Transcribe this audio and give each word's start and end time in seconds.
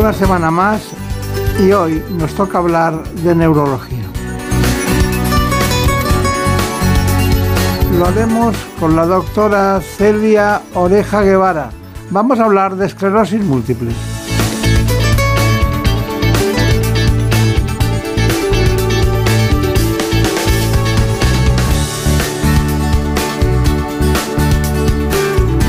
Una 0.00 0.14
semana 0.14 0.50
más 0.50 0.80
y 1.62 1.72
hoy 1.72 2.02
nos 2.12 2.32
toca 2.32 2.56
hablar 2.56 3.04
de 3.22 3.34
neurología. 3.34 4.02
Lo 7.98 8.06
haremos 8.06 8.56
con 8.80 8.96
la 8.96 9.04
doctora 9.04 9.78
Celia 9.82 10.62
Oreja 10.72 11.20
Guevara. 11.20 11.68
Vamos 12.08 12.40
a 12.40 12.46
hablar 12.46 12.76
de 12.76 12.86
esclerosis 12.86 13.44
múltiple. 13.44 13.92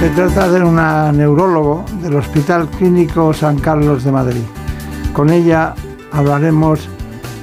Se 0.02 0.10
trata 0.10 0.50
de 0.50 0.64
una 0.64 1.12
neurólogo 1.12 1.86
del 2.02 2.16
Hospital 2.16 2.68
Clínico 2.70 3.36
San 3.36 3.60
Carlos 3.60 4.04
de 4.04 4.12
Madrid. 4.12 4.42
Con 5.14 5.30
ella 5.30 5.76
hablaremos 6.12 6.90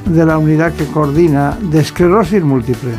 de 0.04 0.26
la 0.26 0.38
unidad 0.38 0.72
que 0.72 0.86
coordina 0.86 1.56
de 1.60 1.78
esclerosis 1.78 2.42
múltiple. 2.42 2.94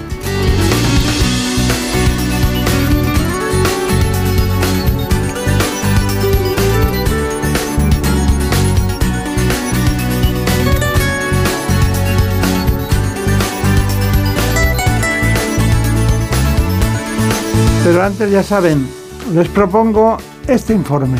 Pero 17.84 18.04
antes 18.04 18.32
ya 18.32 18.42
saben, 18.42 18.88
les 19.34 19.48
propongo 19.50 20.18
este 20.48 20.74
informe. 20.74 21.20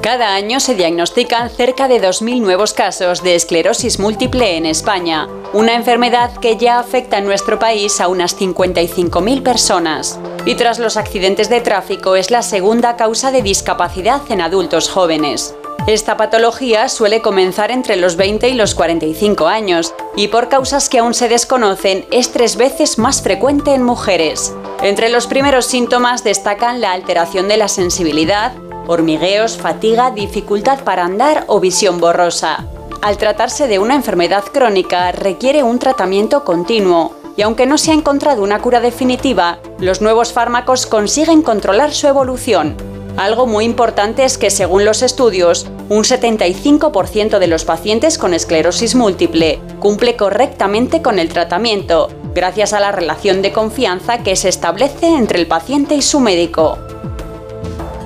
Cada 0.00 0.34
año 0.34 0.58
se 0.58 0.74
diagnostican 0.74 1.50
cerca 1.50 1.86
de 1.86 2.00
2.000 2.00 2.40
nuevos 2.40 2.72
casos 2.72 3.22
de 3.22 3.34
esclerosis 3.34 3.98
múltiple 3.98 4.56
en 4.56 4.64
España, 4.64 5.28
una 5.52 5.74
enfermedad 5.74 6.32
que 6.38 6.56
ya 6.56 6.78
afecta 6.78 7.18
en 7.18 7.26
nuestro 7.26 7.58
país 7.58 8.00
a 8.00 8.08
unas 8.08 8.40
55.000 8.40 9.42
personas. 9.42 10.18
Y 10.46 10.54
tras 10.54 10.78
los 10.78 10.96
accidentes 10.96 11.50
de 11.50 11.60
tráfico 11.60 12.16
es 12.16 12.30
la 12.30 12.40
segunda 12.40 12.96
causa 12.96 13.30
de 13.30 13.42
discapacidad 13.42 14.22
en 14.30 14.40
adultos 14.40 14.88
jóvenes. 14.88 15.54
Esta 15.86 16.16
patología 16.18 16.88
suele 16.88 17.22
comenzar 17.22 17.70
entre 17.70 17.96
los 17.96 18.16
20 18.16 18.48
y 18.48 18.54
los 18.54 18.74
45 18.74 19.46
años 19.46 19.94
y 20.16 20.28
por 20.28 20.48
causas 20.48 20.88
que 20.88 20.98
aún 20.98 21.14
se 21.14 21.28
desconocen 21.28 22.04
es 22.10 22.30
tres 22.32 22.56
veces 22.56 22.98
más 22.98 23.22
frecuente 23.22 23.72
en 23.74 23.82
mujeres. 23.82 24.52
Entre 24.82 25.08
los 25.08 25.26
primeros 25.26 25.66
síntomas 25.66 26.24
destacan 26.24 26.80
la 26.80 26.92
alteración 26.92 27.48
de 27.48 27.56
la 27.56 27.68
sensibilidad, 27.68 28.52
hormigueos, 28.86 29.56
fatiga, 29.56 30.10
dificultad 30.10 30.80
para 30.84 31.04
andar 31.04 31.44
o 31.46 31.58
visión 31.58 32.00
borrosa. 32.00 32.66
Al 33.00 33.16
tratarse 33.16 33.68
de 33.68 33.78
una 33.78 33.94
enfermedad 33.94 34.44
crónica 34.44 35.12
requiere 35.12 35.62
un 35.62 35.78
tratamiento 35.78 36.44
continuo 36.44 37.14
y 37.36 37.42
aunque 37.42 37.66
no 37.66 37.78
se 37.78 37.92
ha 37.92 37.94
encontrado 37.94 38.42
una 38.42 38.60
cura 38.60 38.80
definitiva, 38.80 39.60
los 39.78 40.02
nuevos 40.02 40.32
fármacos 40.32 40.86
consiguen 40.86 41.42
controlar 41.42 41.92
su 41.92 42.08
evolución. 42.08 42.97
Algo 43.18 43.48
muy 43.48 43.64
importante 43.64 44.24
es 44.24 44.38
que 44.38 44.48
según 44.48 44.84
los 44.84 45.02
estudios, 45.02 45.66
un 45.88 46.04
75% 46.04 47.40
de 47.40 47.48
los 47.48 47.64
pacientes 47.64 48.16
con 48.16 48.32
esclerosis 48.32 48.94
múltiple 48.94 49.58
cumple 49.80 50.14
correctamente 50.14 51.02
con 51.02 51.18
el 51.18 51.28
tratamiento, 51.28 52.10
gracias 52.32 52.72
a 52.74 52.78
la 52.78 52.92
relación 52.92 53.42
de 53.42 53.50
confianza 53.50 54.18
que 54.18 54.36
se 54.36 54.48
establece 54.48 55.08
entre 55.08 55.40
el 55.40 55.48
paciente 55.48 55.96
y 55.96 56.02
su 56.02 56.20
médico. 56.20 56.78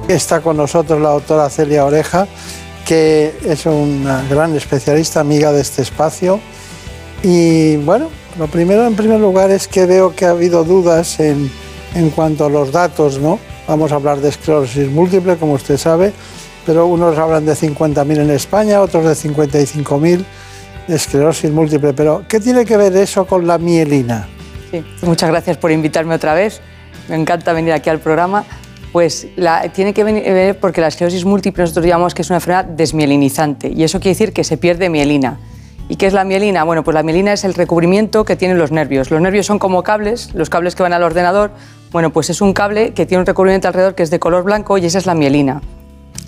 Está 0.09 0.41
con 0.41 0.57
nosotros 0.57 0.99
la 0.99 1.11
doctora 1.11 1.51
Celia 1.51 1.85
Oreja, 1.85 2.27
que 2.87 3.35
es 3.45 3.67
una 3.67 4.25
gran 4.31 4.57
especialista, 4.57 5.21
amiga 5.21 5.53
de 5.53 5.61
este 5.61 5.83
espacio. 5.83 6.41
Y 7.23 7.77
bueno, 7.77 8.09
lo 8.39 8.47
primero 8.47 8.87
en 8.87 8.97
primer 8.97 9.21
lugar 9.21 9.51
es 9.51 9.69
que 9.69 9.85
veo 9.85 10.17
que 10.17 10.25
ha 10.25 10.31
habido 10.31 10.65
dudas 10.65 11.21
en, 11.21 11.51
en 11.95 12.11
cuanto 12.11 12.47
a 12.47 12.49
los 12.49 12.73
datos, 12.73 13.19
¿no? 13.19 13.39
Vamos 13.67 13.93
a 13.93 13.97
hablar 13.97 14.19
de 14.21 14.29
esclerosis 14.29 14.89
múltiple, 14.91 15.37
como 15.37 15.55
usted 15.55 15.77
sabe, 15.77 16.13
pero 16.67 16.87
unos 16.87 17.17
hablan 17.19 17.47
de 17.47 17.53
50.000 17.53 18.21
en 18.21 18.31
España, 18.31 18.81
otros 18.81 19.05
de 19.05 19.13
55.000 19.13 20.25
de 20.89 20.97
esclerosis 20.97 21.51
múltiple. 21.51 21.93
Pero, 21.93 22.25
¿qué 22.29 22.41
tiene 22.41 22.65
que 22.65 22.77
ver 22.77 22.97
eso 22.97 23.27
con 23.27 23.47
la 23.47 23.59
mielina? 23.59 24.29
Sí, 24.71 24.85
muchas 25.03 25.31
gracias 25.31 25.57
por 25.59 25.71
invitarme 25.71 26.15
otra 26.15 26.35
vez. 26.35 26.61
Me 27.09 27.17
encanta 27.17 27.53
venir 27.53 27.73
aquí 27.73 27.91
al 27.91 27.99
programa. 28.01 28.45
Pues 28.93 29.29
tiene 29.73 29.95
que 29.95 30.05
ver 30.05 30.61
porque 30.61 30.83
la 30.83 30.89
esclerosis 30.89 31.25
múltiple 31.25 31.63
nosotros 31.63 31.87
llamamos 31.87 32.15
que 32.15 32.21
es 32.21 32.29
una 32.29 32.37
enfermedad 32.37 32.67
desmielinizante 32.67 33.69
y 33.69 33.85
eso 33.85 34.01
quiere 34.01 34.11
decir 34.11 34.33
que 34.35 34.45
se 34.45 34.59
pierde 34.59 34.91
mielina. 34.91 35.41
¿Y 35.89 35.97
qué 35.97 36.07
es 36.07 36.13
la 36.13 36.25
mielina? 36.25 36.63
Bueno, 36.65 36.85
pues 36.85 36.95
la 36.95 37.03
mielina 37.03 37.33
es 37.33 37.45
el 37.45 37.55
recubrimiento 37.55 38.27
que 38.27 38.37
tienen 38.37 38.59
los 38.59 38.71
nervios. 38.71 39.11
Los 39.11 39.21
nervios 39.23 39.47
son 39.47 39.59
como 39.59 39.83
cables, 39.83 40.35
los 40.35 40.51
cables 40.51 40.75
que 40.75 40.83
van 40.83 40.93
al 40.93 41.03
ordenador. 41.03 41.53
Bueno, 41.93 42.11
pues 42.11 42.31
es 42.31 42.41
un 42.41 42.55
cable 42.55 42.95
que 42.95 43.05
tiene 43.05 43.21
un 43.21 43.27
recubrimiento 43.27 43.69
alrededor 43.69 43.95
que 43.95 44.03
es 44.03 44.11
de 44.11 44.19
color 44.19 44.45
blanco 44.45 44.79
y 44.79 44.87
esa 44.87 44.97
es 44.97 45.05
la 45.05 45.15
mielina. 45.15 45.61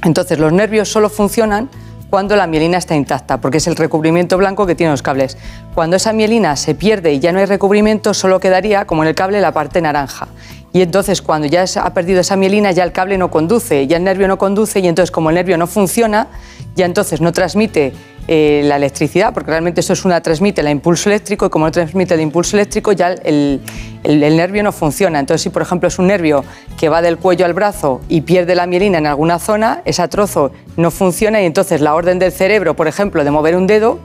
Entonces, 0.05 0.39
los 0.39 0.53
nervios 0.53 0.91
solo 0.91 1.09
funcionan 1.09 1.71
cuando 2.11 2.37
la 2.37 2.47
mielina 2.47 2.77
está 2.77 2.95
intacta, 2.95 3.41
porque 3.41 3.59
es 3.59 3.67
el 3.67 3.75
recubrimiento 3.75 4.37
blanco 4.37 4.67
que 4.67 4.75
tienen 4.75 4.93
los 4.93 5.01
cables. 5.01 5.39
Cuando 5.75 5.97
esa 5.97 6.13
mielina 6.13 6.55
se 6.57 6.75
pierde 6.75 7.15
y 7.15 7.19
ya 7.19 7.33
no 7.33 7.39
hay 7.39 7.47
recubrimiento, 7.47 8.13
solo 8.13 8.41
quedaría, 8.41 8.87
como 8.87 9.03
en 9.03 9.09
el 9.09 9.15
cable, 9.15 9.41
la 9.41 9.53
parte 9.53 9.81
naranja. 9.81 10.29
Y 10.75 10.83
entonces, 10.83 11.23
cuando 11.23 11.47
ya 11.47 11.65
ha 11.83 11.95
perdido 11.95 12.21
esa 12.21 12.37
mielina, 12.37 12.71
ya 12.71 12.85
el 12.85 12.93
cable 12.93 13.17
no 13.17 13.31
conduce, 13.31 13.87
ya 13.87 13.97
el 13.97 14.05
nervio 14.05 14.29
no 14.29 14.37
conduce, 14.37 14.81
y 14.81 14.87
entonces, 14.87 15.11
como 15.11 15.31
el 15.31 15.37
nervio 15.37 15.57
no 15.57 15.67
funciona, 15.67 16.29
ya 16.77 16.85
entonces 16.85 17.23
no 17.23 17.33
transmite 17.33 17.95
eh, 18.27 18.63
la 18.65 18.77
electricidad, 18.77 19.35
porque 19.35 19.51
realmente 19.51 19.81
eso 19.81 19.93
es 19.93 20.05
una 20.07 20.21
transmite 20.23 20.63
el 20.63 20.69
impulso 20.69 21.11
eléctrico 21.11 21.45
y 21.45 21.51
como 21.51 21.67
no 21.67 21.73
transmite 21.73 22.15
el 22.15 22.21
impulso 22.21 22.57
eléctrico 22.57 22.93
ya 22.93 23.13
el, 23.13 23.61
el, 24.03 24.37
nervio 24.37 24.63
no 24.63 24.73
funciona. 24.73 25.21
Entonces 25.21 25.43
si 25.43 25.51
por 25.51 25.61
ejemplo 25.61 25.89
es 25.89 25.99
un 25.99 26.07
nervio 26.07 26.43
que 26.79 26.89
va 26.89 27.03
del 27.03 27.19
cuello 27.19 27.45
al 27.45 27.53
brazo 27.53 28.01
y 28.09 28.23
pierde 28.23 28.55
la 28.55 28.67
mielina 28.67 28.97
en 28.97 29.07
alguna 29.07 29.39
zona, 29.39 29.83
ese 29.85 30.09
trozo 30.09 30.53
no 30.79 30.91
funciona 30.91 31.43
y 31.43 31.45
entonces 31.45 31.83
la 31.83 31.95
orden 31.95 32.19
del 32.19 32.33
cerebro, 32.33 32.75
por 32.75 32.89
ejemplo, 32.89 33.25
de 33.25 33.31
mover 33.31 33.57
un 33.57 33.67
dedo, 33.67 33.99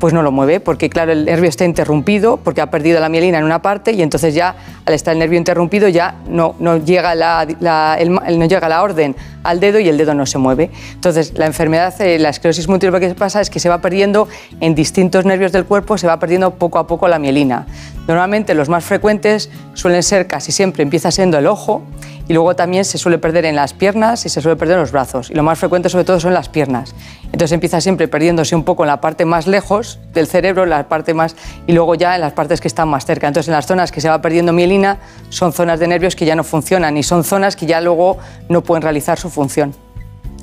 pues 0.00 0.12
no 0.12 0.22
lo 0.22 0.32
mueve, 0.32 0.60
porque 0.60 0.90
claro, 0.90 1.12
el 1.12 1.24
nervio 1.24 1.48
está 1.48 1.64
interrumpido, 1.64 2.36
porque 2.36 2.60
ha 2.60 2.70
perdido 2.70 3.00
la 3.00 3.08
mielina 3.08 3.38
en 3.38 3.44
una 3.44 3.62
parte 3.62 3.92
y 3.92 4.02
entonces 4.02 4.34
ya 4.34 4.54
al 4.84 4.94
estar 4.94 5.12
el 5.12 5.18
nervio 5.18 5.38
interrumpido 5.38 5.88
ya 5.88 6.16
no, 6.28 6.54
no, 6.58 6.76
llega, 6.76 7.14
la, 7.14 7.46
no 7.60 8.44
llega 8.46 8.68
la 8.68 8.82
orden 8.82 9.16
al 9.42 9.60
dedo 9.60 9.78
y 9.78 9.88
el 9.88 9.96
dedo 9.96 10.14
no 10.14 10.26
se 10.26 10.38
mueve. 10.38 10.70
Entonces 10.92 11.38
la 11.38 11.46
enfermedad, 11.46 11.94
eh, 12.00 12.18
la 12.18 12.30
esclerosis 12.30 12.68
múltiple, 12.68 12.98
lo 12.98 13.00
que 13.00 13.14
pasa 13.14 13.40
es 13.40 13.50
que 13.50 13.60
se 13.60 13.68
va 13.68 13.80
perdiendo 13.80 14.28
en 14.60 14.74
distintos 14.74 15.24
nervios 15.24 15.52
del 15.52 15.64
cuerpo, 15.64 15.96
se 15.98 16.06
va 16.06 16.18
perdiendo 16.18 16.52
poco 16.52 16.78
a 16.78 16.86
poco 16.86 17.08
la 17.08 17.18
mielina. 17.18 17.66
Normalmente 18.06 18.54
los 18.54 18.68
más 18.68 18.84
frecuentes 18.84 19.50
suelen 19.74 20.02
ser 20.02 20.26
casi 20.26 20.52
siempre, 20.52 20.82
empieza 20.82 21.10
siendo 21.10 21.38
el 21.38 21.46
ojo, 21.46 21.82
y 22.28 22.32
luego 22.32 22.56
también 22.56 22.84
se 22.84 22.98
suele 22.98 23.18
perder 23.18 23.44
en 23.44 23.56
las 23.56 23.72
piernas 23.74 24.24
y 24.24 24.28
se 24.28 24.40
suele 24.40 24.56
perder 24.56 24.74
en 24.74 24.80
los 24.80 24.92
brazos. 24.92 25.30
Y 25.30 25.34
lo 25.34 25.42
más 25.42 25.58
frecuente 25.58 25.88
sobre 25.88 26.04
todo 26.04 26.20
son 26.20 26.32
las 26.32 26.48
piernas. 26.48 26.94
Entonces 27.24 27.52
empieza 27.52 27.80
siempre 27.80 28.08
perdiéndose 28.08 28.54
un 28.54 28.64
poco 28.64 28.84
en 28.84 28.88
la 28.88 29.00
parte 29.00 29.24
más 29.24 29.46
lejos 29.46 29.98
del 30.12 30.26
cerebro, 30.26 30.66
la 30.66 30.88
parte 30.88 31.14
más 31.14 31.36
y 31.66 31.72
luego 31.72 31.94
ya 31.94 32.14
en 32.14 32.20
las 32.20 32.32
partes 32.32 32.60
que 32.60 32.68
están 32.68 32.88
más 32.88 33.04
cerca. 33.04 33.28
Entonces 33.28 33.48
en 33.48 33.54
las 33.54 33.66
zonas 33.66 33.92
que 33.92 34.00
se 34.00 34.08
va 34.08 34.20
perdiendo 34.22 34.52
mielina 34.52 34.98
son 35.28 35.52
zonas 35.52 35.80
de 35.80 35.88
nervios 35.88 36.16
que 36.16 36.24
ya 36.24 36.36
no 36.36 36.44
funcionan 36.44 36.96
y 36.96 37.02
son 37.02 37.24
zonas 37.24 37.56
que 37.56 37.66
ya 37.66 37.80
luego 37.80 38.18
no 38.48 38.62
pueden 38.62 38.82
realizar 38.82 39.18
su 39.18 39.28
función. 39.30 39.74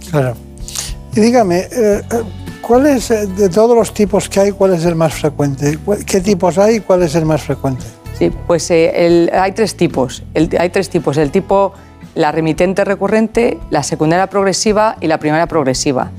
Claro. 0.09 0.35
Y 1.15 1.19
dígame, 1.19 1.59
eh, 1.59 1.69
eh, 1.71 2.01
¿cuál 2.61 2.85
es 2.85 3.11
eh, 3.11 3.27
de 3.27 3.49
todos 3.49 3.75
los 3.75 3.93
tipos 3.93 4.29
que 4.29 4.39
hay, 4.39 4.51
cuál 4.51 4.73
es 4.73 4.85
el 4.85 4.95
más 4.95 5.13
frecuente? 5.13 5.77
¿Qué 6.05 6.21
tipos 6.21 6.57
hay 6.57 6.75
y 6.75 6.79
cuál 6.79 7.03
es 7.03 7.15
el 7.15 7.25
más 7.25 7.41
frecuente? 7.41 7.85
Sí, 8.17 8.31
pues 8.47 8.69
eh, 8.71 9.29
hay 9.33 9.51
tres 9.53 9.75
tipos. 9.75 10.23
hay 10.35 10.69
tres 10.69 10.89
tipos. 10.89 11.17
El 11.17 11.31
tipo, 11.31 11.73
la 12.15 12.31
remitente 12.31 12.83
recurrente, 12.85 13.59
la 13.69 13.83
secundaria 13.83 14.27
progresiva 14.27 14.97
y 15.01 15.07
la 15.07 15.17
primaria 15.17 15.47
progresiva. 15.47 16.11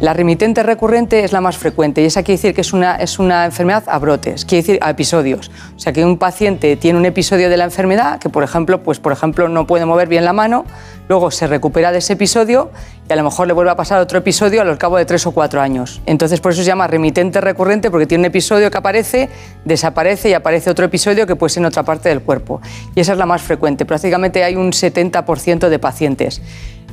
La 0.00 0.12
remitente 0.12 0.64
recurrente 0.64 1.22
es 1.22 1.32
la 1.32 1.40
más 1.40 1.56
frecuente 1.56 2.02
y 2.02 2.06
esa 2.06 2.24
quiere 2.24 2.36
decir 2.36 2.52
que 2.52 2.62
es 2.62 2.72
una, 2.72 2.96
es 2.96 3.20
una 3.20 3.44
enfermedad 3.44 3.84
a 3.86 3.98
brotes, 4.00 4.44
quiere 4.44 4.62
decir 4.62 4.78
a 4.82 4.90
episodios. 4.90 5.52
O 5.76 5.78
sea, 5.78 5.92
que 5.92 6.04
un 6.04 6.18
paciente 6.18 6.74
tiene 6.76 6.98
un 6.98 7.06
episodio 7.06 7.48
de 7.48 7.56
la 7.56 7.64
enfermedad 7.64 8.18
que, 8.18 8.28
por 8.28 8.42
ejemplo, 8.42 8.82
pues, 8.82 8.98
por 8.98 9.12
ejemplo, 9.12 9.48
no 9.48 9.68
puede 9.68 9.86
mover 9.86 10.08
bien 10.08 10.24
la 10.24 10.32
mano, 10.32 10.64
luego 11.08 11.30
se 11.30 11.46
recupera 11.46 11.92
de 11.92 11.98
ese 11.98 12.14
episodio 12.14 12.72
y 13.08 13.12
a 13.12 13.16
lo 13.16 13.22
mejor 13.22 13.46
le 13.46 13.52
vuelve 13.52 13.70
a 13.70 13.76
pasar 13.76 14.00
otro 14.00 14.18
episodio 14.18 14.60
a 14.62 14.64
lo 14.64 14.76
cabo 14.78 14.96
de 14.96 15.04
tres 15.04 15.26
o 15.26 15.30
cuatro 15.30 15.60
años. 15.60 16.02
Entonces, 16.06 16.40
por 16.40 16.52
eso 16.52 16.62
se 16.62 16.66
llama 16.66 16.88
remitente 16.88 17.40
recurrente 17.40 17.88
porque 17.88 18.06
tiene 18.06 18.22
un 18.22 18.26
episodio 18.26 18.72
que 18.72 18.78
aparece, 18.78 19.30
desaparece 19.64 20.28
y 20.28 20.34
aparece 20.34 20.70
otro 20.70 20.84
episodio 20.86 21.24
que 21.24 21.36
puede 21.36 21.50
ser 21.50 21.62
en 21.62 21.66
otra 21.66 21.84
parte 21.84 22.08
del 22.08 22.20
cuerpo. 22.20 22.60
Y 22.96 23.00
esa 23.00 23.12
es 23.12 23.18
la 23.18 23.26
más 23.26 23.42
frecuente. 23.42 23.86
Prácticamente 23.86 24.42
hay 24.42 24.56
un 24.56 24.72
70% 24.72 25.68
de 25.68 25.78
pacientes. 25.78 26.42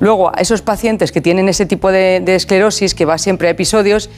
Luego, 0.02 0.36
a 0.36 0.42
esos 0.42 0.64
pacientes 0.64 1.12
que 1.12 1.22
tienen 1.22 1.48
ese 1.48 1.68
tipo 1.68 1.92
de, 1.92 2.24
esclerosis, 2.26 2.96
que 2.96 3.06
va 3.06 3.20
siempre 3.20 3.48
a 3.48 3.52
episodios, 3.52 4.10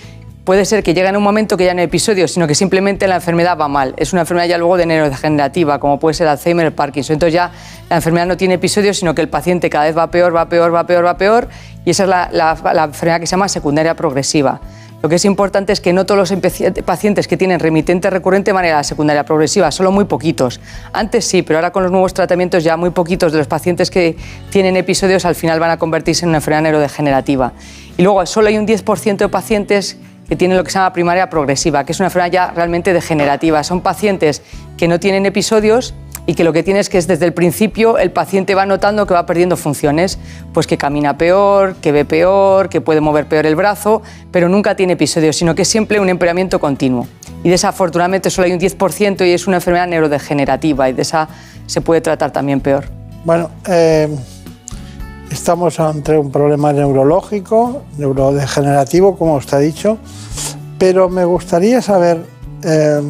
puede 0.46 0.64
ser 0.64 0.82
que 0.82 0.94
lleguen 0.94 1.16
a 1.16 1.18
un 1.18 1.24
momento 1.26 1.58
que 1.58 1.66
ya 1.66 1.74
no 1.74 1.82
hay 1.82 1.88
episodios, 1.88 2.32
sino 2.32 2.48
que 2.48 2.56
simplemente 2.56 3.06
la 3.06 3.16
enfermedad 3.16 3.58
va 3.60 3.68
mal. 3.68 3.94
Es 3.98 4.14
una 4.14 4.22
enfermedad 4.22 4.48
ya 4.48 4.58
luego 4.58 4.78
de 4.78 4.86
neurodegenerativa, 4.86 5.80
como 5.80 6.00
puede 6.00 6.14
ser 6.14 6.30
Alzheimer, 6.30 6.66
el 6.68 6.72
Parkinson. 6.72 7.16
Entonces 7.16 7.34
ya 7.34 7.52
la 7.90 7.98
enfermedad 7.98 8.26
no 8.28 8.38
tiene 8.38 8.54
episodios, 8.54 8.98
sino 8.98 9.14
que 9.14 9.20
el 9.20 9.28
paciente 9.28 9.70
cada 9.70 9.84
vez 9.84 9.98
va 9.98 10.10
peor, 10.10 10.34
va 10.34 10.48
peor, 10.48 10.74
va 10.74 10.88
peor, 10.88 11.06
va 11.06 11.18
peor, 11.18 11.50
y 11.84 11.90
esa 11.90 12.04
es 12.04 12.10
la 12.10 12.86
enfermedad 12.86 13.20
que 13.20 13.28
se 13.28 13.32
llama 13.32 13.50
secundaria 13.50 13.94
progresiva. 13.94 14.62
Lo 15.04 15.10
que 15.10 15.16
es 15.16 15.26
importante 15.26 15.74
es 15.74 15.82
que 15.82 15.92
no 15.92 16.06
todos 16.06 16.32
los 16.32 16.40
pacientes 16.86 17.28
que 17.28 17.36
tienen 17.36 17.60
remitente 17.60 18.10
recurrente 18.10 18.54
van 18.54 18.64
a 18.64 18.70
la 18.70 18.84
secundaria 18.86 19.26
progresiva, 19.26 19.70
solo 19.70 19.92
muy 19.92 20.06
poquitos. 20.06 20.62
Antes 20.94 21.26
sí, 21.26 21.42
pero 21.42 21.60
ahora 21.60 21.74
con 21.74 21.84
los 21.84 21.92
nuevos 21.92 22.14
tratamientos 22.14 22.64
ya 22.64 22.78
muy 22.78 22.90
poquitos 22.92 23.34
de 23.34 23.40
los 23.40 23.48
pacientes 23.48 23.92
que 23.92 24.16
tienen 24.50 24.78
episodios 24.78 25.26
al 25.26 25.36
final 25.36 25.60
van 25.60 25.72
a 25.72 25.78
convertirse 25.78 26.24
en 26.24 26.30
una 26.30 26.38
enfermedad 26.38 26.62
neurodegenerativa. 26.62 27.52
Y 27.98 28.02
luego 28.02 28.26
solo 28.26 28.48
hay 28.48 28.58
un 28.58 28.66
10% 28.66 29.18
de 29.18 29.28
pacientes 29.28 29.98
que 30.34 30.38
tienen 30.38 30.58
lo 30.58 30.64
que 30.64 30.72
se 30.72 30.80
llama 30.80 30.94
primaria 30.94 31.30
progresiva, 31.30 31.86
que 31.86 31.92
es 31.92 32.00
una 32.00 32.08
enfermedad 32.08 32.32
ya 32.32 32.52
realmente 32.56 32.92
degenerativa. 32.92 33.64
Son 33.64 33.82
pacientes 33.82 34.42
que 34.78 34.88
no 34.88 35.00
tienen 35.00 35.28
episodios 35.28 35.94
y 36.26 36.34
que 36.34 36.44
lo 36.44 36.52
que 36.54 36.64
tiene 36.64 36.80
es 36.80 36.90
que 36.90 36.98
es 36.98 37.06
desde 37.06 37.26
el 37.26 37.34
principio 37.34 38.00
el 38.00 38.10
paciente 38.10 38.56
va 38.56 38.66
notando 38.66 39.06
que 39.06 39.14
va 39.14 39.28
perdiendo 39.28 39.58
funciones, 39.58 40.18
pues 40.52 40.66
que 40.66 40.76
camina 40.76 41.20
peor, 41.20 41.76
que 41.76 41.92
ve 41.92 42.04
peor, 42.04 42.68
que 42.68 42.82
puede 42.82 43.00
mover 43.00 43.28
peor 43.28 43.46
el 43.46 43.56
brazo, 43.56 44.02
pero 44.32 44.50
nunca 44.50 44.76
tiene 44.76 44.94
episodios, 44.94 45.36
sino 45.36 45.54
que 45.54 45.62
es 45.62 45.68
siempre 45.68 46.00
un 46.00 46.10
empeoramiento 46.10 46.60
continuo. 46.60 47.06
Y 47.44 47.50
desafortunadamente 47.50 48.32
solo 48.32 48.48
hay 48.48 48.54
un 48.54 48.60
10% 48.60 49.28
y 49.28 49.34
es 49.34 49.46
una 49.46 49.58
enfermedad 49.58 49.86
neurodegenerativa 49.86 50.90
y 50.90 50.94
de 50.94 51.04
esa 51.04 51.30
se 51.68 51.82
puede 51.82 52.02
tratar 52.02 52.32
también 52.32 52.60
peor. 52.60 52.86
Bueno, 53.24 53.52
eh, 53.70 54.10
estamos 55.32 55.80
ante 55.80 56.18
un 56.18 56.32
problema 56.32 56.74
neurológico, 56.74 57.84
neurodegenerativo, 57.98 59.18
como 59.18 59.36
usted 59.36 59.58
ha 59.58 59.60
dicho, 59.60 59.98
pero 60.78 61.10
me 61.10 61.26
gustaría 61.26 61.82
saber, 61.82 62.26
eh, 62.64 63.02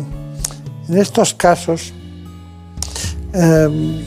en 0.89 0.97
estos 0.97 1.33
casos, 1.33 1.93
Em, 3.33 4.05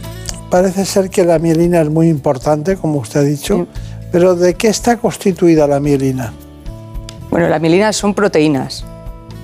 parece 0.51 0.85
ser 0.85 1.11
que 1.11 1.25
la 1.25 1.39
mielina 1.39 1.81
es 1.81 1.91
muy 1.91 2.09
importante, 2.09 2.77
como 2.77 3.01
usted 3.01 3.21
ha 3.21 3.25
dicho, 3.25 3.67
pero 4.13 4.37
¿de 4.37 4.55
qué 4.55 4.69
está 4.69 4.97
constituida 4.97 5.67
la 5.67 5.81
mielina? 5.81 6.33
Bueno, 7.31 7.49
la 7.49 7.59
mielina 7.59 7.93
son 7.93 8.15
proteínas. 8.15 8.85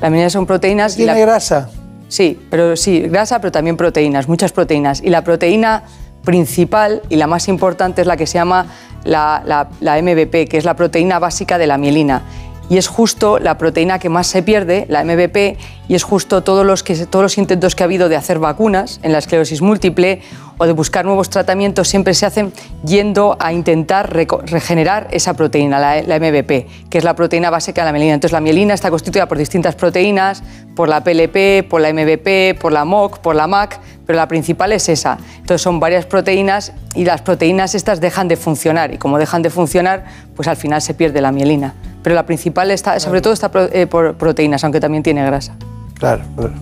La 0.01 0.09
mielina 0.09 0.31
son 0.31 0.47
proteínas. 0.47 0.95
¿Tiene 0.95 1.21
grasa? 1.21 1.69
Sí, 2.09 2.39
pero 2.49 2.77
sí, 2.77 3.01
grasa, 3.01 3.41
pero 3.41 3.51
también 3.51 3.77
proteínas, 3.77 4.29
muchas 4.29 4.53
proteínas. 4.53 5.03
Y 5.03 5.11
la 5.11 5.25
proteína 5.25 5.83
principal 6.25 7.03
y 7.09 7.17
la 7.17 7.27
más 7.27 7.49
importante 7.49 8.01
es 8.01 8.07
la 8.07 8.17
que 8.17 8.27
se 8.27 8.35
llama 8.35 8.67
la, 9.05 9.69
la 9.81 10.03
MVP, 10.03 10.47
que 10.47 10.57
es 10.57 10.65
la 10.65 10.75
proteína 10.75 11.19
básica 11.19 11.59
de 11.59 11.67
la 11.67 11.79
mielina. 11.79 12.23
Y 12.69 12.79
es 12.79 12.87
justo 12.87 13.39
la 13.39 13.59
proteína 13.59 13.99
que 13.99 14.09
más 14.09 14.29
se 14.29 14.43
pierde, 14.43 14.87
la 14.89 15.05
MVP, 15.05 15.59
y 15.89 15.95
es 15.95 16.05
justo 16.05 16.43
todos 16.43 16.65
los, 16.65 16.83
que, 16.83 16.95
todos 17.07 17.23
los 17.23 17.37
intentos 17.37 17.75
que 17.75 17.83
ha 17.83 17.87
habido 17.87 18.09
de 18.09 18.17
hacer 18.17 18.39
vacunas 18.39 18.99
en 19.03 19.13
la 19.13 19.19
esclerosis 19.19 19.61
múltiple 19.61 20.23
o 20.59 20.67
de 20.67 20.73
buscar 20.73 21.05
nuevos 21.05 21.31
tratamientos 21.31 21.89
siempre 21.89 22.15
se 22.15 22.27
hacen 22.27 22.53
yendo 22.85 23.37
a 23.41 23.53
intentar 23.53 24.13
regenerar 24.13 25.09
esa 25.11 25.35
proteína, 25.35 25.79
la, 25.79 26.03
la, 26.03 26.19
MVP, 26.19 26.67
que 26.89 26.99
es 26.99 27.05
la 27.05 27.15
proteína 27.15 27.51
básica 27.51 27.83
de 27.83 27.87
la 27.87 27.93
mielina. 27.93 28.15
Entonces 28.15 28.33
la 28.33 28.41
mielina 28.41 28.75
está 28.75 28.91
constituida 28.91 29.27
por 29.27 29.39
distintas 29.39 29.75
proteínas, 29.75 30.43
por 30.75 30.89
la 30.89 31.03
PLP, 31.03 31.69
por 31.69 31.81
la 31.81 31.93
MVP, 31.93 32.57
por 32.61 32.73
la 32.73 32.85
MOC, 32.85 33.19
por 33.19 33.35
la 33.35 33.47
MAC, 33.47 33.79
pero 34.07 34.17
la 34.17 34.29
principal 34.29 34.73
es 34.73 34.89
esa. 34.89 35.19
Entonces 35.37 35.63
son 35.63 35.81
varias 35.81 36.07
proteínas 36.07 36.73
y 36.95 37.05
las 37.05 37.23
proteínas 37.23 37.75
estas 37.75 38.01
dejan 38.01 38.29
de 38.29 38.37
funcionar 38.37 38.93
y 38.93 38.99
como 38.99 39.19
dejan 39.19 39.43
de 39.43 39.51
funcionar, 39.51 40.05
pues 40.35 40.49
al 40.49 40.57
final 40.57 40.83
se 40.83 40.95
pierde 40.95 41.21
la 41.21 41.33
mielina. 41.33 41.75
Pero 42.03 42.15
la 42.15 42.27
principal 42.27 42.71
está, 42.71 42.99
sobre 43.01 43.21
todo 43.21 43.33
está 43.33 43.51
eh, 43.73 43.87
por 43.87 44.17
proteínas, 44.17 44.65
aunque 44.65 44.81
también 44.81 45.03
tiene 45.03 45.25
grasa. 45.25 45.55
Claro, 45.99 46.25
claro. 46.37 46.55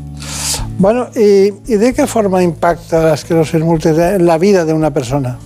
Bueno, 0.80 1.08
¿y, 1.14 1.50
de 1.50 1.92
qué 1.92 2.06
forma 2.06 2.42
impacta 2.42 3.02
la 3.02 3.12
esclerosis 3.12 3.60
múltiple 3.60 4.14
en 4.14 4.24
la 4.24 4.38
vida 4.38 4.64
de 4.64 4.72
una 4.72 4.90
persona? 4.90 5.36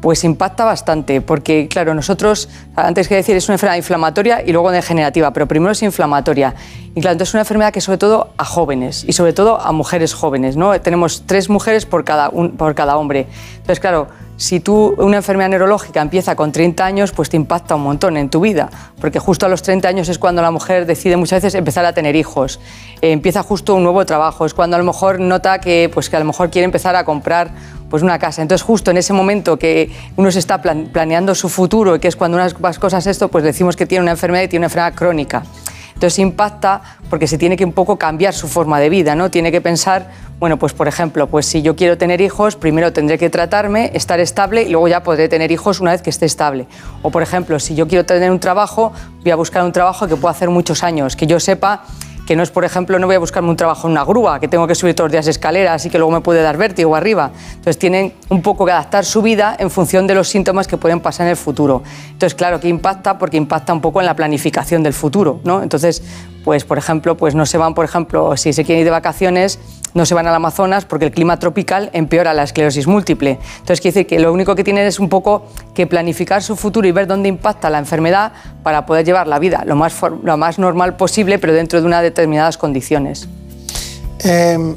Pues 0.00 0.22
impacta 0.22 0.64
bastante, 0.64 1.20
porque 1.20 1.66
claro, 1.66 1.94
nosotros, 1.94 2.48
antes 2.76 3.08
que 3.08 3.16
decir, 3.16 3.34
es 3.34 3.48
una 3.48 3.56
enfermedad 3.56 3.76
inflamatoria 3.76 4.40
y 4.40 4.52
luego 4.52 4.70
degenerativa, 4.70 5.32
pero 5.32 5.48
primero 5.48 5.72
es 5.72 5.82
inflamatoria. 5.82 6.54
Y 6.94 7.00
claro, 7.00 7.14
entonces 7.14 7.30
es 7.30 7.34
una 7.34 7.40
enfermedad 7.40 7.72
que 7.72 7.80
sobre 7.80 7.98
todo 7.98 8.28
a 8.38 8.44
jóvenes 8.44 9.04
y 9.04 9.14
sobre 9.14 9.32
todo 9.32 9.60
a 9.60 9.72
mujeres 9.72 10.14
jóvenes, 10.14 10.56
¿no? 10.56 10.80
Tenemos 10.80 11.24
tres 11.26 11.50
mujeres 11.50 11.84
por 11.84 12.04
cada, 12.04 12.30
por 12.30 12.76
cada 12.76 12.98
hombre. 12.98 13.26
Entonces, 13.56 13.80
claro, 13.80 14.06
si 14.38 14.60
tú 14.60 14.94
una 14.98 15.16
enfermedad 15.16 15.50
neurológica 15.50 16.00
empieza 16.00 16.36
con 16.36 16.52
30 16.52 16.86
años, 16.86 17.10
pues 17.10 17.28
te 17.28 17.36
impacta 17.36 17.74
un 17.74 17.82
montón 17.82 18.16
en 18.16 18.30
tu 18.30 18.38
vida, 18.40 18.70
porque 19.00 19.18
justo 19.18 19.46
a 19.46 19.48
los 19.48 19.62
30 19.62 19.88
años 19.88 20.08
es 20.08 20.18
cuando 20.20 20.40
la 20.42 20.52
mujer 20.52 20.86
decide 20.86 21.16
muchas 21.16 21.42
veces 21.42 21.56
empezar 21.56 21.84
a 21.84 21.92
tener 21.92 22.14
hijos, 22.14 22.60
eh, 23.02 23.10
empieza 23.10 23.42
justo 23.42 23.74
un 23.74 23.82
nuevo 23.82 24.06
trabajo, 24.06 24.46
es 24.46 24.54
cuando 24.54 24.76
a 24.76 24.78
lo 24.78 24.84
mejor 24.84 25.18
nota 25.18 25.60
que, 25.60 25.90
pues, 25.92 26.08
que 26.08 26.14
a 26.14 26.20
lo 26.20 26.24
mejor 26.24 26.50
quiere 26.50 26.64
empezar 26.64 26.94
a 26.94 27.04
comprar 27.04 27.50
pues 27.90 28.02
una 28.02 28.18
casa. 28.18 28.42
Entonces, 28.42 28.62
justo 28.62 28.90
en 28.90 28.98
ese 28.98 29.12
momento 29.12 29.58
que 29.58 29.90
uno 30.16 30.30
se 30.30 30.38
está 30.38 30.60
planeando 30.60 31.34
su 31.34 31.48
futuro 31.48 31.98
que 31.98 32.06
es 32.06 32.16
cuando 32.16 32.36
unas 32.36 32.54
cosas 32.78 33.06
esto, 33.06 33.28
pues 33.28 33.42
decimos 33.42 33.76
que 33.76 33.86
tiene 33.86 34.02
una 34.02 34.12
enfermedad 34.12 34.44
y 34.44 34.48
tiene 34.48 34.64
una 34.64 34.66
enfermedad 34.66 34.94
crónica. 34.94 35.42
Entonces 35.98 36.20
impacta 36.20 36.80
porque 37.10 37.26
se 37.26 37.38
tiene 37.38 37.56
que 37.56 37.64
un 37.64 37.72
poco 37.72 37.98
cambiar 37.98 38.32
su 38.32 38.46
forma 38.46 38.78
de 38.78 38.88
vida, 38.88 39.16
¿no? 39.16 39.32
Tiene 39.32 39.50
que 39.50 39.60
pensar, 39.60 40.12
bueno, 40.38 40.56
pues 40.56 40.72
por 40.72 40.86
ejemplo, 40.86 41.26
pues 41.26 41.44
si 41.44 41.60
yo 41.60 41.74
quiero 41.74 41.98
tener 41.98 42.20
hijos, 42.20 42.54
primero 42.54 42.92
tendré 42.92 43.18
que 43.18 43.30
tratarme, 43.30 43.90
estar 43.94 44.20
estable 44.20 44.62
y 44.62 44.68
luego 44.68 44.86
ya 44.86 45.02
podré 45.02 45.28
tener 45.28 45.50
hijos 45.50 45.80
una 45.80 45.90
vez 45.90 46.00
que 46.00 46.10
esté 46.10 46.24
estable. 46.24 46.68
O 47.02 47.10
por 47.10 47.24
ejemplo, 47.24 47.58
si 47.58 47.74
yo 47.74 47.88
quiero 47.88 48.06
tener 48.06 48.30
un 48.30 48.38
trabajo, 48.38 48.92
voy 49.24 49.32
a 49.32 49.34
buscar 49.34 49.64
un 49.64 49.72
trabajo 49.72 50.06
que 50.06 50.14
pueda 50.14 50.30
hacer 50.30 50.50
muchos 50.50 50.84
años, 50.84 51.16
que 51.16 51.26
yo 51.26 51.40
sepa 51.40 51.82
que 52.28 52.36
no 52.36 52.42
es, 52.42 52.50
por 52.50 52.62
ejemplo, 52.66 52.98
no 52.98 53.06
voy 53.06 53.16
a 53.16 53.18
buscarme 53.18 53.48
un 53.48 53.56
trabajo 53.56 53.88
en 53.88 53.92
una 53.92 54.04
grúa, 54.04 54.38
que 54.38 54.48
tengo 54.48 54.66
que 54.66 54.74
subir 54.74 54.94
todos 54.94 55.08
los 55.08 55.12
días 55.12 55.26
escaleras 55.28 55.86
y 55.86 55.88
que 55.88 55.96
luego 55.96 56.12
me 56.12 56.20
puede 56.20 56.42
dar 56.42 56.58
vértigo 56.58 56.94
arriba. 56.94 57.30
Entonces 57.52 57.78
tienen 57.78 58.12
un 58.28 58.42
poco 58.42 58.66
que 58.66 58.72
adaptar 58.72 59.06
su 59.06 59.22
vida 59.22 59.56
en 59.58 59.70
función 59.70 60.06
de 60.06 60.14
los 60.14 60.28
síntomas 60.28 60.68
que 60.68 60.76
pueden 60.76 61.00
pasar 61.00 61.24
en 61.24 61.30
el 61.30 61.38
futuro. 61.38 61.82
Entonces, 62.10 62.34
claro, 62.34 62.60
que 62.60 62.68
impacta 62.68 63.16
porque 63.16 63.38
impacta 63.38 63.72
un 63.72 63.80
poco 63.80 64.00
en 64.00 64.04
la 64.04 64.14
planificación 64.14 64.82
del 64.82 64.92
futuro, 64.92 65.40
¿no? 65.42 65.62
Entonces, 65.62 66.02
pues 66.48 66.64
por 66.64 66.78
ejemplo, 66.78 67.14
pues 67.14 67.34
no 67.34 67.44
se 67.44 67.58
van, 67.58 67.74
por 67.74 67.84
ejemplo, 67.84 68.34
si 68.38 68.54
se 68.54 68.64
quieren 68.64 68.80
ir 68.80 68.86
de 68.86 68.90
vacaciones, 68.90 69.58
no 69.92 70.06
se 70.06 70.14
van 70.14 70.26
al 70.26 70.34
Amazonas 70.34 70.86
porque 70.86 71.04
el 71.04 71.10
clima 71.10 71.38
tropical 71.38 71.90
empeora 71.92 72.32
la 72.32 72.42
esclerosis 72.42 72.86
múltiple. 72.86 73.38
Entonces, 73.58 73.82
quiere 73.82 73.96
decir 73.96 74.06
que 74.06 74.18
lo 74.18 74.32
único 74.32 74.54
que 74.54 74.64
tienen 74.64 74.86
es 74.86 74.98
un 74.98 75.10
poco 75.10 75.44
que 75.74 75.86
planificar 75.86 76.42
su 76.42 76.56
futuro 76.56 76.88
y 76.88 76.92
ver 76.92 77.06
dónde 77.06 77.28
impacta 77.28 77.68
la 77.68 77.76
enfermedad 77.78 78.32
para 78.62 78.86
poder 78.86 79.04
llevar 79.04 79.28
la 79.28 79.38
vida 79.38 79.62
lo 79.66 79.76
más, 79.76 79.94
lo 80.22 80.38
más 80.38 80.58
normal 80.58 80.96
posible, 80.96 81.38
pero 81.38 81.52
dentro 81.52 81.82
de 81.82 81.86
unas 81.86 82.00
determinadas 82.00 82.56
condiciones. 82.56 83.28
Em, 84.20 84.74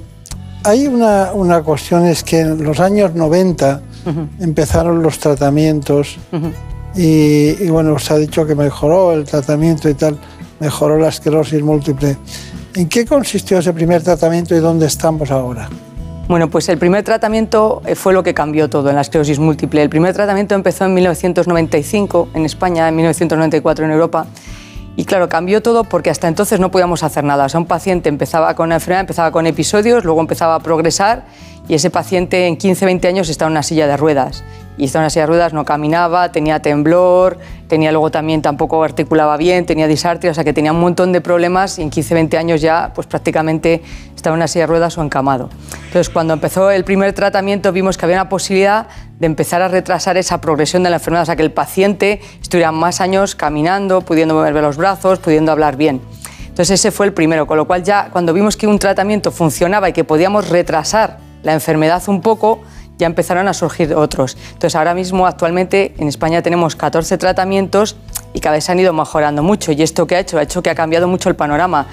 hay 0.66 0.88
una, 0.88 1.32
una, 1.32 1.64
cuestión, 1.64 2.06
es 2.06 2.22
que 2.22 2.42
en 2.42 2.66
los 2.66 2.82
años 2.82 3.16
90 3.16 3.82
empezaron 4.42 5.02
los 5.02 5.20
tratamientos 5.20 6.18
y, 6.98 7.64
y, 7.64 7.70
bueno, 7.70 7.98
se 7.98 8.14
ha 8.14 8.18
dicho 8.18 8.46
que 8.46 8.56
mejoró 8.56 9.14
el 9.14 9.24
tratamiento 9.24 9.88
y 9.88 9.94
tal, 9.94 10.20
mejoró 10.62 11.00
la 11.00 11.10
esclerosis 11.10 11.62
múltiple. 11.64 12.16
¿En 12.76 12.88
qué 12.88 13.04
consistió 13.06 13.58
ese 13.58 13.74
primer 13.74 14.04
tratamiento 14.04 14.56
y 14.56 14.60
dónde 14.60 14.86
estamos 14.86 15.32
ahora? 15.32 15.68
Bueno, 16.28 16.50
pues 16.50 16.70
el 16.70 16.78
primer 16.78 17.04
tratamiento 17.04 17.82
eh, 17.86 17.96
fue 17.96 18.14
lo 18.14 18.22
que 18.22 18.36
cambió 18.36 18.70
todo 18.70 18.90
en 18.90 18.96
la 18.96 19.02
esclerosis 19.02 19.40
múltiple. 19.40 19.82
El 19.82 19.90
primer 19.90 20.14
tratamiento 20.14 20.54
empezó 20.54 20.86
en 20.86 20.94
1995 20.94 22.30
en 22.36 22.46
España, 22.46 22.88
en 22.88 22.96
1994 22.96 23.86
en 23.86 23.92
Europa. 23.92 24.28
Y 24.96 25.06
claro, 25.06 25.28
cambió 25.28 25.64
todo 25.64 25.84
porque 25.84 26.12
hasta 26.12 26.28
entonces 26.28 26.60
no 26.60 26.70
podíamos 26.70 27.02
hacer 27.04 27.24
nada. 27.24 27.46
O 27.46 27.50
sea, 27.50 27.60
un 27.60 27.66
paciente 27.66 28.08
empezaba 28.08 28.54
con 28.54 28.68
una 28.68 28.76
enfermedad, 28.76 29.02
empezaba 29.02 29.32
con 29.32 29.48
episodios, 29.48 30.06
luego 30.06 30.22
empezaba 30.22 30.56
a 30.56 30.60
progresar 30.60 31.26
y 31.68 31.74
ese 31.74 31.90
paciente 31.90 32.46
en 32.46 32.58
15-20 32.58 33.08
años 33.08 33.30
estaba 33.30 33.48
en 33.48 33.54
una 33.54 33.64
silla 33.64 33.88
de 33.88 33.98
ruedas 33.98 34.44
y 34.82 34.86
estaba 34.86 35.04
en 35.04 35.06
una 35.06 35.10
silla 35.12 35.22
de 35.22 35.28
ruedas, 35.28 35.54
no 35.54 35.64
caminaba, 35.64 36.32
tenía 36.32 36.60
temblor, 36.60 37.38
tenía 37.68 37.92
luego 37.92 38.10
también 38.10 38.42
tampoco 38.42 38.84
articulaba 38.84 39.38
bien, 39.38 39.68
tenía 39.68 39.86
disartria, 39.86 40.32
o 40.32 40.34
sea 40.34 40.44
que 40.44 40.54
tenía 40.54 40.72
un 40.72 40.80
montón 40.80 41.12
de 41.12 41.22
problemas 41.22 41.78
y 41.78 41.84
en 41.84 41.92
15, 41.92 42.16
20 42.16 42.38
años 42.40 42.62
ya 42.62 42.92
pues 42.96 43.06
prácticamente 43.06 43.84
estaba 44.16 44.34
en 44.34 44.40
una 44.40 44.48
silla 44.48 44.64
de 44.64 44.68
ruedas 44.68 44.98
o 44.98 45.04
encamado. 45.04 45.52
Entonces, 45.86 46.10
cuando 46.10 46.34
empezó 46.34 46.72
el 46.72 46.84
primer 46.84 47.14
tratamiento, 47.14 47.72
vimos 47.72 47.96
que 47.96 48.06
había 48.06 48.16
una 48.16 48.28
posibilidad 48.28 48.88
de 49.20 49.28
empezar 49.28 49.62
a 49.62 49.68
retrasar 49.68 50.18
esa 50.18 50.42
progresión 50.42 50.82
de 50.82 50.90
la 50.90 50.96
enfermedad, 50.96 51.22
o 51.22 51.26
sea, 51.28 51.36
que 51.36 51.44
el 51.44 51.52
paciente 51.52 52.20
estuviera 52.42 52.72
más 52.72 53.02
años 53.02 53.36
caminando, 53.36 54.02
pudiendo 54.02 54.34
mover 54.34 54.56
los 54.56 54.78
brazos, 54.78 55.20
pudiendo 55.20 55.52
hablar 55.52 55.76
bien. 55.76 56.02
Entonces, 56.48 56.80
ese 56.80 56.90
fue 56.90 57.06
el 57.06 57.14
primero, 57.14 57.46
con 57.46 57.58
lo 57.58 57.68
cual 57.68 57.84
ya 57.84 58.10
cuando 58.12 58.34
vimos 58.34 58.58
que 58.58 58.66
un 58.66 58.80
tratamiento 58.80 59.32
funcionaba 59.32 59.90
y 59.90 59.94
que 59.94 60.04
podíamos 60.04 60.50
retrasar 60.50 61.20
la 61.44 61.54
enfermedad 61.54 62.02
un 62.08 62.22
poco, 62.22 62.62
ya 63.02 63.08
empezaron 63.08 63.48
a 63.48 63.54
surgir 63.54 63.94
otros. 63.96 64.38
Entonces, 64.54 64.76
ahora 64.76 64.94
mismo, 64.94 65.26
actualmente, 65.26 65.94
en 65.98 66.08
España 66.08 66.42
tenemos 66.44 66.76
14 66.76 67.18
tratamientos 67.18 67.98
y 68.34 68.40
cada 68.40 68.56
vez 68.56 68.66
se 68.66 68.72
han 68.72 68.80
ido 68.80 68.94
mejorando 68.94 69.42
mucho. 69.42 69.72
¿Y 69.72 69.82
esto 69.82 70.06
qué 70.06 70.18
ha 70.18 70.20
hecho? 70.20 70.38
Ha 70.38 70.44
hecho 70.44 70.62
que 70.62 70.70
ha 70.70 70.76
cambiado 70.76 71.08
mucho 71.08 71.28
el 71.28 71.36
panorama. 71.36 71.88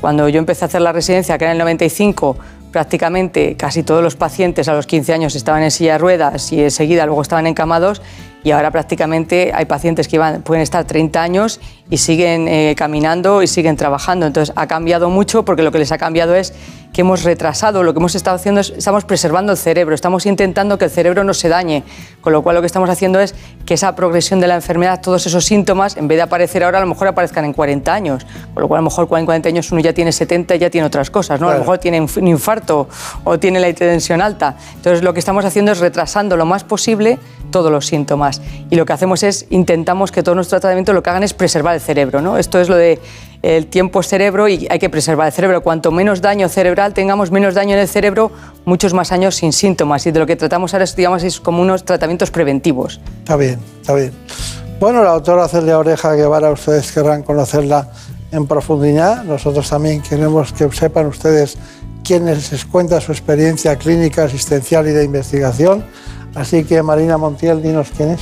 Cuando 0.00 0.26
yo 0.28 0.38
empecé 0.38 0.64
a 0.64 0.68
hacer 0.68 0.80
la 0.80 0.92
residencia, 0.92 1.36
que 1.36 1.44
era 1.44 1.52
en 1.52 1.56
el 1.56 1.64
95, 1.64 2.36
prácticamente 2.72 3.56
casi 3.56 3.82
todos 3.82 4.02
los 4.02 4.16
pacientes 4.16 4.66
a 4.68 4.72
los 4.72 4.86
15 4.86 5.12
años 5.12 5.36
estaban 5.36 5.62
en 5.62 5.70
silla 5.70 5.92
de 5.92 5.98
ruedas 5.98 6.50
y 6.50 6.60
enseguida 6.60 7.06
luego 7.06 7.22
estaban 7.22 7.46
encamados 7.46 8.02
y 8.42 8.50
ahora 8.50 8.70
prácticamente 8.72 9.52
hay 9.54 9.66
pacientes 9.66 10.08
que 10.08 10.18
pueden 10.44 10.62
estar 10.62 10.84
30 10.84 11.22
años 11.22 11.60
y 11.88 11.98
siguen 11.98 12.48
eh, 12.48 12.74
caminando 12.76 13.42
y 13.42 13.46
siguen 13.46 13.76
trabajando. 13.76 14.26
Entonces 14.26 14.52
ha 14.56 14.66
cambiado 14.66 15.08
mucho 15.08 15.44
porque 15.44 15.62
lo 15.62 15.70
que 15.70 15.78
les 15.78 15.92
ha 15.92 15.98
cambiado 15.98 16.34
es 16.34 16.52
que 16.94 17.00
hemos 17.00 17.24
retrasado, 17.24 17.82
lo 17.82 17.92
que 17.92 17.98
hemos 17.98 18.14
estado 18.14 18.36
haciendo 18.36 18.60
es, 18.60 18.70
estamos 18.70 19.04
preservando 19.04 19.52
el 19.52 19.58
cerebro, 19.58 19.96
estamos 19.96 20.26
intentando 20.26 20.78
que 20.78 20.84
el 20.84 20.90
cerebro 20.92 21.24
no 21.24 21.34
se 21.34 21.48
dañe, 21.48 21.82
con 22.20 22.32
lo 22.32 22.42
cual 22.42 22.54
lo 22.54 22.62
que 22.62 22.68
estamos 22.68 22.88
haciendo 22.88 23.18
es 23.18 23.34
que 23.66 23.74
esa 23.74 23.96
progresión 23.96 24.40
de 24.40 24.46
la 24.46 24.54
enfermedad, 24.54 25.00
todos 25.02 25.26
esos 25.26 25.44
síntomas, 25.44 25.96
en 25.96 26.06
vez 26.06 26.16
de 26.16 26.22
aparecer 26.22 26.62
ahora, 26.62 26.78
a 26.78 26.80
lo 26.80 26.86
mejor 26.86 27.08
aparezcan 27.08 27.44
en 27.44 27.52
40 27.52 27.92
años, 27.92 28.24
con 28.54 28.62
lo 28.62 28.68
cual 28.68 28.78
a 28.78 28.82
lo 28.82 28.90
mejor 28.90 29.08
en 29.18 29.26
40 29.26 29.48
años 29.48 29.72
uno 29.72 29.80
ya 29.80 29.92
tiene 29.92 30.12
70 30.12 30.54
y 30.54 30.58
ya 30.60 30.70
tiene 30.70 30.86
otras 30.86 31.10
cosas, 31.10 31.40
¿no? 31.40 31.48
A 31.48 31.54
lo 31.54 31.58
mejor 31.58 31.78
tiene 31.78 32.00
un 32.00 32.28
infarto 32.28 32.88
o 33.24 33.38
tiene 33.40 33.58
la 33.58 33.68
hipertensión 33.68 34.22
alta. 34.22 34.54
Entonces 34.76 35.02
lo 35.02 35.12
que 35.12 35.18
estamos 35.18 35.44
haciendo 35.44 35.72
es 35.72 35.80
retrasando 35.80 36.36
lo 36.36 36.46
más 36.46 36.62
posible 36.62 37.18
todos 37.50 37.72
los 37.72 37.86
síntomas 37.86 38.40
y 38.70 38.76
lo 38.76 38.86
que 38.86 38.92
hacemos 38.92 39.24
es 39.24 39.46
intentamos 39.50 40.12
que 40.12 40.22
todos 40.22 40.36
nuestros 40.36 40.60
tratamientos 40.60 40.94
lo 40.94 41.02
que 41.02 41.10
hagan 41.10 41.24
es 41.24 41.34
preservar 41.34 41.74
el 41.74 41.80
cerebro, 41.80 42.22
¿no? 42.22 42.38
Esto 42.38 42.60
es 42.60 42.68
lo 42.68 42.76
de 42.76 43.00
el 43.44 43.66
tiempo 43.66 44.02
cerebro 44.02 44.48
y 44.48 44.66
hay 44.70 44.78
que 44.78 44.88
preservar 44.88 45.26
el 45.26 45.32
cerebro. 45.32 45.62
Cuanto 45.62 45.90
menos 45.90 46.22
daño 46.22 46.48
cerebral 46.48 46.94
tengamos, 46.94 47.30
menos 47.30 47.54
daño 47.54 47.74
en 47.74 47.80
el 47.80 47.88
cerebro, 47.88 48.32
muchos 48.64 48.94
más 48.94 49.12
años 49.12 49.34
sin 49.34 49.52
síntomas. 49.52 50.06
Y 50.06 50.12
de 50.12 50.18
lo 50.20 50.26
que 50.26 50.34
tratamos 50.34 50.72
ahora 50.72 50.84
es, 50.84 50.96
digamos, 50.96 51.22
es 51.22 51.40
como 51.40 51.60
unos 51.60 51.84
tratamientos 51.84 52.30
preventivos. 52.30 53.00
Está 53.18 53.36
bien, 53.36 53.58
está 53.80 53.94
bien. 53.94 54.12
Bueno, 54.80 55.04
la 55.04 55.10
doctora 55.10 55.46
Celia 55.46 55.78
Oreja 55.78 56.14
Guevara, 56.14 56.50
ustedes 56.50 56.90
querrán 56.90 57.22
conocerla 57.22 57.90
en 58.32 58.46
profundidad. 58.46 59.24
Nosotros 59.24 59.68
también 59.68 60.00
queremos 60.00 60.52
que 60.52 60.70
sepan 60.72 61.06
ustedes 61.06 61.58
quién 62.02 62.24
les 62.24 62.64
cuenta 62.64 63.00
su 63.00 63.12
experiencia 63.12 63.76
clínica, 63.76 64.24
asistencial 64.24 64.88
y 64.88 64.92
de 64.92 65.04
investigación. 65.04 65.84
Así 66.34 66.64
que, 66.64 66.82
Marina 66.82 67.18
Montiel, 67.18 67.62
dinos 67.62 67.92
quién 67.94 68.10
es. 68.10 68.20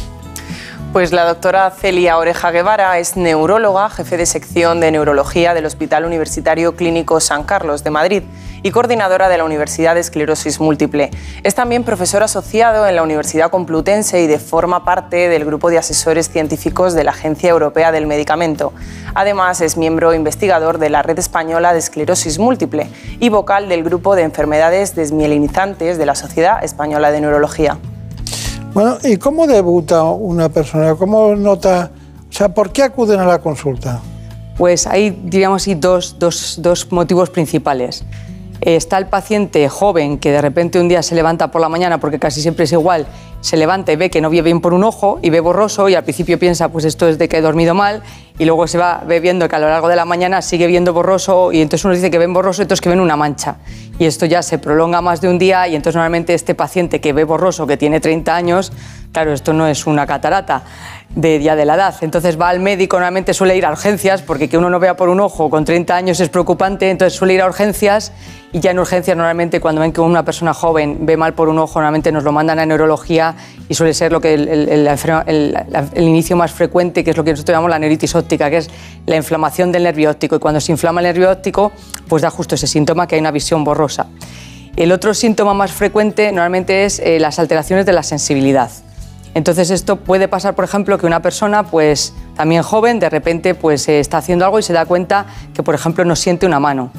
Pues 0.93 1.11
la 1.11 1.25
doctora 1.25 1.71
Celia 1.71 2.19
Oreja 2.19 2.51
Guevara 2.51 2.99
es 2.99 3.17
neuróloga, 3.17 3.89
jefe 3.89 4.19
de 4.19 4.27
sección 4.27 4.79
de 4.79 4.91
neurología 4.91 5.55
del 5.55 5.65
Hospital 5.65 6.05
Universitario 6.05 6.77
Clínico 6.77 7.19
San 7.19 7.45
Carlos 7.45 7.83
de 7.83 7.89
Madrid 7.89 8.23
y 8.63 8.73
coordinadora 8.73 9.31
de 9.31 9.39
la 9.39 9.45
Universidad 9.45 9.95
de 9.95 10.03
Esclerosis 10.03 10.61
Múltiple. 10.61 11.09
Es 11.45 11.55
también 11.55 11.85
profesor 11.85 12.23
asociado 12.23 12.87
en 12.87 12.95
la 12.95 13.03
Universidad 13.03 13.51
Complutense 13.51 14.21
y 14.21 14.27
de 14.27 14.39
forma 14.39 14.85
parte 14.85 15.31
del 15.31 15.47
grupo 15.47 15.71
de 15.71 15.79
asesores 15.79 16.29
científicos 16.29 16.93
de 16.93 17.05
la 17.05 17.13
Agencia 17.13 17.49
Europea 17.49 17.91
del 17.91 18.07
Medicamento. 18.07 18.75
Además, 19.15 19.63
es 19.63 19.79
miembro 19.79 20.13
investigador 20.13 20.77
de 20.77 20.91
la 20.91 21.01
Red 21.01 21.19
Española 21.19 21.73
de 21.73 21.79
Esclerosis 21.79 22.39
Múltiple 22.39 22.87
y 23.19 23.31
vocal 23.31 23.71
del 23.71 23.83
grupo 23.83 24.15
de 24.15 24.25
enfermedades 24.25 24.95
desmielinizantes 24.95 25.97
de 25.97 26.05
la 26.05 26.15
Sociedad 26.15 26.63
Española 26.63 27.11
de 27.11 27.23
Neurología. 27.23 27.79
Bueno, 28.75 28.97
¿y 29.05 29.19
cómo 29.19 29.47
debuta 29.47 30.03
una 30.05 30.49
persona? 30.49 30.95
¿Cómo 30.95 31.37
nota? 31.37 31.91
O 32.29 32.33
sea, 32.33 32.49
¿por 32.55 32.73
qué 32.73 32.83
acuden 32.83 33.21
a 33.21 33.27
la 33.27 33.39
consulta? 33.39 34.01
Pues 34.57 34.87
hay, 34.87 35.11
diríamos 35.11 35.69
dos, 35.77 36.17
dos, 36.19 36.57
dos 36.59 36.91
motivos 36.91 37.29
principales. 37.29 38.03
Está 38.65 38.97
el 38.99 39.07
paciente 39.07 39.69
joven 39.69 40.19
que 40.19 40.31
de 40.31 40.41
repente 40.41 40.79
un 40.79 40.87
día 40.87 41.03
se 41.03 41.17
levanta 41.17 41.51
por 41.51 41.61
la 41.61 41.69
mañana, 41.69 41.99
porque 41.99 42.21
casi 42.21 42.41
siempre 42.41 42.63
es 42.63 42.71
igual, 42.71 43.09
se 43.41 43.57
levanta 43.57 43.91
y 43.91 43.97
ve 43.97 44.09
que 44.09 44.21
no 44.21 44.31
ve 44.31 44.41
bien 44.41 44.61
por 44.61 44.73
un 44.73 44.85
ojo 44.85 45.19
y 45.21 45.31
ve 45.31 45.41
borroso 45.41 45.89
y 45.89 45.97
al 45.97 46.05
principio 46.05 46.39
piensa, 46.39 46.69
pues 46.69 46.85
esto 46.85 47.09
es 47.09 47.19
de 47.19 47.29
que 47.29 47.39
he 47.39 47.41
dormido 47.41 47.75
mal 47.75 48.05
y 48.39 48.45
luego 48.45 48.69
se 48.69 48.79
va 48.79 49.03
viendo 49.21 49.49
que 49.49 49.57
a 49.57 49.59
lo 49.59 49.69
largo 49.69 49.89
de 49.89 49.97
la 49.97 50.05
mañana 50.05 50.43
sigue 50.43 50.69
viendo 50.69 50.93
borroso 50.93 51.51
y 51.51 51.61
entonces 51.61 51.85
uno 51.85 51.95
dice 51.95 52.09
que 52.09 52.19
ven 52.19 52.33
borroso 52.33 52.63
y 52.63 52.65
entonces 52.65 52.81
que 52.81 52.89
ven 52.89 53.01
una 53.01 53.17
mancha. 53.17 53.57
Y 53.99 54.05
esto 54.05 54.27
ya 54.27 54.43
se 54.43 54.59
prolonga 54.59 55.01
más 55.01 55.21
de 55.21 55.29
un 55.29 55.41
día 55.41 55.67
y 55.67 55.75
entonces 55.75 55.97
normalmente 55.97 56.33
este 56.33 56.55
paciente 56.55 57.01
que 57.01 57.13
ve 57.13 57.25
borroso, 57.25 57.67
que 57.67 57.77
tiene 57.77 57.99
30 57.99 58.33
años, 58.35 58.73
claro, 59.13 59.33
esto 59.33 59.53
no 59.53 59.67
es 59.67 59.87
una 59.87 60.07
catarata 60.07 60.63
de 61.15 61.39
día 61.39 61.55
de 61.55 61.67
la 61.67 61.75
edad. 61.75 61.95
Entonces 62.01 62.41
va 62.41 62.49
al 62.49 62.61
médico, 62.61 62.97
normalmente 62.97 63.35
suele 63.35 63.57
ir 63.57 63.67
a 63.67 63.71
urgencias, 63.71 64.23
porque 64.23 64.49
que 64.49 64.57
uno 64.57 64.71
no 64.71 64.81
vea 64.81 64.97
por 64.97 65.11
un 65.11 65.21
ojo 65.21 65.51
con 65.51 65.65
30 65.65 65.95
años 65.95 66.21
es 66.21 66.31
preocupante, 66.31 66.91
entonces 66.91 67.17
suele 67.17 67.35
ir 67.35 67.43
a 67.43 67.47
urgencias 67.47 68.13
y 68.53 68.61
ya 68.61 68.71
en 68.71 68.79
urgencias 68.79 69.17
normalmente 69.17 69.61
cuando 69.61 69.81
ven 69.81 69.93
que 69.93 70.01
una 70.01 70.25
persona 70.25 70.55
joven 70.55 71.05
ve 71.07 71.17
mal 71.17 71.35
por 71.35 71.49
un 71.49 71.59
ojo, 71.59 71.81
normalmente 71.81 72.11
nos 72.13 72.25
lo 72.25 72.33
mandan 72.33 72.59
a 72.59 72.67
neurología 72.67 73.35
y 73.69 73.75
suele 73.75 73.93
ser 73.93 74.13
lo 74.13 74.21
que 74.21 74.35
el, 74.35 75.89
inicio 75.97 76.37
más 76.37 76.53
frecuente, 76.53 77.05
que 77.05 77.11
es 77.11 77.17
lo 77.17 77.25
que 77.25 77.33
nosotros 77.33 77.55
llamamos 77.55 77.71
la 77.71 77.79
neuritis 77.79 78.15
óptica, 78.15 78.49
que 78.49 78.59
es 78.59 78.71
la 79.07 79.17
inflamación 79.17 79.73
del 79.73 79.85
nervio 79.85 80.11
óptico. 80.11 80.37
Y 80.37 80.39
cuando 80.39 80.61
se 80.61 80.73
inflama 80.73 81.01
el 81.01 81.07
nervio 81.07 81.31
óptico, 81.31 81.73
pues 82.09 82.23
da 82.23 82.31
justo 82.31 82.55
ese 82.55 82.67
síntoma 82.67 83.07
que 83.07 83.17
hay 83.17 83.21
una 83.21 83.31
visión 83.31 83.65
borrosa. 83.65 84.07
El 84.77 84.91
otro 84.93 85.13
síntoma 85.13 85.53
más 85.53 85.71
frecuente 85.73 86.33
normalmente 86.33 86.87
es 86.87 86.99
eh, 86.99 87.21
las 87.21 87.39
alteraciones 87.39 87.85
de 87.85 87.93
la 87.93 88.03
sensibilidad. 88.03 88.71
Entonces 89.35 89.71
esto 89.71 89.97
puede 89.97 90.29
pasar, 90.29 90.55
por 90.55 90.65
ejemplo, 90.65 90.99
que 90.99 91.07
una 91.07 91.23
persona, 91.23 91.65
pues 91.65 92.15
también 92.37 92.63
joven, 92.63 92.99
de 92.99 93.09
repente 93.09 93.55
pues 93.55 93.89
está 93.89 94.19
haciendo 94.19 94.45
algo 94.45 94.59
y 94.59 94.63
se 94.63 94.73
da 94.73 94.85
cuenta 94.85 95.27
que, 95.55 95.63
por 95.63 95.75
ejemplo, 95.75 96.05
no 96.05 96.17
siente 96.17 96.47
una 96.47 96.61
mano 96.61 96.91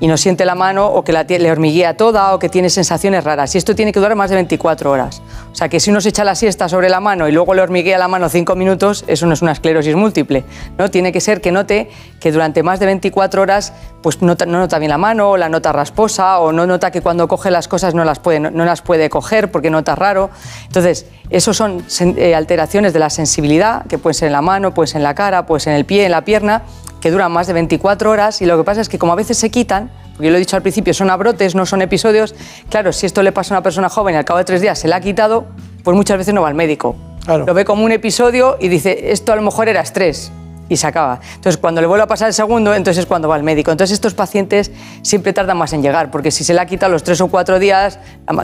y 0.00 0.08
no 0.08 0.16
siente 0.16 0.44
la 0.44 0.54
mano 0.54 0.86
o 0.86 1.04
que 1.04 1.12
la, 1.12 1.24
le 1.24 1.50
hormiguea 1.50 1.96
toda 1.96 2.34
o 2.34 2.38
que 2.38 2.48
tiene 2.48 2.70
sensaciones 2.70 3.24
raras. 3.24 3.54
Y 3.54 3.58
esto 3.58 3.74
tiene 3.74 3.92
que 3.92 4.00
durar 4.00 4.14
más 4.16 4.30
de 4.30 4.36
24 4.36 4.90
horas. 4.90 5.22
O 5.52 5.54
sea 5.54 5.68
que 5.68 5.80
si 5.80 5.90
uno 5.90 6.00
se 6.00 6.10
echa 6.10 6.24
la 6.24 6.34
siesta 6.34 6.68
sobre 6.68 6.88
la 6.88 7.00
mano 7.00 7.28
y 7.28 7.32
luego 7.32 7.54
le 7.54 7.62
hormiguea 7.62 7.98
la 7.98 8.08
mano 8.08 8.28
5 8.28 8.54
minutos, 8.56 9.04
eso 9.06 9.26
no 9.26 9.34
es 9.34 9.42
una 9.42 9.52
esclerosis 9.52 9.94
múltiple. 9.96 10.44
¿no? 10.76 10.90
Tiene 10.90 11.12
que 11.12 11.20
ser 11.20 11.40
que 11.40 11.50
note 11.50 11.88
que 12.20 12.30
durante 12.32 12.62
más 12.62 12.78
de 12.80 12.86
24 12.86 13.40
horas 13.42 13.72
pues 14.02 14.20
no 14.22 14.36
nota 14.46 14.78
bien 14.78 14.90
la 14.90 14.98
mano 14.98 15.30
o 15.30 15.36
la 15.36 15.48
nota 15.48 15.72
rasposa 15.72 16.38
o 16.38 16.52
no 16.52 16.66
nota 16.66 16.90
que 16.90 17.00
cuando 17.00 17.26
coge 17.26 17.50
las 17.50 17.66
cosas 17.66 17.94
no 17.94 18.04
las 18.04 18.18
puede, 18.18 18.38
no, 18.38 18.64
las 18.64 18.82
puede 18.82 19.10
coger 19.10 19.50
porque 19.50 19.70
nota 19.70 19.94
raro. 19.94 20.30
Entonces, 20.66 21.06
esos 21.30 21.56
son 21.56 21.84
eh, 22.16 22.34
alteraciones 22.34 22.92
de 22.92 22.98
la 22.98 23.10
sensibilidad 23.10 23.86
que 23.86 23.98
pueden 23.98 24.14
ser 24.14 24.26
en 24.26 24.32
la 24.32 24.42
mano, 24.42 24.74
pues 24.74 24.94
en 24.94 25.02
la 25.02 25.14
cara, 25.14 25.46
pues 25.46 25.66
en 25.66 25.72
el 25.72 25.84
pie, 25.84 26.04
en 26.04 26.12
la 26.12 26.24
pierna 26.24 26.62
que 27.06 27.12
duran 27.12 27.30
más 27.30 27.46
de 27.46 27.52
24 27.52 28.10
horas 28.10 28.42
y 28.42 28.46
lo 28.46 28.58
que 28.58 28.64
pasa 28.64 28.80
es 28.80 28.88
que 28.88 28.98
como 28.98 29.12
a 29.12 29.14
veces 29.14 29.38
se 29.38 29.48
quitan, 29.48 29.92
porque 30.14 30.24
yo 30.24 30.30
lo 30.32 30.38
he 30.38 30.40
dicho 30.40 30.56
al 30.56 30.62
principio, 30.62 30.92
son 30.92 31.08
abrotes, 31.08 31.54
no 31.54 31.64
son 31.64 31.80
episodios, 31.80 32.34
claro, 32.68 32.92
si 32.92 33.06
esto 33.06 33.22
le 33.22 33.30
pasa 33.30 33.54
a 33.54 33.58
una 33.58 33.62
persona 33.62 33.88
joven 33.88 34.16
y 34.16 34.18
al 34.18 34.24
cabo 34.24 34.38
de 34.38 34.44
tres 34.44 34.60
días 34.60 34.76
se 34.76 34.88
le 34.88 34.94
ha 34.96 35.00
quitado, 35.00 35.46
pues 35.84 35.96
muchas 35.96 36.18
veces 36.18 36.34
no 36.34 36.42
va 36.42 36.48
al 36.48 36.56
médico. 36.56 36.96
Lo 37.28 37.54
ve 37.54 37.64
como 37.64 37.84
un 37.84 37.92
episodio 37.92 38.56
y 38.58 38.66
dice, 38.66 39.12
esto 39.12 39.32
a 39.32 39.36
lo 39.36 39.42
mejor 39.42 39.68
era 39.68 39.82
estrés 39.82 40.32
y 40.68 40.76
se 40.76 40.86
acaba. 40.86 41.20
Entonces, 41.34 41.58
cuando 41.58 41.80
le 41.80 41.86
vuelve 41.86 42.04
a 42.04 42.06
pasar 42.06 42.28
el 42.28 42.34
segundo, 42.34 42.74
entonces 42.74 43.02
es 43.02 43.06
cuando 43.06 43.28
va 43.28 43.36
al 43.36 43.42
médico. 43.42 43.70
Entonces, 43.70 43.94
estos 43.94 44.14
pacientes 44.14 44.72
siempre 45.02 45.32
tardan 45.32 45.56
más 45.56 45.72
en 45.72 45.82
llegar, 45.82 46.10
porque 46.10 46.30
si 46.30 46.44
se 46.44 46.54
le 46.54 46.60
ha 46.60 46.66
quitado 46.66 46.92
los 46.92 47.02
tres 47.02 47.20
o 47.20 47.28
cuatro 47.28 47.58
días, 47.58 47.98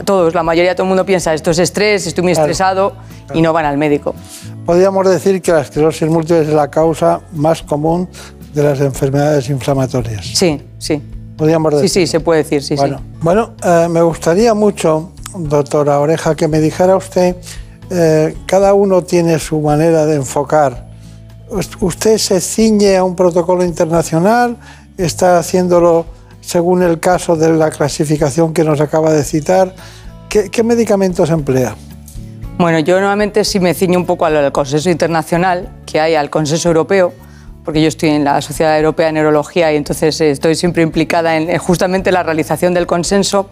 todos, 0.05 0.33
la 0.33 0.43
mayoría 0.43 0.71
de 0.71 0.75
todo 0.75 0.85
el 0.85 0.89
mundo 0.89 1.05
piensa, 1.05 1.33
esto 1.33 1.51
es 1.51 1.59
estrés, 1.59 2.07
estoy 2.07 2.23
muy 2.23 2.31
estresado 2.31 2.93
y 3.33 3.41
no 3.41 3.51
van 3.53 3.65
al 3.65 3.77
médico. 3.77 4.15
Podríamos 4.65 5.09
decir 5.09 5.41
que 5.41 5.51
la 5.51 5.61
esclerosis 5.61 6.07
múltiple 6.07 6.41
es 6.41 6.47
la 6.47 6.69
causa 6.69 7.21
más 7.33 7.61
común 7.61 8.07
de 8.53 8.63
las 8.63 8.79
enfermedades 8.79 9.49
inflamatorias. 9.49 10.25
Sí, 10.25 10.61
sí. 10.77 11.01
Podríamos 11.37 11.73
decir. 11.73 11.89
Sí, 11.89 11.99
sí, 12.01 12.07
se 12.07 12.19
puede 12.19 12.43
decir, 12.43 12.61
sí, 12.63 12.75
bueno, 12.75 12.97
sí. 12.97 13.03
Bueno, 13.21 13.53
eh, 13.63 13.87
me 13.89 14.01
gustaría 14.01 14.53
mucho, 14.53 15.11
doctora 15.35 15.99
Oreja, 15.99 16.35
que 16.35 16.47
me 16.47 16.59
dijera 16.59 16.95
usted, 16.95 17.35
eh, 17.89 18.35
cada 18.45 18.73
uno 18.73 19.03
tiene 19.03 19.39
su 19.39 19.59
manera 19.59 20.05
de 20.05 20.15
enfocar. 20.15 20.87
¿Usted 21.79 22.17
se 22.17 22.39
ciñe 22.39 22.97
a 22.97 23.03
un 23.03 23.15
protocolo 23.15 23.63
internacional? 23.63 24.57
¿Está 24.97 25.37
haciéndolo 25.37 26.05
según 26.41 26.81
el 26.81 26.99
caso 26.99 27.35
de 27.35 27.53
la 27.53 27.69
clasificación 27.69 28.53
que 28.53 28.63
nos 28.63 28.81
acaba 28.81 29.11
de 29.11 29.23
citar? 29.23 29.75
¿Qué, 30.29 30.49
qué 30.49 30.63
medicamentos 30.63 31.29
emplea? 31.29 31.75
Bueno, 32.57 32.79
yo 32.79 32.95
normalmente 32.95 33.43
sí 33.43 33.59
me 33.59 33.73
ciño 33.73 33.99
un 33.99 34.05
poco 34.05 34.25
al 34.25 34.51
consenso 34.51 34.89
internacional 34.89 35.69
que 35.85 35.99
hay, 35.99 36.15
al 36.15 36.29
consenso 36.29 36.69
europeo, 36.69 37.13
porque 37.63 37.81
yo 37.81 37.87
estoy 37.87 38.09
en 38.09 38.23
la 38.23 38.41
Sociedad 38.41 38.77
Europea 38.77 39.07
de 39.07 39.13
Neurología 39.13 39.71
y 39.71 39.77
entonces 39.77 40.19
eh, 40.21 40.31
estoy 40.31 40.55
siempre 40.55 40.83
implicada 40.83 41.37
en 41.37 41.57
justamente 41.57 42.11
la 42.11 42.23
realización 42.23 42.73
del 42.73 42.87
consenso, 42.87 43.49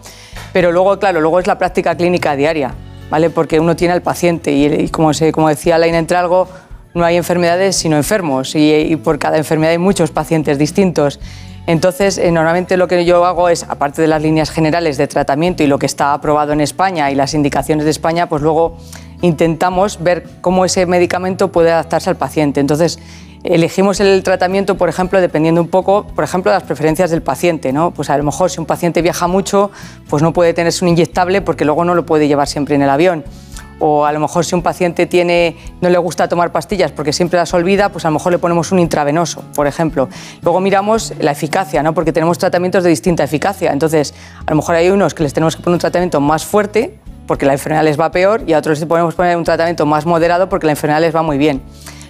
pero 0.52 0.72
luego, 0.72 0.98
claro, 0.98 1.20
luego 1.20 1.40
es 1.40 1.46
la 1.46 1.58
práctica 1.58 1.94
clínica 1.94 2.36
diaria, 2.36 2.74
¿vale? 3.10 3.30
Porque 3.30 3.58
uno 3.58 3.76
tiene 3.76 3.94
al 3.94 4.02
paciente 4.02 4.52
y, 4.52 4.88
como, 4.88 5.14
se, 5.14 5.32
como 5.32 5.48
decía 5.48 5.78
Laina 5.78 5.98
Entralgo, 5.98 6.48
no 6.94 7.04
hay 7.04 7.16
enfermedades 7.16 7.76
sino 7.76 7.96
enfermos 7.96 8.54
y, 8.54 8.70
y, 8.70 8.96
por 8.96 9.18
cada 9.18 9.38
enfermedad 9.38 9.72
hay 9.72 9.78
muchos 9.78 10.10
pacientes 10.10 10.58
distintos. 10.58 11.18
Entonces, 11.66 12.18
eh, 12.18 12.32
normalmente 12.32 12.76
lo 12.76 12.88
que 12.88 13.04
yo 13.04 13.24
hago 13.24 13.48
es, 13.48 13.62
aparte 13.62 14.02
de 14.02 14.08
las 14.08 14.20
líneas 14.20 14.50
generales 14.50 14.96
de 14.96 15.06
tratamiento 15.06 15.62
y 15.62 15.68
lo 15.68 15.78
que 15.78 15.86
está 15.86 16.12
aprobado 16.12 16.52
en 16.52 16.60
España 16.60 17.10
y 17.10 17.14
las 17.14 17.34
indicaciones 17.34 17.84
de 17.84 17.92
España, 17.92 18.28
pues 18.28 18.42
luego 18.42 18.78
intentamos 19.22 20.02
ver 20.02 20.24
cómo 20.40 20.64
ese 20.64 20.84
medicamento 20.86 21.50
puede 21.50 21.72
adaptarse 21.72 22.10
al 22.10 22.16
paciente. 22.16 22.60
Entonces, 22.60 22.98
elegimos 23.44 24.00
el 24.00 24.22
tratamiento, 24.22 24.76
por 24.76 24.88
ejemplo, 24.88 25.20
dependiendo 25.20 25.60
un 25.60 25.68
poco, 25.68 26.06
por 26.14 26.24
ejemplo, 26.24 26.50
de 26.50 26.58
las 26.58 26.64
preferencias 26.64 27.10
del 27.10 27.22
paciente. 27.22 27.72
¿no? 27.72 27.92
Pues 27.92 28.10
a 28.10 28.18
lo 28.18 28.24
mejor 28.24 28.50
si 28.50 28.60
un 28.60 28.66
paciente 28.66 29.00
viaja 29.00 29.26
mucho, 29.26 29.70
pues 30.08 30.22
no 30.22 30.32
puede 30.32 30.52
tenerse 30.52 30.84
un 30.84 30.90
inyectable 30.90 31.40
porque 31.40 31.64
luego 31.64 31.84
no 31.84 31.94
lo 31.94 32.04
puede 32.04 32.28
llevar 32.28 32.48
siempre 32.48 32.74
en 32.74 32.82
el 32.82 32.90
avión 32.90 33.24
o 33.84 34.06
a 34.06 34.12
lo 34.12 34.20
mejor 34.20 34.44
si 34.44 34.54
un 34.54 34.62
paciente 34.62 35.06
tiene, 35.06 35.56
no 35.80 35.90
le 35.90 35.98
gusta 35.98 36.28
tomar 36.28 36.52
pastillas 36.52 36.92
porque 36.92 37.12
siempre 37.12 37.36
las 37.36 37.52
olvida, 37.52 37.88
pues 37.88 38.04
a 38.04 38.08
lo 38.10 38.14
mejor 38.14 38.30
le 38.30 38.38
ponemos 38.38 38.70
un 38.70 38.78
intravenoso, 38.78 39.42
por 39.56 39.66
ejemplo. 39.66 40.08
Luego 40.40 40.60
miramos 40.60 41.12
la 41.18 41.32
eficacia, 41.32 41.82
¿no? 41.82 41.92
porque 41.92 42.12
tenemos 42.12 42.38
tratamientos 42.38 42.84
de 42.84 42.90
distinta 42.90 43.24
eficacia. 43.24 43.72
Entonces, 43.72 44.14
a 44.46 44.50
lo 44.52 44.56
mejor 44.56 44.76
hay 44.76 44.88
unos 44.90 45.14
que 45.14 45.24
les 45.24 45.34
tenemos 45.34 45.56
que 45.56 45.64
poner 45.64 45.74
un 45.74 45.80
tratamiento 45.80 46.20
más 46.20 46.46
fuerte 46.46 47.00
porque 47.26 47.46
la 47.46 47.52
enfermedad 47.52 47.84
les 47.84 47.98
va 47.98 48.10
peor 48.10 48.42
y 48.46 48.52
a 48.52 48.58
otros 48.58 48.78
les 48.78 48.88
podemos 48.88 49.14
poner 49.14 49.36
un 49.36 49.44
tratamiento 49.44 49.86
más 49.86 50.06
moderado 50.06 50.48
porque 50.48 50.66
la 50.66 50.72
enfermedad 50.72 51.00
les 51.00 51.14
va 51.14 51.22
muy 51.22 51.38
bien. 51.38 51.62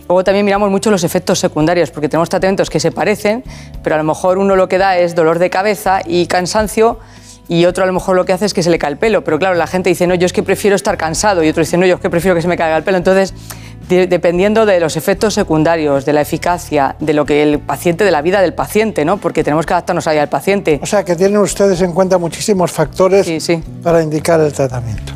Luego 0.08 0.24
también 0.24 0.44
miramos 0.44 0.70
mucho 0.70 0.90
los 0.90 1.04
efectos 1.04 1.38
secundarios, 1.38 1.90
porque 1.90 2.08
tenemos 2.08 2.28
tratamientos 2.28 2.68
que 2.68 2.80
se 2.80 2.92
parecen, 2.92 3.44
pero 3.82 3.94
a 3.94 3.98
lo 3.98 4.04
mejor 4.04 4.36
uno 4.38 4.56
lo 4.56 4.68
que 4.68 4.76
da 4.76 4.98
es 4.98 5.14
dolor 5.14 5.38
de 5.38 5.48
cabeza 5.48 6.00
y 6.04 6.26
cansancio 6.26 6.98
y 7.48 7.64
otro 7.64 7.84
a 7.84 7.86
lo 7.86 7.92
mejor 7.92 8.16
lo 8.16 8.24
que 8.24 8.32
hace 8.32 8.46
es 8.46 8.54
que 8.54 8.62
se 8.62 8.70
le 8.70 8.78
cae 8.78 8.92
el 8.92 8.98
pelo. 8.98 9.24
Pero 9.24 9.38
claro, 9.38 9.54
la 9.54 9.66
gente 9.66 9.90
dice, 9.90 10.06
no, 10.06 10.14
yo 10.14 10.26
es 10.26 10.32
que 10.32 10.42
prefiero 10.42 10.76
estar 10.76 10.96
cansado 10.96 11.42
y 11.42 11.48
otro 11.48 11.60
dice, 11.62 11.76
no, 11.76 11.86
yo 11.86 11.96
es 11.96 12.00
que 12.00 12.10
prefiero 12.10 12.34
que 12.34 12.42
se 12.42 12.48
me 12.48 12.56
caiga 12.56 12.76
el 12.76 12.84
pelo. 12.84 12.98
Entonces, 12.98 13.34
dependiendo 13.88 14.64
de 14.64 14.80
los 14.80 14.96
efectos 14.96 15.34
secundarios, 15.34 16.04
de 16.04 16.12
la 16.12 16.22
eficacia, 16.22 16.96
de 17.00 17.12
lo 17.12 17.26
que 17.26 17.42
el 17.42 17.58
paciente, 17.58 18.04
de 18.04 18.10
la 18.10 18.22
vida 18.22 18.40
del 18.40 18.54
paciente, 18.54 19.04
¿no? 19.04 19.18
Porque 19.18 19.44
tenemos 19.44 19.66
que 19.66 19.74
adaptarnos 19.74 20.06
ahí 20.06 20.18
al 20.18 20.28
paciente. 20.28 20.80
O 20.82 20.86
sea, 20.86 21.04
que 21.04 21.16
tienen 21.16 21.38
ustedes 21.38 21.80
en 21.82 21.92
cuenta 21.92 22.16
muchísimos 22.16 22.70
factores 22.70 23.28
para 23.82 24.02
indicar 24.02 24.40
el 24.40 24.52
tratamiento. 24.52 25.12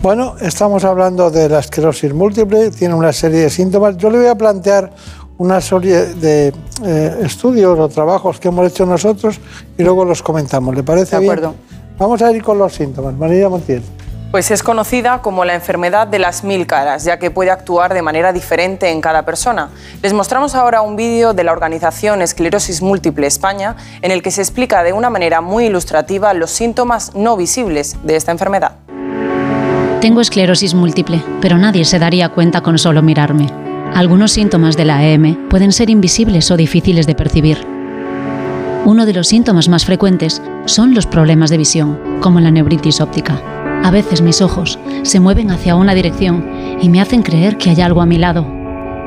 Bueno, 0.00 0.36
estamos 0.40 0.84
hablando 0.84 1.30
de 1.30 1.48
la 1.48 1.58
esclerosis 1.58 2.14
múltiple, 2.14 2.70
tiene 2.70 2.94
una 2.94 3.12
serie 3.12 3.40
de 3.40 3.50
síntomas. 3.50 3.96
Yo 3.96 4.10
le 4.10 4.18
voy 4.18 4.28
a 4.28 4.36
plantear 4.36 4.92
una 5.38 5.60
serie 5.60 6.14
de 6.14 6.52
eh, 6.84 7.18
estudios 7.22 7.78
o 7.78 7.88
trabajos 7.88 8.38
que 8.38 8.48
hemos 8.48 8.66
hecho 8.70 8.84
nosotros 8.84 9.40
y 9.76 9.82
luego 9.82 10.04
los 10.04 10.22
comentamos. 10.22 10.74
¿Le 10.74 10.82
parece 10.82 11.16
de 11.16 11.24
acuerdo. 11.24 11.54
Vamos 11.96 12.20
a 12.22 12.30
ir 12.30 12.42
con 12.42 12.58
los 12.58 12.74
síntomas. 12.74 13.14
María 13.14 13.48
Montiel. 13.48 13.82
Pues 14.30 14.50
es 14.50 14.62
conocida 14.62 15.22
como 15.22 15.46
la 15.46 15.54
enfermedad 15.54 16.06
de 16.06 16.18
las 16.18 16.44
mil 16.44 16.66
caras, 16.66 17.02
ya 17.04 17.18
que 17.18 17.30
puede 17.30 17.50
actuar 17.50 17.94
de 17.94 18.02
manera 18.02 18.32
diferente 18.32 18.90
en 18.90 19.00
cada 19.00 19.24
persona. 19.24 19.70
Les 20.02 20.12
mostramos 20.12 20.54
ahora 20.54 20.82
un 20.82 20.96
vídeo 20.96 21.32
de 21.32 21.44
la 21.44 21.52
organización 21.52 22.20
Esclerosis 22.20 22.82
Múltiple 22.82 23.26
España, 23.26 23.76
en 24.02 24.10
el 24.10 24.22
que 24.22 24.30
se 24.30 24.42
explica 24.42 24.82
de 24.82 24.92
una 24.92 25.08
manera 25.08 25.40
muy 25.40 25.66
ilustrativa 25.66 26.34
los 26.34 26.50
síntomas 26.50 27.14
no 27.14 27.38
visibles 27.38 27.96
de 28.02 28.16
esta 28.16 28.30
enfermedad. 28.30 28.72
Tengo 30.02 30.20
esclerosis 30.20 30.74
múltiple, 30.74 31.22
pero 31.40 31.56
nadie 31.56 31.84
se 31.84 31.98
daría 31.98 32.28
cuenta 32.28 32.60
con 32.60 32.78
solo 32.78 33.02
mirarme. 33.02 33.67
Algunos 33.94 34.32
síntomas 34.32 34.76
de 34.76 34.84
la 34.84 35.04
EM 35.04 35.48
pueden 35.48 35.72
ser 35.72 35.90
invisibles 35.90 36.50
o 36.50 36.56
difíciles 36.56 37.06
de 37.06 37.14
percibir. 37.14 37.58
Uno 38.84 39.06
de 39.06 39.12
los 39.12 39.26
síntomas 39.26 39.68
más 39.68 39.84
frecuentes 39.84 40.40
son 40.66 40.94
los 40.94 41.06
problemas 41.06 41.50
de 41.50 41.58
visión, 41.58 41.98
como 42.20 42.40
la 42.40 42.50
neuritis 42.50 43.00
óptica. 43.00 43.42
A 43.82 43.90
veces 43.90 44.22
mis 44.22 44.40
ojos 44.40 44.78
se 45.02 45.20
mueven 45.20 45.50
hacia 45.50 45.74
una 45.74 45.94
dirección 45.94 46.78
y 46.80 46.88
me 46.88 47.00
hacen 47.00 47.22
creer 47.22 47.58
que 47.58 47.70
hay 47.70 47.80
algo 47.80 48.00
a 48.00 48.06
mi 48.06 48.18
lado. 48.18 48.46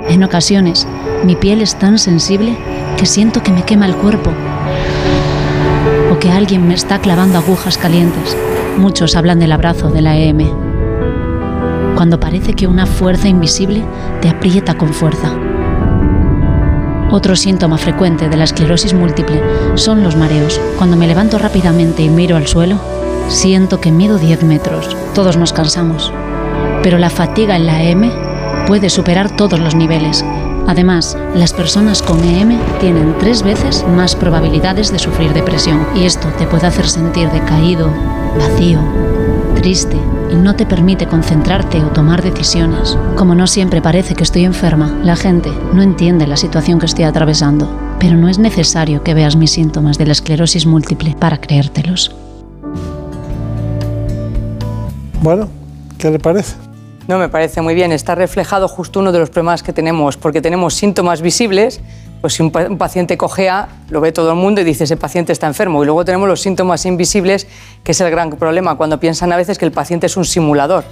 En 0.10 0.24
ocasiones, 0.24 0.88
mi 1.24 1.36
piel 1.36 1.62
es 1.62 1.76
tan 1.76 1.98
sensible 1.98 2.58
que 2.98 3.06
siento 3.06 3.44
que 3.44 3.52
me 3.52 3.64
quema 3.64 3.86
el 3.86 3.96
cuerpo 3.96 4.32
o 6.12 6.20
que 6.20 6.32
alguien 6.32 6.68
me 6.68 6.74
está 6.74 7.00
clavando 7.00 7.38
agujas 7.38 7.78
calientes. 7.78 8.36
Muchos 8.78 9.16
hablan 9.16 9.40
del 9.40 9.52
abrazo 9.52 9.90
de 9.90 10.02
la 10.02 10.18
EM 10.18 10.71
cuando 12.02 12.20
parece 12.20 12.56
que 12.56 12.66
una 12.66 12.88
fuerza 12.88 13.28
invisible 13.28 13.86
te 14.24 14.30
aprieta 14.30 14.76
con 14.76 14.92
fuerza. 14.92 15.36
Otro 17.12 17.36
síntoma 17.36 17.78
frecuente 17.78 18.28
de 18.28 18.38
la 18.38 18.46
esclerosis 18.46 18.96
múltiple 18.96 19.40
son 19.76 20.02
los 20.02 20.16
mareos. 20.16 20.60
Cuando 20.80 20.98
me 20.98 21.06
levanto 21.06 21.38
rápidamente 21.38 22.02
y 22.02 22.10
miro 22.10 22.38
al 22.38 22.48
suelo, 22.48 22.80
siento 23.28 23.80
que 23.80 23.92
mido 23.92 24.18
10 24.18 24.42
metros. 24.46 24.98
Todos 25.14 25.38
nos 25.38 25.54
cansamos. 25.54 26.12
Pero 26.82 26.98
la 26.98 27.12
fatiga 27.12 27.56
en 27.56 27.68
la 27.68 27.84
EM 27.84 28.12
puede 28.66 28.90
superar 28.90 29.36
todos 29.36 29.60
los 29.60 29.76
niveles. 29.76 30.26
Además, 30.66 31.16
las 31.36 31.54
personas 31.54 32.02
con 32.02 32.24
EM 32.24 32.58
tienen 32.80 33.16
tres 33.20 33.44
veces 33.44 33.86
más 33.96 34.16
probabilidades 34.16 34.92
de 34.92 34.98
sufrir 34.98 35.34
depresión 35.34 35.86
y 35.96 36.06
esto 36.06 36.30
te 36.40 36.48
puede 36.48 36.66
hacer 36.66 36.90
sentir 36.90 37.30
decaído, 37.30 37.92
vacío, 38.40 38.80
triste 39.54 40.00
y 40.32 40.36
no 40.36 40.56
te 40.56 40.66
permite 40.66 41.08
concentrarte 41.08 41.84
o 41.84 41.90
tomar 41.90 42.22
decisiones. 42.22 42.98
Como 43.16 43.36
no 43.36 43.48
siempre 43.48 43.82
parece 43.82 44.16
que 44.16 44.24
estoy 44.24 44.46
enferma, 44.46 45.00
la 45.04 45.16
gente 45.16 45.52
no 45.74 45.82
entiende 45.82 46.26
la 46.26 46.38
situación 46.38 46.80
que 46.80 46.86
estoy 46.86 47.04
atravesando. 47.04 47.70
Pero 48.00 48.16
no 48.16 48.30
es 48.30 48.40
necesario 48.40 49.04
que 49.04 49.14
veas 49.14 49.36
mis 49.36 49.52
síntomas 49.52 49.98
de 49.98 50.06
la 50.06 50.14
esclerosis 50.14 50.66
múltiple 50.66 51.16
para 51.20 51.40
creértelos. 51.40 52.16
Bueno, 55.22 55.50
¿qué 55.98 56.10
le 56.10 56.18
parece? 56.18 56.56
No, 57.08 57.20
me 57.20 57.30
parece 57.30 57.62
muy 57.62 57.76
bien. 57.76 57.92
Está 57.92 58.16
reflejado 58.16 58.68
justo 58.68 59.00
uno 59.00 59.12
de 59.12 59.20
los 59.20 59.30
problemas 59.30 59.62
que 59.62 59.74
tenemos, 59.74 60.18
porque 60.18 60.42
tenemos 60.42 60.74
síntomas 60.74 61.22
visibles, 61.22 61.82
pues 62.22 62.36
si 62.36 62.44
un, 62.44 62.52
paciente 62.52 63.18
cojea, 63.18 63.68
lo 63.90 64.00
ve 64.00 64.12
todo 64.12 64.30
el 64.30 64.38
mundo 64.38 64.62
y 64.62 64.64
dice 64.64 64.84
ese 64.84 64.96
paciente 64.96 65.34
está 65.34 65.48
enfermo. 65.48 65.82
Y 65.82 65.86
luego 65.86 66.06
tenemos 66.06 66.30
los 66.30 66.40
síntomas 66.40 66.86
invisibles, 66.86 67.48
que 67.84 67.94
es 67.94 68.02
el 68.02 68.12
gran 68.12 68.30
problema, 68.30 68.76
cuando 68.76 69.00
piensan 69.00 69.34
a 69.34 69.38
veces 69.38 69.58
que 69.58 69.66
el 69.66 69.72
paciente 69.72 70.06
es 70.06 70.16
un 70.16 70.26
simulador. 70.26 70.84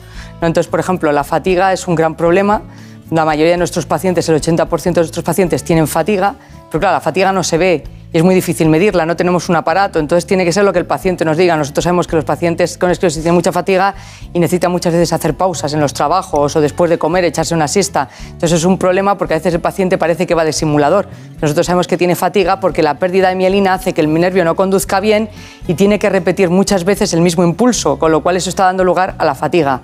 Entonces, 0.42 0.68
por 0.68 0.80
ejemplo, 0.80 1.12
la 1.12 1.24
fatiga 1.24 1.72
es 1.72 1.88
un 1.88 1.94
gran 1.94 2.15
problema. 2.15 2.63
La 3.12 3.26
mayoría 3.26 3.52
de 3.52 3.58
nuestros 3.58 3.86
pacientes, 3.86 4.28
el 4.28 4.42
80% 4.42 4.94
de 4.94 5.02
nuestros 5.02 5.24
pacientes 5.24 5.63
tienen 5.63 5.88
fatiga, 5.88 6.36
pero 6.70 6.80
claro, 6.80 6.96
la 6.96 7.02
fatiga 7.02 7.32
no 7.32 7.44
se 7.44 7.58
ve 7.58 7.84
y 8.12 8.18
es 8.18 8.24
muy 8.24 8.34
difícil 8.34 8.70
medirla, 8.70 9.06
no 9.06 9.16
tenemos 9.16 9.50
un 9.50 9.56
aparato, 9.56 10.00
entonces 10.00 10.26
tiene 10.26 10.44
que 10.44 10.52
ser 10.52 10.64
lo 10.64 10.74
que 10.74 10.80
el 10.80 10.86
paciente 10.86 11.24
nos 11.26 11.38
diga. 11.38 11.56
Nosotros 11.56 11.84
sabemos 11.84 12.08
que 12.08 12.16
los 12.16 12.26
pacientes 12.26 12.78
con 12.78 12.90
esclerosis 12.90 13.22
tienen 13.22 13.36
mucha 13.36 13.52
fatiga 13.52 13.94
y 14.34 14.40
necesitan 14.40 14.72
muchas 14.72 14.94
veces 14.94 15.14
hacer 15.14 15.36
pausas 15.36 15.74
en 15.74 15.80
los 15.80 15.94
trabajos 15.94 16.56
o 16.56 16.62
después 16.62 16.90
de 16.90 16.98
comer 16.98 17.24
echarse 17.26 17.54
una 17.54 17.68
siesta. 17.68 18.10
Entonces 18.26 18.54
es 18.54 18.66
un 18.66 18.80
problema 18.80 19.16
porque 19.18 19.36
a 19.36 19.38
veces 19.38 19.54
el 19.54 19.62
paciente 19.62 20.00
parece 20.00 20.26
que 20.26 20.34
va 20.34 20.44
de 20.44 20.54
simulador. 20.54 21.08
Nosotros 21.40 21.68
sabemos 21.68 21.88
que 21.88 21.98
tiene 21.98 22.16
fatiga 22.16 22.60
porque 22.60 22.82
la 22.82 22.96
pérdida 22.96 23.30
de 23.30 23.36
mielina 23.36 23.76
hace 23.76 23.94
que 23.94 24.02
el 24.02 24.12
nervio 24.12 24.44
no 24.44 24.56
conduzca 24.56 25.00
bien 25.00 25.30
y 25.68 25.76
tiene 25.76 26.00
que 26.00 26.10
repetir 26.10 26.50
muchas 26.50 26.86
veces 26.86 27.14
el 27.14 27.22
mismo 27.22 27.44
impulso, 27.44 28.00
con 28.00 28.12
lo 28.12 28.24
cual 28.24 28.38
eso 28.38 28.50
está 28.50 28.66
dando 28.66 28.84
lugar 28.84 29.14
a 29.20 29.26
la 29.26 29.36
fatiga. 29.36 29.82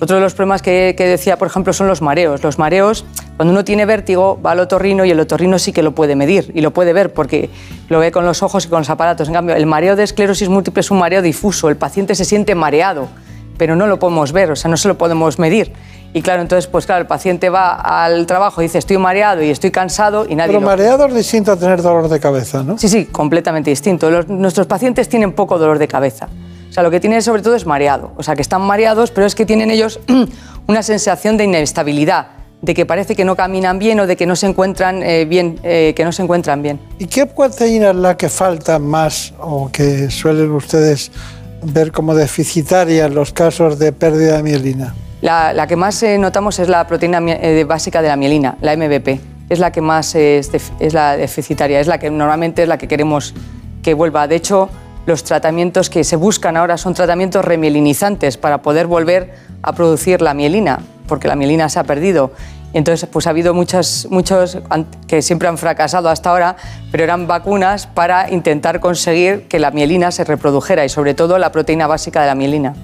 Otro 0.00 0.16
de 0.16 0.22
los 0.22 0.34
problemas 0.34 0.62
que, 0.62 0.94
decía, 0.96 1.38
por 1.38 1.48
ejemplo, 1.48 1.72
son 1.72 1.88
los 1.88 2.02
mareos. 2.02 2.42
Los 2.44 2.58
mareos, 2.58 3.04
cuando 3.36 3.52
uno 3.52 3.64
tiene 3.64 3.84
vértigo, 3.84 4.40
va 4.40 4.52
al 4.52 4.60
otorrino 4.60 5.04
y 5.04 5.10
el 5.10 5.18
otorrino 5.18 5.58
sí 5.58 5.72
que 5.72 5.82
lo 5.82 5.92
puede 5.92 6.14
medir 6.14 6.52
y 6.54 6.60
lo 6.60 6.72
puede 6.72 6.92
ver 6.92 7.12
porque 7.12 7.50
lo 7.88 7.98
ve 7.98 8.12
con 8.12 8.24
los 8.24 8.44
ojos 8.44 8.66
y 8.66 8.68
con 8.68 8.78
los 8.78 8.90
aparatos. 8.90 9.26
En 9.26 9.34
cambio, 9.34 9.56
el 9.56 9.66
mareo 9.66 9.96
de 9.96 10.04
esclerosis 10.04 10.48
múltiple 10.48 10.80
es 10.80 10.90
un 10.92 10.98
mareo 10.98 11.20
difuso. 11.20 11.68
El 11.68 11.76
paciente 11.76 12.14
se 12.14 12.24
siente 12.24 12.54
mareado, 12.54 13.08
pero 13.56 13.74
no 13.74 13.88
lo 13.88 13.98
podemos 13.98 14.30
ver, 14.30 14.52
o 14.52 14.56
sea, 14.56 14.70
no 14.70 14.76
se 14.76 14.86
lo 14.86 14.96
podemos 14.96 15.40
medir. 15.40 15.72
Y 16.14 16.22
claro, 16.22 16.42
entonces, 16.42 16.68
pues 16.68 16.86
claro, 16.86 17.02
el 17.02 17.06
paciente 17.06 17.50
va 17.50 17.74
al 17.74 18.24
trabajo 18.26 18.62
y 18.62 18.66
dice, 18.66 18.78
estoy 18.78 18.98
mareado 18.98 19.42
y 19.42 19.50
estoy 19.50 19.70
cansado 19.70 20.26
y 20.28 20.36
nadie... 20.36 20.54
Pero 20.54 20.66
mareado 20.66 21.06
es 21.06 21.14
distinto 21.14 21.52
a 21.52 21.56
tener 21.56 21.82
dolor 21.82 22.08
de 22.08 22.18
cabeza, 22.18 22.62
¿no? 22.62 22.78
Sí, 22.78 22.88
sí, 22.88 23.06
completamente 23.06 23.68
distinto. 23.68 24.10
nuestros 24.28 24.66
pacientes 24.68 25.08
tienen 25.08 25.32
poco 25.32 25.58
dolor 25.58 25.78
de 25.78 25.88
cabeza. 25.88 26.28
Sea, 26.78 26.84
lo 26.84 26.92
que 26.92 27.00
tienen 27.00 27.22
sobre 27.22 27.42
todo 27.42 27.56
es 27.56 27.66
mareado. 27.66 28.12
O 28.16 28.22
sea, 28.22 28.36
que 28.36 28.42
están 28.42 28.62
mareados, 28.62 29.10
pero 29.10 29.26
es 29.26 29.34
que 29.34 29.44
tienen 29.44 29.68
ellos 29.68 29.98
una 30.68 30.84
sensación 30.84 31.36
de 31.36 31.42
inestabilidad, 31.42 32.28
de 32.62 32.72
que 32.72 32.86
parece 32.86 33.16
que 33.16 33.24
no 33.24 33.34
caminan 33.34 33.80
bien 33.80 33.98
o 33.98 34.06
de 34.06 34.14
que 34.14 34.26
no 34.26 34.36
se 34.36 34.46
encuentran 34.46 35.02
eh, 35.02 35.24
bien, 35.24 35.58
eh, 35.64 35.92
que 35.96 36.04
no 36.04 36.12
se 36.12 36.22
encuentran 36.22 36.62
bien. 36.62 36.78
¿Y 37.00 37.06
qué 37.06 37.26
proteína 37.26 37.90
es 37.90 37.96
la 37.96 38.16
que 38.16 38.28
falta 38.28 38.78
más 38.78 39.34
o 39.40 39.68
que 39.72 40.08
suelen 40.08 40.52
ustedes 40.52 41.10
ver 41.64 41.90
como 41.90 42.14
deficitaria 42.14 43.06
en 43.06 43.14
los 43.16 43.32
casos 43.32 43.80
de 43.80 43.90
pérdida 43.90 44.36
de 44.36 44.44
mielina? 44.44 44.94
La, 45.20 45.66
que 45.66 45.74
más 45.74 46.00
eh, 46.04 46.16
notamos 46.16 46.60
es 46.60 46.68
la 46.68 46.86
proteína 46.86 47.20
básica 47.66 48.02
de 48.02 48.06
la 48.06 48.14
mielina, 48.14 48.56
la 48.60 48.76
MVP. 48.76 49.18
Es 49.48 49.58
la 49.58 49.72
que 49.72 49.80
más 49.80 50.14
es, 50.14 50.48
es 50.78 50.94
la 50.94 51.16
deficitaria, 51.16 51.80
es 51.80 51.88
la 51.88 51.98
que 51.98 52.08
normalmente 52.08 52.62
es 52.62 52.68
la 52.68 52.78
que 52.78 52.86
queremos 52.86 53.34
que 53.82 53.94
vuelva. 53.94 54.28
De 54.28 54.36
hecho, 54.36 54.68
los 55.08 55.24
tratamientos 55.24 55.88
que 55.88 56.04
se 56.04 56.16
buscan 56.16 56.56
ahora 56.58 56.76
son 56.76 56.92
tratamientos 56.92 57.42
remielinizantes 57.42 58.36
para 58.36 58.60
poder 58.60 58.86
volver 58.86 59.32
a 59.62 59.72
producir 59.72 60.20
la 60.20 60.34
mielina, 60.34 60.80
porque 61.08 61.26
la 61.26 61.34
mielina 61.34 61.70
se 61.70 61.78
ha 61.78 61.84
perdido. 61.84 62.30
Entonces, 62.74 63.08
pues 63.10 63.26
ha 63.26 63.30
habido 63.30 63.54
muchos, 63.54 64.06
muchos 64.10 64.58
que 65.06 65.22
siempre 65.22 65.48
han 65.48 65.56
fracasado 65.56 66.10
hasta 66.10 66.28
ahora, 66.28 66.56
pero 66.92 67.04
eran 67.04 67.26
vacunas 67.26 67.86
para 67.86 68.30
intentar 68.30 68.80
conseguir 68.80 69.48
que 69.48 69.58
la 69.58 69.70
mielina 69.70 70.10
se 70.10 70.24
reprodujera 70.24 70.84
y 70.84 70.90
sobre 70.90 71.14
todo 71.14 71.38
la 71.38 71.50
proteína 71.50 71.86
básica 71.86 72.20
de 72.20 72.26
la 72.26 72.34
mielina. 72.34 72.74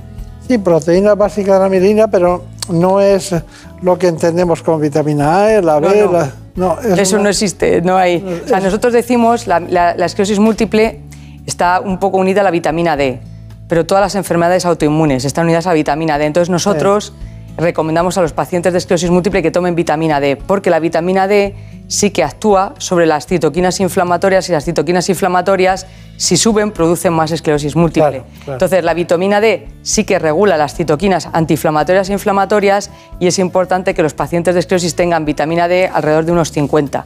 Sí, 0.48 0.56
proteína 0.56 1.14
básica 1.14 1.54
de 1.54 1.60
la 1.60 1.68
mielina, 1.68 2.08
pero 2.08 2.44
no 2.70 3.00
es 3.02 3.34
lo 3.82 3.98
que 3.98 4.08
entendemos 4.08 4.62
como 4.62 4.78
vitamina 4.78 5.44
A, 5.44 5.60
la 5.60 5.78
B, 5.78 6.08
la... 6.10 6.32
No, 6.56 6.78
eso 6.80 7.18
no 7.18 7.28
existe, 7.28 7.82
no 7.82 7.96
hay. 7.96 8.24
O 8.44 8.48
sea, 8.48 8.60
nosotros 8.60 8.92
decimos, 8.92 9.48
la, 9.48 9.58
la 9.58 10.06
esclerosis 10.06 10.38
múltiple 10.38 11.00
está 11.46 11.80
un 11.80 11.98
poco 11.98 12.18
unida 12.18 12.40
a 12.40 12.44
la 12.44 12.50
vitamina 12.50 12.96
D, 12.96 13.20
pero 13.68 13.86
todas 13.86 14.02
las 14.02 14.14
enfermedades 14.14 14.64
autoinmunes 14.66 15.24
están 15.24 15.44
unidas 15.44 15.66
a 15.66 15.70
la 15.70 15.74
vitamina 15.74 16.18
D. 16.18 16.26
Entonces 16.26 16.50
nosotros 16.50 17.14
recomendamos 17.56 18.18
a 18.18 18.22
los 18.22 18.32
pacientes 18.32 18.72
de 18.72 18.78
esclerosis 18.78 19.10
múltiple 19.10 19.42
que 19.42 19.50
tomen 19.50 19.74
vitamina 19.74 20.20
D, 20.20 20.36
porque 20.36 20.70
la 20.70 20.80
vitamina 20.80 21.28
D 21.28 21.54
sí 21.86 22.10
que 22.10 22.24
actúa 22.24 22.74
sobre 22.78 23.06
las 23.06 23.26
citoquinas 23.26 23.78
inflamatorias 23.80 24.48
y 24.48 24.52
las 24.52 24.64
citoquinas 24.64 25.08
inflamatorias, 25.08 25.86
si 26.16 26.36
suben, 26.36 26.70
producen 26.72 27.12
más 27.12 27.30
esclerosis 27.30 27.76
múltiple. 27.76 28.22
Entonces, 28.46 28.82
la 28.82 28.94
vitamina 28.94 29.40
D 29.40 29.68
sí 29.82 30.04
que 30.04 30.18
regula 30.18 30.56
las 30.56 30.74
citoquinas 30.74 31.28
antiinflamatorias 31.32 32.08
e 32.08 32.12
inflamatorias 32.12 32.90
y 33.20 33.26
es 33.26 33.38
importante 33.38 33.94
que 33.94 34.02
los 34.02 34.14
pacientes 34.14 34.54
de 34.54 34.60
esclerosis 34.60 34.94
tengan 34.94 35.24
vitamina 35.24 35.68
D 35.68 35.88
alrededor 35.92 36.24
de 36.24 36.32
unos 36.32 36.50
50. 36.52 37.04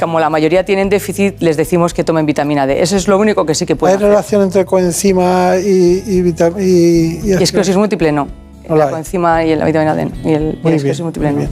como 0.00 0.20
la 0.20 0.30
mayoría 0.30 0.64
tienen 0.64 0.88
déficit, 0.88 1.40
les 1.40 1.56
decimos 1.56 1.94
que 1.94 2.04
tomen 2.04 2.26
vitamina 2.26 2.66
D. 2.66 2.82
Eso 2.82 2.96
es 2.96 3.06
lo 3.06 3.18
único 3.18 3.44
que 3.46 3.54
sí 3.54 3.66
que 3.66 3.76
pueden 3.76 3.98
¿Hay 3.98 4.02
relación 4.02 4.42
entre 4.42 4.64
coenzima 4.64 5.56
y, 5.56 6.02
y, 6.06 6.34
y, 6.58 7.30
y 7.30 7.32
esclerosis 7.32 7.76
múltiple? 7.76 8.12
No 8.12 8.43
la 8.68 8.90
coenzima 8.90 9.44
y 9.44 9.54
la 9.56 9.66
vitamina 9.66 9.94
D 9.94 10.10
y 10.24 10.32
el, 10.32 10.58
esclerosis 10.64 11.00
múltiple. 11.00 11.32
Bien. 11.32 11.50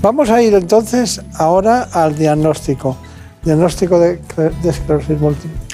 Vamos 0.00 0.30
a 0.30 0.42
ir 0.42 0.54
entonces 0.54 1.20
ahora 1.34 1.88
al 1.92 2.16
diagnóstico. 2.16 2.96
Diagnóstico 3.42 3.98
de, 3.98 4.18
de 4.36 4.70
esclerosis 4.70 5.20
múltiple. 5.20 5.64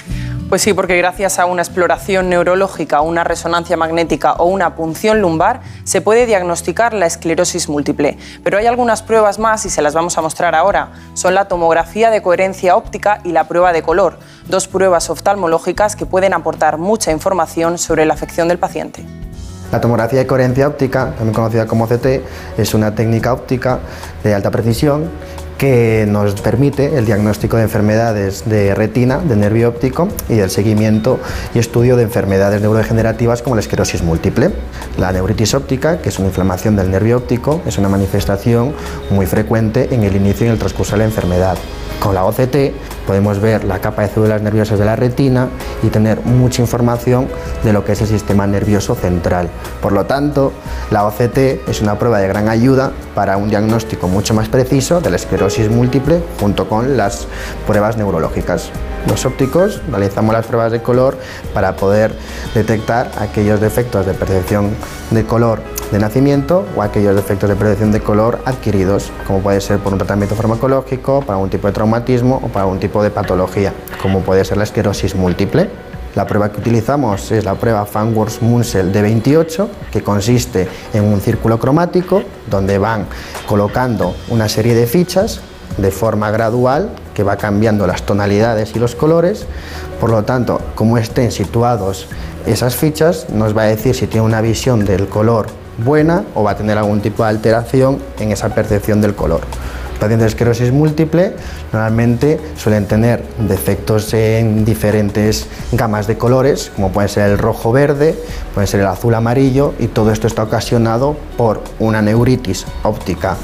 Pues 0.51 0.63
sí, 0.63 0.73
porque 0.73 0.97
gracias 0.97 1.39
a 1.39 1.45
una 1.45 1.61
exploración 1.61 2.27
neurológica, 2.27 2.99
una 2.99 3.23
resonancia 3.23 3.77
magnética 3.77 4.33
o 4.33 4.47
una 4.47 4.75
punción 4.75 5.21
lumbar 5.21 5.61
se 5.85 6.01
puede 6.01 6.25
diagnosticar 6.25 6.93
la 6.93 7.05
esclerosis 7.05 7.69
múltiple. 7.69 8.17
Pero 8.43 8.57
hay 8.57 8.65
algunas 8.65 9.01
pruebas 9.01 9.39
más 9.39 9.65
y 9.65 9.69
se 9.69 9.81
las 9.81 9.93
vamos 9.93 10.17
a 10.17 10.21
mostrar 10.21 10.53
ahora. 10.53 10.91
Son 11.13 11.35
la 11.35 11.45
tomografía 11.47 12.09
de 12.09 12.21
coherencia 12.21 12.75
óptica 12.75 13.21
y 13.23 13.31
la 13.31 13.47
prueba 13.47 13.71
de 13.71 13.81
color, 13.81 14.19
dos 14.49 14.67
pruebas 14.67 15.09
oftalmológicas 15.09 15.95
que 15.95 16.05
pueden 16.05 16.33
aportar 16.33 16.77
mucha 16.77 17.13
información 17.13 17.77
sobre 17.77 18.05
la 18.05 18.13
afección 18.13 18.49
del 18.49 18.59
paciente. 18.59 19.05
La 19.71 19.79
tomografía 19.79 20.19
de 20.19 20.27
coherencia 20.27 20.67
óptica, 20.67 21.13
también 21.15 21.33
conocida 21.33 21.65
como 21.65 21.87
CT, 21.87 22.21
es 22.57 22.73
una 22.73 22.93
técnica 22.93 23.33
óptica 23.33 23.79
de 24.23 24.33
alta 24.33 24.51
precisión 24.51 25.09
que 25.61 26.07
nos 26.09 26.41
permite 26.41 26.97
el 26.97 27.05
diagnóstico 27.05 27.55
de 27.55 27.61
enfermedades 27.61 28.49
de 28.49 28.73
retina, 28.73 29.19
de 29.19 29.35
nervio 29.35 29.69
óptico 29.69 30.07
y 30.27 30.39
el 30.39 30.49
seguimiento 30.49 31.19
y 31.53 31.59
estudio 31.59 31.95
de 31.95 32.01
enfermedades 32.01 32.61
neurodegenerativas 32.61 33.43
como 33.43 33.55
la 33.55 33.61
esclerosis 33.61 34.01
múltiple. 34.01 34.49
La 34.97 35.11
neuritis 35.11 35.53
óptica, 35.53 36.01
que 36.01 36.09
es 36.09 36.17
una 36.17 36.29
inflamación 36.29 36.75
del 36.75 36.89
nervio 36.89 37.17
óptico, 37.17 37.61
es 37.67 37.77
una 37.77 37.89
manifestación 37.89 38.73
muy 39.11 39.27
frecuente 39.27 39.89
en 39.93 40.01
el 40.01 40.15
inicio 40.15 40.45
y 40.45 40.47
en 40.47 40.53
el 40.53 40.59
transcurso 40.59 40.93
de 40.93 40.97
la 40.97 41.05
enfermedad. 41.05 41.55
Con 41.99 42.15
la 42.15 42.25
OCT 42.25 42.55
podemos 43.05 43.39
ver 43.39 43.63
la 43.63 43.79
capa 43.79 44.03
de 44.03 44.09
células 44.09 44.41
nerviosas 44.41 44.79
de 44.79 44.85
la 44.85 44.95
retina 44.95 45.49
y 45.83 45.87
tener 45.87 46.21
mucha 46.21 46.61
información 46.61 47.27
de 47.63 47.73
lo 47.73 47.83
que 47.83 47.93
es 47.93 48.01
el 48.01 48.07
sistema 48.07 48.47
nervioso 48.47 48.95
central. 48.95 49.49
Por 49.81 49.91
lo 49.91 50.05
tanto, 50.05 50.51
la 50.89 51.05
OCT 51.05 51.67
es 51.67 51.81
una 51.81 51.97
prueba 51.97 52.19
de 52.19 52.27
gran 52.27 52.49
ayuda 52.49 52.91
para 53.15 53.37
un 53.37 53.49
diagnóstico 53.49 54.07
mucho 54.07 54.33
más 54.33 54.49
preciso 54.49 55.01
de 55.01 55.09
la 55.09 55.15
esclerosis 55.15 55.69
múltiple 55.69 56.21
junto 56.39 56.67
con 56.67 56.97
las 56.97 57.27
pruebas 57.67 57.97
neurológicas. 57.97 58.69
Los 59.07 59.25
ópticos 59.25 59.81
realizamos 59.89 60.33
las 60.33 60.45
pruebas 60.45 60.71
de 60.71 60.81
color 60.81 61.17
para 61.53 61.75
poder 61.75 62.13
detectar 62.53 63.11
aquellos 63.19 63.59
defectos 63.59 64.05
de 64.05 64.13
percepción 64.13 64.69
de 65.09 65.25
color 65.25 65.61
de 65.91 65.99
nacimiento 65.99 66.65
o 66.75 66.81
aquellos 66.81 67.15
defectos 67.15 67.49
de 67.49 67.55
percepción 67.55 67.91
de 67.91 67.99
color 67.99 68.39
adquiridos, 68.45 69.11
como 69.27 69.39
puede 69.39 69.59
ser 69.59 69.79
por 69.79 69.91
un 69.91 69.99
tratamiento 69.99 70.35
farmacológico, 70.35 71.19
para 71.21 71.33
algún 71.33 71.49
tipo 71.49 71.67
de 71.67 71.73
traumatismo 71.73 72.37
o 72.37 72.47
para 72.47 72.63
algún 72.63 72.79
tipo 72.79 73.03
de 73.03 73.11
patología, 73.11 73.73
como 74.01 74.21
puede 74.21 74.45
ser 74.45 74.57
la 74.57 74.63
esclerosis 74.63 75.15
múltiple. 75.15 75.69
La 76.15 76.27
prueba 76.27 76.51
que 76.51 76.59
utilizamos 76.59 77.31
es 77.31 77.45
la 77.45 77.55
prueba 77.55 77.85
Fanworth-Munsell 77.85 78.91
de 78.91 79.01
28, 79.01 79.69
que 79.91 80.01
consiste 80.01 80.67
en 80.93 81.03
un 81.05 81.21
círculo 81.21 81.59
cromático 81.59 82.23
donde 82.49 82.77
van 82.77 83.05
colocando 83.47 84.15
una 84.29 84.49
serie 84.49 84.75
de 84.75 84.87
fichas 84.87 85.39
de 85.77 85.89
forma 85.91 86.29
gradual 86.31 86.89
que 87.13 87.23
va 87.23 87.37
cambiando 87.37 87.87
las 87.87 88.03
tonalidades 88.03 88.75
y 88.75 88.79
los 88.79 88.95
colores. 88.95 89.45
Por 90.01 90.09
lo 90.09 90.23
tanto, 90.23 90.59
como 90.75 90.97
estén 90.97 91.31
situados 91.31 92.07
esas 92.45 92.75
fichas, 92.75 93.29
nos 93.29 93.55
va 93.55 93.63
a 93.63 93.65
decir 93.65 93.95
si 93.95 94.07
tiene 94.07 94.25
una 94.25 94.41
visión 94.41 94.83
del 94.83 95.07
color 95.07 95.60
buena 95.77 96.23
o 96.35 96.43
va 96.43 96.51
a 96.51 96.55
tener 96.55 96.77
algún 96.77 97.01
tipo 97.01 97.23
de 97.23 97.29
alteración 97.29 97.99
en 98.19 98.31
esa 98.31 98.49
percepción 98.49 99.01
del 99.01 99.15
color 99.15 99.41
pacientes 100.01 100.23
de 100.23 100.27
esclerosis 100.29 100.71
múltiple 100.71 101.35
normalmente 101.71 102.39
suelen 102.57 102.87
tener 102.87 103.23
defectos 103.37 104.11
en 104.15 104.65
diferentes 104.65 105.45
gamas 105.71 106.07
de 106.07 106.17
colores, 106.17 106.71
como 106.75 106.91
puede 106.91 107.07
ser 107.07 107.29
el 107.29 107.37
rojo 107.37 107.71
verde, 107.71 108.17
puede 108.55 108.65
ser 108.65 108.79
el 108.79 108.87
azul 108.87 109.13
amarillo, 109.13 109.75
y 109.77 109.87
todo 109.87 110.11
esto 110.11 110.25
está 110.25 110.41
ocasionado 110.41 111.15
por 111.37 111.61
una 111.77 112.01
neuritis 112.01 112.65
óptica 112.81 113.37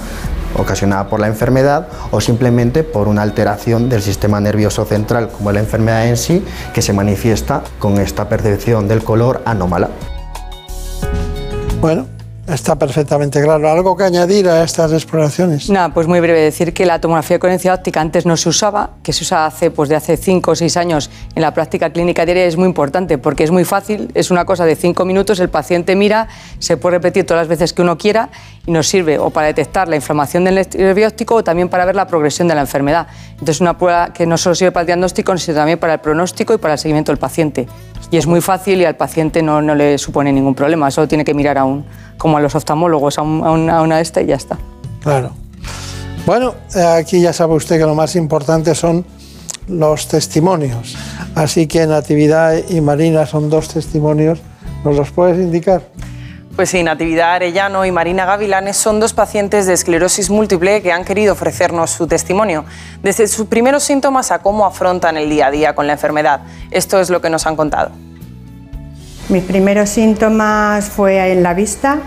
ocasionada 0.58 1.08
por 1.08 1.20
la 1.20 1.28
enfermedad 1.28 1.90
o 2.10 2.20
simplemente 2.20 2.84
por 2.84 3.08
una 3.08 3.22
alteración 3.22 3.88
del 3.90 4.02
sistema 4.02 4.40
nervioso 4.40 4.84
central, 4.86 5.30
como 5.30 5.52
la 5.52 5.60
enfermedad 5.60 6.08
en 6.08 6.18
sí, 6.18 6.44
que 6.74 6.82
se 6.82 6.92
manifiesta 6.92 7.62
con 7.78 8.00
esta 8.00 8.28
percepción 8.28 8.88
del 8.88 9.04
color 9.04 9.44
anómala. 9.46 9.90
Bueno, 11.80 12.08
Está 12.48 12.80
perfectamente 12.80 13.44
claro. 13.44 13.70
¿Algo 13.70 13.98
que 13.98 14.06
añadir 14.06 14.48
a 14.48 14.64
estas 14.64 14.94
exploraciones? 14.94 15.70
Nada, 15.70 15.94
pues 15.94 16.08
muy 16.08 16.22
breve. 16.22 16.40
Decir 16.40 16.74
que 16.74 16.86
la 16.86 17.02
tomografía 17.02 17.36
de 17.36 17.40
coherencia 17.40 17.74
óptica 17.74 18.00
antes 18.00 18.26
no 18.26 18.38
se 18.38 18.48
usaba, 18.48 18.92
que 19.04 19.12
se 19.12 19.26
usa 19.26 19.46
hace, 19.46 19.70
pues 19.70 19.90
de 19.90 19.98
hace 19.98 20.16
5 20.16 20.52
o 20.52 20.56
6 20.56 20.78
años 20.78 21.10
en 21.36 21.42
la 21.42 21.54
práctica 21.54 21.90
clínica 21.90 22.24
diaria 22.24 22.46
es 22.46 22.56
muy 22.56 22.68
importante 22.68 23.18
porque 23.18 23.44
es 23.44 23.52
muy 23.52 23.66
fácil, 23.66 24.10
es 24.14 24.32
una 24.32 24.46
cosa 24.46 24.64
de 24.64 24.78
5 24.78 25.04
minutos, 25.04 25.42
el 25.42 25.50
paciente 25.50 25.98
mira, 25.98 26.30
se 26.60 26.78
puede 26.78 26.96
repetir 26.96 27.26
todas 27.26 27.42
las 27.42 27.50
veces 27.50 27.74
que 27.74 27.82
uno 27.82 27.98
quiera 27.98 28.30
y 28.66 28.72
nos 28.72 28.88
sirve 28.88 29.20
o 29.20 29.30
para 29.30 29.48
detectar 29.48 29.90
la 29.90 29.98
inflamación 29.98 30.46
del 30.46 30.56
nervio 30.56 31.06
óptico 31.06 31.36
o 31.36 31.44
también 31.44 31.68
para 31.68 31.84
ver 31.84 31.98
la 31.98 32.08
progresión 32.08 32.48
de 32.48 32.56
la 32.56 32.62
enfermedad. 32.62 33.08
Entonces, 33.32 33.60
una 33.60 33.78
prueba 33.78 34.14
que 34.14 34.26
no 34.26 34.38
solo 34.38 34.56
sirve 34.56 34.72
para 34.72 34.82
el 34.82 34.88
diagnóstico, 34.88 35.38
sino 35.38 35.58
también 35.58 35.80
para 35.80 35.96
el 35.96 36.00
pronóstico 36.00 36.54
y 36.54 36.58
para 36.58 36.76
el 36.76 36.80
seguimiento 36.80 37.12
del 37.12 37.20
paciente. 37.20 37.68
Y 38.10 38.16
es 38.16 38.26
muy 38.26 38.40
fácil 38.40 38.80
y 38.80 38.86
al 38.86 38.96
paciente 38.96 39.44
no, 39.44 39.62
no 39.62 39.76
le 39.76 39.98
supone 39.98 40.32
ningún 40.32 40.56
problema, 40.56 40.90
solo 40.92 41.10
tiene 41.10 41.26
que 41.26 41.34
mirar 41.34 41.58
a 41.58 41.66
un 41.66 41.86
como 42.18 42.38
a 42.38 42.42
los 42.42 42.56
oftalmólogos, 42.56 43.18
a, 43.18 43.22
una, 43.22 44.02
esta 44.02 44.22
y 44.22 44.28
ya 44.28 44.36
está. 44.36 44.58
Claro. 45.02 45.32
Bueno, 46.26 46.56
aquí 46.98 47.22
ya 47.22 47.32
sabe 47.32 47.54
usted 47.56 47.78
que 47.78 47.86
lo 47.86 47.96
más 47.96 48.16
importante 48.16 48.76
son 48.76 49.06
los 49.68 50.08
testimonios. 50.08 50.96
Así 51.36 51.68
que 51.68 51.86
Natividad 51.88 52.58
y 52.70 52.82
Marina 52.82 53.26
son 53.26 53.50
dos 53.50 53.70
testimonios. 53.70 54.40
¿Nos 54.84 54.96
los 54.96 55.12
puedes 55.12 55.38
indicar? 55.38 55.84
Pues 56.58 56.72
sí, 56.72 56.82
Natividad 56.82 57.34
Arellano 57.34 57.86
y 57.86 57.92
Marina 57.92 58.26
Gavilanes 58.26 58.78
son 58.78 59.00
dos 59.00 59.14
pacientes 59.14 59.68
de 59.68 59.74
esclerosis 59.74 60.32
múltiple 60.32 60.82
que 60.82 60.92
han 60.92 61.06
querido 61.06 61.34
ofrecernos 61.34 61.92
su 61.92 62.08
testimonio, 62.08 62.66
desde 63.04 63.28
sus 63.28 63.46
primeros 63.46 63.84
síntomas 63.84 64.32
a 64.32 64.40
cómo 64.40 64.66
afrontan 64.66 65.18
el 65.18 65.30
día 65.30 65.48
a 65.48 65.52
día 65.52 65.76
con 65.76 65.86
la 65.86 65.94
enfermedad. 65.94 66.42
Esto 66.72 67.00
es 67.00 67.12
lo 67.12 67.22
que 67.22 67.30
nos 67.30 67.46
han 67.46 67.56
contado. 67.56 67.92
Mis 69.30 69.44
primeros 69.44 69.90
síntomas 69.90 70.86
fue 70.86 71.34
en 71.34 71.44
la 71.44 71.54
vista, 71.54 71.98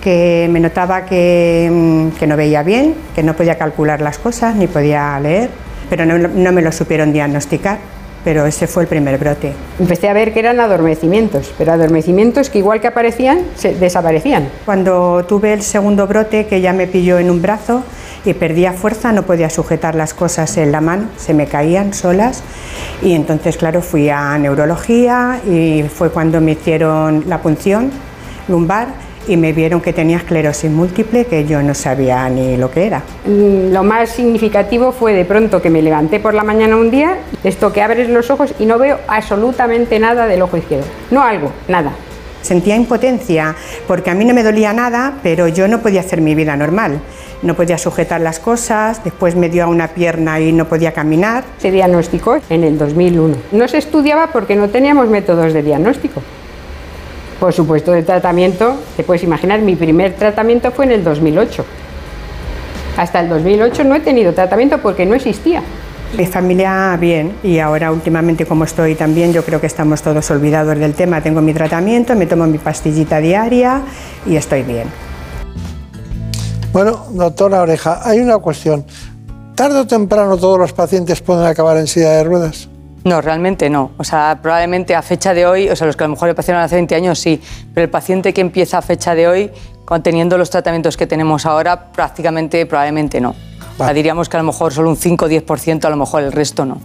que 0.00 0.48
me 0.52 0.60
notaba 0.60 1.04
que, 1.04 1.68
mm, 1.70 2.28
no 2.28 2.36
veía 2.36 2.62
bien, 2.62 2.94
que 3.14 3.24
no 3.24 3.34
podía 3.34 3.58
calcular 3.58 4.00
las 4.00 4.18
cosas 4.18 4.54
ni 4.54 4.68
podía 4.68 5.18
leer, 5.18 5.50
pero 5.88 6.06
no, 6.06 6.52
me 6.52 6.62
lo 6.62 6.70
supieron 6.70 7.12
diagnosticar 7.12 7.78
pero 8.24 8.46
ese 8.46 8.66
fue 8.66 8.84
el 8.84 8.88
primer 8.88 9.18
brote. 9.18 9.52
Empecé 9.78 10.08
a 10.08 10.12
ver 10.12 10.32
que 10.32 10.40
eran 10.40 10.60
adormecimientos, 10.60 11.52
pero 11.56 11.72
adormecimientos 11.72 12.50
que 12.50 12.58
igual 12.58 12.80
que 12.80 12.88
aparecían, 12.88 13.40
se 13.56 13.74
desaparecían. 13.74 14.48
Cuando 14.64 15.24
tuve 15.26 15.52
el 15.52 15.62
segundo 15.62 16.06
brote, 16.06 16.46
que 16.46 16.60
ya 16.60 16.72
me 16.72 16.86
pilló 16.86 17.18
en 17.18 17.30
un 17.30 17.40
brazo 17.40 17.82
y 18.24 18.34
perdía 18.34 18.72
fuerza, 18.72 19.12
no 19.12 19.22
podía 19.22 19.48
sujetar 19.48 19.94
las 19.94 20.12
cosas 20.12 20.56
en 20.58 20.72
la 20.72 20.80
mano, 20.80 21.04
se 21.16 21.32
me 21.32 21.46
caían 21.46 21.94
solas 21.94 22.42
y 23.02 23.14
entonces, 23.14 23.56
claro, 23.56 23.80
fui 23.80 24.10
a 24.10 24.36
neurología 24.38 25.40
y 25.48 25.84
fue 25.84 26.10
cuando 26.10 26.40
me 26.40 26.52
hicieron 26.52 27.24
la 27.26 27.40
punción 27.40 27.90
lumbar 28.48 29.09
y 29.30 29.36
me 29.36 29.52
vieron 29.52 29.80
que 29.80 29.92
tenía 29.92 30.16
esclerosis 30.16 30.68
múltiple, 30.68 31.24
que 31.24 31.44
yo 31.44 31.62
no 31.62 31.72
sabía 31.72 32.28
ni 32.28 32.56
lo 32.56 32.68
que 32.70 32.86
era. 32.86 33.02
Mm, 33.24 33.72
lo 33.72 33.84
más 33.84 34.10
significativo 34.10 34.90
fue 34.90 35.12
de 35.12 35.24
pronto 35.24 35.62
que 35.62 35.70
me 35.70 35.82
levanté 35.82 36.18
por 36.18 36.34
la 36.34 36.42
mañana 36.42 36.76
un 36.76 36.90
día, 36.90 37.18
esto 37.44 37.72
que 37.72 37.80
abres 37.80 38.08
los 38.08 38.28
ojos 38.30 38.52
y 38.58 38.66
no 38.66 38.76
veo 38.76 38.98
absolutamente 39.06 40.00
nada 40.00 40.26
del 40.26 40.42
ojo 40.42 40.56
izquierdo. 40.56 40.86
No 41.12 41.22
algo, 41.22 41.52
nada. 41.68 41.92
Sentía 42.42 42.74
impotencia, 42.74 43.54
porque 43.86 44.10
a 44.10 44.14
mí 44.14 44.24
no 44.24 44.34
me 44.34 44.42
dolía 44.42 44.72
nada, 44.72 45.14
pero 45.22 45.46
yo 45.46 45.68
no 45.68 45.80
podía 45.80 46.00
hacer 46.00 46.20
mi 46.20 46.34
vida 46.34 46.56
normal. 46.56 47.00
No 47.42 47.54
podía 47.54 47.78
sujetar 47.78 48.20
las 48.20 48.40
cosas, 48.40 49.04
después 49.04 49.36
me 49.36 49.48
dio 49.48 49.64
a 49.64 49.66
una 49.68 49.88
pierna 49.88 50.40
y 50.40 50.52
no 50.52 50.66
podía 50.66 50.92
caminar. 50.92 51.44
Se 51.58 51.70
diagnosticó 51.70 52.38
en 52.48 52.64
el 52.64 52.78
2001. 52.78 53.36
No 53.52 53.68
se 53.68 53.78
estudiaba 53.78 54.28
porque 54.28 54.56
no 54.56 54.70
teníamos 54.70 55.08
métodos 55.08 55.52
de 55.52 55.62
diagnóstico. 55.62 56.20
Por 57.40 57.54
supuesto, 57.54 57.92
de 57.92 58.02
tratamiento, 58.02 58.76
te 58.98 59.02
puedes 59.02 59.22
imaginar, 59.22 59.62
mi 59.62 59.74
primer 59.74 60.14
tratamiento 60.14 60.70
fue 60.70 60.84
en 60.84 60.92
el 60.92 61.02
2008. 61.02 61.64
Hasta 62.98 63.20
el 63.20 63.30
2008 63.30 63.82
no 63.84 63.94
he 63.94 64.00
tenido 64.00 64.34
tratamiento 64.34 64.76
porque 64.78 65.06
no 65.06 65.14
existía. 65.14 65.62
Mi 66.18 66.26
familia 66.26 66.94
bien 67.00 67.36
y 67.42 67.58
ahora 67.58 67.92
últimamente 67.92 68.44
como 68.44 68.64
estoy 68.64 68.94
también 68.94 69.32
yo 69.32 69.42
creo 69.44 69.60
que 69.60 69.68
estamos 69.68 70.02
todos 70.02 70.30
olvidados 70.30 70.78
del 70.78 70.92
tema. 70.92 71.22
Tengo 71.22 71.40
mi 71.40 71.54
tratamiento, 71.54 72.14
me 72.14 72.26
tomo 72.26 72.46
mi 72.46 72.58
pastillita 72.58 73.18
diaria 73.20 73.80
y 74.26 74.36
estoy 74.36 74.62
bien. 74.62 74.88
Bueno, 76.72 77.06
doctora 77.12 77.62
Oreja, 77.62 78.00
hay 78.04 78.20
una 78.20 78.36
cuestión. 78.38 78.84
¿Tarde 79.54 79.78
o 79.78 79.86
temprano 79.86 80.36
todos 80.36 80.58
los 80.58 80.72
pacientes 80.74 81.22
pueden 81.22 81.46
acabar 81.46 81.78
en 81.78 81.86
silla 81.86 82.10
de 82.10 82.24
ruedas? 82.24 82.68
No, 83.04 83.20
realmente 83.20 83.70
no. 83.70 83.92
O 83.96 84.04
sea, 84.04 84.38
probablemente 84.42 84.94
a 84.94 85.02
fecha 85.02 85.32
de 85.32 85.46
hoy, 85.46 85.68
o 85.70 85.76
sea, 85.76 85.86
los 85.86 85.96
que 85.96 86.04
a 86.04 86.06
lo 86.06 86.14
mejor 86.14 86.34
paciente 86.34 86.62
hace 86.62 86.74
20 86.74 86.94
años 86.94 87.18
sí, 87.18 87.40
pero 87.72 87.84
el 87.84 87.90
paciente 87.90 88.34
que 88.34 88.40
empieza 88.40 88.78
a 88.78 88.82
fecha 88.82 89.14
de 89.14 89.26
hoy, 89.26 89.50
teniendo 90.02 90.38
los 90.38 90.50
tratamientos 90.50 90.96
que 90.96 91.06
tenemos 91.06 91.46
ahora, 91.46 91.92
prácticamente, 91.92 92.64
probablemente 92.66 93.20
no. 93.20 93.34
O 93.78 93.84
sea, 93.84 93.92
diríamos 93.92 94.28
que 94.28 94.36
a 94.36 94.40
lo 94.40 94.46
mejor 94.46 94.72
solo 94.72 94.90
un 94.90 94.96
5 94.96 95.24
o 95.24 95.28
10%, 95.28 95.84
a 95.84 95.90
lo 95.90 95.96
mejor 95.96 96.22
el 96.22 96.32
resto 96.32 96.64
no. 96.64 96.78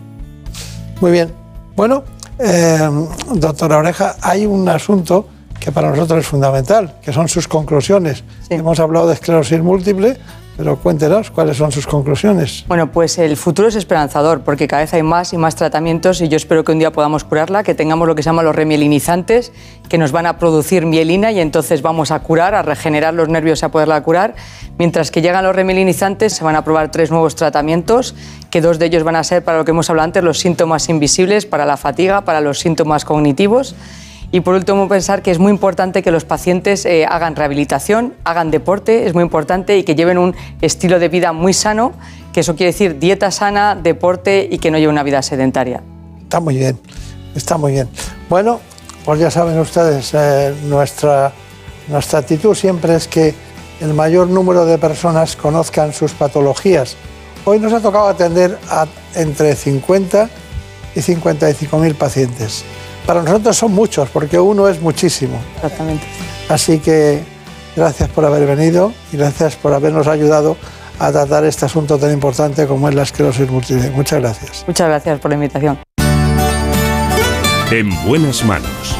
Muy 1.01 1.11
bien. 1.11 1.31
Bueno, 1.75 2.03
eh, 2.39 2.89
doctora 3.33 3.77
Oreja, 3.77 4.15
hay 4.21 4.45
un 4.45 4.67
asunto 4.69 5.27
que 5.59 5.71
para 5.71 5.89
nosotros 5.89 6.19
es 6.19 6.27
fundamental, 6.27 6.95
que 7.01 7.11
son 7.11 7.27
sus 7.27 7.47
conclusiones. 7.47 8.23
Hemos 8.49 8.79
hablado 8.79 9.07
de 9.07 9.15
esclerosis 9.15 9.61
múltiple, 9.61 10.17
pero 10.57 10.77
cuéntenos 10.77 11.31
cuáles 11.31 11.57
son 11.57 11.71
sus 11.71 11.85
conclusiones. 11.85 12.63
Bueno, 12.67 12.91
pues 12.91 13.17
el 13.17 13.35
futuro 13.37 13.67
es 13.67 13.75
esperanzador 13.75 14.41
porque 14.41 14.67
cada 14.67 14.81
vez 14.83 14.93
hay 14.93 15.03
más 15.03 15.33
y 15.33 15.37
más 15.37 15.55
tratamientos 15.55 16.21
y 16.21 16.27
yo 16.27 16.37
espero 16.37 16.63
que 16.63 16.71
un 16.71 16.79
día 16.79 16.91
podamos 16.91 17.23
curarla, 17.23 17.63
que 17.63 17.75
tengamos 17.75 18.07
lo 18.07 18.15
que 18.15 18.23
se 18.23 18.27
llama 18.27 18.43
los 18.43 18.55
remielinizantes, 18.55 19.51
que 19.89 19.97
nos 19.97 20.11
van 20.11 20.25
a 20.25 20.37
producir 20.37 20.85
mielina 20.85 21.31
y 21.31 21.39
entonces 21.39 21.81
vamos 21.81 22.11
a 22.11 22.19
curar, 22.19 22.55
a 22.55 22.61
regenerar 22.61 23.13
los 23.13 23.27
nervios 23.27 23.61
y 23.61 23.65
a 23.65 23.69
poderla 23.69 24.01
curar. 24.01 24.35
Mientras 24.77 25.11
que 25.11 25.21
llegan 25.21 25.43
los 25.43 25.55
remielinizantes, 25.55 26.33
se 26.33 26.43
van 26.43 26.55
a 26.55 26.63
probar 26.63 26.91
tres 26.91 27.11
nuevos 27.11 27.35
tratamientos, 27.35 28.15
que 28.49 28.61
dos 28.61 28.79
de 28.79 28.85
ellos 28.87 29.03
van 29.03 29.15
a 29.15 29.23
ser 29.23 29.43
para 29.43 29.57
lo 29.57 29.65
que 29.65 29.71
hemos 29.71 29.89
hablado 29.89 30.05
antes, 30.05 30.23
los 30.23 30.39
síntomas 30.39 30.89
invisibles, 30.89 31.45
para 31.45 31.65
la 31.65 31.77
fatiga, 31.77 32.21
para 32.21 32.41
los 32.41 32.59
síntomas 32.59 33.05
cognitivos. 33.05 33.75
Y 34.35 34.41
por 34.41 34.53
último, 34.53 34.89
pensar 34.89 35.21
que 35.21 35.31
es 35.31 35.39
muy 35.39 35.49
importante 35.49 36.03
que 36.03 36.11
los 36.11 36.25
pacientes 36.25 36.85
eh, 36.85 37.05
hagan 37.05 37.37
rehabilitación, 37.37 38.15
hagan 38.25 38.51
deporte, 38.51 39.07
es 39.07 39.13
muy 39.13 39.23
importante, 39.23 39.77
y 39.77 39.83
que 39.83 39.95
lleven 39.95 40.17
un 40.17 40.35
estilo 40.59 40.99
de 40.99 41.07
vida 41.07 41.31
muy 41.31 41.53
sano, 41.53 41.93
que 42.33 42.41
eso 42.41 42.53
quiere 42.57 42.73
decir 42.73 42.99
dieta 42.99 43.31
sana, 43.31 43.75
deporte 43.75 44.45
y 44.51 44.57
que 44.57 44.71
no 44.71 44.77
lleven 44.77 44.91
una 44.91 45.03
vida 45.03 45.21
sedentaria. 45.21 45.81
Está 46.21 46.41
muy 46.41 46.57
bien, 46.57 46.77
está 47.33 47.57
muy 47.57 47.71
bien. 47.71 47.87
Bueno, 48.29 48.59
pues 49.05 49.21
ya 49.21 49.31
saben 49.31 49.57
ustedes, 49.57 50.13
eh, 50.13 50.53
nuestra, 50.65 51.31
nuestra 51.87 52.19
actitud 52.19 52.53
siempre 52.55 52.93
es 52.93 53.07
que 53.07 53.33
el 53.79 53.93
mayor 53.93 54.27
número 54.27 54.65
de 54.65 54.77
personas 54.77 55.37
conozcan 55.37 55.93
sus 55.93 56.11
patologías. 56.11 56.97
Hoy 57.45 57.57
nos 57.59 57.71
ha 57.71 57.79
tocado 57.79 58.09
atender 58.09 58.59
a 58.69 58.85
entre 59.15 59.55
50 59.55 60.29
y 60.93 61.01
55 61.01 61.77
mil 61.77 61.95
pacientes. 61.95 62.65
Para 63.05 63.21
nosotros 63.21 63.55
son 63.55 63.71
muchos, 63.73 64.09
porque 64.09 64.39
uno 64.39 64.67
es 64.67 64.81
muchísimo. 64.81 65.39
Exactamente. 65.55 66.05
Así 66.49 66.79
que 66.79 67.23
gracias 67.75 68.09
por 68.09 68.25
haber 68.25 68.47
venido 68.47 68.93
y 69.11 69.17
gracias 69.17 69.55
por 69.55 69.73
habernos 69.73 70.07
ayudado 70.07 70.57
a 70.97 71.11
tratar 71.11 71.45
este 71.45 71.65
asunto 71.65 71.97
tan 71.97 72.11
importante 72.11 72.65
como 72.67 72.89
es 72.89 72.95
la 72.95 73.03
esclerosis 73.03 73.49
múltiple. 73.49 73.91
Muchas 73.91 74.21
gracias. 74.21 74.63
Muchas 74.65 74.87
gracias 74.87 75.19
por 75.19 75.29
la 75.29 75.35
invitación. 75.35 75.77
En 77.71 77.89
buenas 78.05 78.43
manos. 78.43 78.95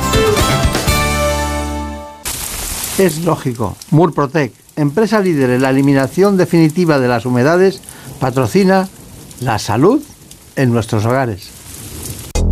Es 2.97 3.25
lógico. 3.25 3.75
Murprotec, 3.91 4.53
empresa 4.75 5.19
líder 5.19 5.49
en 5.49 5.61
la 5.61 5.69
eliminación 5.71 6.37
definitiva 6.37 6.99
de 6.99 7.07
las 7.07 7.25
humedades, 7.25 7.81
patrocina 8.19 8.87
la 9.41 9.59
salud 9.59 10.01
en 10.55 10.71
nuestros 10.71 11.05
hogares. 11.05 11.54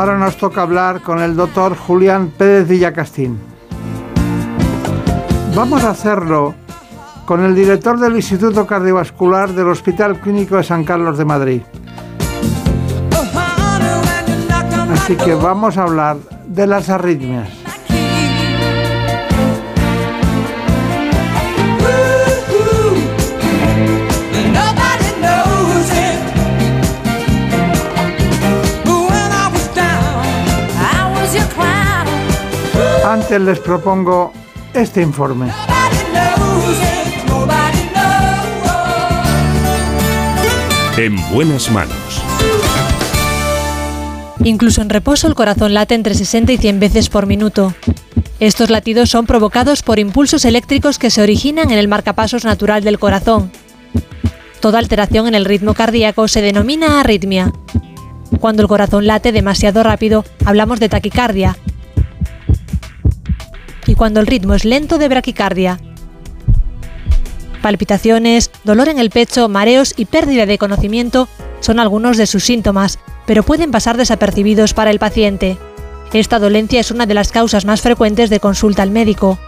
Ahora 0.00 0.16
nos 0.16 0.38
toca 0.38 0.62
hablar 0.62 1.02
con 1.02 1.20
el 1.20 1.36
doctor 1.36 1.76
Julián 1.76 2.28
Pérez 2.28 2.66
Villacastín. 2.66 3.38
Vamos 5.54 5.84
a 5.84 5.90
hacerlo 5.90 6.54
con 7.26 7.44
el 7.44 7.54
director 7.54 8.00
del 8.00 8.16
Instituto 8.16 8.66
Cardiovascular 8.66 9.52
del 9.52 9.68
Hospital 9.68 10.18
Clínico 10.18 10.56
de 10.56 10.62
San 10.62 10.84
Carlos 10.84 11.18
de 11.18 11.26
Madrid. 11.26 11.60
Así 14.90 15.16
que 15.16 15.34
vamos 15.34 15.76
a 15.76 15.82
hablar 15.82 16.16
de 16.46 16.66
las 16.66 16.88
arritmias. 16.88 17.59
Les 33.38 33.60
propongo 33.60 34.32
este 34.74 35.00
informe. 35.02 35.52
En 40.96 41.16
buenas 41.32 41.70
manos. 41.70 42.22
Incluso 44.42 44.82
en 44.82 44.90
reposo 44.90 45.28
el 45.28 45.36
corazón 45.36 45.74
late 45.74 45.94
entre 45.94 46.14
60 46.14 46.52
y 46.52 46.58
100 46.58 46.80
veces 46.80 47.08
por 47.08 47.26
minuto. 47.26 47.72
Estos 48.40 48.68
latidos 48.68 49.10
son 49.10 49.26
provocados 49.26 49.82
por 49.82 50.00
impulsos 50.00 50.44
eléctricos 50.44 50.98
que 50.98 51.10
se 51.10 51.22
originan 51.22 51.70
en 51.70 51.78
el 51.78 51.86
marcapasos 51.86 52.44
natural 52.44 52.82
del 52.82 52.98
corazón. 52.98 53.52
Toda 54.58 54.80
alteración 54.80 55.28
en 55.28 55.36
el 55.36 55.44
ritmo 55.44 55.74
cardíaco 55.74 56.26
se 56.26 56.42
denomina 56.42 56.98
arritmia. 56.98 57.52
Cuando 58.40 58.62
el 58.62 58.68
corazón 58.68 59.06
late 59.06 59.30
demasiado 59.30 59.84
rápido, 59.84 60.24
hablamos 60.44 60.80
de 60.80 60.88
taquicardia. 60.88 61.56
Cuando 64.00 64.20
el 64.20 64.26
ritmo 64.26 64.54
es 64.54 64.64
lento, 64.64 64.96
de 64.96 65.08
braquicardia. 65.08 65.78
Palpitaciones, 67.60 68.50
dolor 68.64 68.88
en 68.88 68.98
el 68.98 69.10
pecho, 69.10 69.50
mareos 69.50 69.92
y 69.94 70.06
pérdida 70.06 70.46
de 70.46 70.56
conocimiento 70.56 71.28
son 71.60 71.78
algunos 71.78 72.16
de 72.16 72.26
sus 72.26 72.42
síntomas, 72.42 72.98
pero 73.26 73.42
pueden 73.42 73.70
pasar 73.70 73.98
desapercibidos 73.98 74.72
para 74.72 74.90
el 74.90 74.98
paciente. 74.98 75.58
Esta 76.14 76.38
dolencia 76.38 76.80
es 76.80 76.90
una 76.90 77.04
de 77.04 77.12
las 77.12 77.30
causas 77.30 77.66
más 77.66 77.82
frecuentes 77.82 78.30
de 78.30 78.40
consulta 78.40 78.82
al 78.82 78.90
médico. 78.90 79.38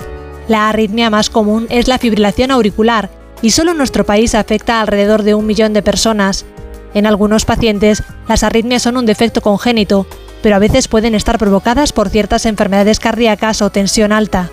La 0.48 0.68
arritmia 0.68 1.08
más 1.08 1.30
común 1.30 1.66
es 1.70 1.88
la 1.88 1.96
fibrilación 1.96 2.50
auricular 2.50 3.08
y 3.40 3.52
solo 3.52 3.70
en 3.70 3.78
nuestro 3.78 4.04
país 4.04 4.34
afecta 4.34 4.76
a 4.76 4.80
alrededor 4.82 5.22
de 5.22 5.34
un 5.34 5.46
millón 5.46 5.72
de 5.72 5.80
personas. 5.80 6.44
En 6.92 7.06
algunos 7.06 7.46
pacientes, 7.46 8.02
las 8.28 8.42
arritmias 8.42 8.82
son 8.82 8.98
un 8.98 9.06
defecto 9.06 9.40
congénito, 9.40 10.06
pero 10.42 10.56
a 10.56 10.58
veces 10.58 10.88
pueden 10.88 11.14
estar 11.14 11.38
provocadas 11.38 11.92
por 11.92 12.08
ciertas 12.08 12.46
enfermedades 12.46 13.00
cardíacas 13.00 13.62
o 13.62 13.70
tensión 13.70 14.12
alta. 14.12 14.50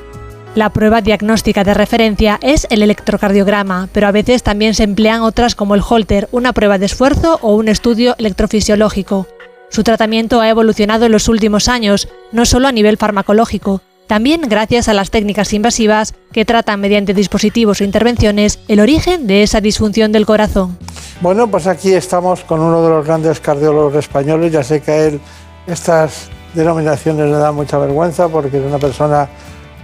La 0.56 0.72
prueba 0.72 1.02
diagnóstica 1.02 1.64
de 1.64 1.74
referencia 1.74 2.40
es 2.42 2.66
el 2.70 2.82
electrocardiograma, 2.82 3.90
pero 3.92 4.08
a 4.08 4.12
veces 4.12 4.44
también 4.44 4.74
se 4.74 4.84
emplean 4.84 5.22
otras 5.22 5.56
como 5.56 5.76
el 5.76 5.84
Holter, 5.88 6.28
una 6.32 6.54
prueba 6.54 6.78
de 6.78 6.86
esfuerzo 6.86 7.40
o 7.42 7.56
un 7.56 7.68
estudio 7.68 8.16
electrofisiológico. 8.18 9.28
Su 9.70 9.84
tratamiento 9.84 10.42
ha 10.42 10.50
evolucionado 10.50 11.06
en 11.06 11.12
los 11.12 11.28
últimos 11.28 11.68
años, 11.68 12.08
no 12.32 12.46
solo 12.46 12.68
a 12.68 12.72
nivel 12.72 12.98
farmacológico, 12.98 13.82
también 14.10 14.42
gracias 14.42 14.88
a 14.90 14.96
las 14.96 15.12
técnicas 15.12 15.54
invasivas 15.54 16.16
que 16.32 16.44
tratan 16.44 16.82
mediante 16.82 17.14
dispositivos 17.14 17.80
o 17.80 17.84
intervenciones 17.84 18.58
el 18.68 18.80
origen 18.80 19.28
de 19.28 19.44
esa 19.44 19.62
disfunción 19.62 20.12
del 20.12 20.26
corazón. 20.26 20.80
Bueno, 21.22 21.48
pues 21.52 21.68
aquí 21.68 21.94
estamos 21.94 22.44
con 22.44 22.60
uno 22.60 22.82
de 22.82 22.90
los 22.90 23.06
grandes 23.06 23.40
cardiólogos 23.40 23.94
españoles. 23.94 24.52
Ya 24.52 24.64
sé 24.64 24.82
que 24.82 25.06
él 25.06 25.22
estas 25.70 26.30
denominaciones 26.54 27.26
le 27.28 27.38
dan 27.38 27.56
mucha 27.56 27.78
vergüenza 27.78 28.28
porque 28.28 28.58
es 28.58 28.64
una 28.64 28.80
persona 28.80 29.30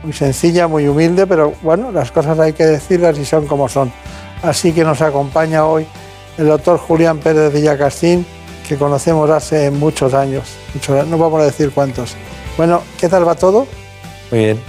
muy 0.04 0.14
sencilla, 0.14 0.68
muy 0.68 0.88
humilde, 0.88 1.28
pero 1.28 1.54
bueno, 1.62 1.92
las 1.92 2.12
cosas 2.12 2.38
hay 2.40 2.54
que 2.54 2.66
decirlas 2.66 3.18
y 3.18 3.26
son 3.26 3.48
como 3.48 3.70
son. 3.70 3.92
Así 4.44 4.74
que 4.74 4.84
nos 4.84 5.02
acompaña 5.02 5.66
hoy 5.66 5.88
el 6.38 6.48
doctor 6.48 6.78
Julián 6.78 7.20
Pérez 7.20 7.54
Villacastín, 7.54 8.26
que 8.68 8.78
conocemos 8.78 9.30
hace 9.30 9.72
muchos 9.72 10.14
años, 10.14 10.44
muchos, 10.74 11.08
no 11.08 11.18
vamos 11.18 11.42
a 11.42 11.46
decir 11.46 11.72
cuántos. 11.72 12.16
Bueno, 12.58 12.82
¿qué 13.00 13.10
tal 13.10 13.28
va 13.28 13.36
todo? 13.36 13.68
Muy 14.32 14.40
bien, 14.40 14.60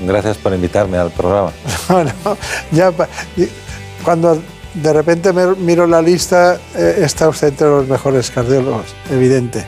gracias 0.00 0.36
por 0.38 0.52
invitarme 0.52 0.98
al 0.98 1.10
programa. 1.10 1.52
bueno, 1.88 2.12
ya 2.70 2.92
cuando 4.04 4.38
de 4.74 4.92
repente 4.92 5.32
miro 5.32 5.86
la 5.86 6.02
lista, 6.02 6.58
eh, 6.74 7.00
está 7.02 7.28
usted 7.28 7.48
entre 7.48 7.66
los 7.68 7.88
mejores 7.88 8.30
cardiólogos, 8.30 8.94
evidente. 9.10 9.64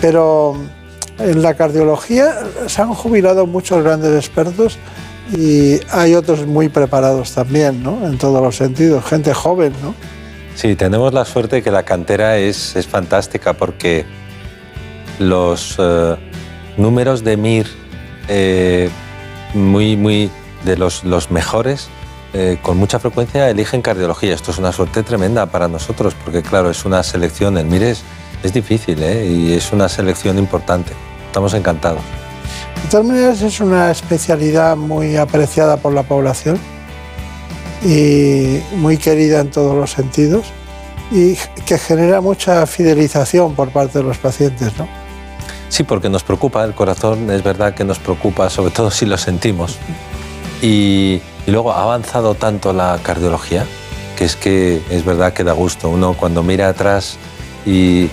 Pero 0.00 0.56
en 1.18 1.42
la 1.42 1.54
cardiología 1.54 2.34
se 2.66 2.82
han 2.82 2.94
jubilado 2.94 3.46
muchos 3.46 3.82
grandes 3.82 4.14
expertos 4.14 4.78
y 5.36 5.80
hay 5.90 6.14
otros 6.14 6.46
muy 6.46 6.68
preparados 6.68 7.32
también, 7.32 7.82
¿no? 7.82 8.06
En 8.06 8.18
todos 8.18 8.40
los 8.42 8.56
sentidos, 8.56 9.04
gente 9.04 9.34
joven, 9.34 9.72
¿no? 9.82 9.94
Sí, 10.54 10.76
tenemos 10.76 11.12
la 11.12 11.24
suerte 11.24 11.62
que 11.62 11.70
la 11.70 11.82
cantera 11.82 12.38
es, 12.38 12.76
es 12.76 12.86
fantástica 12.86 13.52
porque 13.54 14.06
los 15.18 15.76
eh, 15.78 16.16
números 16.76 17.24
de 17.24 17.36
MIR 17.36 17.66
eh, 18.28 18.90
muy, 19.54 19.96
muy 19.96 20.30
de 20.64 20.76
los, 20.76 21.04
los 21.04 21.30
mejores 21.30 21.88
eh, 22.32 22.58
con 22.60 22.76
mucha 22.76 22.98
frecuencia 22.98 23.48
eligen 23.48 23.82
cardiología. 23.82 24.34
Esto 24.34 24.50
es 24.50 24.58
una 24.58 24.72
suerte 24.72 25.02
tremenda 25.02 25.46
para 25.46 25.68
nosotros 25.68 26.14
porque, 26.24 26.42
claro, 26.42 26.70
es 26.70 26.84
una 26.84 27.02
selección. 27.02 27.56
El 27.56 27.66
MIR 27.66 27.82
es, 27.82 28.02
es 28.42 28.52
difícil 28.52 28.98
y 29.02 29.52
es 29.54 29.72
una 29.72 29.88
selección 29.88 30.38
importante. 30.38 30.92
Estamos 31.26 31.54
encantados. 31.54 32.00
De 32.82 32.90
todas 32.90 33.06
maneras, 33.06 33.42
es 33.42 33.60
una 33.60 33.90
especialidad 33.90 34.76
muy 34.76 35.16
apreciada 35.16 35.76
por 35.76 35.92
la 35.92 36.02
población 36.02 36.58
y 37.84 38.60
muy 38.76 38.96
querida 38.96 39.40
en 39.40 39.50
todos 39.50 39.76
los 39.76 39.90
sentidos 39.90 40.46
y 41.10 41.36
que 41.66 41.78
genera 41.78 42.20
mucha 42.20 42.66
fidelización 42.66 43.54
por 43.54 43.70
parte 43.70 43.98
de 43.98 44.04
los 44.04 44.18
pacientes, 44.18 44.76
¿no? 44.78 44.88
Sí, 45.68 45.82
porque 45.82 46.08
nos 46.08 46.22
preocupa 46.22 46.64
el 46.64 46.74
corazón, 46.74 47.30
es 47.30 47.42
verdad 47.42 47.74
que 47.74 47.84
nos 47.84 47.98
preocupa, 47.98 48.48
sobre 48.50 48.70
todo 48.70 48.90
si 48.90 49.04
lo 49.04 49.18
sentimos. 49.18 49.78
Y, 50.62 51.20
y 51.46 51.50
luego 51.50 51.72
ha 51.72 51.82
avanzado 51.82 52.34
tanto 52.34 52.72
la 52.72 52.98
cardiología 53.02 53.66
que 54.16 54.24
es 54.24 54.34
que 54.34 54.82
es 54.90 55.04
verdad 55.04 55.32
que 55.32 55.44
da 55.44 55.52
gusto. 55.52 55.88
Uno 55.90 56.14
cuando 56.14 56.42
mira 56.42 56.68
atrás 56.68 57.18
y 57.64 58.08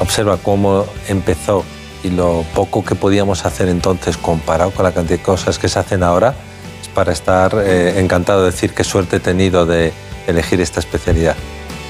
observa 0.00 0.38
cómo 0.38 0.84
empezó 1.08 1.64
y 2.02 2.10
lo 2.10 2.44
poco 2.54 2.84
que 2.84 2.94
podíamos 2.94 3.44
hacer 3.44 3.68
entonces 3.68 4.16
comparado 4.16 4.70
con 4.72 4.84
la 4.84 4.92
cantidad 4.92 5.18
de 5.18 5.22
cosas 5.24 5.58
que 5.58 5.68
se 5.68 5.78
hacen 5.78 6.02
ahora, 6.02 6.34
es 6.80 6.88
para 6.88 7.12
estar 7.12 7.54
eh, 7.56 8.00
encantado 8.00 8.40
de 8.40 8.50
decir 8.50 8.74
qué 8.74 8.84
suerte 8.84 9.16
he 9.16 9.20
tenido 9.20 9.66
de 9.66 9.92
elegir 10.26 10.60
esta 10.60 10.80
especialidad. 10.80 11.36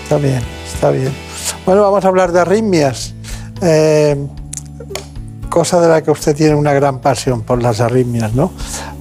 Está 0.03 0.19
bien, 0.19 0.43
está 0.67 0.91
bien. 0.91 1.13
Bueno, 1.65 1.83
vamos 1.83 2.05
a 2.05 2.09
hablar 2.09 2.33
de 2.33 2.41
arritmias, 2.41 3.15
eh, 3.63 4.17
cosa 5.49 5.81
de 5.81 5.89
la 5.89 6.03
que 6.03 6.11
usted 6.11 6.35
tiene 6.35 6.57
una 6.57 6.73
gran 6.73 7.01
pasión 7.01 7.43
por 7.43 7.63
las 7.63 7.81
arritmias, 7.81 8.35
¿no? 8.35 8.53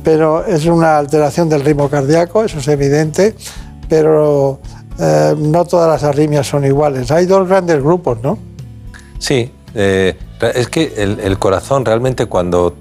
Pero 0.03 0.45
es 0.45 0.65
una 0.65 0.97
alteración 0.97 1.49
del 1.49 1.61
ritmo 1.61 1.89
cardíaco, 1.89 2.43
eso 2.43 2.59
es 2.59 2.67
evidente, 2.67 3.35
pero 3.87 4.59
eh, 4.99 5.35
no 5.37 5.65
todas 5.65 5.89
las 5.89 6.03
arritmias 6.03 6.45
son 6.45 6.65
iguales. 6.65 7.09
Hay 7.09 7.25
dos 7.25 7.47
grandes 7.47 7.81
grupos, 7.81 8.19
¿no? 8.21 8.48
Sí, 9.19 9.51
es 9.75 10.67
que 10.69 10.93
el, 10.97 11.37
corazón 11.37 11.85
realmente 11.85 12.25
cuando 12.25 12.75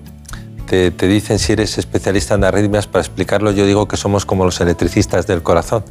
te, 0.67 0.91
dicen 0.91 1.39
si 1.39 1.53
eres 1.53 1.79
especialista 1.79 2.35
en 2.35 2.45
arritmias, 2.45 2.87
para 2.87 3.01
explicarlo 3.01 3.51
yo 3.51 3.67
digo 3.67 3.89
que 3.89 3.97
somos 3.97 4.25
como 4.25 4.45
los 4.45 4.61
electricistas 4.61 5.27
del 5.27 5.43
corazón. 5.43 5.85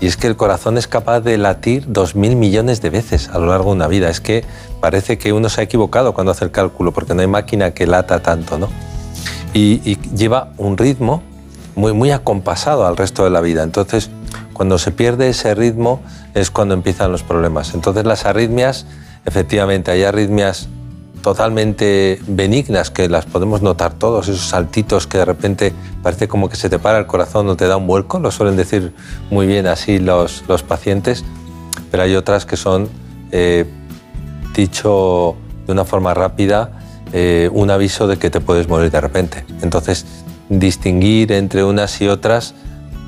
Y 0.00 0.06
es 0.06 0.16
que 0.16 0.26
el 0.26 0.36
corazón 0.36 0.78
es 0.78 0.88
capaz 0.88 1.20
de 1.20 1.38
latir 1.38 1.84
dos 1.86 2.14
mil 2.14 2.36
millones 2.36 2.82
de 2.82 2.90
veces 2.90 3.28
a 3.28 3.38
lo 3.38 3.46
largo 3.46 3.70
de 3.70 3.76
una 3.76 3.88
vida. 3.88 4.10
Es 4.10 4.20
que 4.20 4.44
parece 4.80 5.18
que 5.18 5.32
uno 5.32 5.48
se 5.48 5.60
ha 5.60 5.64
equivocado 5.64 6.14
cuando 6.14 6.32
hace 6.32 6.44
el 6.44 6.50
cálculo, 6.50 6.92
porque 6.92 7.14
no 7.14 7.20
hay 7.20 7.26
máquina 7.26 7.72
que 7.72 7.86
lata 7.86 8.20
tanto, 8.20 8.58
¿no? 8.58 8.68
Y, 9.54 9.96
lleva 10.14 10.52
un 10.58 10.76
ritmo 10.76 11.22
muy, 11.74 11.92
muy 11.92 12.10
acompasado 12.10 12.86
al 12.86 12.96
resto 12.96 13.24
de 13.24 13.30
la 13.30 13.40
vida. 13.40 13.62
Entonces, 13.62 14.10
cuando 14.52 14.78
se 14.78 14.90
pierde 14.90 15.28
ese 15.28 15.54
ritmo 15.54 16.00
es 16.34 16.50
cuando 16.50 16.74
empiezan 16.74 17.12
los 17.12 17.22
problemas. 17.22 17.74
Entonces, 17.74 18.04
las 18.04 18.24
arritmias, 18.24 18.86
efectivamente, 19.26 19.90
hay 19.90 20.04
arritmias 20.04 20.68
totalmente 21.22 22.20
benignas 22.28 22.90
que 22.90 23.08
las 23.08 23.26
podemos 23.26 23.60
notar 23.60 23.94
todos, 23.94 24.28
esos 24.28 24.46
saltitos 24.46 25.08
que 25.08 25.18
de 25.18 25.24
repente 25.24 25.72
parece 26.00 26.28
como 26.28 26.48
que 26.48 26.54
se 26.54 26.70
te 26.70 26.78
para 26.78 26.98
el 26.98 27.06
corazón 27.06 27.48
o 27.48 27.56
te 27.56 27.66
da 27.66 27.76
un 27.76 27.88
vuelco, 27.88 28.20
lo 28.20 28.30
suelen 28.30 28.56
decir 28.56 28.94
muy 29.28 29.48
bien 29.48 29.66
así 29.66 29.98
los, 29.98 30.44
los 30.46 30.62
pacientes, 30.62 31.24
pero 31.90 32.04
hay 32.04 32.14
otras 32.14 32.46
que 32.46 32.56
son, 32.56 32.88
eh, 33.32 33.66
dicho 34.54 35.34
de 35.66 35.72
una 35.72 35.84
forma 35.84 36.14
rápida, 36.14 36.70
eh, 37.12 37.50
un 37.52 37.70
aviso 37.70 38.06
de 38.06 38.18
que 38.18 38.30
te 38.30 38.40
puedes 38.40 38.68
morir 38.68 38.90
de 38.90 39.00
repente. 39.00 39.44
Entonces, 39.62 40.06
distinguir 40.48 41.32
entre 41.32 41.64
unas 41.64 42.00
y 42.00 42.06
otras 42.06 42.54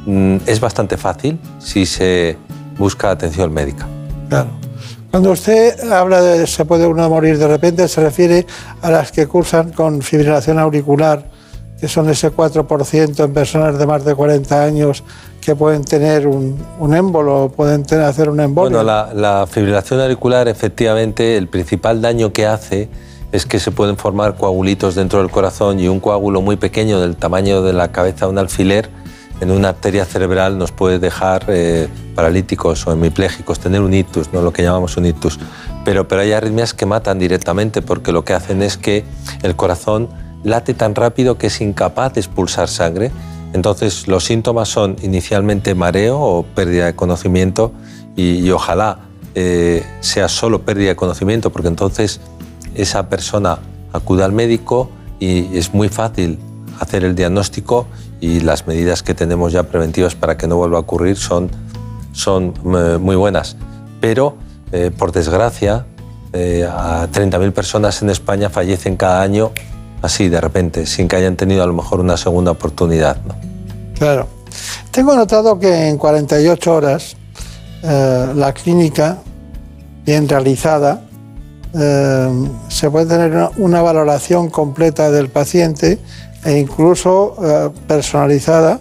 mm, 0.07 0.38
es 0.46 0.59
bastante 0.59 0.96
fácil 0.96 1.38
si 1.61 1.87
se 1.87 2.37
busca 2.78 3.11
atención 3.11 3.52
médica. 3.52 3.87
Claro. 4.28 4.67
Cuando 5.11 5.31
usted 5.33 5.90
habla 5.90 6.21
de 6.21 6.47
se 6.47 6.66
puede 6.66 6.87
uno 6.87 7.09
morir 7.09 7.38
de 7.38 7.49
repente, 7.49 7.88
se 7.88 8.03
refiere 8.03 8.47
a 8.83 8.90
las 8.90 9.11
que 9.11 9.27
cursan 9.27 9.73
con 9.73 10.03
fibrilación 10.03 10.59
auricular, 10.59 11.25
que 11.81 11.88
son 11.88 12.11
ese 12.11 12.31
4% 12.31 13.25
en 13.25 13.33
personas 13.33 13.79
de 13.79 13.87
más 13.87 14.05
de 14.05 14.14
40 14.14 14.62
años 14.62 15.03
que 15.40 15.57
pueden 15.57 15.83
tener 15.83 16.27
un, 16.27 16.62
un 16.79 16.94
émbolo, 16.94 17.51
pueden 17.57 17.85
hacer 18.03 18.29
un 18.29 18.40
embolio. 18.40 18.77
Bueno, 18.77 18.83
la, 18.83 19.11
la 19.14 19.47
fibrilación 19.47 19.99
auricular, 20.01 20.47
efectivamente, 20.47 21.38
el 21.38 21.49
principal 21.49 22.03
daño 22.03 22.35
que 22.35 22.47
hace 22.47 22.90
es 23.33 23.47
que 23.47 23.59
se 23.61 23.71
pueden 23.71 23.97
formar 23.97 24.37
coagulitos 24.37 24.94
dentro 24.94 25.21
del 25.21 25.31
corazón 25.31 25.81
y 25.81 25.88
un 25.88 26.01
coágulo 26.01 26.42
muy 26.42 26.57
pequeño 26.57 27.01
del 27.01 27.16
tamaño 27.16 27.62
de 27.62 27.73
la 27.73 27.92
cabeza 27.92 28.27
de 28.27 28.33
un 28.33 28.38
alfiler 28.38 28.90
en 29.40 29.51
una 29.51 29.70
arteria 29.70 30.05
cerebral 30.05 30.59
nos 30.59 30.72
puede 30.72 30.98
dejar 30.98 31.44
eh, 31.48 31.88
paralíticos 32.14 32.87
o 32.87 32.92
hemipléjicos, 32.92 33.61
tener 33.61 33.81
un 33.81 33.94
ictus, 33.94 34.33
¿no? 34.33 34.42
lo 34.42 34.53
que 34.53 34.62
llamamos 34.62 34.96
un 34.96 35.07
ictus. 35.07 35.38
Pero, 35.85 36.09
pero 36.09 36.22
hay 36.22 36.33
arritmias 36.33 36.74
que 36.74 36.87
matan 36.87 37.18
directamente 37.18 37.83
porque 37.83 38.12
lo 38.12 38.24
que 38.24 38.35
hacen 38.35 38.62
es 38.62 38.77
que 38.77 39.05
el 39.42 39.55
corazón 39.57 40.09
late 40.44 40.74
tan 40.74 40.94
rápido 40.94 41.38
que 41.38 41.48
es 41.48 41.61
incapaz 41.61 42.14
de 42.14 42.20
expulsar 42.20 42.68
sangre. 42.68 43.11
Entonces 43.53 44.09
los 44.09 44.24
síntomas 44.24 44.68
son 44.68 44.96
inicialmente 45.03 45.74
mareo 45.74 46.20
o 46.20 46.42
pérdida 46.42 46.87
de 46.87 46.94
conocimiento 46.94 47.72
y, 48.16 48.51
ojalá 48.51 48.98
eh, 49.35 49.85
sea 50.01 50.29
solo 50.29 50.62
pérdida 50.62 50.88
de 50.88 50.96
conocimiento 50.96 51.51
porque 51.51 51.68
entonces 51.68 52.20
esa 52.74 53.09
persona 53.09 53.59
acude 53.92 54.24
al 54.24 54.33
médico 54.33 54.90
y 55.20 55.57
es 55.57 55.72
muy 55.72 55.88
fácil 55.88 56.38
hacer 56.81 57.05
el 57.05 57.14
diagnóstico 57.14 57.87
y 58.21 58.41
las 58.41 58.67
medidas 58.67 59.03
que 59.03 59.14
tenemos 59.14 59.53
ya 59.53 59.64
preventivas 59.64 60.14
para 60.14 60.37
que 60.37 60.47
no 60.47 60.57
vuelva 60.57 60.79
a 60.79 60.81
ocurrir 60.81 61.17
son, 61.17 61.51
son 62.12 62.55
eh, 62.77 62.99
muy 62.99 63.17
buenas. 63.17 63.57
Pero, 64.01 64.37
eh, 64.73 64.91
por 64.97 65.12
desgracia, 65.12 65.87
eh, 66.33 66.69
a 66.71 67.09
30.000 67.11 67.53
personas 67.53 68.03
en 68.03 68.11
España 68.11 68.51
fallecen 68.51 68.97
cada 68.97 69.23
año 69.23 69.53
así 70.03 70.29
de 70.29 70.41
repente, 70.41 70.87
sin 70.87 71.09
que 71.09 71.17
hayan 71.17 71.37
tenido 71.37 71.62
a 71.64 71.67
lo 71.67 71.73
mejor 71.73 72.01
una 72.01 72.17
segunda 72.17 72.53
oportunidad. 72.53 73.17
Claro. 73.97 74.29
Tengo 74.93 75.14
notado 75.17 75.59
que 75.59 75.88
en 75.88 75.99
48 75.99 76.75
horas 76.75 77.17
la 77.83 78.53
clínica, 78.53 79.19
bien 80.05 80.29
realizada, 80.29 81.03
se 81.73 82.91
puede 82.91 83.07
tener 83.07 83.51
una 83.57 83.83
valoración 83.83 84.51
completa 84.51 85.11
del 85.11 85.29
paciente 85.29 85.99
e 86.44 86.59
incluso 86.59 87.37
eh, 87.42 87.70
personalizada 87.87 88.81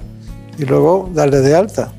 y 0.58 0.66
luego 0.66 1.10
darle 1.14 1.42
de 1.42 1.56
alta. 1.56 1.92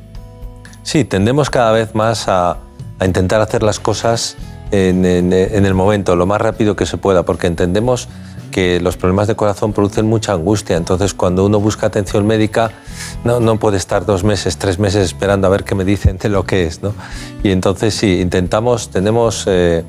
Sí, 0.82 1.04
tendemos 1.04 1.50
cada 1.50 1.72
vez 1.72 1.94
más 1.94 2.28
a, 2.28 2.58
intentar 3.04 3.40
hacer 3.40 3.62
las 3.62 3.78
cosas 3.78 4.36
en, 4.70 5.04
el 5.04 5.74
momento, 5.74 6.16
lo 6.16 6.26
más 6.26 6.40
rápido 6.40 6.74
que 6.74 6.84
se 6.84 6.96
pueda, 6.96 7.22
porque 7.22 7.46
entendemos 7.46 8.08
que 8.50 8.80
los 8.80 8.96
problemas 8.96 9.28
de 9.28 9.36
corazón 9.36 9.72
producen 9.72 10.06
mucha 10.06 10.32
angustia. 10.32 10.76
Entonces, 10.76 11.14
cuando 11.14 11.44
uno 11.44 11.60
busca 11.60 11.86
atención 11.86 12.26
médica, 12.26 12.70
no, 13.22 13.38
no, 13.38 13.58
puede 13.58 13.76
estar 13.76 14.04
dos 14.04 14.24
meses, 14.24 14.56
tres 14.56 14.78
meses 14.78 15.04
esperando 15.04 15.46
a 15.46 15.50
ver 15.50 15.64
qué 15.64 15.74
me 15.74 15.84
dicen 15.84 16.18
de 16.18 16.28
lo 16.28 16.44
que 16.44 16.66
es. 16.66 16.82
¿no? 16.82 16.94
Y 17.42 17.50
entonces, 17.50 17.94
sí, 17.94 18.20
intentamos, 18.20 18.90
tenemos 18.90 19.44
eh, 19.46 19.84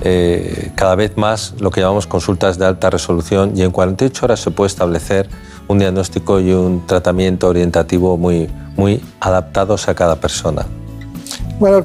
eh, 0.00 0.70
cada 0.74 0.94
vez 0.94 1.16
más 1.16 1.54
lo 1.58 1.70
que 1.70 1.80
llamamos 1.80 2.06
consultas 2.06 2.58
de 2.58 2.66
alta 2.66 2.90
resolución 2.90 3.52
y 3.56 3.62
en 3.62 3.70
48 3.70 4.24
horas 4.24 4.40
se 4.40 4.50
puede 4.50 4.68
establecer 4.68 5.28
un 5.66 5.78
diagnóstico 5.78 6.40
y 6.40 6.52
un 6.52 6.86
tratamiento 6.86 7.48
orientativo 7.48 8.16
muy, 8.16 8.48
muy 8.76 9.02
adaptados 9.20 9.88
a 9.88 9.94
cada 9.94 10.16
persona. 10.16 10.66
Bueno, 11.58 11.84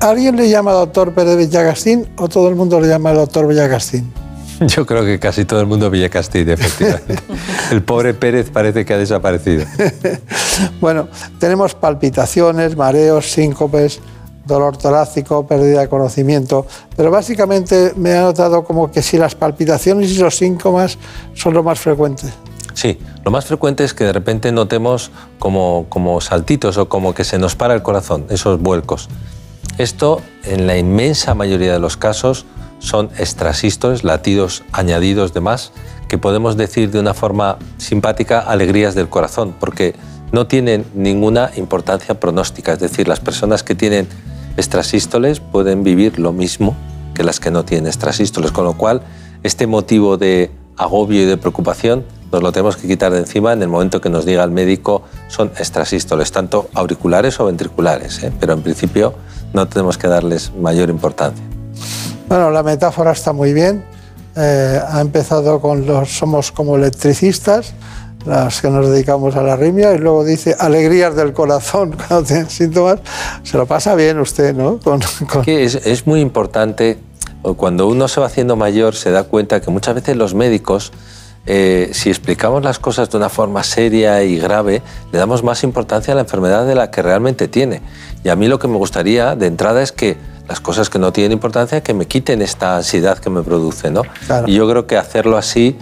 ¿alguien 0.00 0.36
le 0.36 0.50
llama 0.50 0.72
doctor 0.72 1.12
Pérez 1.14 1.36
Villagastín 1.38 2.06
o 2.16 2.28
todo 2.28 2.48
el 2.48 2.54
mundo 2.54 2.80
le 2.80 2.88
llama 2.88 3.12
doctor 3.12 3.48
Villagastín? 3.48 4.12
Yo 4.60 4.86
creo 4.86 5.04
que 5.04 5.18
casi 5.18 5.44
todo 5.44 5.60
el 5.60 5.66
mundo 5.66 5.90
Villacastín, 5.90 6.48
efectivamente. 6.48 7.16
el 7.70 7.82
pobre 7.82 8.14
Pérez 8.14 8.50
parece 8.50 8.84
que 8.84 8.94
ha 8.94 8.98
desaparecido. 8.98 9.64
Bueno, 10.80 11.08
tenemos 11.38 11.74
palpitaciones, 11.74 12.78
mareos, 12.78 13.30
síncopes, 13.30 14.00
dolor 14.46 14.76
torácico, 14.76 15.46
pérdida 15.46 15.80
de 15.80 15.88
conocimiento, 15.88 16.66
pero 16.96 17.10
básicamente 17.10 17.92
me 17.96 18.14
ha 18.14 18.22
notado 18.22 18.64
como 18.64 18.90
que 18.90 19.02
si 19.02 19.18
las 19.18 19.34
palpitaciones 19.34 20.10
y 20.12 20.18
los 20.18 20.36
síntomas 20.36 20.98
son 21.34 21.54
lo 21.54 21.62
más 21.62 21.80
frecuente. 21.80 22.28
Sí, 22.74 22.98
lo 23.24 23.30
más 23.30 23.46
frecuente 23.46 23.84
es 23.84 23.94
que 23.94 24.04
de 24.04 24.12
repente 24.12 24.52
notemos 24.52 25.10
como, 25.38 25.86
como 25.88 26.20
saltitos 26.20 26.76
o 26.76 26.88
como 26.88 27.14
que 27.14 27.24
se 27.24 27.38
nos 27.38 27.56
para 27.56 27.74
el 27.74 27.82
corazón, 27.82 28.26
esos 28.28 28.60
vuelcos. 28.60 29.08
Esto, 29.78 30.20
en 30.44 30.66
la 30.66 30.76
inmensa 30.76 31.34
mayoría 31.34 31.72
de 31.72 31.78
los 31.78 31.96
casos, 31.96 32.44
son 32.78 33.10
extrasístoles, 33.18 34.04
latidos 34.04 34.62
añadidos 34.72 35.32
de 35.32 35.40
más, 35.40 35.72
que 36.08 36.18
podemos 36.18 36.56
decir 36.56 36.90
de 36.90 37.00
una 37.00 37.14
forma 37.14 37.58
simpática 37.78 38.40
alegrías 38.40 38.94
del 38.94 39.08
corazón, 39.08 39.54
porque 39.58 39.94
no 40.32 40.46
tienen 40.46 40.84
ninguna 40.94 41.50
importancia 41.56 42.20
pronóstica. 42.20 42.74
Es 42.74 42.80
decir, 42.80 43.08
las 43.08 43.20
personas 43.20 43.62
que 43.62 43.74
tienen 43.74 44.08
extrasístoles 44.56 45.40
pueden 45.40 45.82
vivir 45.82 46.18
lo 46.18 46.32
mismo 46.32 46.76
que 47.14 47.24
las 47.24 47.40
que 47.40 47.50
no 47.50 47.64
tienen 47.64 47.86
extrasístoles, 47.86 48.52
con 48.52 48.64
lo 48.64 48.76
cual 48.76 49.02
este 49.42 49.66
motivo 49.66 50.16
de 50.16 50.50
agobio 50.76 51.22
y 51.22 51.24
de 51.26 51.36
preocupación 51.36 52.04
nos 52.32 52.42
lo 52.42 52.52
tenemos 52.52 52.76
que 52.76 52.86
quitar 52.88 53.12
de 53.12 53.18
encima 53.18 53.52
en 53.52 53.62
el 53.62 53.68
momento 53.68 54.00
que 54.00 54.10
nos 54.10 54.24
diga 54.24 54.44
el 54.44 54.50
médico 54.50 55.02
son 55.28 55.52
extrasístoles, 55.58 56.32
tanto 56.32 56.68
auriculares 56.74 57.38
o 57.40 57.46
ventriculares, 57.46 58.22
¿eh? 58.22 58.32
pero 58.38 58.52
en 58.52 58.62
principio 58.62 59.14
no 59.52 59.66
tenemos 59.68 59.96
que 59.96 60.08
darles 60.08 60.52
mayor 60.54 60.90
importancia. 60.90 61.44
Bueno, 62.28 62.50
la 62.50 62.62
metáfora 62.62 63.12
está 63.12 63.32
muy 63.32 63.52
bien. 63.52 63.84
Eh, 64.34 64.80
ha 64.86 65.00
empezado 65.00 65.60
con 65.60 65.86
los 65.86 66.10
somos 66.10 66.52
como 66.52 66.76
electricistas, 66.76 67.72
las 68.26 68.60
que 68.60 68.68
nos 68.68 68.88
dedicamos 68.88 69.36
a 69.36 69.42
la 69.42 69.54
arritmia, 69.54 69.92
y 69.94 69.98
luego 69.98 70.24
dice 70.24 70.56
alegrías 70.58 71.14
del 71.16 71.32
corazón 71.32 71.96
cuando 72.08 72.24
tienen 72.24 72.50
síntomas. 72.50 73.00
Se 73.42 73.56
lo 73.56 73.66
pasa 73.66 73.94
bien 73.94 74.18
usted, 74.18 74.54
¿no? 74.54 74.78
Es, 75.46 75.74
es 75.74 76.06
muy 76.06 76.20
importante, 76.20 76.98
cuando 77.56 77.86
uno 77.86 78.08
se 78.08 78.20
va 78.20 78.26
haciendo 78.26 78.56
mayor, 78.56 78.94
se 78.94 79.10
da 79.10 79.24
cuenta 79.24 79.60
que 79.60 79.70
muchas 79.70 79.94
veces 79.94 80.16
los 80.16 80.34
médicos 80.34 80.92
eh, 81.48 81.90
si 81.92 82.08
explicamos 82.08 82.64
las 82.64 82.80
cosas 82.80 83.08
de 83.08 83.16
una 83.16 83.28
forma 83.28 83.62
seria 83.62 84.22
y 84.24 84.36
grave, 84.36 84.82
le 85.12 85.18
damos 85.18 85.44
más 85.44 85.62
importancia 85.62 86.12
a 86.12 86.16
la 86.16 86.22
enfermedad 86.22 86.66
de 86.66 86.74
la 86.74 86.90
que 86.90 87.02
realmente 87.02 87.46
tiene. 87.46 87.82
Y 88.24 88.28
a 88.30 88.36
mí 88.36 88.48
lo 88.48 88.58
que 88.58 88.66
me 88.66 88.76
gustaría 88.76 89.36
de 89.36 89.46
entrada 89.46 89.80
es 89.82 89.92
que 89.92 90.16
las 90.48 90.60
cosas 90.60 90.90
que 90.90 90.98
no 90.98 91.12
tienen 91.12 91.32
importancia, 91.32 91.82
que 91.82 91.94
me 91.94 92.06
quiten 92.06 92.42
esta 92.42 92.76
ansiedad 92.76 93.18
que 93.18 93.30
me 93.30 93.42
produce. 93.42 93.90
¿no? 93.90 94.02
Y 94.46 94.54
yo 94.54 94.68
creo 94.68 94.86
que 94.88 94.96
hacerlo 94.96 95.36
así, 95.36 95.76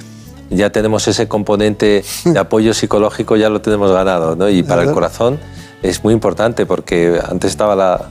ya 0.50 0.70
tenemos 0.70 1.06
ese 1.08 1.28
componente 1.28 2.04
de 2.24 2.38
apoyo 2.38 2.74
psicológico, 2.74 3.36
ya 3.36 3.48
lo 3.48 3.60
tenemos 3.60 3.90
ganado. 3.92 4.36
¿no? 4.36 4.48
Y 4.48 4.62
para 4.62 4.82
el 4.82 4.92
corazón 4.92 5.38
es 5.82 6.02
muy 6.02 6.14
importante 6.14 6.66
porque 6.66 7.20
antes 7.28 7.50
estaba 7.50 7.74
la 7.76 8.10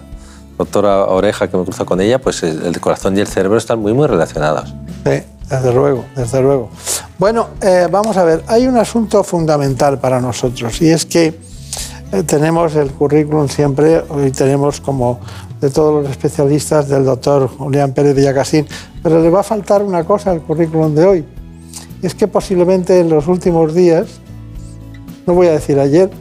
doctora 0.58 1.06
Oreja 1.06 1.48
que 1.50 1.58
me 1.58 1.64
cruza 1.64 1.86
con 1.86 2.00
ella, 2.02 2.20
pues 2.20 2.44
el 2.44 2.80
corazón 2.80 3.18
y 3.18 3.22
el 3.22 3.28
cerebro 3.28 3.58
están 3.58 3.80
muy, 3.80 3.94
muy 3.94 4.08
relacionados. 4.08 4.74
Sí. 5.06 5.24
Desde 5.50 5.74
luego, 5.74 6.06
desde 6.16 6.42
luego. 6.42 6.70
Bueno, 7.20 7.50
eh, 7.62 7.88
vamos 7.92 8.18
a 8.18 8.24
ver, 8.24 8.44
hay 8.48 8.66
un 8.66 8.78
asunto 8.78 9.24
fundamental 9.24 10.00
para 10.00 10.20
nosotros 10.20 10.82
y 10.82 10.90
es 10.90 11.06
que 11.06 11.40
eh, 12.12 12.24
tenemos 12.24 12.76
el 12.76 12.92
currículum 12.92 13.48
siempre, 13.48 14.04
hoy 14.10 14.32
tenemos 14.32 14.80
como 14.82 15.20
de 15.60 15.70
todos 15.70 16.04
los 16.04 16.12
especialistas 16.12 16.88
del 16.90 17.06
doctor 17.06 17.48
Julián 17.48 17.94
Pérez 17.94 18.16
Villacasín, 18.16 18.68
pero 19.02 19.22
le 19.22 19.30
va 19.30 19.42
a 19.42 19.44
faltar 19.44 19.82
una 19.84 20.04
cosa 20.04 20.32
al 20.32 20.42
currículum 20.42 20.96
de 20.96 21.06
hoy. 21.06 21.26
Es 22.04 22.14
que 22.14 22.28
posiblemente 22.28 23.00
en 23.00 23.10
los 23.10 23.28
últimos 23.28 23.74
días, 23.74 24.20
no 25.26 25.34
voy 25.34 25.48
a 25.48 25.54
decir 25.54 25.80
ayer, 25.80 26.12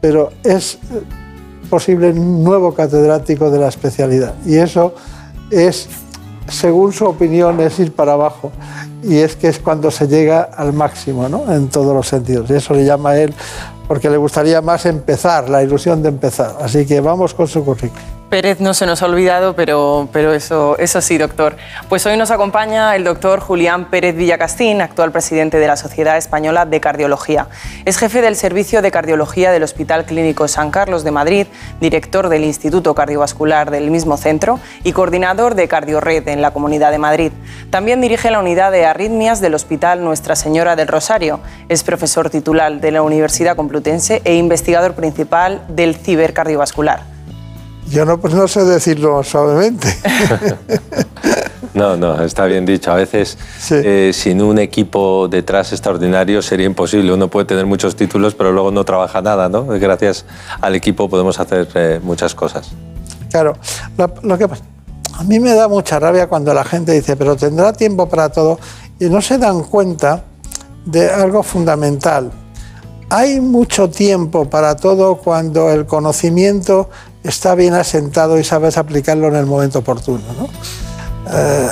pero 0.00 0.30
es 0.44 0.74
eh, 0.74 0.78
posible 1.68 2.10
un 2.10 2.44
nuevo 2.44 2.74
catedrático 2.74 3.50
de 3.50 3.58
la 3.58 3.68
especialidad. 3.68 4.34
Y 4.46 4.56
eso 4.56 4.94
es 5.50 5.88
según 6.50 6.92
su 6.92 7.06
opinión, 7.06 7.60
es 7.60 7.78
ir 7.78 7.92
para 7.92 8.12
abajo. 8.12 8.52
Y 9.02 9.18
es 9.18 9.36
que 9.36 9.48
es 9.48 9.58
cuando 9.58 9.90
se 9.90 10.08
llega 10.08 10.42
al 10.42 10.72
máximo, 10.72 11.28
¿no? 11.28 11.50
En 11.52 11.68
todos 11.68 11.94
los 11.94 12.06
sentidos. 12.06 12.50
Y 12.50 12.54
eso 12.54 12.74
le 12.74 12.84
llama 12.84 13.10
a 13.10 13.20
él, 13.20 13.34
porque 13.88 14.10
le 14.10 14.16
gustaría 14.16 14.60
más 14.60 14.84
empezar, 14.86 15.48
la 15.48 15.62
ilusión 15.62 16.02
de 16.02 16.10
empezar. 16.10 16.56
Así 16.60 16.84
que 16.86 17.00
vamos 17.00 17.34
con 17.34 17.48
su 17.48 17.64
currículum. 17.64 18.19
Pérez 18.30 18.60
no 18.60 18.74
se 18.74 18.86
nos 18.86 19.02
ha 19.02 19.06
olvidado, 19.06 19.54
pero, 19.54 20.08
pero 20.12 20.32
eso, 20.32 20.78
eso 20.78 21.00
sí, 21.00 21.18
doctor. 21.18 21.56
Pues 21.88 22.06
hoy 22.06 22.16
nos 22.16 22.30
acompaña 22.30 22.94
el 22.94 23.02
doctor 23.02 23.40
Julián 23.40 23.90
Pérez 23.90 24.14
Villacastín, 24.14 24.80
actual 24.80 25.10
presidente 25.10 25.58
de 25.58 25.66
la 25.66 25.76
Sociedad 25.76 26.16
Española 26.16 26.64
de 26.64 26.80
Cardiología. 26.80 27.48
Es 27.84 27.98
jefe 27.98 28.22
del 28.22 28.36
Servicio 28.36 28.82
de 28.82 28.92
Cardiología 28.92 29.50
del 29.50 29.64
Hospital 29.64 30.04
Clínico 30.04 30.46
San 30.46 30.70
Carlos 30.70 31.02
de 31.02 31.10
Madrid, 31.10 31.48
director 31.80 32.28
del 32.28 32.44
Instituto 32.44 32.94
Cardiovascular 32.94 33.72
del 33.72 33.90
mismo 33.90 34.16
centro 34.16 34.60
y 34.84 34.92
coordinador 34.92 35.56
de 35.56 35.66
Cardiored 35.66 36.28
en 36.28 36.40
la 36.40 36.52
Comunidad 36.52 36.92
de 36.92 36.98
Madrid. 36.98 37.32
También 37.70 38.00
dirige 38.00 38.30
la 38.30 38.38
unidad 38.38 38.70
de 38.70 38.86
arritmias 38.86 39.40
del 39.40 39.54
Hospital 39.54 40.04
Nuestra 40.04 40.36
Señora 40.36 40.76
del 40.76 40.86
Rosario. 40.86 41.40
Es 41.68 41.82
profesor 41.82 42.30
titular 42.30 42.80
de 42.80 42.92
la 42.92 43.02
Universidad 43.02 43.56
Complutense 43.56 44.22
e 44.24 44.36
investigador 44.36 44.94
principal 44.94 45.62
del 45.68 45.96
cibercardiovascular. 45.96 47.19
Yo 47.90 48.04
no, 48.04 48.20
pues 48.20 48.34
no 48.34 48.46
sé 48.48 48.64
decirlo 48.64 49.22
suavemente. 49.22 49.88
No, 51.72 51.96
no, 51.96 52.20
está 52.22 52.46
bien 52.46 52.66
dicho. 52.66 52.90
A 52.90 52.96
veces 52.96 53.38
eh, 53.70 54.10
sin 54.12 54.42
un 54.42 54.58
equipo 54.58 55.28
detrás 55.28 55.72
extraordinario 55.72 56.42
sería 56.42 56.66
imposible. 56.66 57.12
Uno 57.12 57.28
puede 57.28 57.46
tener 57.46 57.64
muchos 57.64 57.94
títulos, 57.94 58.34
pero 58.34 58.50
luego 58.50 58.70
no 58.70 58.84
trabaja 58.84 59.22
nada, 59.22 59.48
¿no? 59.48 59.64
Gracias 59.66 60.24
al 60.60 60.74
equipo 60.74 61.08
podemos 61.08 61.38
hacer 61.38 61.68
eh, 61.74 62.00
muchas 62.02 62.34
cosas. 62.34 62.72
Claro, 63.30 63.54
lo, 64.22 64.36
que 64.36 64.44
a 64.44 65.22
mí 65.22 65.38
me 65.38 65.54
da 65.54 65.68
mucha 65.68 66.00
rabia 66.00 66.28
cuando 66.28 66.52
la 66.52 66.64
gente 66.64 66.92
dice, 66.92 67.14
pero 67.16 67.36
tendrá 67.36 67.72
tiempo 67.72 68.08
para 68.08 68.30
todo, 68.30 68.58
y 68.98 69.04
no 69.04 69.22
se 69.22 69.38
dan 69.38 69.62
cuenta 69.62 70.24
de 70.84 71.08
algo 71.08 71.44
fundamental. 71.44 72.32
Hay 73.10 73.40
mucho 73.40 73.88
tiempo 73.88 74.50
para 74.50 74.74
todo 74.76 75.16
cuando 75.16 75.70
el 75.70 75.86
conocimiento 75.86 76.90
está 77.24 77.54
bien 77.54 77.74
asentado 77.74 78.38
y 78.38 78.44
sabes 78.44 78.76
aplicarlo 78.78 79.28
en 79.28 79.36
el 79.36 79.46
momento 79.46 79.80
oportuno. 79.80 80.22
¿no? 80.38 80.48
Eh, 81.32 81.68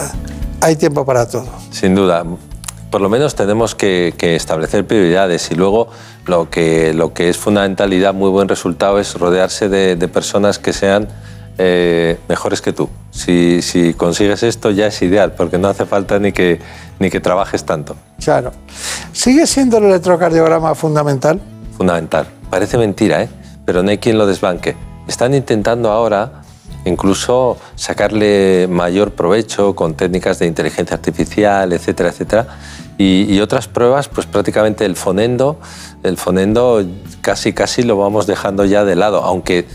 hay 0.61 0.76
tiempo 0.76 1.05
para 1.05 1.28
todo. 1.28 1.49
Sin 1.70 1.94
duda. 1.94 2.24
Por 2.90 3.03
lo 3.03 3.11
menos 3.11 3.34
tenemos 3.34 3.74
que, 3.74 4.14
establecer 4.18 4.86
prioridades 4.86 5.51
y 5.51 5.55
luego 5.55 5.88
lo 6.26 6.49
que, 6.49 6.94
lo 6.94 7.12
que 7.12 7.28
es 7.28 7.36
fundamental 7.36 7.92
y 7.92 8.01
da 8.01 8.12
muy 8.12 8.30
buen 8.30 8.49
resultado 8.49 8.99
es 8.99 9.14
rodearse 9.14 9.68
de, 9.68 10.09
personas 10.09 10.59
que 10.59 10.72
sean 10.72 11.07
eh, 11.59 12.18
mejores 12.28 12.62
que 12.62 12.72
tú. 12.72 12.88
Si, 13.11 13.61
si, 13.61 13.92
consigues 13.92 14.42
esto 14.42 14.70
ya 14.70 14.86
es 14.86 15.03
ideal, 15.03 15.32
porque 15.32 15.59
no 15.59 15.68
hace 15.68 15.84
falta 15.84 16.18
ni 16.18 16.32
que, 16.32 16.61
ni 16.99 17.11
que 17.11 17.20
trabajes 17.20 17.64
tanto. 17.64 17.94
Claro. 18.24 18.53
¿Sigue 19.12 19.46
siendo 19.46 19.76
el 19.78 19.84
electrocardiograma 19.84 20.74
fundamental? 20.74 21.40
Fundamental. 21.76 22.26
Parece 22.49 22.78
mentira, 22.78 23.22
¿eh? 23.22 23.28
pero 23.66 23.82
no 23.82 23.90
hay 23.90 23.99
quien 23.99 24.16
lo 24.16 24.26
desbanque. 24.26 24.88
Están 25.09 25.34
intentando 25.34 25.90
ahora 25.90 26.42
incluso 26.84 27.56
sacarle 27.76 28.68
mayor 28.68 29.12
provecho 29.12 29.74
con 29.74 29.94
técnicas 29.94 30.38
de 30.38 30.46
inteligencia 30.46 30.94
artificial, 30.94 31.72
etcétera, 31.72 32.11
etcétera. 32.11 32.46
Y, 32.98 33.38
otras 33.40 33.68
pruebas, 33.68 34.09
pues 34.09 34.26
prácticamente 34.26 34.84
el 34.84 34.96
fonendo, 34.96 35.61
el 36.02 36.16
fonendo 36.16 36.84
casi 37.20 37.52
casi 37.52 37.84
lo 37.84 37.96
vamos 37.96 38.26
dejando 38.26 38.64
ya 38.64 38.84
de 38.84 38.96
lado, 38.96 39.22
aunque 39.22 39.66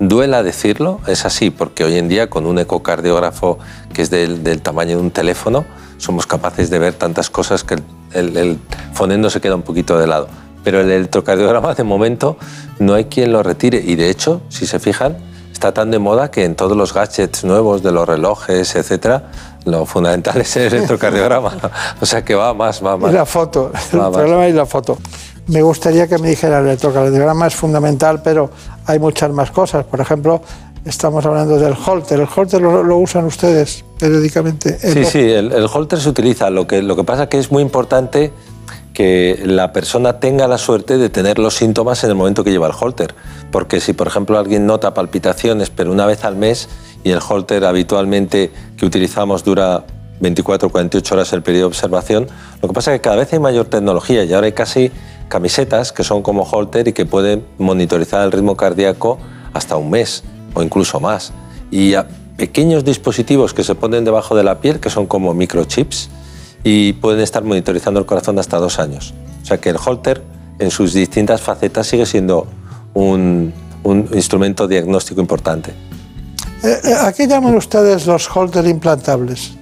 duela 0.00 0.42
decirlo, 0.42 0.98
es 1.06 1.24
así, 1.24 1.50
porque 1.50 1.84
hoy 1.84 1.96
en 1.98 2.08
día 2.08 2.28
con 2.28 2.46
un 2.46 2.58
ecocardiógrafo 2.58 3.60
que 3.94 4.02
es 4.02 4.10
del, 4.10 4.60
tamaño 4.60 4.96
de 4.96 5.02
un 5.02 5.12
teléfono, 5.12 5.64
somos 5.98 6.26
capaces 6.26 6.68
de 6.68 6.80
ver 6.80 6.94
tantas 6.94 7.30
cosas 7.30 7.62
que 7.62 7.76
el, 8.12 8.36
el 8.36 8.58
fonendo 8.92 9.30
se 9.30 9.40
queda 9.40 9.54
un 9.54 9.62
poquito 9.62 9.96
de 9.96 10.08
lado 10.08 10.26
pero 10.64 10.80
el 10.80 10.90
electrocardiograma 10.90 11.74
de 11.74 11.84
momento 11.84 12.36
no 12.78 12.94
hay 12.94 13.06
quien 13.06 13.32
lo 13.32 13.42
retire 13.42 13.82
y 13.84 13.96
de 13.96 14.10
hecho, 14.10 14.42
si 14.48 14.66
se 14.66 14.78
fijan, 14.78 15.16
está 15.52 15.72
tan 15.72 15.90
de 15.90 15.98
moda 15.98 16.30
que 16.30 16.44
en 16.44 16.56
todos 16.56 16.76
los 16.76 16.92
gadgets 16.92 17.44
nuevos 17.44 17.82
de 17.82 17.92
los 17.92 18.08
relojes, 18.08 18.74
etcétera, 18.74 19.30
lo 19.64 19.86
fundamental 19.86 20.40
es 20.40 20.56
el 20.56 20.72
electrocardiograma. 20.74 21.52
o 22.00 22.06
sea 22.06 22.24
que 22.24 22.34
va 22.34 22.52
más, 22.52 22.84
va 22.84 22.96
más. 22.96 23.12
Y 23.12 23.14
la 23.14 23.26
foto, 23.26 23.70
el 23.92 24.00
problema 24.00 24.46
es 24.46 24.54
la 24.54 24.66
foto. 24.66 24.98
Me 25.46 25.62
gustaría 25.62 26.06
que 26.06 26.18
me 26.18 26.30
dijera 26.30 26.58
el 26.60 26.66
electrocardiograma 26.66 27.46
es 27.46 27.54
fundamental, 27.54 28.22
pero 28.22 28.50
hay 28.86 28.98
muchas 28.98 29.30
más 29.32 29.50
cosas. 29.50 29.84
Por 29.84 30.00
ejemplo, 30.00 30.42
estamos 30.84 31.24
hablando 31.24 31.58
del 31.58 31.74
holter. 31.74 32.20
¿El 32.20 32.28
holter 32.34 32.60
lo, 32.60 32.96
usan 32.96 33.24
ustedes 33.24 33.84
periódicamente? 33.98 34.78
Sí, 34.78 35.04
sí, 35.04 35.20
el, 35.20 35.52
el, 35.52 35.66
holter 35.72 36.00
se 36.00 36.08
utiliza. 36.08 36.50
Lo 36.50 36.66
que, 36.66 36.82
lo 36.82 36.96
que 36.96 37.04
pasa 37.04 37.24
es 37.24 37.28
que 37.28 37.38
es 37.38 37.50
muy 37.50 37.62
importante 37.62 38.32
que 38.94 39.40
la 39.44 39.72
persona 39.72 40.20
tenga 40.20 40.48
la 40.48 40.58
suerte 40.58 40.98
de 40.98 41.08
tener 41.08 41.38
los 41.38 41.54
síntomas 41.54 42.04
en 42.04 42.10
el 42.10 42.16
momento 42.16 42.44
que 42.44 42.50
lleva 42.50 42.66
el 42.66 42.74
holter. 42.78 43.14
Porque 43.50 43.80
si, 43.80 43.92
por 43.92 44.06
ejemplo, 44.06 44.38
alguien 44.38 44.66
nota 44.66 44.94
palpitaciones, 44.94 45.70
pero 45.70 45.92
una 45.92 46.06
vez 46.06 46.24
al 46.24 46.36
mes, 46.36 46.68
y 47.04 47.10
el 47.10 47.20
holter 47.26 47.64
habitualmente 47.64 48.50
que 48.76 48.86
utilizamos 48.86 49.44
dura 49.44 49.84
24 50.20 50.70
48 50.70 51.14
horas 51.14 51.32
el 51.32 51.42
periodo 51.42 51.62
de 51.62 51.66
observación. 51.66 52.28
Lo 52.60 52.68
que 52.68 52.74
pasa 52.74 52.92
es 52.92 53.00
que 53.00 53.02
cada 53.02 53.16
vez 53.16 53.32
hay 53.32 53.40
mayor 53.40 53.66
tecnología 53.66 54.24
y 54.24 54.32
ahora 54.32 54.46
hay 54.46 54.52
casi 54.52 54.92
camisetas 55.28 55.92
que 55.92 56.04
son 56.04 56.22
como 56.22 56.44
holter 56.44 56.88
y 56.88 56.92
que 56.92 57.06
pueden 57.06 57.44
monitorizar 57.58 58.24
el 58.24 58.30
ritmo 58.30 58.56
cardíaco 58.56 59.18
hasta 59.52 59.76
un 59.76 59.90
mes 59.90 60.22
o 60.54 60.62
incluso 60.62 61.00
más. 61.00 61.32
Y 61.70 61.94
pequeños 62.36 62.84
dispositivos 62.84 63.52
que 63.52 63.64
se 63.64 63.74
ponen 63.74 64.04
debajo 64.04 64.36
de 64.36 64.44
la 64.44 64.60
piel, 64.60 64.78
que 64.78 64.90
son 64.90 65.06
como 65.06 65.34
microchips, 65.34 66.08
y 66.64 66.92
pueden 66.94 67.20
estar 67.20 67.44
monitorizando 67.44 68.00
el 68.00 68.06
corazón 68.06 68.38
hasta 68.38 68.58
dos 68.58 68.78
años. 68.78 69.14
O 69.42 69.46
sea 69.46 69.58
que 69.58 69.70
el 69.70 69.76
holter 69.84 70.22
en 70.58 70.70
sus 70.70 70.92
distintas 70.92 71.40
facetas 71.40 71.86
sigue 71.86 72.06
siendo 72.06 72.46
un, 72.94 73.52
un 73.82 74.08
instrumento 74.12 74.68
diagnóstico 74.68 75.20
importante. 75.20 75.72
Eh, 76.62 76.78
eh, 76.84 76.94
¿A 77.00 77.12
qué 77.12 77.26
llaman 77.26 77.56
ustedes 77.56 78.06
los 78.06 78.28
holter 78.34 78.66
implantables? 78.66 79.54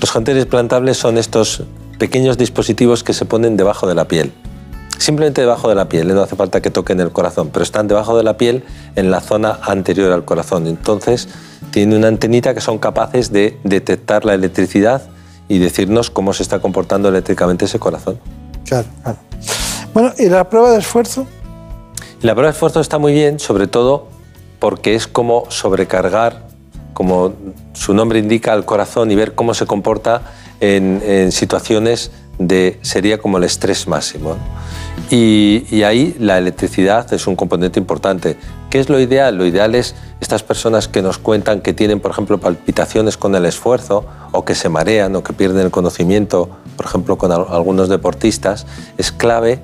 Los 0.00 0.14
holters 0.14 0.40
implantables 0.40 0.96
son 0.96 1.18
estos 1.18 1.64
pequeños 1.98 2.38
dispositivos 2.38 3.04
que 3.04 3.12
se 3.12 3.26
ponen 3.26 3.56
debajo 3.58 3.86
de 3.86 3.94
la 3.94 4.08
piel. 4.08 4.32
Simplemente 4.96 5.42
debajo 5.42 5.68
de 5.68 5.74
la 5.74 5.88
piel, 5.88 6.10
¿eh? 6.10 6.14
no 6.14 6.22
hace 6.22 6.36
falta 6.36 6.62
que 6.62 6.70
toquen 6.70 7.00
el 7.00 7.10
corazón, 7.10 7.50
pero 7.52 7.62
están 7.62 7.88
debajo 7.88 8.16
de 8.16 8.22
la 8.22 8.36
piel 8.36 8.64
en 8.96 9.10
la 9.10 9.20
zona 9.20 9.58
anterior 9.62 10.12
al 10.12 10.24
corazón. 10.24 10.66
Entonces, 10.66 11.28
tiene 11.70 11.96
una 11.96 12.08
antenita 12.08 12.54
que 12.54 12.60
son 12.60 12.78
capaces 12.78 13.32
de 13.32 13.58
detectar 13.64 14.24
la 14.24 14.34
electricidad 14.34 15.02
y 15.50 15.58
decirnos 15.58 16.10
cómo 16.10 16.32
se 16.32 16.44
está 16.44 16.60
comportando 16.60 17.08
eléctricamente 17.08 17.64
ese 17.64 17.80
corazón. 17.80 18.20
Claro, 18.64 18.86
claro. 19.02 19.18
Bueno, 19.92 20.12
¿y 20.16 20.28
la 20.28 20.48
prueba 20.48 20.70
de 20.70 20.78
esfuerzo? 20.78 21.26
La 22.22 22.34
prueba 22.34 22.52
de 22.52 22.52
esfuerzo 22.52 22.80
está 22.80 22.98
muy 22.98 23.12
bien, 23.12 23.40
sobre 23.40 23.66
todo 23.66 24.06
porque 24.60 24.94
es 24.94 25.08
como 25.08 25.50
sobrecargar, 25.50 26.46
como 26.94 27.32
su 27.72 27.94
nombre 27.94 28.20
indica, 28.20 28.52
al 28.52 28.64
corazón 28.64 29.10
y 29.10 29.16
ver 29.16 29.34
cómo 29.34 29.52
se 29.52 29.66
comporta 29.66 30.22
en, 30.60 31.32
situaciones 31.32 32.12
de, 32.38 32.78
sería 32.82 33.18
como 33.18 33.38
el 33.38 33.44
estrés 33.44 33.88
máximo. 33.88 34.36
Y, 35.10 35.66
y, 35.72 35.82
ahí 35.82 36.14
la 36.20 36.38
electricidad 36.38 37.12
es 37.12 37.26
un 37.26 37.34
componente 37.34 37.80
importante. 37.80 38.36
¿Qué 38.70 38.78
es 38.78 38.88
lo 38.88 39.00
ideal? 39.00 39.36
Lo 39.36 39.44
ideal 39.44 39.74
es 39.74 39.96
estas 40.20 40.44
personas 40.44 40.86
que 40.86 41.02
nos 41.02 41.18
cuentan 41.18 41.60
que 41.60 41.74
tienen, 41.74 41.98
por 41.98 42.12
ejemplo, 42.12 42.38
palpitaciones 42.38 43.16
con 43.16 43.34
el 43.34 43.44
esfuerzo 43.44 44.06
o 44.30 44.44
que 44.44 44.54
se 44.54 44.68
marean 44.68 45.16
o 45.16 45.24
que 45.24 45.32
pierden 45.32 45.64
el 45.64 45.72
conocimiento, 45.72 46.48
por 46.76 46.86
ejemplo, 46.86 47.18
con 47.18 47.32
algunos 47.32 47.88
deportistas, 47.88 48.66
es 48.96 49.10
clave 49.10 49.60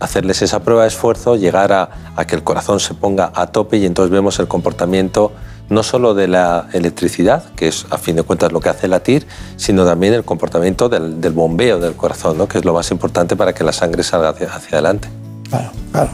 hacerles 0.00 0.42
esa 0.42 0.64
prueba 0.64 0.82
de 0.82 0.88
esfuerzo, 0.88 1.36
llegar 1.36 1.72
a, 1.72 2.24
que 2.26 2.34
el 2.34 2.42
corazón 2.42 2.80
se 2.80 2.94
ponga 2.94 3.30
a 3.34 3.46
tope 3.46 3.76
y 3.76 3.86
entonces 3.86 4.10
vemos 4.10 4.40
el 4.40 4.48
comportamiento 4.48 5.30
no 5.68 5.84
solo 5.84 6.12
de 6.12 6.26
la 6.26 6.68
electricidad, 6.72 7.44
que 7.54 7.68
es 7.68 7.86
a 7.90 7.96
fin 7.96 8.16
de 8.16 8.24
cuentas 8.24 8.50
lo 8.50 8.60
que 8.60 8.68
hace 8.68 8.88
latir, 8.88 9.26
sino 9.56 9.86
también 9.86 10.12
el 10.12 10.24
comportamiento 10.24 10.88
del, 10.88 11.32
bombeo 11.32 11.78
del 11.78 11.94
corazón, 11.94 12.44
que 12.48 12.58
es 12.58 12.64
lo 12.64 12.74
más 12.74 12.90
importante 12.90 13.36
para 13.36 13.54
que 13.54 13.62
la 13.62 13.72
sangre 13.72 14.02
salga 14.02 14.30
hacia, 14.30 14.48
adelante. 14.72 15.08
Claro, 15.48 15.70
claro. 15.92 16.10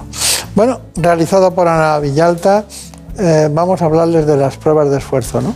Bueno, 0.58 0.80
realizado 0.96 1.54
por 1.54 1.68
Ana 1.68 2.00
Villalta, 2.00 2.64
eh, 3.16 3.48
vamos 3.48 3.80
a 3.80 3.84
hablarles 3.84 4.26
de 4.26 4.36
las 4.36 4.56
pruebas 4.56 4.90
de 4.90 4.98
esfuerzo, 4.98 5.40
¿no? 5.40 5.54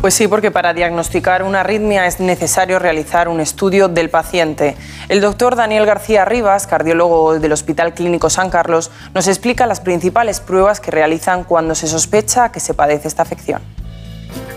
Pues 0.00 0.14
sí, 0.14 0.26
porque 0.26 0.50
para 0.50 0.74
diagnosticar 0.74 1.44
una 1.44 1.60
arritmia 1.60 2.08
es 2.08 2.18
necesario 2.18 2.80
realizar 2.80 3.28
un 3.28 3.38
estudio 3.38 3.86
del 3.86 4.10
paciente. 4.10 4.74
El 5.08 5.20
doctor 5.20 5.54
Daniel 5.54 5.86
García 5.86 6.24
Rivas, 6.24 6.66
cardiólogo 6.66 7.38
del 7.38 7.52
Hospital 7.52 7.94
Clínico 7.94 8.28
San 8.28 8.50
Carlos, 8.50 8.90
nos 9.14 9.28
explica 9.28 9.64
las 9.64 9.78
principales 9.78 10.40
pruebas 10.40 10.80
que 10.80 10.90
realizan 10.90 11.44
cuando 11.44 11.76
se 11.76 11.86
sospecha 11.86 12.50
que 12.50 12.58
se 12.58 12.74
padece 12.74 13.06
esta 13.06 13.22
afección. 13.22 13.62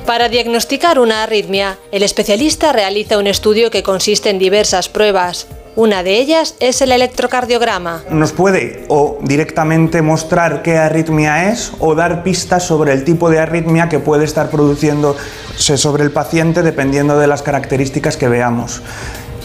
Para 0.05 0.29
diagnosticar 0.29 0.99
una 0.99 1.23
arritmia, 1.23 1.77
el 1.91 2.03
especialista 2.03 2.73
realiza 2.73 3.17
un 3.17 3.27
estudio 3.27 3.69
que 3.69 3.83
consiste 3.83 4.29
en 4.29 4.39
diversas 4.39 4.89
pruebas. 4.89 5.47
Una 5.75 6.03
de 6.03 6.17
ellas 6.17 6.55
es 6.59 6.81
el 6.81 6.91
electrocardiograma. 6.91 8.03
Nos 8.09 8.33
puede 8.33 8.85
o 8.89 9.19
directamente 9.21 10.01
mostrar 10.01 10.61
qué 10.61 10.77
arritmia 10.77 11.49
es 11.51 11.71
o 11.79 11.95
dar 11.95 12.23
pistas 12.23 12.63
sobre 12.63 12.91
el 12.91 13.05
tipo 13.05 13.29
de 13.29 13.39
arritmia 13.39 13.87
que 13.87 13.99
puede 13.99 14.25
estar 14.25 14.49
produciéndose 14.49 15.77
sobre 15.77 16.03
el 16.03 16.11
paciente 16.11 16.63
dependiendo 16.63 17.17
de 17.17 17.27
las 17.27 17.43
características 17.43 18.17
que 18.17 18.27
veamos. 18.27 18.81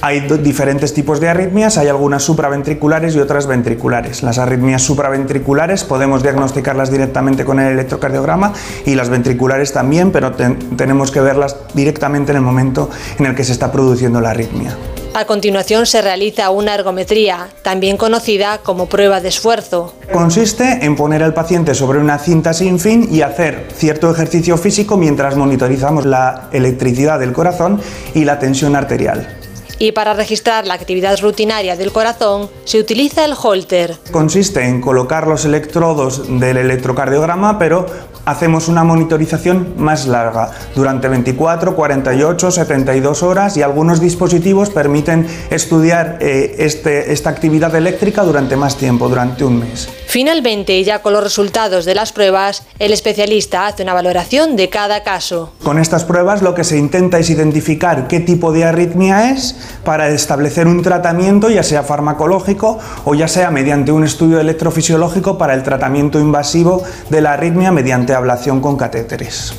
Hay 0.05 0.21
diferentes 0.21 0.93
tipos 0.93 1.19
de 1.19 1.31
arritmias, 1.31 1.79
hay 1.79 1.89
algunas 1.89 2.23
supraventriculares 2.23 3.17
y 3.17 3.21
otras 3.21 3.47
ventriculares. 3.47 4.23
Las 4.23 4.37
arritmias 4.37 4.83
supraventriculares 4.83 5.83
podemos 5.83 6.23
diagnosticarlas 6.23 6.91
directamente 6.91 7.47
con 7.47 7.59
el 7.59 7.73
electrocardiograma 7.73 8.53
y 8.85 8.97
las 8.97 9.09
ventriculares 9.09 9.73
también, 9.73 10.13
pero 10.13 10.33
tenemos 10.33 11.11
que 11.11 11.23
verlas 11.23 11.57
directamente 11.73 12.33
en 12.33 12.37
el 12.37 12.43
momento 12.43 12.91
en 13.19 13.25
el 13.25 13.35
que 13.35 13.45
se 13.45 13.53
está 13.53 13.73
produciendo 13.73 14.21
la 14.21 14.33
arritmia. 14.33 14.77
A 15.15 15.25
continuación 15.25 15.87
se 15.87 16.03
realiza 16.03 16.51
una 16.51 16.75
ergometría, 16.75 17.49
también 17.63 17.97
conocida 17.97 18.59
como 18.59 18.91
prueba 18.91 19.23
de 19.23 19.29
esfuerzo. 19.29 19.95
Consiste 20.13 20.85
en 20.85 20.97
poner 20.97 21.23
al 21.23 21.33
paciente 21.33 21.75
sobre 21.75 21.99
una 21.99 22.19
cinta 22.19 22.53
sin 22.53 22.79
fin 22.79 23.09
y 23.11 23.23
hacer 23.23 23.69
cierto 23.75 24.11
ejercicio 24.11 24.59
físico 24.59 24.99
mientras 24.99 25.35
monitorizamos 25.35 26.05
la 26.05 26.51
electricidad 26.53 27.19
del 27.19 27.33
corazón 27.33 27.81
y 28.13 28.27
la 28.27 28.39
tensión 28.39 28.77
arterial. 28.77 29.44
Y 29.85 29.93
para 29.93 30.15
registrar 30.15 30.67
la 30.67 30.73
actividad 30.73 31.21
rutinaria 31.21 31.77
del 31.77 31.93
corazón 31.93 32.49
se 32.65 32.81
utiliza 32.81 33.23
el 33.27 33.35
holter. 33.39 33.99
Consiste 34.11 34.65
en 34.65 34.81
colocar 34.81 35.27
los 35.27 35.45
electrodos 35.45 36.23
del 36.41 36.57
electrocardiograma, 36.57 37.59
pero 37.59 37.85
hacemos 38.25 38.69
una 38.69 38.83
monitorización 38.83 39.75
más 39.77 40.07
larga, 40.07 40.53
durante 40.75 41.09
24, 41.09 41.77
48, 41.77 42.51
72 42.51 43.23
horas 43.23 43.59
y 43.59 43.63
algunos 43.63 44.01
dispositivos 44.01 44.71
permiten 44.71 45.27
estudiar 45.51 46.17
eh, 46.23 46.55
este, 46.61 47.13
esta 47.13 47.29
actividad 47.29 47.75
eléctrica 47.75 48.23
durante 48.23 48.57
más 48.57 48.79
tiempo, 48.79 49.11
durante 49.11 49.45
un 49.45 49.59
mes. 49.59 49.91
Finalmente, 50.15 50.85
ya 50.85 51.03
con 51.03 51.13
los 51.13 51.25
resultados 51.25 51.85
de 51.85 51.97
las 51.97 52.13
pruebas, 52.13 52.63
el 52.79 52.93
especialista 52.93 53.67
hace 53.67 53.83
una 53.83 53.95
valoración 53.95 54.55
de 54.55 54.71
cada 54.71 55.03
caso. 55.03 55.51
Con 55.65 55.77
estas 55.81 56.05
pruebas 56.05 56.41
lo 56.41 56.55
que 56.55 56.63
se 56.63 56.79
intenta 56.79 57.19
es 57.19 57.31
identificar 57.31 58.07
qué 58.07 58.21
tipo 58.21 58.53
de 58.53 58.63
arritmia 58.63 59.33
es 59.33 59.57
para 59.85 60.11
establecer 60.11 60.69
un 60.69 60.83
tratamiento, 60.83 61.51
ya 61.51 61.65
sea 61.65 61.83
farmacológico 61.83 62.79
o 63.05 63.17
ya 63.17 63.27
sea 63.27 63.51
mediante 63.51 63.91
un 63.91 64.05
estudio 64.05 64.39
electrofisiológico 64.39 65.37
para 65.37 65.53
el 65.53 65.65
tratamiento 65.65 66.21
invasivo 66.21 66.85
de 67.11 67.21
la 67.21 67.33
arritmia 67.33 67.73
mediante 67.73 68.15
ablación 68.15 68.61
con 68.61 68.77
catéteres. 68.77 69.53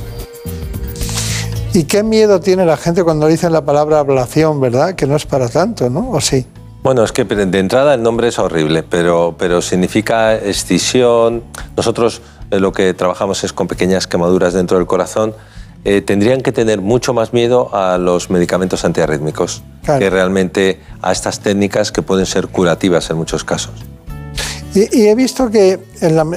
¿Y 1.74 1.84
qué 1.84 2.02
miedo 2.02 2.40
tiene 2.40 2.66
la 2.66 2.78
gente 2.78 3.04
cuando 3.04 3.28
dicen 3.28 3.52
la 3.52 3.66
palabra 3.66 4.00
ablación, 4.00 4.62
verdad? 4.62 4.96
Que 4.96 5.06
no 5.06 5.18
es 5.18 5.26
para 5.26 5.50
tanto, 5.50 5.90
¿no? 5.90 6.12
¿O 6.12 6.22
sí? 6.22 6.46
Bueno, 6.86 7.04
es 7.04 7.12
que 7.12 7.26
de 7.26 7.58
entrada 7.58 7.96
el 7.96 8.04
nombre 8.04 8.28
es 8.28 8.38
horrible, 8.38 8.84
pero, 8.84 9.34
pero 9.40 9.64
significa 9.64 10.36
escisión. 10.36 11.42
Nosotros 11.76 12.22
eh, 12.52 12.60
lo 12.60 12.74
que 12.74 12.94
trabajamos 12.94 13.44
es 13.44 13.54
con 13.54 13.68
pequeñas 13.68 14.06
quemaduras 14.06 14.54
dentro 14.54 14.78
del 14.78 14.86
corazón. 14.86 15.34
Eh, 15.84 16.02
tendrían 16.02 16.42
que 16.42 16.52
tener 16.52 16.82
mucho 16.82 17.12
más 17.12 17.34
miedo 17.34 17.74
a 17.74 17.98
los 17.98 18.30
medicamentos 18.30 18.86
antiarrítmicos 18.86 19.64
que 19.84 20.12
realmente 20.12 20.80
a 21.02 21.12
estas 21.12 21.40
técnicas 21.40 21.92
que 21.92 22.04
pueden 22.04 22.28
ser 22.28 22.50
curativas 22.50 23.10
en 23.10 23.18
muchos 23.18 23.44
casos. 23.44 23.74
Y, 24.76 25.08
he 25.08 25.16
visto 25.16 25.50
que 25.50 25.80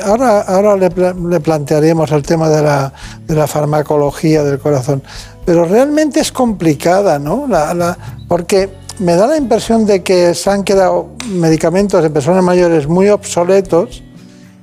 ahora, 0.03 0.41
ahora 0.41 0.77
le, 0.77 1.41
plantearemos 1.41 2.11
el 2.11 2.23
tema 2.23 2.49
de 2.49 2.63
la, 2.63 2.95
de 3.27 3.35
la, 3.35 3.47
farmacología 3.47 4.45
del 4.45 4.61
corazón, 4.61 5.03
pero 5.45 5.67
realmente 5.67 6.21
es 6.21 6.33
complicada, 6.33 7.19
¿no? 7.19 7.47
la, 7.47 7.99
porque 8.29 8.71
me 9.01 9.15
da 9.15 9.27
la 9.27 9.37
impresión 9.37 9.87
de 9.87 10.03
que 10.03 10.35
se 10.35 10.51
han 10.51 10.65
quedado 10.65 11.11
medicamentos 11.29 12.05
en 12.05 12.13
personas 12.13 12.43
mayores 12.43 12.87
muy 12.89 13.09
obsoletos 13.09 14.03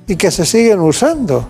y 0.06 0.16
que 0.16 0.30
se 0.30 0.44
siguen 0.44 0.80
usando, 0.80 1.48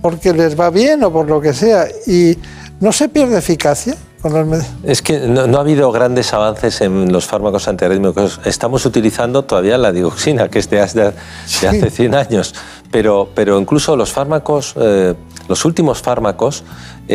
porque 0.00 0.32
les 0.32 0.58
va 0.58 0.70
bien 0.70 1.02
o 1.04 1.12
por 1.12 1.28
lo 1.28 1.40
que 1.40 1.52
sea, 1.52 1.86
y 2.06 2.38
no 2.80 2.92
se 2.92 3.08
pierde 3.08 3.38
eficacia. 3.38 3.96
Con 4.20 4.50
los 4.50 4.64
es 4.84 5.02
que 5.02 5.18
no, 5.18 5.40
ha 5.56 5.60
habido 5.60 5.90
grandes 5.90 6.32
avances 6.32 6.80
en 6.80 7.12
los 7.12 7.26
fármacos 7.26 7.66
antiarrítmicos. 7.66 8.40
Estamos 8.44 8.86
utilizando 8.86 9.42
todavía 9.42 9.76
la 9.78 9.90
dioxina, 9.90 10.48
que 10.48 10.60
es 10.60 10.70
de, 10.70 10.80
hace 10.80 11.90
100 11.90 12.14
años, 12.14 12.54
pero, 12.92 13.30
pero 13.34 13.58
incluso 13.58 13.96
los 13.96 14.12
fármacos, 14.12 14.74
eh, 14.76 15.14
los 15.48 15.64
últimos 15.64 16.02
fármacos 16.02 16.62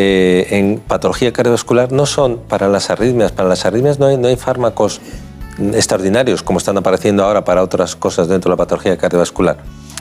eh, 0.00 0.46
en 0.56 0.78
patología 0.78 1.32
cardiovascular 1.32 1.90
no 1.90 2.06
son 2.06 2.38
para 2.38 2.68
las 2.68 2.88
arritmias. 2.88 3.32
Para 3.32 3.48
las 3.48 3.66
arritmias 3.66 3.98
no 3.98 4.06
hay, 4.06 4.16
no 4.16 4.28
hay 4.28 4.36
fármacos 4.36 5.00
extraordinarios 5.74 6.44
como 6.44 6.60
están 6.60 6.76
apareciendo 6.76 7.24
ahora 7.24 7.44
para 7.44 7.64
otras 7.64 7.96
cosas 7.96 8.28
dentro 8.28 8.48
de 8.48 8.52
la 8.52 8.56
patología 8.58 8.96
cardiovascular. 8.96 9.56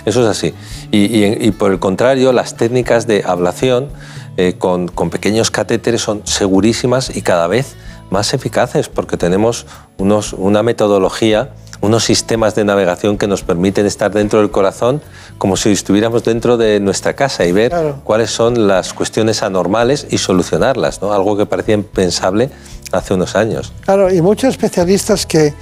Eso 0.06 0.22
es 0.22 0.28
así. 0.28 0.54
Y, 0.92 1.50
por 1.50 1.72
el 1.72 1.80
contrario, 1.80 2.32
las 2.32 2.56
técnicas 2.56 3.08
de 3.08 3.24
ablación 3.26 3.90
eh, 4.38 4.54
con, 4.60 4.88
pequeños 5.10 5.50
catéteres 5.50 6.02
son 6.02 6.22
segurísimas 6.26 7.18
y 7.18 7.24
cada 7.24 7.48
vez 7.48 7.76
más 8.12 8.36
eficaces 8.36 8.90
porque 8.90 9.18
tenemos 9.18 9.66
una 9.98 10.62
metodología 10.62 11.54
unos 11.82 12.04
sistemas 12.04 12.56
de 12.56 12.66
navegación 12.66 13.18
que 13.18 13.28
nos 13.28 13.44
permiten 13.44 13.86
estar 13.86 14.12
dentro 14.12 14.40
del 14.40 14.52
corazón 14.52 15.02
como 15.38 15.58
si 15.58 15.72
estuviéramos 15.72 16.24
dentro 16.24 16.58
de 16.58 16.80
nuestra 16.80 17.14
casa 17.16 17.46
y 17.46 17.52
ver 17.52 17.74
cuáles 18.04 18.32
son 18.32 18.68
las 18.68 18.94
cuestiones 18.94 19.44
anormales 19.44 20.08
y 20.10 20.18
solucionarlas, 20.18 21.02
¿no? 21.02 21.14
algo 21.14 21.38
que 21.38 21.46
parecía 21.46 21.76
impensable 21.76 22.50
hace 22.92 23.14
unos 23.14 23.36
años. 23.36 23.74
Claro, 23.82 24.14
y 24.14 24.22
muchos 24.22 24.50
especialistas 24.50 25.26
que, 25.26 25.54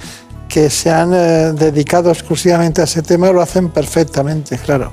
que 0.48 0.70
se 0.70 0.90
han 0.90 1.12
eh, 1.12 1.52
dedicado 1.52 2.10
exclusivamente 2.10 2.80
a 2.80 2.84
ese 2.84 3.02
tema 3.02 3.30
lo 3.30 3.40
hacen 3.40 3.70
perfectamente, 3.70 4.58
claro. 4.58 4.92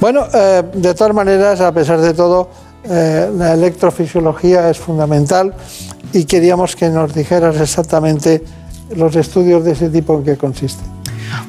Bueno, 0.00 0.26
eh, 0.32 0.62
de 0.74 0.94
todas 0.94 1.14
maneras, 1.14 1.60
a 1.60 1.72
pesar 1.72 2.00
de 2.00 2.14
todo, 2.14 2.48
eh, 2.84 3.30
la 3.36 3.54
electrofisiología 3.54 4.70
es 4.70 4.78
fundamental 4.78 5.54
y 6.12 6.24
queríamos 6.24 6.76
que 6.76 6.88
nos 6.88 7.12
dijeras 7.12 7.60
exactamente 7.60 8.42
los 8.94 9.16
estudios 9.16 9.64
de 9.64 9.72
ese 9.72 9.88
tipo 9.88 10.14
en 10.14 10.24
qué 10.24 10.36
consisten. 10.36 10.98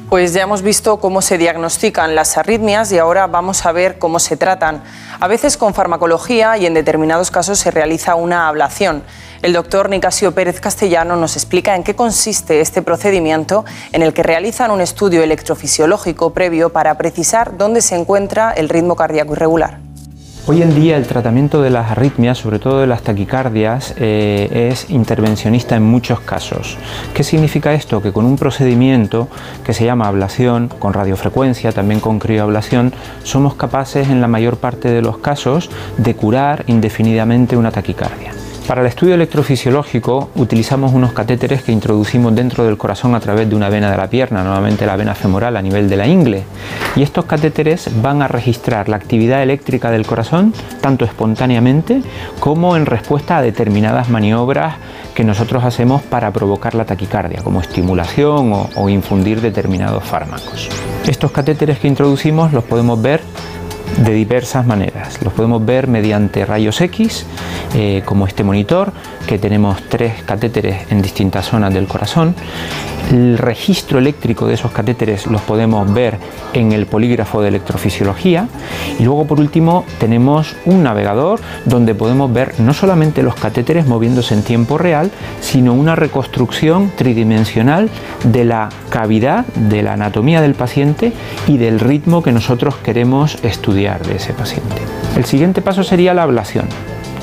Pues 0.08 0.34
ya 0.34 0.42
hemos 0.42 0.62
visto 0.62 0.98
cómo 0.98 1.22
se 1.22 1.38
diagnostican 1.38 2.14
las 2.14 2.36
arritmias 2.36 2.92
y 2.92 2.98
ahora 2.98 3.26
vamos 3.26 3.64
a 3.64 3.72
ver 3.72 3.98
cómo 3.98 4.18
se 4.18 4.36
tratan. 4.36 4.82
A 5.20 5.28
veces 5.28 5.56
con 5.56 5.74
farmacología 5.74 6.58
y 6.58 6.66
en 6.66 6.74
determinados 6.74 7.30
casos 7.30 7.58
se 7.58 7.70
realiza 7.70 8.14
una 8.14 8.48
ablación. 8.48 9.02
El 9.42 9.52
doctor 9.52 9.88
Nicasio 9.88 10.32
Pérez 10.32 10.60
Castellano 10.60 11.16
nos 11.16 11.36
explica 11.36 11.74
en 11.74 11.82
qué 11.82 11.94
consiste 11.94 12.60
este 12.60 12.82
procedimiento 12.82 13.64
en 13.92 14.02
el 14.02 14.12
que 14.12 14.22
realizan 14.22 14.70
un 14.70 14.80
estudio 14.80 15.22
electrofisiológico 15.22 16.34
previo 16.34 16.70
para 16.70 16.98
precisar 16.98 17.56
dónde 17.56 17.80
se 17.80 17.96
encuentra 17.96 18.52
el 18.52 18.68
ritmo 18.68 18.96
cardíaco 18.96 19.32
irregular. 19.32 19.89
Hoy 20.46 20.62
en 20.62 20.74
día 20.74 20.96
el 20.96 21.06
tratamiento 21.06 21.60
de 21.60 21.70
las 21.70 21.90
arritmias, 21.90 22.38
sobre 22.38 22.58
todo 22.58 22.80
de 22.80 22.86
las 22.86 23.02
taquicardias, 23.02 23.94
eh, 23.98 24.68
es 24.70 24.90
intervencionista 24.90 25.76
en 25.76 25.82
muchos 25.82 26.20
casos. 26.20 26.78
¿Qué 27.14 27.22
significa 27.22 27.74
esto? 27.74 28.02
Que 28.02 28.10
con 28.10 28.24
un 28.24 28.36
procedimiento 28.36 29.28
que 29.64 29.74
se 29.74 29.84
llama 29.84 30.08
ablación, 30.08 30.68
con 30.68 30.94
radiofrecuencia, 30.94 31.72
también 31.72 32.00
con 32.00 32.18
crioablación, 32.18 32.92
somos 33.22 33.54
capaces 33.54 34.08
en 34.08 34.20
la 34.20 34.28
mayor 34.28 34.56
parte 34.56 34.90
de 34.90 35.02
los 35.02 35.18
casos 35.18 35.70
de 35.98 36.16
curar 36.16 36.64
indefinidamente 36.66 37.56
una 37.56 37.70
taquicardia. 37.70 38.32
Para 38.70 38.82
el 38.82 38.86
estudio 38.86 39.16
electrofisiológico 39.16 40.30
utilizamos 40.36 40.92
unos 40.92 41.12
catéteres 41.12 41.64
que 41.64 41.72
introducimos 41.72 42.32
dentro 42.36 42.64
del 42.64 42.78
corazón 42.78 43.16
a 43.16 43.18
través 43.18 43.48
de 43.48 43.56
una 43.56 43.68
vena 43.68 43.90
de 43.90 43.96
la 43.96 44.08
pierna, 44.08 44.44
normalmente 44.44 44.86
la 44.86 44.94
vena 44.94 45.16
femoral 45.16 45.56
a 45.56 45.60
nivel 45.60 45.88
de 45.88 45.96
la 45.96 46.06
ingle. 46.06 46.44
Y 46.94 47.02
estos 47.02 47.24
catéteres 47.24 47.90
van 48.00 48.22
a 48.22 48.28
registrar 48.28 48.88
la 48.88 48.94
actividad 48.94 49.42
eléctrica 49.42 49.90
del 49.90 50.06
corazón 50.06 50.54
tanto 50.80 51.04
espontáneamente 51.04 52.00
como 52.38 52.76
en 52.76 52.86
respuesta 52.86 53.38
a 53.38 53.42
determinadas 53.42 54.08
maniobras 54.08 54.76
que 55.16 55.24
nosotros 55.24 55.64
hacemos 55.64 56.02
para 56.02 56.30
provocar 56.30 56.76
la 56.76 56.84
taquicardia, 56.84 57.42
como 57.42 57.60
estimulación 57.60 58.52
o, 58.52 58.70
o 58.76 58.88
infundir 58.88 59.40
determinados 59.40 60.04
fármacos. 60.04 60.68
Estos 61.08 61.32
catéteres 61.32 61.80
que 61.80 61.88
introducimos 61.88 62.52
los 62.52 62.62
podemos 62.62 63.02
ver 63.02 63.20
de 63.98 64.12
diversas 64.12 64.66
maneras. 64.66 65.22
Los 65.22 65.32
podemos 65.32 65.64
ver 65.64 65.86
mediante 65.86 66.44
rayos 66.44 66.80
X, 66.80 67.26
eh, 67.74 68.02
como 68.04 68.26
este 68.26 68.44
monitor, 68.44 68.92
que 69.30 69.38
tenemos 69.38 69.80
tres 69.88 70.24
catéteres 70.26 70.90
en 70.90 71.00
distintas 71.00 71.46
zonas 71.46 71.72
del 71.72 71.86
corazón. 71.86 72.34
El 73.12 73.38
registro 73.38 74.00
eléctrico 74.00 74.48
de 74.48 74.54
esos 74.54 74.72
catéteres 74.72 75.28
los 75.28 75.40
podemos 75.42 75.92
ver 75.94 76.18
en 76.52 76.72
el 76.72 76.86
polígrafo 76.86 77.40
de 77.40 77.46
electrofisiología. 77.46 78.48
Y 78.98 79.04
luego, 79.04 79.26
por 79.28 79.38
último, 79.38 79.84
tenemos 80.00 80.56
un 80.64 80.82
navegador 80.82 81.38
donde 81.64 81.94
podemos 81.94 82.32
ver 82.32 82.58
no 82.58 82.74
solamente 82.74 83.22
los 83.22 83.36
catéteres 83.36 83.86
moviéndose 83.86 84.34
en 84.34 84.42
tiempo 84.42 84.78
real, 84.78 85.12
sino 85.40 85.74
una 85.74 85.94
reconstrucción 85.94 86.90
tridimensional 86.96 87.88
de 88.24 88.44
la 88.44 88.68
cavidad, 88.88 89.46
de 89.54 89.84
la 89.84 89.92
anatomía 89.92 90.40
del 90.40 90.54
paciente 90.54 91.12
y 91.46 91.56
del 91.56 91.78
ritmo 91.78 92.20
que 92.20 92.32
nosotros 92.32 92.74
queremos 92.82 93.38
estudiar 93.44 94.04
de 94.04 94.16
ese 94.16 94.32
paciente. 94.32 94.82
El 95.16 95.24
siguiente 95.24 95.62
paso 95.62 95.84
sería 95.84 96.14
la 96.14 96.24
ablación. 96.24 96.66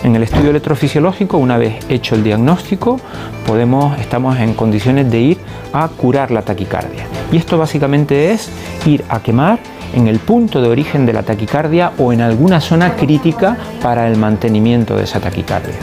En 0.04 0.16
el 0.16 0.24
estudio 0.24 0.52
electrofisiológico, 0.52 1.38
una 1.38 1.58
vez 1.58 1.76
hecho 1.90 2.16
el 2.16 2.24
diagnóstico, 2.24 3.00
podemos, 3.46 4.00
estamos 4.00 4.38
en 4.38 4.54
condiciones 4.54 5.12
de 5.12 5.20
ir 5.20 5.38
a 5.74 5.88
curar 5.90 6.32
la 6.32 6.44
taquicardia. 6.44 7.06
Y 7.32 7.38
esto 7.38 7.58
básicamente 7.58 8.32
es 8.32 8.50
ir 8.86 9.04
a 9.10 9.20
quemar 9.22 9.60
en 9.94 10.08
el 10.08 10.20
punto 10.20 10.62
de 10.62 10.70
origen 10.70 11.06
de 11.06 11.14
la 11.14 11.24
taquicardia 11.24 11.92
o 11.98 12.14
en 12.14 12.22
alguna 12.22 12.62
zona 12.62 12.96
crítica 12.96 13.58
para 13.82 14.08
el 14.08 14.18
mantenimiento 14.18 14.96
de 14.96 15.04
esa 15.04 15.20
taquicardia. 15.20 15.76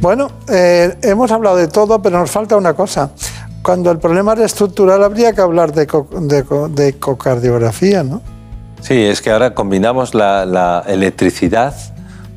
Bueno, 0.00 0.28
eh, 0.48 0.96
hemos 1.02 1.30
hablado 1.30 1.56
de 1.56 1.68
todo, 1.68 2.02
pero 2.02 2.18
nos 2.18 2.30
falta 2.30 2.56
una 2.56 2.74
cosa. 2.74 3.12
Cuando 3.62 3.90
el 3.90 3.98
problema 3.98 4.34
es 4.34 4.40
estructural, 4.40 5.02
habría 5.02 5.32
que 5.32 5.40
hablar 5.40 5.72
de, 5.72 5.86
co- 5.86 6.08
de 6.20 6.44
de 6.70 6.88
ecocardiografía, 6.88 8.02
¿no? 8.02 8.20
Sí, 8.84 9.02
es 9.02 9.22
que 9.22 9.30
ahora 9.30 9.54
combinamos 9.54 10.12
la, 10.12 10.84
electricidad 10.86 11.74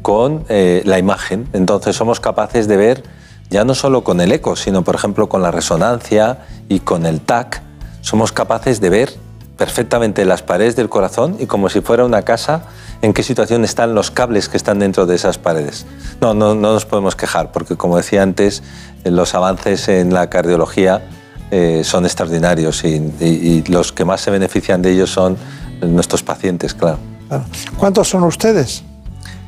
con 0.01 0.45
eh, 0.47 0.81
la 0.85 0.97
imagen. 0.97 1.45
Entonces 1.51 1.97
somos 1.97 2.21
capaces 2.21 2.69
de 2.69 2.77
ver 2.77 3.03
ya 3.49 3.65
no 3.65 3.75
solo 3.75 4.05
con 4.05 4.21
el 4.21 4.31
eco, 4.31 4.55
sino 4.55 4.81
por 4.81 4.95
ejemplo 4.95 5.27
con 5.27 5.41
la 5.41 5.51
resonancia 5.51 6.37
y 6.69 6.79
con 6.79 7.05
el 7.05 7.19
TAC. 7.19 7.61
Somos 7.99 8.31
capaces 8.31 8.79
de 8.79 8.89
ver 8.89 9.13
perfectamente 9.57 10.23
las 10.23 10.41
paredes 10.41 10.77
del 10.77 10.87
corazón 10.87 11.35
y 11.37 11.47
como 11.47 11.67
si 11.67 11.81
fuera 11.81 12.05
una 12.05 12.21
casa, 12.21 12.61
en 13.01 13.11
qué 13.11 13.23
situación 13.23 13.65
están 13.65 13.93
los 13.93 14.09
cables 14.09 14.47
que 14.47 14.55
están 14.55 14.79
dentro 14.79 15.05
de 15.05 15.15
esas 15.15 15.37
paredes. 15.37 15.85
No, 16.21 16.33
no, 16.33 16.55
no 16.55 16.71
nos 16.71 16.85
podemos 16.85 17.17
quejar, 17.17 17.51
porque 17.51 17.75
como 17.75 17.97
decía 17.97 18.23
antes, 18.23 18.63
eh, 19.03 19.11
los 19.11 19.35
avances 19.35 19.89
en 19.89 20.13
la 20.13 20.29
cardiología 20.29 21.09
eh, 21.51 21.81
son 21.83 22.05
extraordinarios 22.05 22.85
y 22.85 23.63
los 23.67 23.91
que 23.91 24.05
más 24.05 24.21
se 24.21 24.31
benefician 24.31 24.81
de 24.81 24.91
ellos 24.91 25.09
son 25.09 25.37
nuestros 25.81 26.23
pacientes, 26.23 26.73
claro. 26.73 26.97
Claro. 27.27 27.43
¿Cuántos 27.77 28.07
son 28.09 28.23
ustedes? 28.23 28.83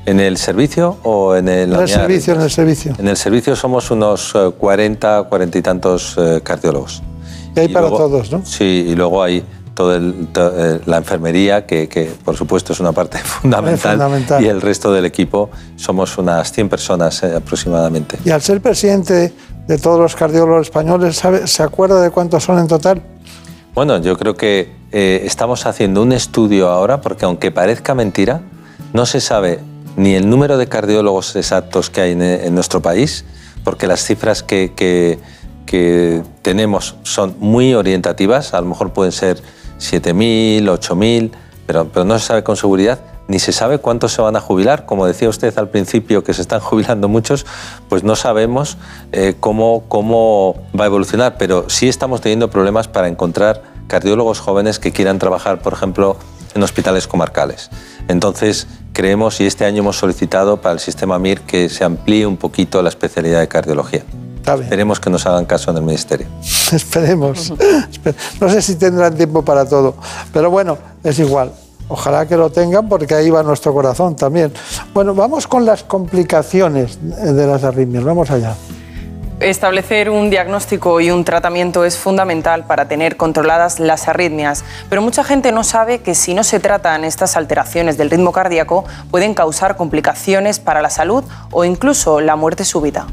¿En 0.05 0.19
el 0.19 0.37
servicio 0.37 0.97
o 1.03 1.35
en 1.35 1.47
el, 1.47 1.73
En 1.73 1.81
el 1.81 1.87
servicio, 1.87 2.33
en 2.33 2.41
el 2.41 2.49
servicio. 2.51 2.93
En 2.97 3.07
el 3.07 3.17
servicio 3.17 3.55
somos 3.55 3.91
unos 3.91 4.33
eh, 4.35 4.51
40, 4.57 5.23
40 5.29 5.57
y 5.57 5.61
tantos 5.61 6.15
eh, 6.17 6.41
cardiólogos. 6.43 7.01
Y 7.55 7.59
hay 7.59 7.67
para 7.69 7.87
luego- 7.89 7.97
todos, 7.97 8.31
¿no? 8.31 8.45
Sí, 8.45 8.85
y 8.89 8.95
luego 8.95 9.21
hay 9.21 9.43
toda 9.75 9.97
la 10.85 10.97
enfermería, 10.97 11.65
que, 11.65 11.87
que, 11.87 12.11
por 12.25 12.35
supuesto 12.35 12.73
es 12.73 12.81
una 12.81 12.91
parte 12.91 13.17
fundamental, 13.23 13.91
fundamental. 13.97 14.43
y 14.43 14.47
el 14.49 14.59
resto 14.61 14.91
del 14.91 15.05
equipo 15.05 15.49
somos 15.77 16.17
unas 16.17 16.51
100 16.51 16.67
personas 16.69 17.23
eh, 17.23 17.35
aproximadamente. 17.37 18.17
Y 18.25 18.31
al 18.31 18.41
ser 18.41 18.61
presidente 18.61 19.33
de 19.67 19.77
todos 19.77 19.99
los 19.99 20.15
cardiólogos 20.17 20.67
españoles, 20.67 21.15
¿sabe- 21.17 21.47
¿se 21.47 21.63
acuerda 21.63 22.01
de 22.01 22.09
cuántos 22.09 22.43
son 22.43 22.59
en 22.59 22.67
total? 22.67 23.01
Bueno, 23.73 23.97
yo 24.01 24.17
creo 24.17 24.35
que 24.35 24.78
eh, 24.91 25.21
estamos 25.25 25.65
haciendo 25.65 26.01
un 26.01 26.11
estudio 26.11 26.69
ahora, 26.69 27.01
porque 27.01 27.25
aunque 27.25 27.51
parezca 27.51 27.93
mentira, 27.95 28.41
no 28.93 29.05
se 29.05 29.21
sabe 29.21 29.59
ni 29.95 30.15
el 30.15 30.29
número 30.29 30.57
de 30.57 30.67
cardiólogos 30.67 31.35
exactos 31.35 31.89
que 31.89 32.01
hay 32.01 32.11
en, 32.13 32.21
en 32.21 32.55
nuestro 32.55 32.81
país, 32.81 33.25
porque 33.63 33.87
las 33.87 34.03
cifras 34.03 34.43
que, 34.43 34.73
que- 34.75 35.19
que 35.65 36.23
tenemos 36.41 36.95
son 37.03 37.35
muy 37.39 37.75
orientativas, 37.75 38.55
a 38.55 38.61
lo 38.61 38.65
mejor 38.67 38.91
pueden 38.91 39.11
ser 39.11 39.39
7.000, 39.79 40.63
8.000, 40.67 41.31
pero, 41.67 41.87
pero 41.93 42.05
no 42.05 42.17
se 42.17 42.25
sabe 42.25 42.43
con 42.43 42.57
seguridad, 42.57 42.99
ni 43.27 43.37
se 43.37 43.51
sabe 43.51 43.77
cuántos 43.77 44.11
se 44.13 44.23
van 44.23 44.35
a 44.35 44.39
jubilar. 44.39 44.87
Como 44.87 45.05
decía 45.05 45.29
usted 45.29 45.55
al 45.59 45.69
principio, 45.69 46.23
que 46.23 46.33
se 46.33 46.41
están 46.41 46.59
jubilando 46.61 47.07
muchos, 47.07 47.45
pues 47.87 48.03
no 48.03 48.15
sabemos 48.15 48.77
eh, 49.11 49.35
cómo, 49.39 49.83
cómo 49.87 50.55
va 50.77 50.85
a 50.85 50.87
evolucionar, 50.87 51.37
pero 51.37 51.69
sí 51.69 51.87
estamos 51.87 52.21
teniendo 52.21 52.49
problemas 52.49 52.87
para 52.87 53.07
encontrar 53.07 53.61
cardiólogos 53.89 54.39
jóvenes 54.39 54.79
que 54.79 54.93
quieran 54.93 55.19
trabajar, 55.19 55.61
por 55.61 55.73
ejemplo, 55.73 56.15
en 56.55 56.63
hospitales 56.63 57.07
comarcales. 57.07 57.69
Entonces, 58.07 58.67
creemos 58.93 59.41
y 59.41 59.45
este 59.45 59.65
año 59.65 59.79
hemos 59.79 59.97
solicitado 59.97 60.61
para 60.61 60.73
el 60.73 60.79
sistema 60.79 61.19
MIR 61.19 61.41
que 61.41 61.67
se 61.67 61.83
amplíe 61.83 62.25
un 62.25 62.37
poquito 62.37 62.81
la 62.81 62.87
especialidad 62.89 63.41
de 63.41 63.47
cardiología. 63.49 64.03
Esperemos 64.63 64.99
que 64.99 65.09
nos 65.11 65.25
hagan 65.27 65.45
caso 65.45 65.69
en 65.71 65.77
el 65.77 65.83
Ministerio. 65.83 66.25
Esperemos. 66.71 67.51
Espe- 67.51 68.15
No 68.39 68.49
sé 68.49 68.61
si 68.61 68.75
tendrán 68.75 69.15
tiempo 69.15 69.43
para 69.43 69.67
todo, 69.67 69.95
pero 70.33 70.49
bueno, 70.49 70.77
es 71.03 71.19
igual. 71.19 71.51
Ojalá 71.87 72.27
que 72.27 72.37
lo 72.37 72.51
tengan 72.51 72.87
porque 72.87 73.13
ahí 73.15 73.29
va 73.31 73.41
nuestro 73.43 73.73
corazón 73.73 74.15
también. 74.15 74.51
Bueno, 74.93 75.13
vamos 75.15 75.45
con 75.47 75.65
las 75.65 75.83
complicaciones 75.83 76.99
de 77.01 77.47
las 77.47 77.63
arritmias. 77.63 78.03
Vamos 78.03 78.29
allá. 78.31 78.55
Establecer 79.39 80.09
un 80.09 80.29
diagnóstico 80.29 80.99
y 80.99 81.11
un 81.11 81.23
tratamiento 81.23 81.85
es 81.85 81.97
fundamental 81.97 82.65
para 82.67 82.89
tener 82.89 83.15
controladas 83.15 83.79
las 83.79 84.09
arritmias, 84.09 84.65
pero 84.89 85.01
mucha 85.01 85.23
gente 85.23 85.53
no 85.53 85.63
sabe 85.63 85.99
que 85.99 86.13
si 86.13 86.33
no 86.33 86.43
se 86.43 86.59
tratan 86.59 87.05
estas 87.05 87.37
alteraciones 87.37 87.97
del 87.97 88.09
ritmo 88.09 88.33
cardíaco 88.33 88.83
pueden 89.09 89.33
causar 89.33 89.77
complicaciones 89.77 90.59
para 90.59 90.81
la 90.81 90.89
salud 90.89 91.23
o 91.51 91.63
incluso 91.63 92.19
la 92.19 92.35
muerte 92.35 92.65
súbita. 92.65 93.07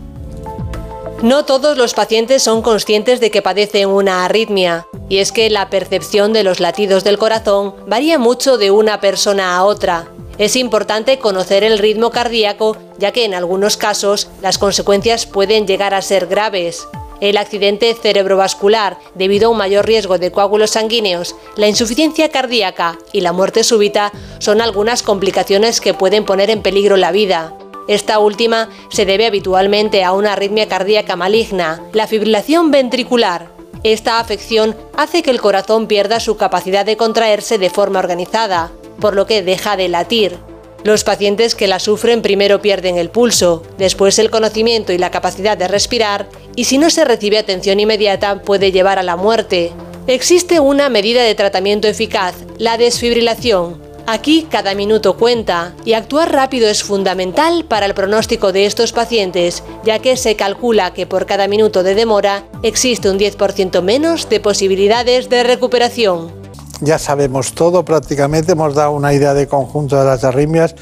No 1.22 1.44
todos 1.44 1.78
los 1.78 1.94
pacientes 1.94 2.42
son 2.42 2.60
conscientes 2.60 3.20
de 3.20 3.30
que 3.30 3.40
padecen 3.40 3.88
una 3.88 4.24
arritmia, 4.24 4.84
y 5.08 5.18
es 5.18 5.30
que 5.30 5.48
la 5.48 5.70
percepción 5.70 6.32
de 6.32 6.42
los 6.42 6.58
latidos 6.58 7.04
del 7.04 7.18
corazón 7.18 7.76
varía 7.86 8.18
mucho 8.18 8.58
de 8.58 8.72
una 8.72 9.00
persona 9.00 9.56
a 9.56 9.62
otra. 9.62 10.08
Es 10.38 10.54
importante 10.54 11.18
conocer 11.18 11.64
el 11.64 11.78
ritmo 11.78 12.10
cardíaco, 12.10 12.76
ya 12.98 13.10
que 13.10 13.24
en 13.24 13.32
algunos 13.32 13.78
casos 13.78 14.28
las 14.42 14.58
consecuencias 14.58 15.24
pueden 15.24 15.66
llegar 15.66 15.94
a 15.94 16.02
ser 16.02 16.26
graves. 16.26 16.86
El 17.22 17.38
accidente 17.38 17.94
cerebrovascular, 17.94 18.98
debido 19.14 19.48
a 19.48 19.50
un 19.52 19.56
mayor 19.56 19.86
riesgo 19.86 20.18
de 20.18 20.30
coágulos 20.30 20.72
sanguíneos, 20.72 21.34
la 21.56 21.68
insuficiencia 21.68 22.28
cardíaca 22.28 22.98
y 23.14 23.22
la 23.22 23.32
muerte 23.32 23.64
súbita 23.64 24.12
son 24.38 24.60
algunas 24.60 25.02
complicaciones 25.02 25.80
que 25.80 25.94
pueden 25.94 26.26
poner 26.26 26.50
en 26.50 26.60
peligro 26.60 26.98
la 26.98 27.12
vida. 27.12 27.54
Esta 27.88 28.18
última 28.18 28.68
se 28.90 29.06
debe 29.06 29.24
habitualmente 29.24 30.04
a 30.04 30.12
una 30.12 30.34
arritmia 30.34 30.68
cardíaca 30.68 31.16
maligna, 31.16 31.82
la 31.94 32.06
fibrilación 32.06 32.70
ventricular. 32.70 33.48
Esta 33.84 34.18
afección 34.18 34.76
hace 34.98 35.22
que 35.22 35.30
el 35.30 35.40
corazón 35.40 35.86
pierda 35.86 36.20
su 36.20 36.36
capacidad 36.36 36.84
de 36.84 36.98
contraerse 36.98 37.56
de 37.56 37.70
forma 37.70 38.00
organizada, 38.00 38.72
por 39.00 39.14
lo 39.14 39.26
que 39.26 39.42
deja 39.42 39.76
de 39.76 39.88
latir. 39.88 40.38
Los 40.84 41.02
pacientes 41.02 41.54
que 41.56 41.66
la 41.66 41.80
sufren 41.80 42.22
primero 42.22 42.62
pierden 42.62 42.96
el 42.96 43.10
pulso, 43.10 43.64
después 43.76 44.18
el 44.20 44.30
conocimiento 44.30 44.92
y 44.92 44.98
la 44.98 45.10
capacidad 45.10 45.58
de 45.58 45.66
respirar, 45.66 46.28
y 46.54 46.64
si 46.64 46.78
no 46.78 46.90
se 46.90 47.04
recibe 47.04 47.38
atención 47.38 47.80
inmediata 47.80 48.42
puede 48.42 48.70
llevar 48.70 48.98
a 48.98 49.02
la 49.02 49.16
muerte. 49.16 49.72
Existe 50.06 50.60
una 50.60 50.88
medida 50.88 51.24
de 51.24 51.34
tratamiento 51.34 51.88
eficaz, 51.88 52.36
la 52.58 52.78
desfibrilación. 52.78 53.82
Aquí 54.06 54.46
cada 54.48 54.76
minuto 54.76 55.16
cuenta 55.16 55.74
y 55.84 55.94
actuar 55.94 56.30
rápido 56.30 56.68
es 56.68 56.84
fundamental 56.84 57.64
para 57.64 57.86
el 57.86 57.94
pronóstico 57.94 58.52
de 58.52 58.66
estos 58.66 58.92
pacientes, 58.92 59.64
ya 59.84 59.98
que 59.98 60.16
se 60.16 60.36
calcula 60.36 60.94
que 60.94 61.06
por 61.06 61.26
cada 61.26 61.48
minuto 61.48 61.82
de 61.82 61.96
demora 61.96 62.44
existe 62.62 63.10
un 63.10 63.18
10% 63.18 63.82
menos 63.82 64.28
de 64.28 64.38
posibilidades 64.38 65.28
de 65.28 65.42
recuperación. 65.42 66.45
Ya 66.80 66.98
sabemos 66.98 67.54
todo 67.54 67.84
prácticamente, 67.84 68.52
hemos 68.52 68.74
dado 68.74 68.92
una 68.92 69.14
idea 69.14 69.32
de 69.32 69.46
conjunto 69.46 69.98
de 69.98 70.04
las 70.04 70.24
arritmias. 70.24 70.74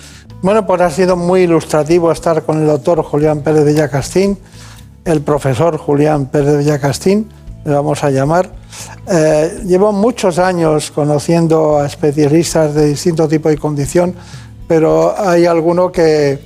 Bueno, 0.42 0.66
pues 0.66 0.80
ha 0.80 0.90
sido 0.90 1.16
muy 1.16 1.42
ilustrativo 1.42 2.10
estar 2.10 2.42
con 2.42 2.60
el 2.60 2.66
doctor 2.66 3.02
Julián 3.02 3.40
Pérez 3.40 3.64
de 3.64 3.72
Villacastín, 3.72 4.38
el 5.04 5.20
profesor 5.22 5.78
Julián 5.78 6.26
Pérez 6.26 6.52
de 6.52 6.58
Villacastín, 6.58 7.28
le 7.64 7.72
vamos 7.72 8.02
a 8.02 8.10
llamar. 8.10 8.50
Eh, 9.08 9.60
llevo 9.64 9.92
muchos 9.92 10.38
años 10.38 10.90
conociendo 10.90 11.78
a 11.78 11.86
especialistas 11.86 12.74
de 12.74 12.86
distinto 12.86 13.28
tipo 13.28 13.50
y 13.50 13.56
condición, 13.56 14.14
pero 14.66 15.14
hay 15.16 15.46
alguno 15.46 15.92
que, 15.92 16.40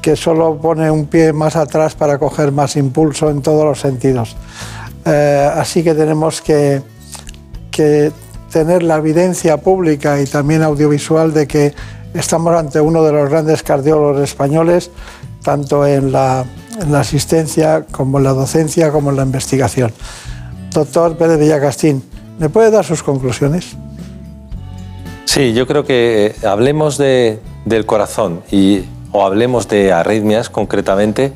que 0.00 0.16
solo 0.16 0.58
pone 0.58 0.90
un 0.90 1.06
pie 1.06 1.32
más 1.32 1.56
atrás 1.56 1.94
para 1.94 2.18
coger 2.18 2.52
más 2.52 2.76
impulso 2.76 3.30
en 3.30 3.42
todos 3.42 3.64
los 3.64 3.80
sentidos. 3.80 4.36
Eh, 5.04 5.50
así 5.54 5.82
que 5.82 5.94
tenemos 5.94 6.40
que, 6.40 6.82
que 7.70 8.12
tener 8.52 8.82
la 8.82 8.96
evidencia 8.96 9.56
pública 9.56 10.20
y 10.20 10.26
también 10.26 10.62
audiovisual 10.62 11.32
de 11.32 11.48
que 11.48 11.74
estamos 12.14 12.54
ante 12.54 12.80
uno 12.80 13.02
de 13.02 13.12
los 13.12 13.28
grandes 13.28 13.62
cardiólogos 13.62 14.22
españoles, 14.22 14.90
tanto 15.42 15.86
en 15.86 16.12
la, 16.12 16.44
en 16.78 16.92
la 16.92 17.00
asistencia 17.00 17.86
como 17.90 18.18
en 18.18 18.24
la 18.24 18.34
docencia 18.34 18.92
como 18.92 19.10
en 19.10 19.16
la 19.16 19.22
investigación. 19.22 19.90
Doctor 20.70 21.16
Pérez 21.16 21.38
Villacastín, 21.40 22.04
¿me 22.38 22.50
puede 22.50 22.70
dar 22.70 22.84
sus 22.84 23.02
conclusiones? 23.02 23.76
Sí, 25.24 25.54
yo 25.54 25.66
creo 25.66 25.84
que 25.84 26.34
eh, 26.42 26.46
hablemos 26.46 26.98
de, 26.98 27.40
del 27.64 27.86
corazón 27.86 28.42
y, 28.50 28.82
o 29.12 29.24
hablemos 29.24 29.66
de 29.68 29.92
arritmias 29.92 30.50
concretamente. 30.50 31.32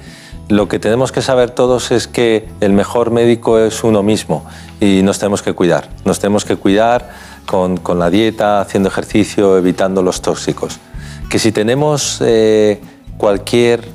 Lo 0.48 0.68
que 0.68 0.78
tenemos 0.78 1.12
que 1.12 1.22
saber 1.22 1.50
todos 1.50 1.90
es 1.90 2.06
que 2.06 2.46
el 2.60 2.72
mejor 2.72 3.10
médico 3.10 3.58
es 3.58 3.82
uno 3.82 4.02
mismo 4.02 4.44
y 4.80 5.02
nos 5.02 5.18
tenemos 5.18 5.42
que 5.42 5.52
cuidar. 5.52 5.88
Nos 6.04 6.18
tenemos 6.18 6.44
que 6.44 6.56
cuidar 6.56 7.10
con, 7.46 7.80
la 7.98 8.10
dieta, 8.10 8.60
haciendo 8.60 8.88
ejercicio, 8.88 9.56
evitando 9.56 10.02
los 10.02 10.20
tóxicos. 10.22 10.78
Que 11.30 11.38
si 11.38 11.52
tenemos 11.52 12.20
eh, 12.20 12.80
cualquier 13.16 13.88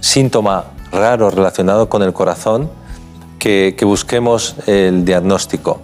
síntoma 0.00 0.64
raro 0.92 1.30
relacionado 1.30 1.88
con 1.88 2.02
el 2.02 2.12
corazón, 2.12 2.70
que, 3.38 3.74
que 3.76 3.84
busquemos 3.84 4.56
el 4.66 5.04
diagnóstico, 5.04 5.80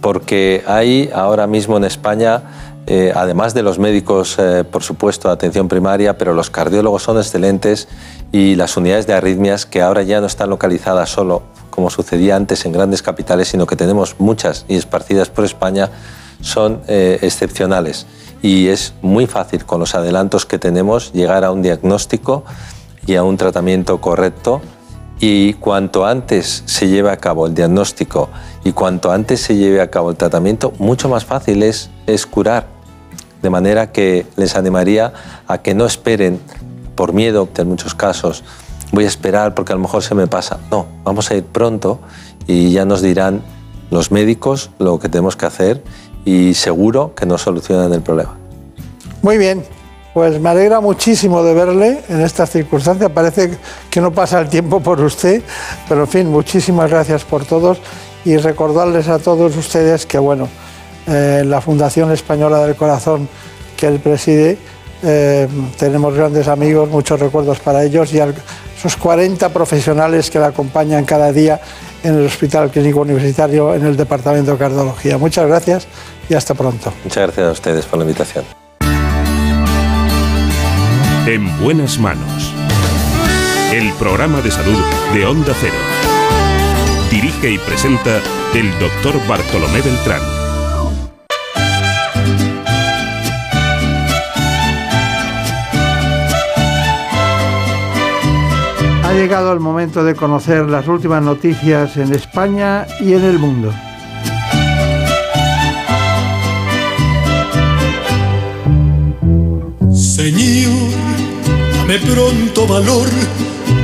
porque 0.00 0.62
hay 0.66 1.10
ahora 1.12 1.46
mismo 1.46 1.76
en 1.76 1.84
España 1.84 2.42
eh, 2.88 3.12
además 3.14 3.52
de 3.52 3.64
los 3.64 3.80
médicos, 3.80 4.36
eh, 4.38 4.62
por 4.62 4.84
supuesto, 4.84 5.26
de 5.26 5.34
atención 5.34 5.66
primaria, 5.66 6.16
pero 6.16 6.34
los 6.34 6.50
cardiólogos 6.50 7.02
son 7.02 7.18
excelentes 7.18 7.88
y 8.30 8.54
las 8.54 8.76
unidades 8.76 9.08
de 9.08 9.14
arritmias, 9.14 9.66
que 9.66 9.82
ahora 9.82 10.04
ya 10.04 10.20
no 10.20 10.28
están 10.28 10.50
localizadas 10.50 11.10
solo, 11.10 11.42
como 11.76 11.90
sucedía 11.90 12.34
antes 12.34 12.64
en 12.64 12.72
grandes 12.72 13.02
capitales, 13.02 13.48
sino 13.48 13.66
que 13.66 13.76
tenemos 13.76 14.16
muchas 14.18 14.64
y 14.66 14.76
esparcidas 14.76 15.28
por 15.28 15.44
España, 15.44 15.90
son 16.40 16.80
eh, 16.88 17.18
excepcionales. 17.20 18.06
Y 18.42 18.68
es 18.68 18.94
muy 19.02 19.26
fácil, 19.26 19.66
con 19.66 19.78
los 19.78 19.94
adelantos 19.94 20.46
que 20.46 20.58
tenemos, 20.58 21.12
llegar 21.12 21.44
a 21.44 21.52
un 21.52 21.60
diagnóstico 21.60 22.44
y 23.06 23.16
a 23.16 23.22
un 23.22 23.36
tratamiento 23.36 24.00
correcto. 24.00 24.62
Y 25.20 25.52
cuanto 25.54 26.06
antes 26.06 26.62
se 26.64 26.88
lleve 26.88 27.10
a 27.10 27.18
cabo 27.18 27.46
el 27.46 27.54
diagnóstico 27.54 28.30
y 28.64 28.72
cuanto 28.72 29.12
antes 29.12 29.40
se 29.40 29.56
lleve 29.56 29.80
a 29.80 29.90
cabo 29.90 30.10
el 30.10 30.16
tratamiento, 30.16 30.72
mucho 30.78 31.08
más 31.10 31.24
fácil 31.24 31.62
es, 31.62 31.90
es 32.06 32.26
curar 32.26 32.66
de 33.42 33.50
manera 33.50 33.92
que 33.92 34.26
les 34.36 34.56
animaría 34.56 35.12
a 35.46 35.58
que 35.58 35.74
no 35.74 35.86
esperen 35.86 36.40
por 36.94 37.12
miedo, 37.12 37.48
en 37.56 37.68
muchos 37.68 37.94
casos, 37.94 38.42
voy 38.92 39.04
a 39.04 39.08
esperar 39.08 39.54
porque 39.54 39.72
a 39.72 39.76
lo 39.76 39.82
mejor 39.82 40.02
se 40.02 40.14
me 40.14 40.26
pasa. 40.26 40.58
No, 40.70 40.86
vamos 41.04 41.30
a 41.30 41.34
ir 41.34 41.44
pronto 41.44 42.00
y 42.46 42.72
ya 42.72 42.84
nos 42.84 43.02
dirán 43.02 43.42
los 43.90 44.10
médicos 44.10 44.70
lo 44.78 44.98
que 44.98 45.08
tenemos 45.08 45.36
que 45.36 45.46
hacer 45.46 45.82
y 46.24 46.54
seguro 46.54 47.14
que 47.14 47.26
nos 47.26 47.42
solucionan 47.42 47.92
el 47.92 48.02
problema. 48.02 48.36
Muy 49.22 49.38
bien, 49.38 49.64
pues 50.12 50.40
me 50.40 50.48
alegra 50.48 50.80
muchísimo 50.80 51.42
de 51.42 51.54
verle 51.54 52.00
en 52.08 52.20
estas 52.20 52.50
circunstancias. 52.50 53.10
Parece 53.10 53.58
que 53.90 54.00
no 54.00 54.12
pasa 54.12 54.40
el 54.40 54.48
tiempo 54.48 54.80
por 54.80 55.00
usted, 55.00 55.42
pero 55.88 56.02
en 56.02 56.08
fin, 56.08 56.30
muchísimas 56.30 56.90
gracias 56.90 57.24
por 57.24 57.44
todos 57.44 57.78
y 58.24 58.36
recordarles 58.38 59.08
a 59.08 59.18
todos 59.18 59.56
ustedes 59.56 60.06
que, 60.06 60.18
bueno, 60.18 60.48
eh, 61.06 61.44
la 61.46 61.60
Fundación 61.60 62.10
Española 62.10 62.66
del 62.66 62.74
Corazón 62.74 63.28
que 63.76 63.86
él 63.86 64.00
preside, 64.00 64.58
eh, 65.02 65.46
tenemos 65.78 66.14
grandes 66.14 66.48
amigos, 66.48 66.88
muchos 66.88 67.20
recuerdos 67.20 67.60
para 67.60 67.84
ellos 67.84 68.12
y 68.12 68.18
a 68.18 68.32
esos 68.76 68.96
40 68.96 69.48
profesionales 69.50 70.30
que 70.30 70.38
la 70.38 70.48
acompañan 70.48 71.04
cada 71.04 71.32
día 71.32 71.60
en 72.02 72.14
el 72.14 72.26
Hospital 72.26 72.70
Clínico 72.70 73.00
Universitario 73.00 73.74
en 73.74 73.86
el 73.86 73.96
Departamento 73.96 74.52
de 74.52 74.58
Cardiología. 74.58 75.18
Muchas 75.18 75.46
gracias 75.46 75.86
y 76.28 76.34
hasta 76.34 76.54
pronto. 76.54 76.92
Muchas 77.04 77.24
gracias 77.24 77.48
a 77.48 77.52
ustedes 77.52 77.86
por 77.86 77.98
la 77.98 78.04
invitación. 78.04 78.44
En 81.26 81.60
buenas 81.60 81.98
manos. 81.98 82.52
El 83.72 83.92
programa 83.94 84.40
de 84.42 84.50
salud 84.50 84.78
de 85.12 85.26
Onda 85.26 85.52
Cero. 85.60 85.74
Dirige 87.10 87.50
y 87.50 87.58
presenta 87.58 88.20
el 88.54 88.70
doctor 88.78 89.14
Bartolomé 89.26 89.80
Beltrán. 89.80 90.35
Llegado 99.16 99.52
el 99.52 99.60
momento 99.60 100.04
de 100.04 100.14
conocer 100.14 100.68
las 100.68 100.86
últimas 100.86 101.22
noticias 101.22 101.96
en 101.96 102.14
España 102.14 102.86
y 103.00 103.14
en 103.14 103.24
el 103.24 103.38
mundo. 103.38 103.72
Señor, 109.92 110.90
dame 111.78 111.98
pronto 111.98 112.66
valor, 112.66 113.08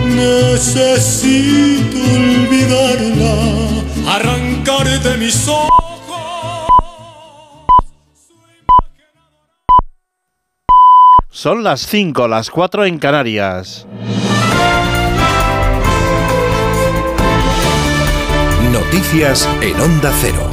necesito 0.05 1.99
olvidarla, 2.15 3.35
arrancar 4.15 4.87
de 5.01 5.17
mis 5.17 5.49
ojos. 5.49 5.71
Son 11.31 11.65
las 11.65 11.87
5, 11.87 12.29
las 12.29 12.51
4 12.51 12.85
en 12.85 12.99
Canarias. 12.99 13.87
Noticias 18.93 19.49
en 19.63 19.81
Onda 19.81 20.13
Cero. 20.21 20.51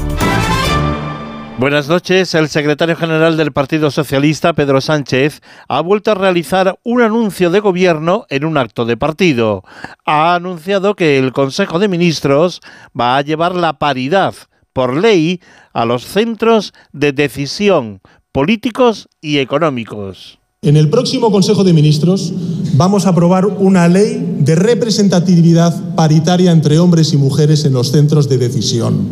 Buenas 1.58 1.90
noches. 1.90 2.34
El 2.34 2.48
secretario 2.48 2.96
general 2.96 3.36
del 3.36 3.52
Partido 3.52 3.92
Socialista, 3.92 4.54
Pedro 4.54 4.80
Sánchez, 4.80 5.42
ha 5.68 5.82
vuelto 5.82 6.12
a 6.12 6.16
realizar 6.16 6.80
un 6.84 7.02
anuncio 7.02 7.50
de 7.50 7.60
gobierno 7.60 8.26
en 8.30 8.46
un 8.46 8.58
acto 8.58 8.86
de 8.86 8.96
partido. 8.96 9.66
Ha 10.06 10.36
anunciado 10.36 10.96
que 10.96 11.18
el 11.18 11.34
Consejo 11.34 11.80
de 11.80 11.90
Ministros 11.90 12.62
va 12.98 13.18
a 13.18 13.22
llevar 13.24 13.56
la 13.56 13.78
paridad 13.78 14.34
por 14.72 14.96
ley 14.96 15.42
a 15.74 15.84
los 15.84 16.06
centros 16.06 16.74
de 16.94 17.12
decisión 17.12 18.00
políticos 18.32 19.10
y 19.20 19.40
económicos. 19.40 20.40
En 20.62 20.76
el 20.76 20.90
próximo 20.90 21.32
Consejo 21.32 21.64
de 21.64 21.72
Ministros 21.72 22.34
vamos 22.74 23.06
a 23.06 23.12
aprobar 23.12 23.46
una 23.46 23.88
ley 23.88 24.36
de 24.40 24.56
representatividad 24.56 25.96
paritaria 25.96 26.52
entre 26.52 26.80
hombres 26.80 27.14
y 27.14 27.18
mujeres 27.18 27.64
en 27.64 27.72
los 27.72 27.94
centros 27.94 28.28
de 28.28 28.38
decisión. 28.38 29.08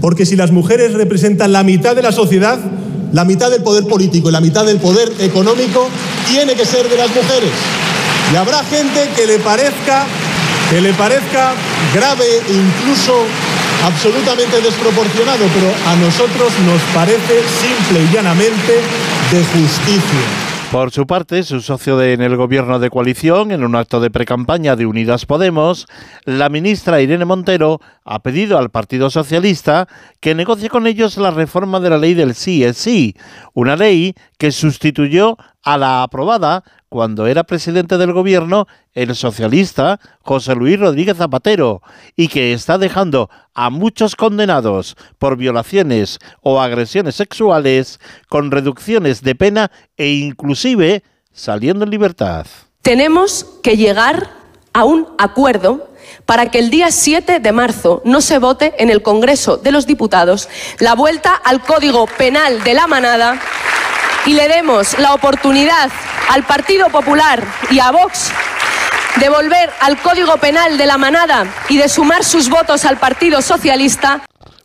Porque 0.00 0.26
si 0.26 0.34
las 0.34 0.50
mujeres 0.50 0.94
representan 0.94 1.52
la 1.52 1.62
mitad 1.62 1.94
de 1.94 2.02
la 2.02 2.10
sociedad, 2.10 2.58
la 3.12 3.24
mitad 3.24 3.52
del 3.52 3.62
poder 3.62 3.86
político 3.86 4.30
y 4.30 4.32
la 4.32 4.40
mitad 4.40 4.66
del 4.66 4.78
poder 4.78 5.12
económico 5.20 5.86
tiene 6.26 6.54
que 6.54 6.66
ser 6.66 6.88
de 6.88 6.96
las 6.96 7.14
mujeres. 7.14 7.52
Y 8.32 8.34
habrá 8.34 8.64
gente 8.64 9.10
que 9.14 9.28
le 9.28 9.38
parezca 9.38 10.06
que 10.70 10.80
le 10.80 10.92
parezca 10.94 11.54
grave 11.94 12.26
e 12.48 12.52
incluso 12.52 13.14
absolutamente 13.84 14.60
desproporcionado, 14.60 15.46
pero 15.54 15.70
a 15.86 15.94
nosotros 15.94 16.50
nos 16.66 16.82
parece 16.92 17.42
simple 17.46 18.02
y 18.02 18.12
llanamente 18.12 18.74
de 19.30 19.44
justicia. 19.44 20.39
Por 20.70 20.92
su 20.92 21.04
parte, 21.04 21.42
su 21.42 21.60
socio 21.60 21.96
de- 21.96 22.12
en 22.12 22.20
el 22.20 22.36
gobierno 22.36 22.78
de 22.78 22.90
coalición, 22.90 23.50
en 23.50 23.64
un 23.64 23.74
acto 23.74 23.98
de 23.98 24.08
precampaña 24.08 24.76
de 24.76 24.86
Unidas 24.86 25.26
Podemos, 25.26 25.88
la 26.24 26.48
ministra 26.48 27.00
Irene 27.00 27.24
Montero 27.24 27.80
ha 28.04 28.20
pedido 28.22 28.56
al 28.56 28.70
Partido 28.70 29.10
Socialista 29.10 29.88
que 30.20 30.36
negocie 30.36 30.68
con 30.68 30.86
ellos 30.86 31.16
la 31.16 31.32
reforma 31.32 31.80
de 31.80 31.90
la 31.90 31.98
ley 31.98 32.14
del 32.14 32.34
sí 32.36 32.62
es 32.62 32.76
sí, 32.76 33.16
una 33.52 33.74
ley 33.74 34.14
que 34.38 34.52
sustituyó 34.52 35.36
a 35.64 35.76
la 35.76 36.04
aprobada 36.04 36.62
cuando 36.90 37.26
era 37.26 37.44
presidente 37.44 37.96
del 37.96 38.12
gobierno 38.12 38.66
el 38.92 39.14
socialista 39.14 40.00
José 40.22 40.54
Luis 40.54 40.78
Rodríguez 40.78 41.16
Zapatero 41.16 41.80
y 42.16 42.28
que 42.28 42.52
está 42.52 42.76
dejando 42.76 43.30
a 43.54 43.70
muchos 43.70 44.16
condenados 44.16 44.96
por 45.18 45.36
violaciones 45.36 46.18
o 46.42 46.60
agresiones 46.60 47.14
sexuales 47.14 48.00
con 48.28 48.50
reducciones 48.50 49.22
de 49.22 49.34
pena 49.36 49.70
e 49.96 50.08
inclusive 50.08 51.04
saliendo 51.32 51.84
en 51.84 51.90
libertad. 51.90 52.46
Tenemos 52.82 53.46
que 53.62 53.76
llegar 53.76 54.30
a 54.72 54.84
un 54.84 55.06
acuerdo 55.18 55.88
para 56.26 56.50
que 56.50 56.58
el 56.58 56.70
día 56.70 56.90
7 56.90 57.38
de 57.38 57.52
marzo 57.52 58.02
no 58.04 58.20
se 58.20 58.38
vote 58.38 58.74
en 58.78 58.90
el 58.90 59.00
Congreso 59.00 59.58
de 59.58 59.70
los 59.70 59.86
Diputados 59.86 60.48
la 60.80 60.94
vuelta 60.94 61.34
al 61.34 61.62
Código 61.62 62.06
Penal 62.18 62.64
de 62.64 62.74
la 62.74 62.88
Manada 62.88 63.40
y 64.26 64.34
le 64.34 64.48
demos 64.48 64.98
la 64.98 65.14
oportunidad 65.14 65.90
al 66.28 66.44
Partido 66.44 66.88
Popular 66.88 67.44
y 67.70 67.80
a 67.80 67.90
Vox 67.90 68.30
de 69.16 69.28
volver 69.28 69.70
al 69.80 69.98
Código 69.98 70.36
Penal 70.36 70.78
de 70.78 70.86
la 70.86 70.98
Manada 70.98 71.46
y 71.68 71.78
de 71.78 71.88
sumar 71.88 72.24
sus 72.24 72.48
votos 72.48 72.84
al 72.84 72.98
Partido 72.98 73.42
Socialista 73.42 74.22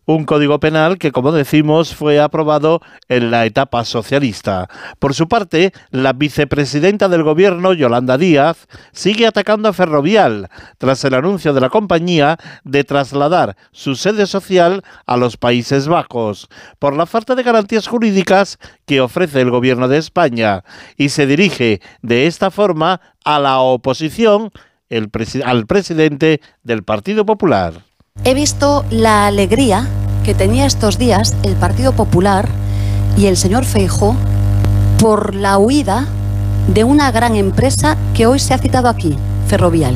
Un 0.07 0.25
código 0.25 0.59
penal 0.59 0.99
que, 0.99 1.11
como 1.11 1.31
decimos, 1.31 1.95
fue 1.95 2.19
aprobado 2.19 2.79
en 3.09 3.31
la 3.31 3.45
etapa 3.45 3.83
socialista. 3.85 4.69
Por 4.99 5.15
su 5.15 5.27
parte, 5.27 5.73
la 5.89 6.13
vicepresidenta 6.13 7.09
del 7.09 7.23
gobierno, 7.23 7.73
Yolanda 7.73 8.17
Díaz, 8.17 8.67
sigue 8.91 9.25
atacando 9.25 9.67
a 9.67 9.73
Ferrovial 9.73 10.49
tras 10.77 11.03
el 11.05 11.15
anuncio 11.15 11.53
de 11.53 11.61
la 11.61 11.69
compañía 11.69 12.37
de 12.63 12.83
trasladar 12.83 13.57
su 13.71 13.95
sede 13.95 14.27
social 14.27 14.83
a 15.07 15.17
los 15.17 15.37
Países 15.37 15.87
Bajos 15.87 16.49
por 16.77 16.95
la 16.95 17.07
falta 17.07 17.33
de 17.33 17.41
garantías 17.41 17.87
jurídicas 17.87 18.59
que 18.85 19.01
ofrece 19.01 19.41
el 19.41 19.49
gobierno 19.49 19.87
de 19.87 19.97
España 19.97 20.63
y 20.97 21.09
se 21.09 21.25
dirige 21.25 21.81
de 22.03 22.27
esta 22.27 22.51
forma 22.51 23.01
a 23.23 23.39
la 23.39 23.59
oposición, 23.59 24.51
al 25.43 25.65
presidente 25.65 26.41
del 26.63 26.83
Partido 26.83 27.25
Popular. 27.25 27.94
He 28.27 28.33
visto 28.33 28.83
la 28.89 29.27
alegría 29.27 29.87
que 30.23 30.33
tenía 30.33 30.65
estos 30.65 30.97
días 30.97 31.35
el 31.43 31.53
Partido 31.55 31.91
Popular 31.91 32.49
y 33.15 33.27
el 33.27 33.37
señor 33.37 33.65
Feijó 33.65 34.15
por 34.97 35.35
la 35.35 35.59
huida 35.59 36.07
de 36.67 36.83
una 36.83 37.11
gran 37.11 37.35
empresa 37.35 37.97
que 38.15 38.25
hoy 38.25 38.39
se 38.39 38.55
ha 38.55 38.57
citado 38.57 38.89
aquí, 38.89 39.15
Ferrovial. 39.47 39.95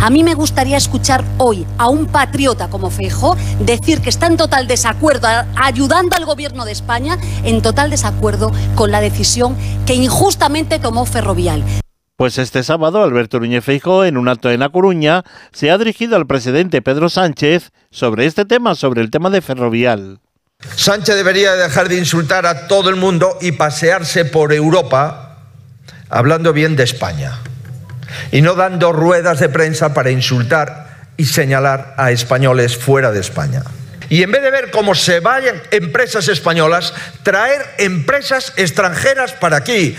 A 0.00 0.10
mí 0.10 0.24
me 0.24 0.34
gustaría 0.34 0.76
escuchar 0.76 1.22
hoy 1.38 1.64
a 1.78 1.88
un 1.88 2.06
patriota 2.06 2.66
como 2.70 2.90
Feijó 2.90 3.36
decir 3.60 4.00
que 4.00 4.10
está 4.10 4.26
en 4.26 4.36
total 4.36 4.66
desacuerdo, 4.66 5.28
ayudando 5.54 6.16
al 6.16 6.24
gobierno 6.24 6.64
de 6.64 6.72
España, 6.72 7.18
en 7.44 7.62
total 7.62 7.90
desacuerdo 7.90 8.50
con 8.74 8.90
la 8.90 9.00
decisión 9.00 9.54
que 9.86 9.94
injustamente 9.94 10.80
tomó 10.80 11.06
Ferrovial. 11.06 11.62
Pues 12.18 12.36
este 12.38 12.64
sábado 12.64 13.04
Alberto 13.04 13.38
Núñez 13.38 13.64
Feijóo, 13.64 14.04
en 14.04 14.16
un 14.16 14.26
acto 14.26 14.50
en 14.50 14.58
La 14.58 14.70
Coruña, 14.70 15.22
se 15.52 15.70
ha 15.70 15.78
dirigido 15.78 16.16
al 16.16 16.26
presidente 16.26 16.82
Pedro 16.82 17.08
Sánchez 17.08 17.70
sobre 17.92 18.26
este 18.26 18.44
tema, 18.44 18.74
sobre 18.74 19.02
el 19.02 19.12
tema 19.12 19.30
de 19.30 19.40
Ferrovial. 19.40 20.18
Sánchez 20.74 21.14
debería 21.14 21.54
dejar 21.54 21.88
de 21.88 21.96
insultar 21.96 22.44
a 22.44 22.66
todo 22.66 22.90
el 22.90 22.96
mundo 22.96 23.38
y 23.40 23.52
pasearse 23.52 24.24
por 24.24 24.52
Europa 24.52 25.44
hablando 26.08 26.52
bien 26.52 26.74
de 26.74 26.82
España 26.82 27.38
y 28.32 28.42
no 28.42 28.54
dando 28.54 28.92
ruedas 28.92 29.38
de 29.38 29.48
prensa 29.48 29.94
para 29.94 30.10
insultar 30.10 31.12
y 31.16 31.26
señalar 31.26 31.94
a 31.98 32.10
españoles 32.10 32.76
fuera 32.76 33.12
de 33.12 33.20
España. 33.20 33.62
Y 34.08 34.24
en 34.24 34.32
vez 34.32 34.42
de 34.42 34.50
ver 34.50 34.72
cómo 34.72 34.96
se 34.96 35.20
vayan 35.20 35.62
empresas 35.70 36.26
españolas, 36.26 36.92
traer 37.22 37.64
empresas 37.78 38.54
extranjeras 38.56 39.34
para 39.34 39.58
aquí. 39.58 39.94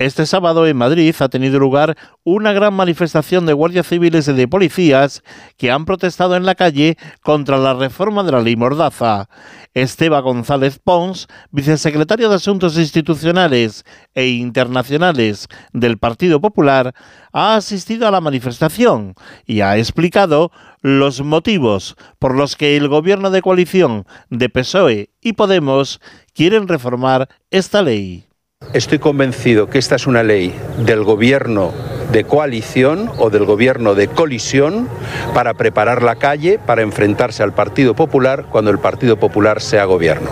Este 0.00 0.26
sábado 0.26 0.64
en 0.64 0.76
Madrid 0.76 1.12
ha 1.18 1.28
tenido 1.28 1.58
lugar 1.58 1.96
una 2.22 2.52
gran 2.52 2.72
manifestación 2.72 3.46
de 3.46 3.52
guardias 3.52 3.88
civiles 3.88 4.28
y 4.28 4.32
de 4.32 4.46
policías 4.46 5.24
que 5.56 5.72
han 5.72 5.86
protestado 5.86 6.36
en 6.36 6.46
la 6.46 6.54
calle 6.54 6.96
contra 7.20 7.58
la 7.58 7.74
reforma 7.74 8.22
de 8.22 8.30
la 8.30 8.40
ley 8.40 8.54
Mordaza. 8.54 9.28
Esteban 9.74 10.22
González 10.22 10.78
Pons, 10.78 11.26
vicesecretario 11.50 12.28
de 12.28 12.36
Asuntos 12.36 12.78
Institucionales 12.78 13.84
e 14.14 14.28
Internacionales 14.28 15.48
del 15.72 15.98
Partido 15.98 16.40
Popular, 16.40 16.94
ha 17.32 17.56
asistido 17.56 18.06
a 18.06 18.12
la 18.12 18.20
manifestación 18.20 19.16
y 19.46 19.62
ha 19.62 19.78
explicado 19.78 20.52
los 20.80 21.22
motivos 21.22 21.96
por 22.20 22.36
los 22.36 22.54
que 22.54 22.76
el 22.76 22.86
gobierno 22.86 23.32
de 23.32 23.42
coalición 23.42 24.06
de 24.30 24.48
PSOE 24.48 25.10
y 25.20 25.32
Podemos 25.32 26.00
quieren 26.34 26.68
reformar 26.68 27.28
esta 27.50 27.82
ley. 27.82 28.27
Estoy 28.74 28.98
convencido 28.98 29.70
que 29.70 29.78
esta 29.78 29.96
es 29.96 30.06
una 30.06 30.22
ley 30.22 30.54
del 30.84 31.02
gobierno 31.02 31.72
de 32.12 32.24
coalición 32.24 33.10
o 33.16 33.30
del 33.30 33.46
gobierno 33.46 33.94
de 33.94 34.08
colisión 34.08 34.88
para 35.32 35.54
preparar 35.54 36.02
la 36.02 36.16
calle 36.16 36.58
para 36.58 36.82
enfrentarse 36.82 37.42
al 37.42 37.54
Partido 37.54 37.94
Popular 37.94 38.44
cuando 38.50 38.70
el 38.70 38.78
Partido 38.78 39.16
Popular 39.16 39.62
sea 39.62 39.86
gobierno. 39.86 40.30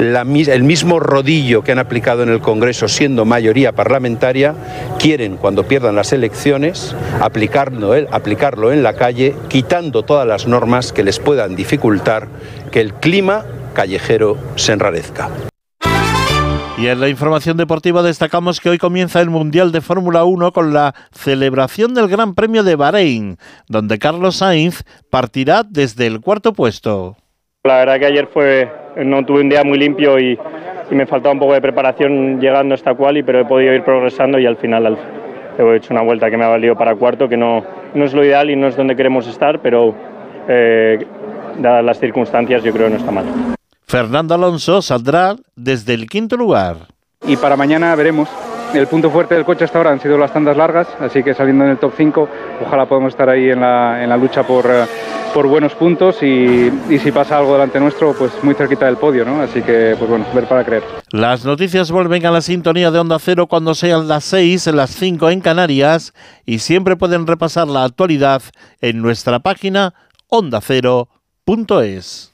El 0.00 0.64
mismo 0.64 1.00
rodillo 1.00 1.62
que 1.62 1.72
han 1.72 1.78
aplicado 1.78 2.22
en 2.22 2.30
el 2.30 2.40
Congreso 2.40 2.88
siendo 2.88 3.26
mayoría 3.26 3.72
parlamentaria, 3.72 4.54
quieren 4.98 5.36
cuando 5.36 5.64
pierdan 5.64 5.96
las 5.96 6.12
elecciones 6.14 6.96
aplicarlo, 7.20 7.92
aplicarlo 8.10 8.72
en 8.72 8.82
la 8.82 8.94
calle, 8.94 9.34
quitando 9.48 10.02
todas 10.02 10.26
las 10.26 10.46
normas 10.46 10.92
que 10.92 11.04
les 11.04 11.18
puedan 11.18 11.56
dificultar 11.56 12.26
que 12.70 12.80
el 12.80 12.94
clima 12.94 13.44
callejero 13.74 14.38
se 14.56 14.72
enrarezca. 14.72 15.30
Y 16.84 16.88
en 16.88 17.00
la 17.00 17.08
información 17.08 17.56
deportiva 17.56 18.02
destacamos 18.02 18.60
que 18.60 18.68
hoy 18.68 18.76
comienza 18.76 19.22
el 19.22 19.30
Mundial 19.30 19.72
de 19.72 19.80
Fórmula 19.80 20.24
1 20.24 20.52
con 20.52 20.74
la 20.74 20.94
celebración 21.12 21.94
del 21.94 22.08
Gran 22.08 22.34
Premio 22.34 22.62
de 22.62 22.76
Bahrein, 22.76 23.38
donde 23.70 23.98
Carlos 23.98 24.36
Sainz 24.36 24.84
partirá 25.10 25.62
desde 25.66 26.06
el 26.06 26.20
cuarto 26.20 26.52
puesto. 26.52 27.16
La 27.64 27.76
verdad 27.78 27.98
que 27.98 28.04
ayer 28.04 28.26
fue, 28.30 28.70
no 29.02 29.24
tuve 29.24 29.40
un 29.40 29.48
día 29.48 29.64
muy 29.64 29.78
limpio 29.78 30.18
y, 30.18 30.38
y 30.90 30.94
me 30.94 31.06
faltaba 31.06 31.32
un 31.32 31.38
poco 31.38 31.54
de 31.54 31.62
preparación 31.62 32.38
llegando 32.38 32.74
a 32.74 32.76
esta 32.76 32.94
quali, 32.94 33.22
pero 33.22 33.40
he 33.40 33.44
podido 33.46 33.72
ir 33.72 33.82
progresando 33.82 34.38
y 34.38 34.44
al 34.44 34.58
final 34.58 34.84
al- 34.84 34.98
he 35.58 35.76
hecho 35.76 35.94
una 35.94 36.02
vuelta 36.02 36.28
que 36.30 36.36
me 36.36 36.44
ha 36.44 36.48
valido 36.48 36.76
para 36.76 36.94
cuarto, 36.96 37.30
que 37.30 37.38
no, 37.38 37.64
no 37.94 38.04
es 38.04 38.12
lo 38.12 38.22
ideal 38.22 38.50
y 38.50 38.56
no 38.56 38.66
es 38.66 38.76
donde 38.76 38.94
queremos 38.94 39.26
estar, 39.26 39.58
pero 39.62 39.94
eh, 40.48 40.98
dadas 41.60 41.82
las 41.82 41.98
circunstancias 41.98 42.62
yo 42.62 42.74
creo 42.74 42.88
que 42.88 42.92
no 42.92 42.98
está 42.98 43.10
mal. 43.10 43.53
Fernando 43.94 44.34
Alonso 44.34 44.82
saldrá 44.82 45.36
desde 45.54 45.94
el 45.94 46.08
quinto 46.08 46.36
lugar. 46.36 46.88
y 47.24 47.36
para 47.36 47.56
mañana 47.56 47.94
veremos. 47.94 48.28
El 48.74 48.88
punto 48.88 49.08
fuerte 49.08 49.36
del 49.36 49.44
coche 49.44 49.62
hasta 49.62 49.78
ahora 49.78 49.92
han 49.92 50.00
sido 50.00 50.18
las 50.18 50.32
tandas 50.32 50.56
largas, 50.56 50.88
así 50.98 51.22
que 51.22 51.32
saliendo 51.32 51.62
en 51.62 51.70
el 51.70 51.78
top 51.78 51.92
5, 51.96 52.28
ojalá 52.66 52.88
podamos 52.88 53.12
estar 53.12 53.28
ahí 53.28 53.50
en 53.50 53.60
la, 53.60 54.02
en 54.02 54.08
la 54.08 54.16
lucha 54.16 54.44
por, 54.44 54.66
eh, 54.66 54.86
por 55.32 55.46
buenos 55.46 55.76
puntos 55.76 56.24
y, 56.24 56.72
y 56.90 56.98
si 56.98 57.12
pasa 57.12 57.38
algo 57.38 57.52
delante 57.52 57.78
nuestro, 57.78 58.14
pues 58.14 58.32
muy 58.42 58.56
cerquita 58.56 58.86
del 58.86 58.96
podio, 58.96 59.24
¿no? 59.24 59.40
Así 59.40 59.62
que, 59.62 59.94
pues 59.96 60.10
bueno, 60.10 60.26
ver 60.34 60.48
para 60.48 60.64
creer. 60.64 60.82
Las 61.12 61.44
noticias 61.44 61.92
vuelven 61.92 62.26
a 62.26 62.32
la 62.32 62.40
sintonía 62.40 62.90
de 62.90 62.98
Onda 62.98 63.20
Cero 63.20 63.46
cuando 63.46 63.76
sean 63.76 64.08
las 64.08 64.24
6, 64.24 64.66
las 64.74 64.90
5 64.90 65.30
en 65.30 65.40
Canarias 65.40 66.14
y 66.44 66.58
siempre 66.58 66.96
pueden 66.96 67.28
repasar 67.28 67.68
la 67.68 67.84
actualidad 67.84 68.42
en 68.80 69.00
nuestra 69.00 69.38
página 69.38 69.94
ondacero.es. 70.26 72.33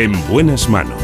En 0.00 0.12
buenas 0.28 0.68
manos. 0.68 1.02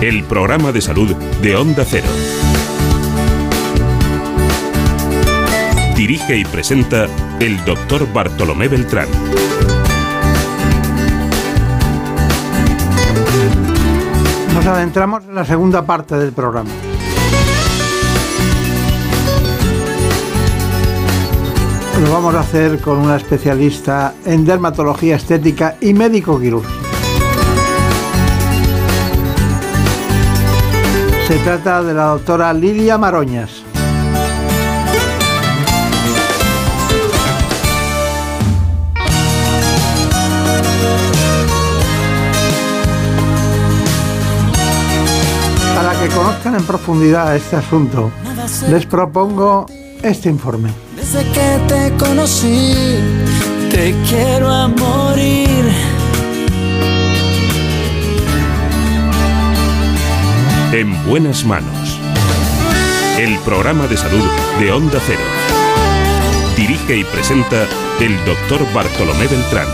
El 0.00 0.22
programa 0.26 0.70
de 0.70 0.80
salud 0.80 1.12
de 1.42 1.56
Onda 1.56 1.84
Cero. 1.84 2.06
Dirige 5.96 6.36
y 6.36 6.44
presenta 6.44 7.08
el 7.40 7.64
doctor 7.64 8.12
Bartolomé 8.12 8.68
Beltrán. 8.68 9.08
Nos 14.54 14.66
adentramos 14.66 15.24
en 15.24 15.34
la 15.34 15.44
segunda 15.44 15.84
parte 15.84 16.16
del 16.16 16.32
programa. 16.32 16.70
Lo 21.98 22.12
vamos 22.12 22.34
a 22.34 22.40
hacer 22.40 22.78
con 22.78 22.98
una 22.98 23.16
especialista 23.16 24.12
en 24.26 24.44
dermatología 24.44 25.16
estética 25.16 25.76
y 25.80 25.94
médico 25.94 26.38
quirúrgico. 26.38 26.74
Se 31.26 31.38
trata 31.38 31.82
de 31.82 31.94
la 31.94 32.04
doctora 32.04 32.52
Lidia 32.52 32.98
Maroñas. 32.98 33.62
Para 45.74 45.98
que 45.98 46.08
conozcan 46.14 46.56
en 46.56 46.64
profundidad 46.64 47.34
este 47.34 47.56
asunto, 47.56 48.10
les 48.68 48.84
propongo 48.84 49.64
este 50.02 50.28
informe. 50.28 50.85
Desde 51.06 51.24
que 51.30 51.60
te 51.68 52.04
conocí, 52.04 52.74
te 53.70 53.94
quiero 54.08 54.50
a 54.50 54.66
morir. 54.66 55.64
En 60.72 61.06
buenas 61.06 61.44
manos. 61.44 62.00
El 63.20 63.38
programa 63.44 63.86
de 63.86 63.96
salud 63.96 64.24
de 64.58 64.72
Onda 64.72 65.00
Cero. 65.06 65.20
Dirige 66.56 66.96
y 66.96 67.04
presenta 67.04 67.68
el 68.00 68.16
doctor 68.24 68.66
Bartolomé 68.74 69.28
Beltrán. 69.28 69.68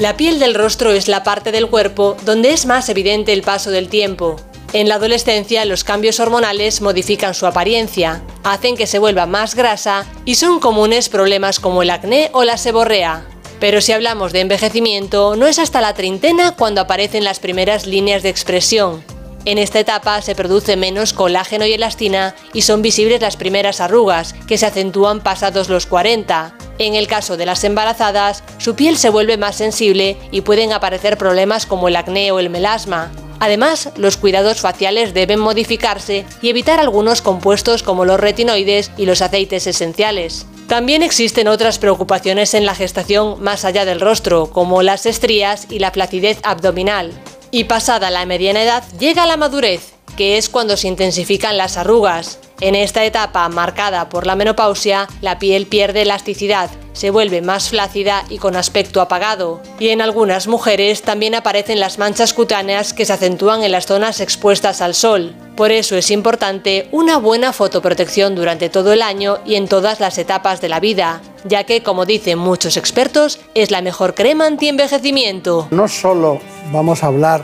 La 0.00 0.16
piel 0.16 0.40
del 0.40 0.56
rostro 0.56 0.90
es 0.90 1.06
la 1.06 1.22
parte 1.22 1.52
del 1.52 1.68
cuerpo 1.68 2.16
donde 2.24 2.52
es 2.52 2.66
más 2.66 2.88
evidente 2.88 3.32
el 3.32 3.42
paso 3.42 3.70
del 3.70 3.88
tiempo. 3.88 4.34
En 4.72 4.88
la 4.88 4.94
adolescencia 4.96 5.64
los 5.64 5.82
cambios 5.82 6.20
hormonales 6.20 6.80
modifican 6.80 7.34
su 7.34 7.46
apariencia, 7.46 8.22
hacen 8.44 8.76
que 8.76 8.86
se 8.86 9.00
vuelva 9.00 9.26
más 9.26 9.56
grasa 9.56 10.06
y 10.24 10.36
son 10.36 10.60
comunes 10.60 11.08
problemas 11.08 11.58
como 11.58 11.82
el 11.82 11.90
acné 11.90 12.30
o 12.32 12.44
la 12.44 12.56
seborrea. 12.56 13.26
Pero 13.58 13.80
si 13.80 13.90
hablamos 13.90 14.32
de 14.32 14.40
envejecimiento, 14.40 15.34
no 15.34 15.48
es 15.48 15.58
hasta 15.58 15.80
la 15.80 15.94
treintena 15.94 16.52
cuando 16.52 16.80
aparecen 16.80 17.24
las 17.24 17.40
primeras 17.40 17.86
líneas 17.86 18.22
de 18.22 18.28
expresión. 18.28 19.02
En 19.44 19.58
esta 19.58 19.80
etapa 19.80 20.22
se 20.22 20.36
produce 20.36 20.76
menos 20.76 21.14
colágeno 21.14 21.66
y 21.66 21.72
elastina 21.72 22.36
y 22.52 22.62
son 22.62 22.80
visibles 22.80 23.20
las 23.20 23.36
primeras 23.36 23.80
arrugas, 23.80 24.34
que 24.46 24.56
se 24.56 24.66
acentúan 24.66 25.20
pasados 25.20 25.68
los 25.68 25.86
40. 25.86 26.54
En 26.78 26.94
el 26.94 27.08
caso 27.08 27.36
de 27.36 27.46
las 27.46 27.64
embarazadas, 27.64 28.44
su 28.58 28.76
piel 28.76 28.96
se 28.96 29.10
vuelve 29.10 29.36
más 29.36 29.56
sensible 29.56 30.16
y 30.30 30.42
pueden 30.42 30.72
aparecer 30.72 31.18
problemas 31.18 31.66
como 31.66 31.88
el 31.88 31.96
acné 31.96 32.30
o 32.30 32.38
el 32.38 32.50
melasma. 32.50 33.10
Además, 33.40 33.88
los 33.96 34.18
cuidados 34.18 34.60
faciales 34.60 35.14
deben 35.14 35.40
modificarse 35.40 36.26
y 36.42 36.50
evitar 36.50 36.78
algunos 36.78 37.22
compuestos 37.22 37.82
como 37.82 38.04
los 38.04 38.20
retinoides 38.20 38.90
y 38.98 39.06
los 39.06 39.22
aceites 39.22 39.66
esenciales. 39.66 40.46
También 40.68 41.02
existen 41.02 41.48
otras 41.48 41.78
preocupaciones 41.78 42.54
en 42.54 42.66
la 42.66 42.74
gestación 42.74 43.42
más 43.42 43.64
allá 43.64 43.84
del 43.84 44.00
rostro, 44.00 44.50
como 44.50 44.82
las 44.82 45.06
estrías 45.06 45.66
y 45.70 45.80
la 45.80 45.90
flacidez 45.90 46.38
abdominal. 46.44 47.12
Y 47.50 47.64
pasada 47.64 48.10
la 48.10 48.26
mediana 48.26 48.62
edad 48.62 48.84
llega 49.00 49.26
la 49.26 49.36
madurez, 49.36 49.94
que 50.16 50.36
es 50.36 50.48
cuando 50.48 50.76
se 50.76 50.86
intensifican 50.86 51.56
las 51.56 51.78
arrugas. 51.78 52.38
En 52.60 52.74
esta 52.74 53.04
etapa 53.06 53.48
marcada 53.48 54.10
por 54.10 54.26
la 54.26 54.36
menopausia, 54.36 55.08
la 55.22 55.38
piel 55.38 55.66
pierde 55.66 56.02
elasticidad, 56.02 56.68
se 56.92 57.08
vuelve 57.08 57.40
más 57.40 57.70
flácida 57.70 58.24
y 58.28 58.36
con 58.36 58.54
aspecto 58.54 59.00
apagado. 59.00 59.62
Y 59.78 59.88
en 59.88 60.02
algunas 60.02 60.46
mujeres 60.46 61.00
también 61.00 61.34
aparecen 61.34 61.80
las 61.80 61.98
manchas 61.98 62.34
cutáneas 62.34 62.92
que 62.92 63.06
se 63.06 63.14
acentúan 63.14 63.62
en 63.62 63.72
las 63.72 63.86
zonas 63.86 64.20
expuestas 64.20 64.82
al 64.82 64.94
sol. 64.94 65.34
Por 65.56 65.70
eso 65.70 65.96
es 65.96 66.10
importante 66.10 66.88
una 66.92 67.16
buena 67.16 67.54
fotoprotección 67.54 68.34
durante 68.34 68.68
todo 68.68 68.92
el 68.92 69.00
año 69.00 69.38
y 69.46 69.54
en 69.54 69.66
todas 69.66 69.98
las 69.98 70.18
etapas 70.18 70.60
de 70.60 70.68
la 70.68 70.80
vida, 70.80 71.22
ya 71.44 71.64
que, 71.64 71.82
como 71.82 72.04
dicen 72.04 72.38
muchos 72.38 72.76
expertos, 72.76 73.40
es 73.54 73.70
la 73.70 73.80
mejor 73.80 74.14
crema 74.14 74.46
anti-envejecimiento. 74.46 75.68
No 75.70 75.88
solo 75.88 76.40
vamos 76.70 77.02
a 77.02 77.06
hablar 77.06 77.42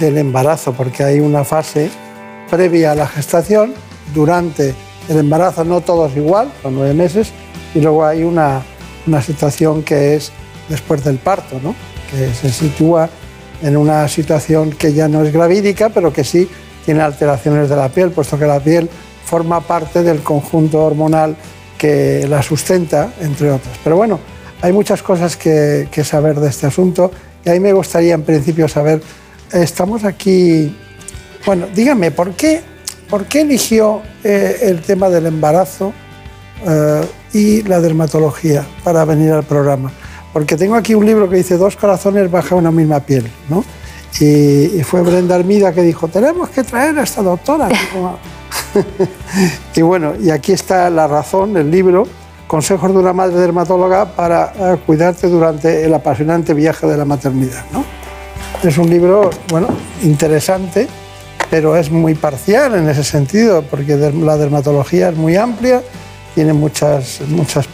del 0.00 0.18
embarazo, 0.18 0.72
porque 0.72 1.04
hay 1.04 1.20
una 1.20 1.44
fase 1.44 1.90
previa 2.50 2.92
a 2.92 2.94
la 2.96 3.06
gestación, 3.06 3.74
durante 4.14 4.74
el 5.08 5.18
embarazo 5.18 5.64
no 5.64 5.80
todo 5.80 6.06
es 6.06 6.16
igual, 6.16 6.52
son 6.62 6.74
nueve 6.76 6.94
meses, 6.94 7.32
y 7.74 7.80
luego 7.80 8.04
hay 8.04 8.22
una, 8.22 8.62
una 9.06 9.22
situación 9.22 9.82
que 9.82 10.14
es 10.14 10.32
después 10.68 11.04
del 11.04 11.18
parto, 11.18 11.58
¿no? 11.62 11.74
que 12.10 12.32
se 12.34 12.50
sitúa 12.50 13.08
en 13.62 13.76
una 13.76 14.06
situación 14.08 14.70
que 14.72 14.92
ya 14.92 15.08
no 15.08 15.22
es 15.22 15.32
gravídica, 15.32 15.88
pero 15.88 16.12
que 16.12 16.24
sí 16.24 16.48
tiene 16.84 17.00
alteraciones 17.00 17.68
de 17.68 17.76
la 17.76 17.88
piel, 17.88 18.10
puesto 18.10 18.38
que 18.38 18.46
la 18.46 18.60
piel 18.60 18.88
forma 19.24 19.60
parte 19.60 20.02
del 20.02 20.22
conjunto 20.22 20.84
hormonal 20.84 21.36
que 21.78 22.26
la 22.28 22.42
sustenta, 22.42 23.12
entre 23.20 23.50
otras. 23.50 23.76
Pero 23.82 23.96
bueno, 23.96 24.18
hay 24.60 24.72
muchas 24.72 25.02
cosas 25.02 25.36
que, 25.36 25.88
que 25.90 26.04
saber 26.04 26.38
de 26.38 26.48
este 26.48 26.66
asunto 26.66 27.10
y 27.44 27.50
a 27.50 27.58
me 27.58 27.72
gustaría 27.72 28.14
en 28.14 28.22
principio 28.22 28.68
saber, 28.68 29.02
estamos 29.52 30.04
aquí, 30.04 30.76
bueno, 31.44 31.66
dígame, 31.74 32.10
¿por 32.10 32.32
qué, 32.34 32.62
por 33.12 33.26
qué 33.26 33.42
eligió 33.42 34.00
eh, 34.24 34.56
el 34.62 34.80
tema 34.80 35.10
del 35.10 35.26
embarazo 35.26 35.92
eh, 36.66 37.02
y 37.34 37.62
la 37.64 37.78
dermatología 37.78 38.66
para 38.82 39.04
venir 39.04 39.32
al 39.32 39.42
programa? 39.42 39.92
Porque 40.32 40.56
tengo 40.56 40.76
aquí 40.76 40.94
un 40.94 41.04
libro 41.04 41.28
que 41.28 41.36
dice 41.36 41.58
Dos 41.58 41.76
corazones 41.76 42.30
bajo 42.30 42.56
una 42.56 42.70
misma 42.70 43.00
piel, 43.00 43.30
¿no? 43.50 43.66
Y, 44.18 44.78
y 44.78 44.82
fue 44.82 45.02
Brenda 45.02 45.34
Armida 45.34 45.74
que 45.74 45.82
dijo, 45.82 46.08
tenemos 46.08 46.48
que 46.48 46.64
traer 46.64 46.98
a 46.98 47.02
esta 47.02 47.20
doctora. 47.20 47.68
y 49.74 49.82
bueno, 49.82 50.14
y 50.18 50.30
aquí 50.30 50.52
está 50.52 50.88
la 50.88 51.06
razón, 51.06 51.54
el 51.58 51.70
libro, 51.70 52.06
Consejos 52.46 52.92
de 52.92 52.98
una 52.98 53.12
madre 53.12 53.36
dermatóloga 53.36 54.06
para 54.06 54.54
eh, 54.58 54.78
cuidarte 54.86 55.26
durante 55.26 55.84
el 55.84 55.92
apasionante 55.92 56.54
viaje 56.54 56.86
de 56.86 56.96
la 56.96 57.04
maternidad. 57.04 57.62
¿no? 57.74 57.84
Es 58.66 58.78
un 58.78 58.88
libro, 58.88 59.28
bueno, 59.50 59.68
interesante, 60.02 60.88
pero 61.52 61.76
es 61.76 61.90
muy 61.90 62.14
parcial 62.14 62.76
en 62.76 62.88
ese 62.88 63.04
sentido, 63.04 63.60
porque 63.60 63.94
la 63.94 64.38
dermatología 64.38 65.10
es 65.10 65.16
muy 65.18 65.36
amplia, 65.36 65.82
tiene 66.34 66.54
muchas, 66.54 67.20
muchas 67.28 67.66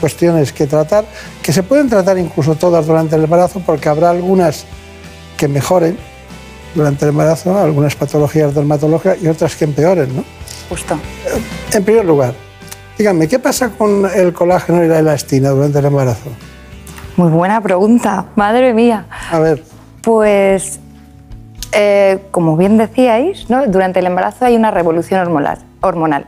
cuestiones 0.00 0.54
que 0.54 0.66
tratar, 0.66 1.04
que 1.42 1.52
se 1.52 1.62
pueden 1.62 1.90
tratar 1.90 2.16
incluso 2.16 2.54
todas 2.54 2.86
durante 2.86 3.16
el 3.16 3.24
embarazo, 3.24 3.60
porque 3.60 3.90
habrá 3.90 4.08
algunas 4.08 4.64
que 5.36 5.48
mejoren 5.48 5.98
durante 6.74 7.04
el 7.04 7.10
embarazo, 7.10 7.58
algunas 7.58 7.94
patologías 7.94 8.54
dermatológicas 8.54 9.18
y 9.22 9.28
otras 9.28 9.54
que 9.54 9.66
empeoren. 9.66 10.16
¿no? 10.16 10.24
Justo. 10.70 10.98
En 11.74 11.84
primer 11.84 12.06
lugar, 12.06 12.32
díganme, 12.96 13.28
¿qué 13.28 13.38
pasa 13.38 13.68
con 13.68 14.08
el 14.14 14.32
colágeno 14.32 14.82
y 14.82 14.88
la 14.88 15.00
elastina 15.00 15.50
durante 15.50 15.78
el 15.78 15.84
embarazo? 15.84 16.30
Muy 17.18 17.28
buena 17.28 17.60
pregunta, 17.60 18.28
madre 18.34 18.72
mía. 18.72 19.04
A 19.30 19.38
ver. 19.40 19.62
Pues, 20.00 20.80
eh, 21.74 22.18
como 22.30 22.56
bien 22.56 22.78
decíais, 22.78 23.46
durante 23.48 24.00
el 24.00 24.06
embarazo 24.06 24.44
hay 24.44 24.56
una 24.56 24.70
revolución 24.70 25.20
hormonal. 25.80 26.26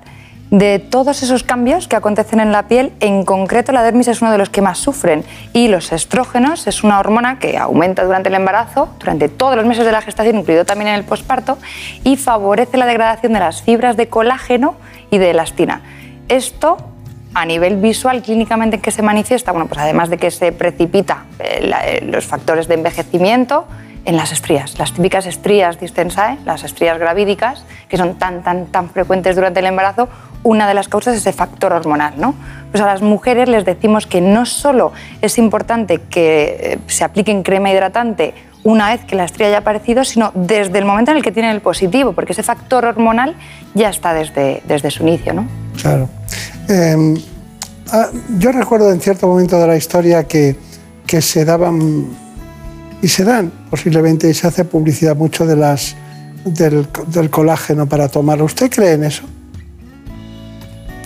De 0.51 0.79
todos 0.79 1.25
esos 1.25 1.43
cambios 1.43 1.89
que 1.89 1.97
acontecen 1.97 2.39
en 2.39 2.53
la 2.53 2.69
piel, 2.69 2.93
en 3.01 3.25
concreto 3.25 3.73
la 3.73 3.83
dermis 3.83 4.07
es 4.07 4.23
uno 4.23 4.31
de 4.31 4.39
los 4.39 4.49
que 4.49 4.63
más 4.63 4.79
sufren 4.79 5.25
y 5.53 5.67
los 5.67 5.91
estrógenos 5.91 6.69
es 6.69 6.85
una 6.85 7.01
hormona 7.01 7.41
que 7.41 7.59
aumenta 7.59 8.05
durante 8.05 8.29
el 8.29 8.37
embarazo, 8.37 8.89
durante 9.01 9.29
todos 9.29 9.57
los 9.57 9.67
meses 9.67 9.85
de 9.85 9.91
la 9.91 10.03
gestación, 10.03 10.39
incluido 10.39 10.65
también 10.65 10.89
en 10.89 10.95
el 10.95 11.05
posparto, 11.05 11.59
y 12.05 12.17
favorece 12.17 12.77
la 12.77 12.87
degradación 12.87 13.33
de 13.33 13.41
las 13.41 13.63
fibras 13.63 13.97
de 13.97 14.09
colágeno 14.09 14.77
y 15.11 15.19
de 15.19 15.31
elastina. 15.31 15.83
Esto 16.29 16.77
a 17.35 17.45
nivel 17.45 17.77
visual, 17.77 18.23
clínicamente, 18.23 18.77
¿en 18.77 18.83
qué 18.83 18.93
se 18.93 19.03
manifiesta? 19.03 19.51
Bueno, 19.51 19.67
pues 19.67 19.81
además 19.81 20.11
de 20.11 20.17
que 20.17 20.31
se 20.31 20.53
precipita 20.53 21.25
eh, 21.41 21.73
eh, 21.85 22.05
los 22.05 22.25
factores 22.25 22.69
de 22.69 22.75
envejecimiento 22.75 23.67
en 24.07 24.17
las 24.17 24.33
estrías, 24.33 24.79
las 24.79 24.93
típicas 24.93 25.27
estrías 25.27 25.79
distensae, 25.79 26.39
las 26.45 26.63
estrías 26.65 26.99
gravídicas, 26.99 27.65
que 27.89 27.97
son 27.97 28.15
tan, 28.15 28.43
tan, 28.43 28.67
tan 28.67 28.89
frecuentes 28.89 29.35
durante 29.37 29.61
el 29.61 29.67
embarazo, 29.67 30.09
una 30.45 30.69
de 30.69 30.75
las 30.75 30.89
causas 30.89 31.15
es 31.15 31.21
ese 31.21 31.33
factor 31.33 31.73
hormonal, 31.73 32.15
¿no? 32.17 32.35
Pues 32.71 32.83
a 32.83 32.87
las 32.87 33.03
mujeres 33.03 33.49
les 33.49 33.65
decimos 33.65 34.07
que 34.07 34.21
no 34.21 34.47
solo 34.47 34.93
es 35.21 35.39
importante 35.39 35.99
que 35.99 36.57
eh, 36.61 36.79
se 36.87 37.03
apliquen 37.03 37.43
crema 37.43 37.71
hidratante 37.71 38.33
una 38.63 38.91
vez 38.91 39.05
que 39.05 39.17
la 39.17 39.25
estría 39.25 39.49
haya 39.49 39.59
aparecido, 39.59 40.05
sino 40.05 40.31
desde 40.35 40.79
el 40.79 40.85
momento 40.85 41.11
en 41.11 41.17
el 41.17 41.23
que 41.23 41.33
tienen 41.33 41.51
el 41.51 41.61
positivo, 41.61 42.13
porque 42.13 42.33
ese 42.33 42.43
factor 42.43 42.85
hormonal 42.85 43.35
ya 43.75 43.91
está 43.91 44.15
desde, 44.15 44.63
desde 44.67 44.91
su 44.91 45.03
inicio, 45.03 45.35
¿no? 45.35 45.47
Claro. 45.81 46.09
Eh, 46.69 47.15
yo 48.39 48.53
recuerdo 48.53 48.93
en 48.93 49.01
cierto 49.01 49.29
momento 49.29 49.59
de 49.59 49.67
la 49.67 49.77
historia 49.77 50.25
que, 50.25 50.57
que 51.07 51.23
se 51.23 51.45
daban, 51.45 52.07
y 53.03 53.09
se 53.09 53.25
dan 53.25 53.51
posiblemente, 53.71 54.33
se 54.35 54.47
hace 54.47 54.65
publicidad 54.65 55.17
mucho 55.17 55.47
de 55.47 55.57
las, 55.57 55.97
del, 56.45 56.87
del 57.09 57.31
colágeno 57.31 57.87
para 57.87 58.09
tomarlo. 58.09 58.45
¿Usted 58.45 58.71
cree 58.71 58.93
en 58.93 59.05
eso? 59.05 59.25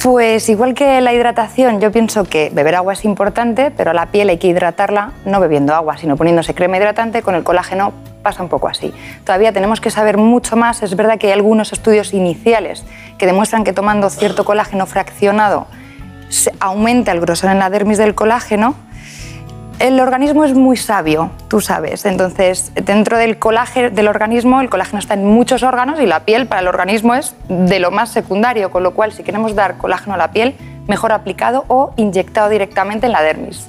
Pues 0.02 0.48
igual 0.48 0.72
que 0.72 1.02
la 1.02 1.12
hidratación, 1.12 1.78
yo 1.78 1.92
pienso 1.92 2.24
que 2.24 2.50
beber 2.54 2.74
agua 2.74 2.94
es 2.94 3.04
importante, 3.04 3.70
pero 3.70 3.90
a 3.90 3.94
la 3.94 4.06
piel 4.06 4.30
hay 4.30 4.38
que 4.38 4.48
hidratarla 4.48 5.12
no 5.26 5.40
bebiendo 5.40 5.74
agua, 5.74 5.98
sino 5.98 6.16
poniéndose 6.16 6.54
crema 6.54 6.78
hidratante. 6.78 7.20
Con 7.20 7.34
el 7.34 7.42
colágeno 7.42 7.92
pasa 8.22 8.42
un 8.42 8.48
poco 8.48 8.68
así. 8.68 8.94
Todavía 9.24 9.52
tenemos 9.52 9.78
que 9.78 9.90
saber 9.90 10.16
mucho 10.16 10.56
más. 10.56 10.82
Es 10.82 10.96
verdad 10.96 11.18
que 11.18 11.26
hay 11.26 11.32
algunos 11.34 11.74
estudios 11.74 12.14
iniciales 12.14 12.84
que 13.18 13.26
demuestran 13.26 13.62
que 13.62 13.74
tomando 13.74 14.08
cierto 14.08 14.46
colágeno 14.46 14.86
fraccionado 14.86 15.66
se 16.30 16.50
aumenta 16.60 17.12
el 17.12 17.20
grosor 17.20 17.50
en 17.50 17.58
la 17.58 17.68
dermis 17.68 17.98
del 17.98 18.14
colágeno. 18.14 18.74
El 19.80 19.98
organismo 19.98 20.44
es 20.44 20.52
muy 20.52 20.76
sabio, 20.76 21.30
tú 21.48 21.62
sabes. 21.62 22.04
Entonces, 22.04 22.70
dentro 22.84 23.16
del 23.16 23.38
colágeno 23.38 23.88
del 23.88 24.08
organismo, 24.08 24.60
el 24.60 24.68
colágeno 24.68 24.98
está 24.98 25.14
en 25.14 25.24
muchos 25.24 25.62
órganos 25.62 25.98
y 26.00 26.04
la 26.04 26.26
piel 26.26 26.46
para 26.46 26.60
el 26.60 26.68
organismo 26.68 27.14
es 27.14 27.32
de 27.48 27.80
lo 27.80 27.90
más 27.90 28.10
secundario, 28.10 28.70
con 28.70 28.82
lo 28.82 28.92
cual 28.92 29.12
si 29.12 29.22
queremos 29.22 29.54
dar 29.54 29.78
colágeno 29.78 30.12
a 30.12 30.18
la 30.18 30.32
piel, 30.32 30.54
mejor 30.86 31.12
aplicado 31.12 31.64
o 31.68 31.94
inyectado 31.96 32.50
directamente 32.50 33.06
en 33.06 33.12
la 33.12 33.22
dermis. 33.22 33.66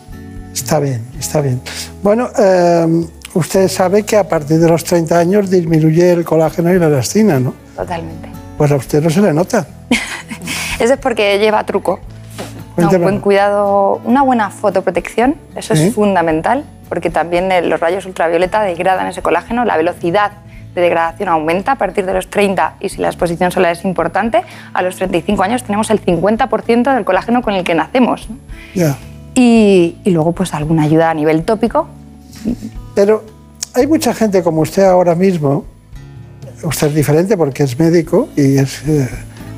Está 0.54 0.80
bien, 0.80 1.02
está 1.18 1.40
bien. 1.40 1.62
Bueno, 2.04 2.28
eh, 2.38 3.06
usted 3.34 3.70
sabe 3.70 4.04
que 4.04 4.18
a 4.18 4.28
partir 4.28 4.60
de 4.60 4.68
los 4.68 4.84
30 4.84 5.18
años 5.18 5.50
disminuye 5.50 6.12
el 6.12 6.26
colágeno 6.26 6.74
y 6.74 6.78
la 6.78 6.88
elastina, 6.88 7.40
¿no? 7.40 7.54
Totalmente. 7.74 8.28
Pues 8.58 8.70
a 8.70 8.76
usted 8.76 9.02
no 9.02 9.10
se 9.10 9.22
le 9.22 9.32
nota. 9.32 9.66
Eso 10.78 10.94
es 10.94 11.00
porque 11.00 11.40
lleva 11.40 11.66
truco. 11.66 12.02
No, 12.78 12.90
buen 13.00 13.20
cuidado, 13.20 14.02
una 14.06 14.24
buena 14.24 14.50
fotoprotección, 14.50 15.36
eso 15.56 15.74
es 15.74 15.94
fundamental, 15.94 16.64
porque 16.90 17.10
también 17.10 17.52
eh, 17.52 17.62
los 17.62 17.80
rayos 17.80 18.06
ultravioleta 18.06 18.62
degradan 18.62 19.08
ese 19.08 19.22
colágeno, 19.22 19.66
la 19.66 19.78
velocidad 19.78 20.32
de 20.74 20.82
degradación 20.82 21.30
aumenta 21.30 21.74
a 21.74 21.78
partir 21.78 22.06
de 22.06 22.14
los 22.14 22.30
30 22.30 22.76
y 22.80 22.90
si 22.90 23.02
la 23.02 23.10
exposición 23.10 23.52
solar 23.52 23.74
es 23.74 23.84
importante, 23.84 24.44
a 24.74 24.82
los 24.82 24.96
35 24.96 25.44
años 25.44 25.64
tenemos 25.64 25.90
el 25.90 26.04
50% 26.04 26.96
del 26.96 27.04
colágeno 27.04 27.42
con 27.42 27.54
el 27.54 27.64
que 27.64 27.76
nacemos. 27.76 28.30
¿no? 28.30 28.38
Y, 29.36 29.98
y 30.04 30.12
luego 30.12 30.32
pues 30.32 30.54
alguna 30.54 30.84
ayuda 30.84 31.10
a 31.10 31.14
nivel 31.14 31.44
tópico. 31.44 31.88
Pero 32.96 33.24
hay 33.74 33.88
mucha 33.88 34.14
gente 34.14 34.44
como 34.44 34.62
usted 34.62 34.84
ahora 34.84 35.16
mismo, 35.16 35.66
usted 36.64 36.88
es 36.88 36.96
diferente 36.96 37.38
porque 37.38 37.64
es 37.64 37.78
médico 37.80 38.30
y 38.36 38.58
es 38.58 38.86
eh, 38.88 39.10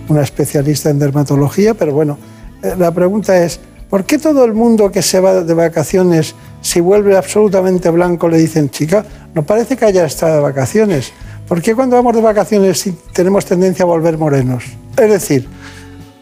una 0.08 0.22
especialista 0.22 0.90
en 0.90 1.00
dermatología, 1.00 1.74
pero 1.74 1.94
bueno, 1.94 2.18
eh, 2.18 2.33
la 2.78 2.92
pregunta 2.92 3.38
es, 3.44 3.60
¿por 3.90 4.06
qué 4.06 4.18
todo 4.18 4.46
el 4.46 4.54
mundo 4.54 4.92
que 4.92 5.02
se 5.02 5.20
va 5.20 5.42
de 5.42 5.54
vacaciones, 5.54 6.36
si 6.62 6.80
vuelve 6.80 7.18
absolutamente 7.18 7.90
blanco, 7.90 8.30
le 8.30 8.38
dicen, 8.38 8.70
chica, 8.70 9.06
no 9.34 9.44
parece 9.44 9.76
que 9.76 9.86
haya 9.86 10.06
estado 10.06 10.36
de 10.36 10.42
vacaciones? 10.42 11.14
¿Por 11.48 11.62
qué 11.62 11.76
cuando 11.76 11.98
vamos 11.98 12.16
de 12.16 12.22
vacaciones 12.22 12.90
tenemos 13.12 13.46
tendencia 13.46 13.84
a 13.84 13.86
volver 13.86 14.18
morenos? 14.18 14.64
Es 14.98 15.10
decir, 15.10 15.48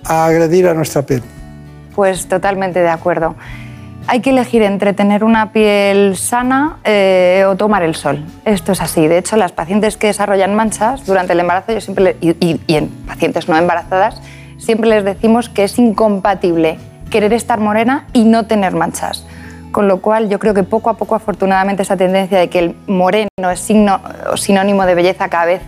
a 0.03 0.25
agredir 0.25 0.67
a 0.67 0.73
nuestra 0.73 1.03
piel. 1.03 1.21
Pues 1.95 2.27
totalmente 2.27 2.79
de 2.79 2.89
acuerdo. 2.89 3.35
Hay 4.07 4.21
que 4.21 4.31
elegir 4.31 4.63
entre 4.63 4.93
tener 4.93 5.23
una 5.23 5.51
piel 5.51 6.17
sana 6.17 6.79
eh, 6.83 7.45
o 7.47 7.55
tomar 7.55 7.83
el 7.83 7.93
sol. 7.93 8.25
Esto 8.45 8.71
es 8.71 8.81
así. 8.81 9.07
De 9.07 9.19
hecho, 9.19 9.37
las 9.37 9.51
pacientes 9.51 9.95
que 9.95 10.07
desarrollan 10.07 10.55
manchas 10.55 11.05
durante 11.05 11.33
el 11.33 11.39
embarazo, 11.39 11.71
yo 11.73 11.81
siempre 11.81 12.17
y 12.19 12.59
en 12.67 12.87
pacientes 12.89 13.47
no 13.47 13.55
embarazadas, 13.55 14.19
siempre 14.61 14.89
les 14.89 15.03
decimos 15.03 15.49
que 15.49 15.63
es 15.63 15.77
incompatible 15.79 16.77
querer 17.09 17.33
estar 17.33 17.59
morena 17.59 18.07
y 18.13 18.23
no 18.23 18.45
tener 18.45 18.73
manchas. 18.73 19.25
Con 19.71 19.87
lo 19.87 20.01
cual, 20.01 20.29
yo 20.29 20.37
creo 20.39 20.53
que 20.53 20.63
poco 20.63 20.89
a 20.89 20.97
poco, 20.97 21.15
afortunadamente, 21.15 21.83
esa 21.83 21.97
tendencia 21.97 22.37
de 22.37 22.49
que 22.49 22.59
el 22.59 22.75
moreno 22.87 23.27
es 23.51 23.59
signo 23.59 24.01
o 24.31 24.37
sinónimo 24.37 24.85
de 24.85 24.95
belleza 24.95 25.29
cada 25.29 25.45
vez, 25.45 25.61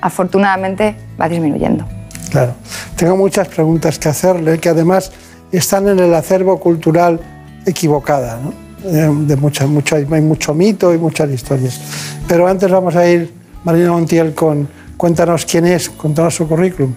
afortunadamente, 0.00 0.94
va 1.20 1.28
disminuyendo. 1.28 1.86
Claro. 2.30 2.54
Tengo 2.96 3.16
muchas 3.16 3.48
preguntas 3.48 3.98
que 3.98 4.08
hacerle 4.08 4.58
que 4.58 4.68
además 4.68 5.10
están 5.52 5.88
en 5.88 5.98
el 5.98 6.14
acervo 6.14 6.60
cultural 6.60 7.20
equivocada, 7.64 8.38
¿no? 8.42 8.52
Eh, 8.84 9.10
De 9.26 9.36
mucha, 9.36 9.66
mucho, 9.66 9.96
hay 9.96 10.04
mucho 10.04 10.54
mito 10.54 10.94
y 10.94 10.98
muchas 10.98 11.30
historias. 11.30 11.80
Pero 12.28 12.46
antes 12.46 12.70
vamos 12.70 12.94
a 12.94 13.06
ir, 13.08 13.32
Marina 13.64 13.90
Montiel, 13.90 14.34
con 14.34 14.68
cuéntanos 14.96 15.46
quién 15.46 15.66
es, 15.66 15.88
cuéntanos 15.88 16.34
su 16.34 16.46
currículum. 16.46 16.92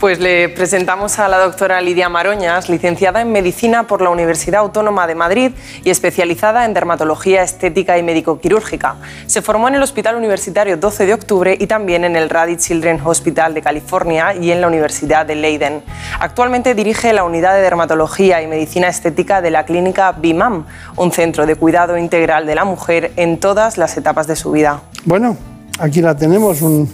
Pues 0.00 0.20
le 0.20 0.48
presentamos 0.48 1.18
a 1.18 1.26
la 1.26 1.38
doctora 1.38 1.80
Lidia 1.80 2.08
Maroñas, 2.08 2.68
licenciada 2.68 3.20
en 3.20 3.32
Medicina 3.32 3.88
por 3.88 4.00
la 4.00 4.10
Universidad 4.10 4.60
Autónoma 4.60 5.08
de 5.08 5.16
Madrid 5.16 5.50
y 5.82 5.90
especializada 5.90 6.64
en 6.64 6.72
dermatología 6.72 7.42
estética 7.42 7.98
y 7.98 8.04
médico-quirúrgica. 8.04 8.94
Se 9.26 9.42
formó 9.42 9.66
en 9.66 9.74
el 9.74 9.82
Hospital 9.82 10.14
Universitario 10.14 10.76
12 10.76 11.04
de 11.04 11.14
Octubre 11.14 11.56
y 11.58 11.66
también 11.66 12.04
en 12.04 12.14
el 12.14 12.30
Rady 12.30 12.58
Children's 12.58 13.02
Hospital 13.04 13.54
de 13.54 13.60
California 13.60 14.36
y 14.36 14.52
en 14.52 14.60
la 14.60 14.68
Universidad 14.68 15.26
de 15.26 15.34
Leiden. 15.34 15.82
Actualmente 16.20 16.76
dirige 16.76 17.12
la 17.12 17.24
unidad 17.24 17.54
de 17.56 17.62
dermatología 17.62 18.40
y 18.40 18.46
medicina 18.46 18.86
estética 18.86 19.40
de 19.40 19.50
la 19.50 19.64
clínica 19.64 20.12
BIMAM, 20.12 20.64
un 20.94 21.10
centro 21.10 21.44
de 21.44 21.56
cuidado 21.56 21.98
integral 21.98 22.46
de 22.46 22.54
la 22.54 22.64
mujer 22.64 23.10
en 23.16 23.40
todas 23.40 23.76
las 23.78 23.96
etapas 23.96 24.28
de 24.28 24.36
su 24.36 24.52
vida. 24.52 24.80
Bueno, 25.04 25.36
aquí 25.80 26.00
la 26.00 26.16
tenemos. 26.16 26.62
Un... 26.62 26.88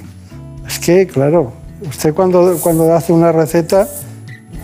Es 0.67 0.79
que, 0.79 1.07
claro, 1.07 1.64
usted 1.89 2.15
cuando, 2.15 2.59
cuando 2.61 2.93
hace 2.95 3.13
una 3.13 3.33
receta, 3.33 3.89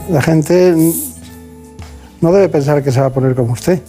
la 0.09 0.23
gente 0.23 0.75
no 2.21 2.33
debe 2.33 2.49
pensar 2.49 2.83
que 2.83 2.93
se 2.93 3.01
va 3.01 3.07
a 3.07 3.11
poner 3.11 3.35
como 3.35 3.53
usted. 3.53 3.81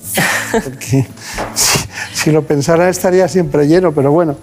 Porque 0.51 1.05
si, 1.55 1.79
si 2.13 2.31
lo 2.31 2.43
pensara 2.43 2.89
estaría 2.89 3.27
siempre 3.27 3.67
lleno, 3.67 3.91
pero 3.91 4.11
bueno. 4.11 4.37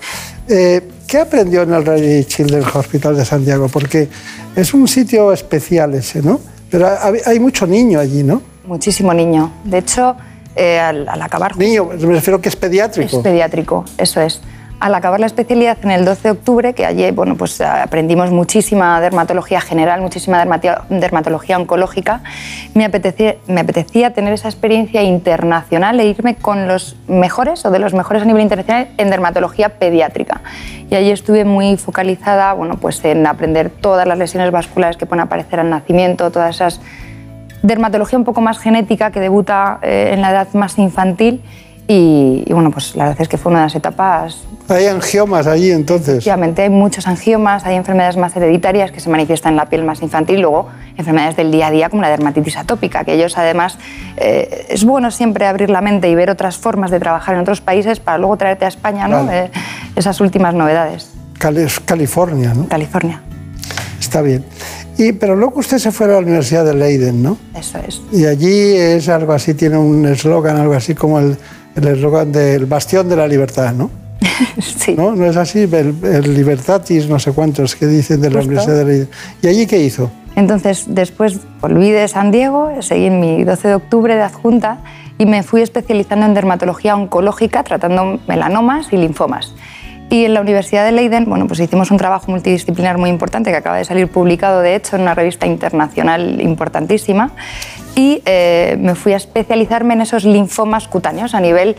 Eh, 0.49 0.83
¿Qué 1.07 1.19
aprendió 1.19 1.63
en 1.63 1.73
el 1.73 1.87
Rady 1.87 2.25
Children's 2.25 2.75
Hospital 2.75 3.17
de 3.17 3.25
Santiago? 3.25 3.69
Porque 3.69 4.09
es 4.55 4.75
un 4.75 4.87
sitio 4.87 5.33
especial 5.33 5.95
ese, 5.95 6.21
¿no? 6.21 6.39
Pero 6.71 6.87
hay, 6.87 7.21
hay 7.25 7.41
mucho 7.41 7.67
niño 7.67 7.99
allí, 7.99 8.23
¿no? 8.23 8.43
Muchísimo 8.67 9.15
niño. 9.15 9.51
De 9.65 9.79
hecho, 9.79 10.17
eh, 10.55 10.79
al, 10.79 11.09
al 11.09 11.23
acabar... 11.23 11.57
Niño, 11.57 11.87
me 11.87 12.15
refiero 12.15 12.43
que 12.43 12.51
es 12.51 12.57
pediátrico. 12.57 13.17
Es 13.17 13.23
pediátrico, 13.23 13.87
eso 13.97 14.21
es. 14.21 14.41
Al 14.81 14.95
acabar 14.95 15.19
la 15.19 15.27
especialidad 15.27 15.77
en 15.83 15.91
el 15.91 16.05
12 16.05 16.23
de 16.23 16.31
octubre, 16.31 16.73
que 16.73 16.87
allí 16.87 17.11
bueno, 17.11 17.37
pues, 17.37 17.61
aprendimos 17.61 18.31
muchísima 18.31 19.01
dermatología 19.01 19.61
general, 19.61 20.01
muchísima 20.01 20.47
dermatología 20.89 21.59
oncológica, 21.59 22.21
me 22.75 22.85
apetecía, 22.85 23.37
me 23.49 23.61
apetecía 23.61 24.13
tener 24.13 24.33
esa 24.33 24.49
experiencia 24.49 25.03
internacional 25.03 25.99
e 25.99 26.07
irme 26.07 26.37
con 26.37 26.69
los 26.69 26.97
mejores 27.09 27.65
o 27.67 27.73
de 27.73 27.81
los 27.81 27.93
mejores 27.93 28.23
a 28.23 28.25
nivel 28.25 28.43
internacional 28.43 28.89
en 28.99 29.11
dermatología 29.11 29.81
pediátrica. 29.81 30.43
Y 30.89 30.95
allí 30.95 31.11
estuve 31.11 31.45
muy 31.45 31.77
focalizada 31.77 32.53
bueno, 32.53 32.77
pues 32.77 33.05
en 33.05 33.27
aprender 33.27 33.71
todas 33.71 34.07
las 34.07 34.17
lesiones 34.17 34.53
vasculares 34.53 34.97
que 34.97 35.07
pueden 35.07 35.23
aparecer 35.23 35.59
al 35.59 35.71
nacimiento, 35.71 36.31
todas 36.31 36.55
esas 36.55 36.81
dermatología 37.63 38.17
un 38.17 38.25
poco 38.25 38.41
más 38.41 38.59
genética 38.61 39.11
que 39.11 39.19
debuta 39.19 39.81
eh, 39.83 40.11
en 40.13 40.23
la 40.23 40.31
edad 40.31 40.49
más 40.55 40.79
infantil 40.79 41.43
y, 41.89 42.45
y, 42.47 42.53
bueno, 42.53 42.71
pues 42.71 42.95
la 42.95 43.05
verdad 43.05 43.23
es 43.23 43.29
que 43.29 43.39
fue 43.39 43.51
una 43.51 43.61
de 43.61 43.67
las 43.67 43.75
etapas. 43.75 44.37
Hay 44.69 44.87
angiomas 44.87 45.47
allí 45.47 45.71
entonces. 45.71 46.09
Efectivamente, 46.17 46.63
hay 46.63 46.69
muchos 46.69 47.07
angiomas, 47.07 47.65
hay 47.65 47.77
enfermedades 47.77 48.19
más 48.19 48.37
hereditarias 48.37 48.93
que 48.93 49.01
se 49.01 49.09
manifiestan 49.09 49.55
en 49.55 49.57
la 49.57 49.71
piel 49.71 49.83
más 49.85 50.03
infantil 50.03 50.43
luego 50.43 50.69
enfermedades 50.99 51.37
del 51.37 51.51
día 51.51 51.69
a 51.69 51.71
día 51.71 51.89
como 51.89 52.03
la 52.03 52.11
dermatitis 52.11 52.57
atópica, 52.57 53.05
que 53.05 53.15
ellos 53.15 53.39
además 53.39 53.79
eh, 54.17 54.67
es 54.69 54.85
bueno 54.85 55.11
siempre 55.11 55.47
abrir 55.47 55.71
la 55.71 55.81
mente 55.81 56.11
y 56.11 56.15
ver 56.15 56.29
otras 56.29 56.59
formas 56.59 56.91
de 56.91 56.99
trabajar 57.01 57.37
en 57.37 57.41
otros 57.41 57.61
países 57.61 58.01
para 58.01 58.19
luego 58.19 58.37
traerte 58.37 58.65
a 58.65 58.69
España 58.69 59.07
¿no? 59.09 59.25
Vale. 59.25 59.45
Eh, 59.45 59.51
esas 59.97 60.21
últimas 60.21 60.55
novedades. 60.55 61.11
Cali- 61.39 61.63
es 61.63 61.79
California, 61.81 62.53
¿no? 62.53 62.67
California, 62.69 63.23
Está 64.01 64.23
bien. 64.23 64.45
Y, 64.99 65.13
pero 65.13 65.37
luego 65.37 65.61
usted 65.61 65.79
se 65.79 65.93
fue 65.93 66.07
a 66.07 66.11
la 66.11 66.19
Universidad 66.19 66.65
de 66.65 66.75
Leiden, 66.75 67.23
¿no? 67.23 67.39
eso 67.55 67.79
es. 67.87 68.01
Y 68.13 68.27
allí 68.27 68.75
es 68.77 69.09
algo 69.09 69.33
así, 69.33 69.55
tiene 69.55 69.79
un 69.79 70.05
eslogan, 70.07 70.57
algo 70.57 70.75
así 70.75 70.95
como 70.97 71.21
el 71.21 71.39
el 71.79 71.89
eslogan 71.89 72.33
del 72.33 72.67
bastión 72.67 73.09
de 73.09 73.17
la 73.17 73.27
libertad, 73.27 73.73
¿no? 73.73 73.91
sí. 74.61 74.95
¿No? 74.97 75.15
¿No 75.15 75.25
es 75.27 75.37
así? 75.37 75.61
El, 75.61 75.95
el 76.03 76.35
libertatis, 76.35 77.09
no 77.09 77.19
sé 77.19 77.33
cuántos 77.33 77.75
que 77.77 77.87
dicen 77.87 78.21
de 78.21 78.31
la 78.31 78.37
Justo. 78.37 78.49
Universidad 78.49 78.77
de 78.77 78.85
Leiden. 78.85 79.09
¿Y 79.43 79.49
allí 79.49 79.67
qué 79.67 79.79
hizo? 79.81 80.11
Entonces, 80.37 80.85
después 80.89 81.41
volví 81.61 81.91
de 81.91 82.07
San 82.07 82.31
Diego, 82.31 82.71
seguí 82.81 83.07
en 83.07 83.19
mi 83.21 83.45
12 83.45 83.69
de 83.69 83.75
octubre 83.75 84.15
de 84.15 84.23
adjunta 84.23 84.79
y 85.19 85.27
me 85.27 85.43
fui 85.43 85.63
especializando 85.63 86.27
en 86.27 86.35
dermatología 86.35 86.95
oncológica, 86.95 87.65
tratando 87.65 88.21
melanomas 88.29 88.93
y 88.93 88.99
linfomas. 88.99 89.53
Y 90.11 90.25
en 90.25 90.33
la 90.33 90.41
Universidad 90.41 90.85
de 90.87 90.93
Leiden, 90.93 91.27
bueno, 91.27 91.47
pues 91.47 91.61
hicimos 91.61 91.91
un 91.91 91.99
trabajo 91.99 92.31
multidisciplinar 92.31 92.97
muy 92.97 93.11
importante 93.11 93.51
que 93.51 93.57
acaba 93.57 93.77
de 93.77 93.85
salir 93.85 94.09
publicado, 94.09 94.61
de 94.61 94.75
hecho, 94.75 94.97
en 94.97 95.03
una 95.03 95.15
revista 95.15 95.47
internacional 95.47 96.41
importantísima. 96.41 97.33
Y 97.95 98.23
eh, 98.25 98.79
me 98.81 98.95
fui 98.95 99.13
a 99.13 99.17
especializarme 99.17 99.93
en 99.95 100.01
esos 100.01 100.25
linfomas 100.25 100.89
cutáneos 100.89 101.35
a 101.35 101.41
nivel 101.41 101.77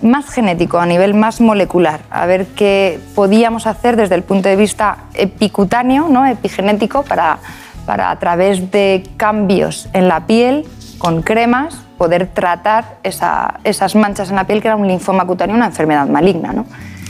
más 0.00 0.30
genético, 0.30 0.78
a 0.78 0.86
nivel 0.86 1.14
más 1.14 1.40
molecular, 1.40 2.00
a 2.10 2.26
ver 2.26 2.46
qué 2.56 2.98
podíamos 3.14 3.66
hacer 3.66 3.96
desde 3.96 4.14
el 4.16 4.22
punto 4.22 4.48
de 4.48 4.56
vista 4.56 4.98
epicutáneo, 5.14 6.08
¿no? 6.08 6.26
epigenético, 6.26 7.02
para, 7.04 7.38
para 7.86 8.10
a 8.10 8.18
través 8.18 8.70
de 8.70 9.04
cambios 9.16 9.88
en 9.92 10.08
la 10.08 10.26
piel, 10.26 10.66
con 10.98 11.22
cremas, 11.22 11.74
poder 11.98 12.26
tratar 12.28 12.96
esa- 13.02 13.60
esas 13.64 13.94
manchas 13.96 14.30
en 14.30 14.36
la 14.36 14.44
piel, 14.44 14.60
que 14.60 14.68
era 14.68 14.76
un 14.76 14.86
linfoma 14.88 15.24
cutáneo, 15.24 15.54
una 15.56 15.66
enfermedad 15.66 16.06
maligna. 16.08 16.52
¿no? 16.52 16.66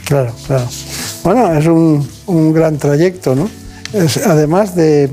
Claro, 0.06 0.32
claro. 0.46 0.64
Bueno, 1.24 1.52
es 1.54 1.66
un, 1.66 2.06
un 2.26 2.52
gran 2.52 2.76
trayecto, 2.78 3.34
¿no? 3.34 3.48
Es, 3.92 4.16
además 4.26 4.74
de, 4.74 5.10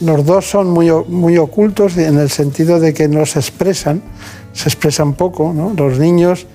Los 0.00 0.24
dos 0.24 0.44
son 0.48 0.68
muy, 0.70 0.90
muy 1.08 1.38
ocultos 1.38 1.96
en 1.96 2.18
el 2.18 2.30
sentido 2.30 2.78
de 2.78 2.92
que 2.92 3.08
no 3.08 3.24
se 3.26 3.38
expresan, 3.38 4.02
se 4.52 4.68
expresan 4.68 5.14
poco. 5.14 5.52
¿no? 5.54 5.72
Los 5.74 5.98
niños 5.98 6.46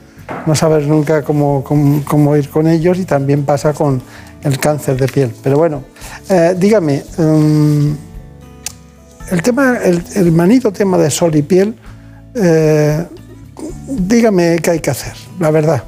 no 0.45 0.53
sabes 0.56 0.88
nunca 0.88 1.23
cómo, 1.23 1.64
cómo- 1.64 2.03
cómo 2.06 2.36
ir 2.38 2.49
con 2.49 2.68
ellos 2.68 2.99
y 2.99 3.06
también 3.06 3.44
pasa 3.44 3.73
con 3.73 4.02
el 4.44 4.60
cáncer 4.60 4.95
de 4.98 5.07
piel. 5.07 5.34
Pero 5.44 5.57
bueno, 5.57 5.84
eh, 6.30 6.56
dígame, 6.57 7.03
mm, 7.18 7.91
el, 9.32 9.41
tema, 9.41 9.78
el, 9.84 10.03
el 10.15 10.32
manito 10.32 10.72
tema 10.72 10.98
de 10.98 11.10
sol 11.10 11.36
y 11.36 11.41
piel, 11.41 11.76
eh, 12.36 13.06
dígame 13.88 14.60
qué 14.61 14.72
hay 14.72 14.80
que 14.80 14.91
hacer, 14.91 15.14
la 15.40 15.52
verdad. 15.52 15.84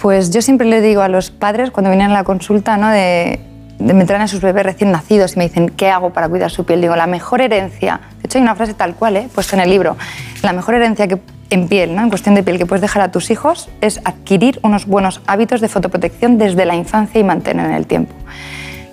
Pues 0.00 0.30
yo 0.30 0.40
siempre 0.40 0.66
le 0.66 0.80
digo 0.80 1.02
a 1.02 1.08
los 1.08 1.30
padres 1.30 1.70
cuando 1.70 1.90
vienen 1.90 2.10
a 2.10 2.14
la 2.14 2.24
consulta, 2.24 2.78
¿no? 2.78 2.88
De, 2.88 3.38
de 3.78 3.94
me 3.94 4.04
a 4.04 4.28
sus 4.28 4.40
bebés 4.40 4.64
recién 4.64 4.92
nacidos 4.92 5.34
y 5.34 5.38
me 5.38 5.48
dicen, 5.48 5.70
¿qué 5.70 5.90
hago 5.90 6.10
para 6.10 6.28
cuidar 6.28 6.50
su 6.50 6.64
piel? 6.64 6.80
Digo, 6.80 6.96
la 6.96 7.06
mejor 7.06 7.40
herencia, 7.40 8.00
de 8.20 8.26
hecho 8.26 8.38
hay 8.38 8.42
una 8.42 8.54
frase 8.54 8.74
tal 8.74 8.94
cual, 8.94 9.16
¿eh? 9.16 9.28
puesta 9.34 9.56
en 9.56 9.62
el 9.62 9.70
libro, 9.70 9.96
la 10.42 10.52
mejor 10.52 10.74
herencia 10.74 11.06
que, 11.06 11.18
en 11.50 11.68
piel, 11.68 11.94
¿no? 11.94 12.02
en 12.02 12.08
cuestión 12.08 12.34
de 12.34 12.42
piel, 12.42 12.58
que 12.58 12.66
puedes 12.66 12.80
dejar 12.80 13.02
a 13.02 13.10
tus 13.10 13.30
hijos 13.30 13.68
es 13.80 14.00
adquirir 14.04 14.58
unos 14.62 14.86
buenos 14.86 15.20
hábitos 15.26 15.60
de 15.60 15.68
fotoprotección 15.68 16.38
desde 16.38 16.64
la 16.64 16.76
infancia 16.76 17.20
y 17.20 17.24
mantener 17.24 17.66
en 17.66 17.74
el 17.74 17.86
tiempo. 17.86 18.14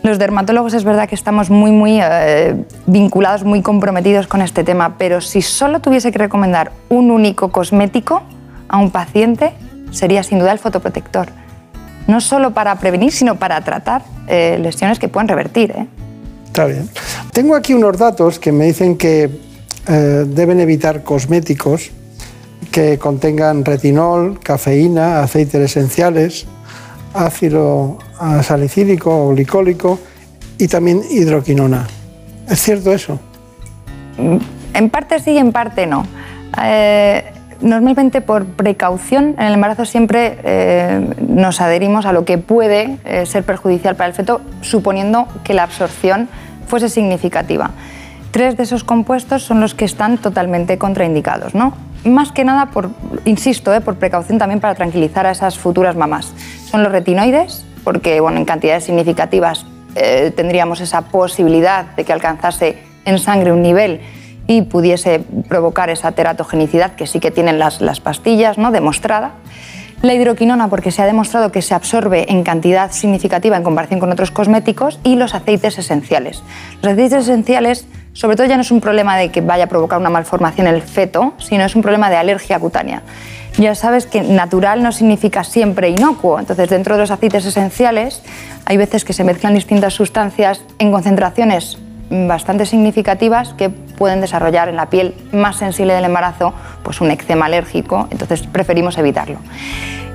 Los 0.04 0.20
dermatólogos 0.20 0.74
es 0.74 0.84
verdad 0.84 1.08
que 1.08 1.16
estamos 1.16 1.50
muy, 1.50 1.72
muy 1.72 2.00
eh, 2.02 2.66
vinculados, 2.86 3.44
muy 3.44 3.62
comprometidos 3.62 4.28
con 4.28 4.42
este 4.42 4.64
tema, 4.64 4.98
pero 4.98 5.22
si 5.22 5.42
solo 5.42 5.80
tuviese 5.80 6.12
que 6.12 6.18
recomendar 6.18 6.72
un 6.90 7.12
único 7.12 7.52
cosmético 7.52 8.24
a 8.70 8.78
un 8.78 8.92
paciente, 8.92 9.54
sería 9.91 10.23
sin 10.23 10.39
duda 10.39 10.51
el 10.51 10.59
fotoprotector. 10.59 11.27
No 12.07 12.22
solo 12.22 12.51
para 12.51 12.76
prevenir, 12.80 13.11
sino 13.11 13.35
para 13.35 13.61
tratar 13.61 14.03
eh, 14.27 14.57
lesiones 14.61 14.99
que 14.99 15.07
pueden 15.07 15.27
revertir. 15.27 15.72
¿eh? 15.72 15.88
Está 16.47 16.65
bien. 16.65 16.89
Tengo 17.34 17.55
aquí 17.55 17.73
unos 17.73 17.97
datos 17.97 18.39
que 18.39 18.51
me 18.51 18.65
dicen 18.65 18.97
que 18.97 19.30
eh, 19.88 20.26
deben 20.27 20.59
evitar 20.59 21.03
cosméticos 21.03 21.91
que 22.72 22.97
contengan 22.97 23.65
retinol, 23.65 24.39
cafeína, 24.39 25.22
aceites 25.22 25.61
esenciales, 25.61 26.45
ácido 27.14 27.97
salicílico 28.43 29.09
o 29.09 29.30
glicólico 29.30 29.99
y 30.57 30.68
también 30.68 31.01
hidroquinona. 31.09 31.88
¿Es 32.49 32.59
cierto 32.61 32.93
eso? 32.93 33.19
En 34.73 34.89
parte 34.89 35.19
sí, 35.19 35.38
en 35.38 35.51
parte 35.51 35.85
no. 35.85 36.05
Eh, 36.64 37.23
normalmente 37.62 38.22
por 38.22 38.46
precaución 38.46 39.36
en 39.38 39.46
el 39.46 39.54
embarazo 39.54 39.86
siempre 39.86 40.40
eh, 40.44 41.08
nos 41.28 41.62
adherimos 41.62 42.06
a 42.06 42.12
lo 42.12 42.26
que 42.26 42.38
puede 42.38 42.98
eh, 43.06 43.26
ser 43.26 43.44
perjudicial 43.44 43.96
para 43.96 44.08
el 44.08 44.14
feto, 44.14 44.42
suponiendo 44.62 45.28
que 45.44 45.54
la 45.54 45.64
absorción 45.64 46.30
fuese 46.68 46.90
significativa. 46.90 47.72
Tres 48.32 48.58
de 48.58 48.64
esos 48.64 48.84
compuestos 48.84 49.44
son 49.44 49.60
los 49.60 49.74
que 49.74 49.86
están 49.86 50.18
totalmente 50.18 50.78
contraindicados, 50.78 51.56
¿no? 51.56 51.74
Más 52.06 52.32
que 52.32 52.44
nada, 52.44 52.68
por, 52.68 52.92
insisto, 53.26 53.74
eh, 53.74 53.82
por 53.82 53.96
precaución 53.96 54.38
también 54.38 54.60
para 54.60 54.76
tranquilizar 54.76 55.26
a 55.26 55.32
esas 55.32 55.58
futuras 55.58 55.96
mamás. 55.96 56.34
Son 56.70 56.84
los 56.84 56.92
retinoides, 56.92 57.66
porque 57.84 58.20
bueno, 58.20 58.38
en 58.38 58.46
cantidades 58.46 58.84
significativas 58.84 59.66
tendríamos 60.36 60.80
esa 60.80 61.02
posibilidad 61.02 61.96
de 61.96 62.04
que 62.04 62.14
alcanzase 62.14 62.78
en 63.04 63.18
sangre 63.18 63.52
un 63.52 63.64
nivel 63.64 64.00
y 64.48 64.64
pudiese 64.64 65.24
provocar 65.48 65.90
esa 65.90 66.14
teratogenicidad 66.14 66.95
que 66.95 67.06
sí 67.06 67.19
que 67.19 67.32
tienen 67.32 67.60
las, 67.60 67.82
las 67.82 67.99
pastillas 67.99 68.57
¿no? 68.57 68.72
demostrada. 68.72 69.34
La 70.03 70.14
hidroquinona, 70.14 70.68
porque 70.69 70.91
se 70.91 71.02
ha 71.02 71.06
demostrado 71.06 71.52
que 71.52 71.64
se 71.64 71.74
absorbe 71.74 72.32
en 72.32 72.44
cantidad 72.44 72.91
significativa 72.91 73.57
en 73.57 73.64
comparación 73.64 73.99
con 73.99 74.11
otros 74.11 74.30
cosméticos, 74.30 74.99
y 75.03 75.15
los 75.15 75.34
aceites 75.34 75.80
esenciales. 75.80 76.44
Los 76.84 76.94
aceites 76.94 77.24
esenciales, 77.24 77.88
sobre 78.14 78.36
todo, 78.36 78.45
ya 78.45 78.56
no 78.57 78.61
es 78.61 78.69
un 78.69 78.80
problema 78.80 79.18
de 79.18 79.32
que 79.32 79.41
vaya 79.41 79.64
a 79.64 79.68
provocar 79.68 79.99
una 79.99 80.11
malformación 80.11 80.68
en 80.68 80.76
el 80.76 80.84
feto, 80.84 81.34
sino 81.40 81.65
es 81.65 81.76
un 81.76 81.82
problema 81.82 82.11
de 82.11 82.18
alergia 82.18 82.60
cutánea. 82.60 83.02
Ya 83.57 83.74
sabes 83.74 84.06
que 84.06 84.22
natural 84.22 84.84
no 84.84 84.91
significa 84.91 85.44
siempre 85.44 85.90
inocuo, 85.90 86.40
entonces 86.40 86.69
dentro 86.69 86.94
de 86.94 87.02
los 87.02 87.10
aceites 87.10 87.44
esenciales 87.44 88.22
hay 88.65 88.78
veces 88.78 89.03
que 89.03 89.14
se 89.14 89.24
mezclan 89.24 89.56
distintas 89.56 89.95
sustancias 89.95 90.61
en 90.78 90.91
concentraciones 90.91 91.80
bastante 92.10 92.66
significativas 92.66 93.54
que 93.54 93.70
pueden 93.70 94.22
desarrollar 94.22 94.70
en 94.70 94.76
la 94.76 94.88
piel 94.88 95.14
más 95.32 95.58
sensible 95.58 95.94
del 95.94 96.06
embarazo 96.06 96.54
pues 96.84 97.02
un 97.02 97.12
eczema 97.12 97.48
alérgico, 97.48 98.08
entonces 98.12 98.44
preferimos 98.48 98.98
evitarlo. 98.98 99.40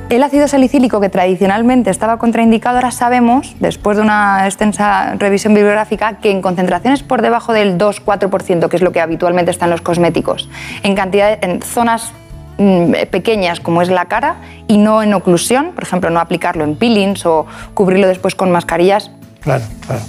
El 0.09 0.23
ácido 0.23 0.47
salicílico, 0.47 1.01
que 1.01 1.09
tradicionalmente 1.09 1.89
estaba 1.90 2.19
contraindicado, 2.19 2.77
ahora 2.77 2.90
sabemos, 2.90 3.55
después 3.60 3.97
de 3.97 4.02
una 4.02 4.44
extensa 4.44 5.14
revisión 5.14 5.55
bibliográfica, 5.55 6.19
que 6.19 6.31
en 6.31 6.43
concentraciones 6.43 7.02
por 7.02 7.23
debajo 7.23 7.55
del 7.55 7.78
2-4%, 7.78 8.69
que 8.69 8.77
es 8.77 8.82
lo 8.82 8.93
que 8.93 9.01
habitualmente 9.01 9.51
está 9.51 9.64
en 9.64 9.70
los 9.70 9.81
cosméticos, 9.81 10.51
en, 10.82 10.94
cantidad, 10.94 11.43
en 11.43 11.62
zonas 11.62 12.12
mm, 12.59 12.93
pequeñas 13.10 13.60
como 13.60 13.81
es 13.81 13.89
la 13.89 14.05
cara 14.05 14.36
y 14.69 14.77
no 14.77 15.02
en 15.02 15.14
oclusión, 15.14 15.70
por 15.74 15.85
ejemplo, 15.85 16.10
no 16.10 16.20
aplicarlo 16.20 16.64
en 16.64 16.77
peelings 16.77 17.24
o 17.24 17.47
cubrirlo 17.73 18.06
después 18.06 18.35
con 18.35 18.51
mascarillas, 18.51 19.10
Claro, 19.43 19.64
claro. 19.86 20.02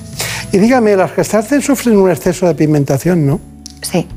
Y 0.52 0.58
dígame, 0.60 0.96
las 0.96 1.12
gestantes 1.12 1.66
sufren 1.66 1.98
un 1.98 2.12
exceso 2.12 2.48
de 2.48 2.54
pigmentación, 2.56 3.26
¿no? 3.26 3.40
Sí. 3.82 4.08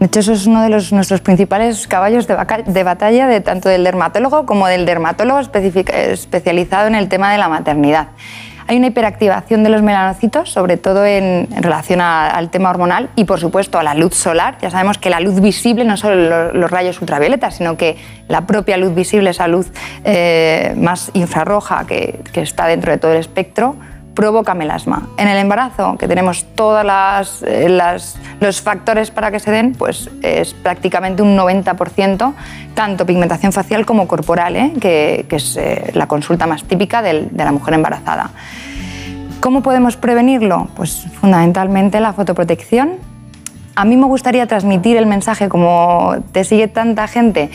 De 0.00 0.06
hecho, 0.06 0.20
eso 0.20 0.32
es 0.32 0.46
uno 0.46 0.62
de 0.62 0.68
nuestros 0.68 1.20
principales 1.22 1.86
caballos 1.86 2.26
de, 2.26 2.34
batalla 2.82 3.26
de 3.26 3.40
tanto 3.40 3.68
del 3.70 3.84
dermatólogo 3.84 4.44
como 4.44 4.66
del 4.66 4.84
dermatólogo 4.84 5.40
especializado 5.40 6.88
en 6.88 6.94
el 6.94 7.08
tema 7.08 7.32
de 7.32 7.38
la 7.38 7.48
maternidad. 7.48 8.08
Hay 8.66 8.78
una 8.78 8.86
hiperactivación 8.88 9.62
de 9.62 9.68
los 9.70 9.82
melanocitos, 9.82 10.50
sobre 10.50 10.76
todo 10.78 11.04
en, 11.06 11.48
relación 11.60 12.00
a- 12.00 12.28
al 12.30 12.50
tema 12.50 12.70
hormonal 12.70 13.10
y, 13.14 13.24
por 13.24 13.38
supuesto, 13.38 13.78
a 13.78 13.82
la 13.82 13.94
luz 13.94 14.14
solar. 14.14 14.56
Ya 14.60 14.70
sabemos 14.70 14.96
que 14.98 15.10
la 15.10 15.20
luz 15.20 15.40
visible, 15.40 15.84
no 15.84 15.96
solo 15.98 16.16
lo- 16.16 16.52
los, 16.52 16.70
rayos 16.70 16.98
ultravioletas, 17.00 17.56
sino 17.56 17.76
que 17.76 17.96
la 18.28 18.46
propia 18.46 18.76
luz 18.78 18.94
visible, 18.94 19.30
esa 19.30 19.48
luz 19.48 19.70
eh, 20.04 20.74
más 20.78 21.10
infrarroja 21.14 21.86
que 21.86 22.20
está 22.34 22.66
dentro 22.66 22.90
de 22.90 22.98
todo 22.98 23.12
el 23.12 23.18
espectro, 23.18 23.76
provoca 24.14 24.54
melasma. 24.54 25.08
En 25.16 25.28
el 25.28 25.36
embarazo, 25.38 25.96
que 25.98 26.08
tenemos 26.08 26.44
todos 26.54 26.84
los 28.40 28.62
factores 28.62 29.10
para 29.10 29.30
que 29.30 29.40
se 29.40 29.50
den, 29.50 29.72
pues 29.72 30.10
es 30.22 30.54
prácticamente 30.54 31.22
un 31.22 31.36
90%, 31.36 32.32
tanto 32.74 33.06
pigmentación 33.06 33.52
facial 33.52 33.84
como 33.84 34.08
corporal, 34.08 34.56
¿eh? 34.56 34.72
que, 34.80 35.26
es 35.28 35.56
eh, 35.56 35.90
la 35.94 36.06
consulta 36.06 36.46
más 36.46 36.64
típica 36.64 37.02
de 37.02 37.28
la 37.34 37.52
mujer 37.52 37.74
embarazada. 37.74 38.30
¿Cómo 39.40 39.62
podemos 39.62 39.98
prevenirlo? 39.98 40.68
Pues 40.74 41.06
fundamentalmente 41.20 42.00
la 42.00 42.14
fotoprotección. 42.14 42.92
A 43.76 43.84
mí 43.84 43.94
me 43.94 44.06
gustaría 44.06 44.46
transmitir 44.46 44.96
el 44.96 45.04
mensaje, 45.04 45.50
como 45.50 46.14
te 46.32 46.44
sigue 46.44 46.66
tanta 46.66 47.08
gente, 47.08 47.50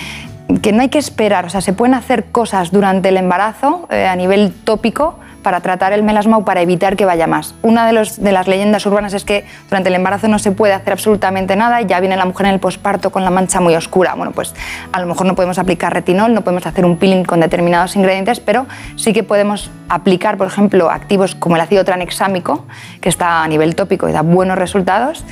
que 0.61 0.71
no 0.71 0.81
hay 0.81 0.89
que 0.89 0.99
esperar, 0.99 1.45
o 1.45 1.49
sea, 1.49 1.61
se 1.61 1.73
pueden 1.73 1.95
hacer 1.95 2.25
cosas 2.25 2.71
durante 2.71 3.09
el 3.09 3.17
embarazo 3.17 3.87
eh, 3.89 4.05
a 4.05 4.15
nivel 4.15 4.51
tópico 4.51 5.17
para 5.41 5.61
tratar 5.61 5.93
el 5.93 6.03
melasma 6.03 6.37
o 6.37 6.45
para 6.45 6.61
evitar 6.61 6.95
que 6.95 7.05
vaya 7.05 7.27
más. 7.27 7.55
Una 7.61 7.87
de, 7.87 7.93
las 7.93 8.47
leyendas 8.47 8.85
urbanas 8.85 9.13
es 9.13 9.23
que 9.23 9.45
durante 9.69 9.89
el 9.89 9.95
embarazo 9.95 10.27
no 10.27 10.39
se 10.39 10.51
puede 10.51 10.73
hacer 10.73 10.93
absolutamente 10.93 11.55
nada 11.55 11.81
y 11.81 11.85
ya 11.85 11.99
viene 11.99 12.15
la 12.17 12.25
mujer 12.25 12.47
en 12.47 12.53
el 12.53 12.59
posparto 12.59 13.11
con 13.11 13.23
la 13.23 13.29
mancha 13.29 13.59
muy 13.59 13.75
oscura. 13.75 14.13
Bueno, 14.15 14.31
pues 14.31 14.53
a 14.91 14.99
lo 14.99 15.07
mejor 15.07 15.25
no 15.25 15.35
podemos 15.35 15.57
aplicar 15.59 15.93
retinol, 15.93 16.33
no 16.33 16.41
podemos 16.41 16.65
hacer 16.65 16.85
un 16.85 16.97
peeling 16.97 17.23
con 17.23 17.39
determinados 17.39 17.95
ingredientes, 17.95 18.39
pero 18.39 18.65
sí 18.95 19.13
que 19.13 19.23
podemos 19.23 19.71
aplicar, 19.89 20.37
por 20.37 20.47
ejemplo, 20.47 20.89
activos 20.89 21.35
como 21.35 21.55
el 21.55 21.61
ácido 21.61 21.83
tranexámico, 21.83 22.65
que 23.01 23.09
está 23.09 23.43
a 23.43 23.47
nivel 23.47 23.75
tópico 23.75 24.07
y 24.09 24.11
da 24.11 24.21
buenos 24.21 24.57
resultados, 24.57 25.23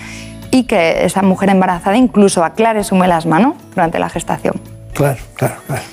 y 0.52 0.64
que 0.64 1.06
esa 1.06 1.22
mujer 1.22 1.50
embarazada 1.50 1.98
incluso 1.98 2.44
aclare 2.44 2.84
su 2.84 2.96
melasma 2.96 3.54
durante 3.76 4.00
la 4.00 4.10
gestación. 4.10 4.56
Claro, 4.94 5.20
claro, 5.36 5.56
claro. 5.68 5.84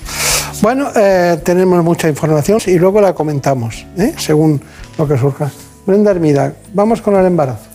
Bueno, 0.62 0.88
eh, 0.94 1.40
tenemos 1.44 1.82
mucha 1.84 2.08
información 2.08 2.58
y 2.66 2.78
luego 2.78 3.00
la 3.00 3.12
comentamos, 3.12 3.86
¿eh? 3.98 4.14
según 4.16 4.60
lo 4.96 5.06
que 5.06 5.18
surja. 5.18 5.50
Brenda 5.86 6.10
Hermida, 6.10 6.54
vamos 6.72 7.02
con 7.02 7.16
el 7.16 7.26
embarazo. 7.26 7.74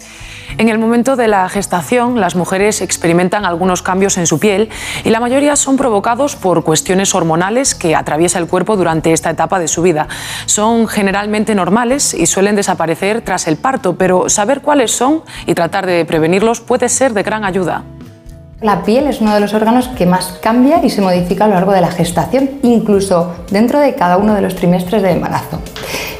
En 0.58 0.68
el 0.68 0.80
momento 0.80 1.16
de 1.16 1.28
la 1.28 1.48
gestación, 1.48 2.20
las 2.20 2.36
mujeres 2.36 2.82
experimentan 2.82 3.46
algunos 3.46 3.82
cambios 3.82 4.18
en 4.18 4.28
su 4.28 4.40
piel 4.40 4.70
y 5.06 5.10
la 5.10 5.20
mayoría 5.20 5.56
son 5.56 5.78
provocados 5.78 6.36
por 6.36 6.64
cuestiones 6.64 7.14
hormonales 7.16 7.76
que 7.76 7.96
atraviesa 7.96 8.40
el 8.40 8.48
cuerpo 8.48 8.76
durante 8.76 9.14
esta 9.14 9.30
etapa 9.30 9.60
de 9.60 9.68
su 9.68 9.82
vida. 9.82 10.08
Son 10.48 10.88
generalmente 10.88 11.56
normales 11.56 12.14
y 12.14 12.26
suelen 12.26 12.56
desaparecer 12.56 13.22
tras 13.22 13.48
el 13.48 13.58
parto, 13.58 13.96
pero 13.96 14.28
saber 14.30 14.62
cuáles 14.62 14.92
son 14.92 15.22
y 15.46 15.54
tratar 15.54 15.86
de 15.86 16.04
prevenirlos 16.04 16.60
puede 16.60 16.90
ser 16.90 17.14
de 17.14 17.24
gran 17.24 17.46
ayuda. 17.46 17.84
La 18.62 18.84
piel 18.84 19.08
es 19.08 19.22
uno 19.22 19.34
de 19.34 19.40
los 19.40 19.54
órganos 19.54 19.88
que 19.88 20.06
más 20.06 20.38
cambia 20.42 20.84
y 20.84 20.90
se 20.90 21.02
modifica 21.02 21.46
a 21.46 21.48
lo 21.48 21.54
largo 21.54 21.72
de 21.72 21.80
la 21.80 21.92
gestación, 21.92 22.50
incluso 22.62 23.34
dentro 23.50 23.80
de 23.80 23.96
cada 23.96 24.18
uno 24.18 24.36
de 24.36 24.42
los 24.42 24.56
trimestres 24.56 25.02
de 25.02 25.12
embarazo. 25.12 25.62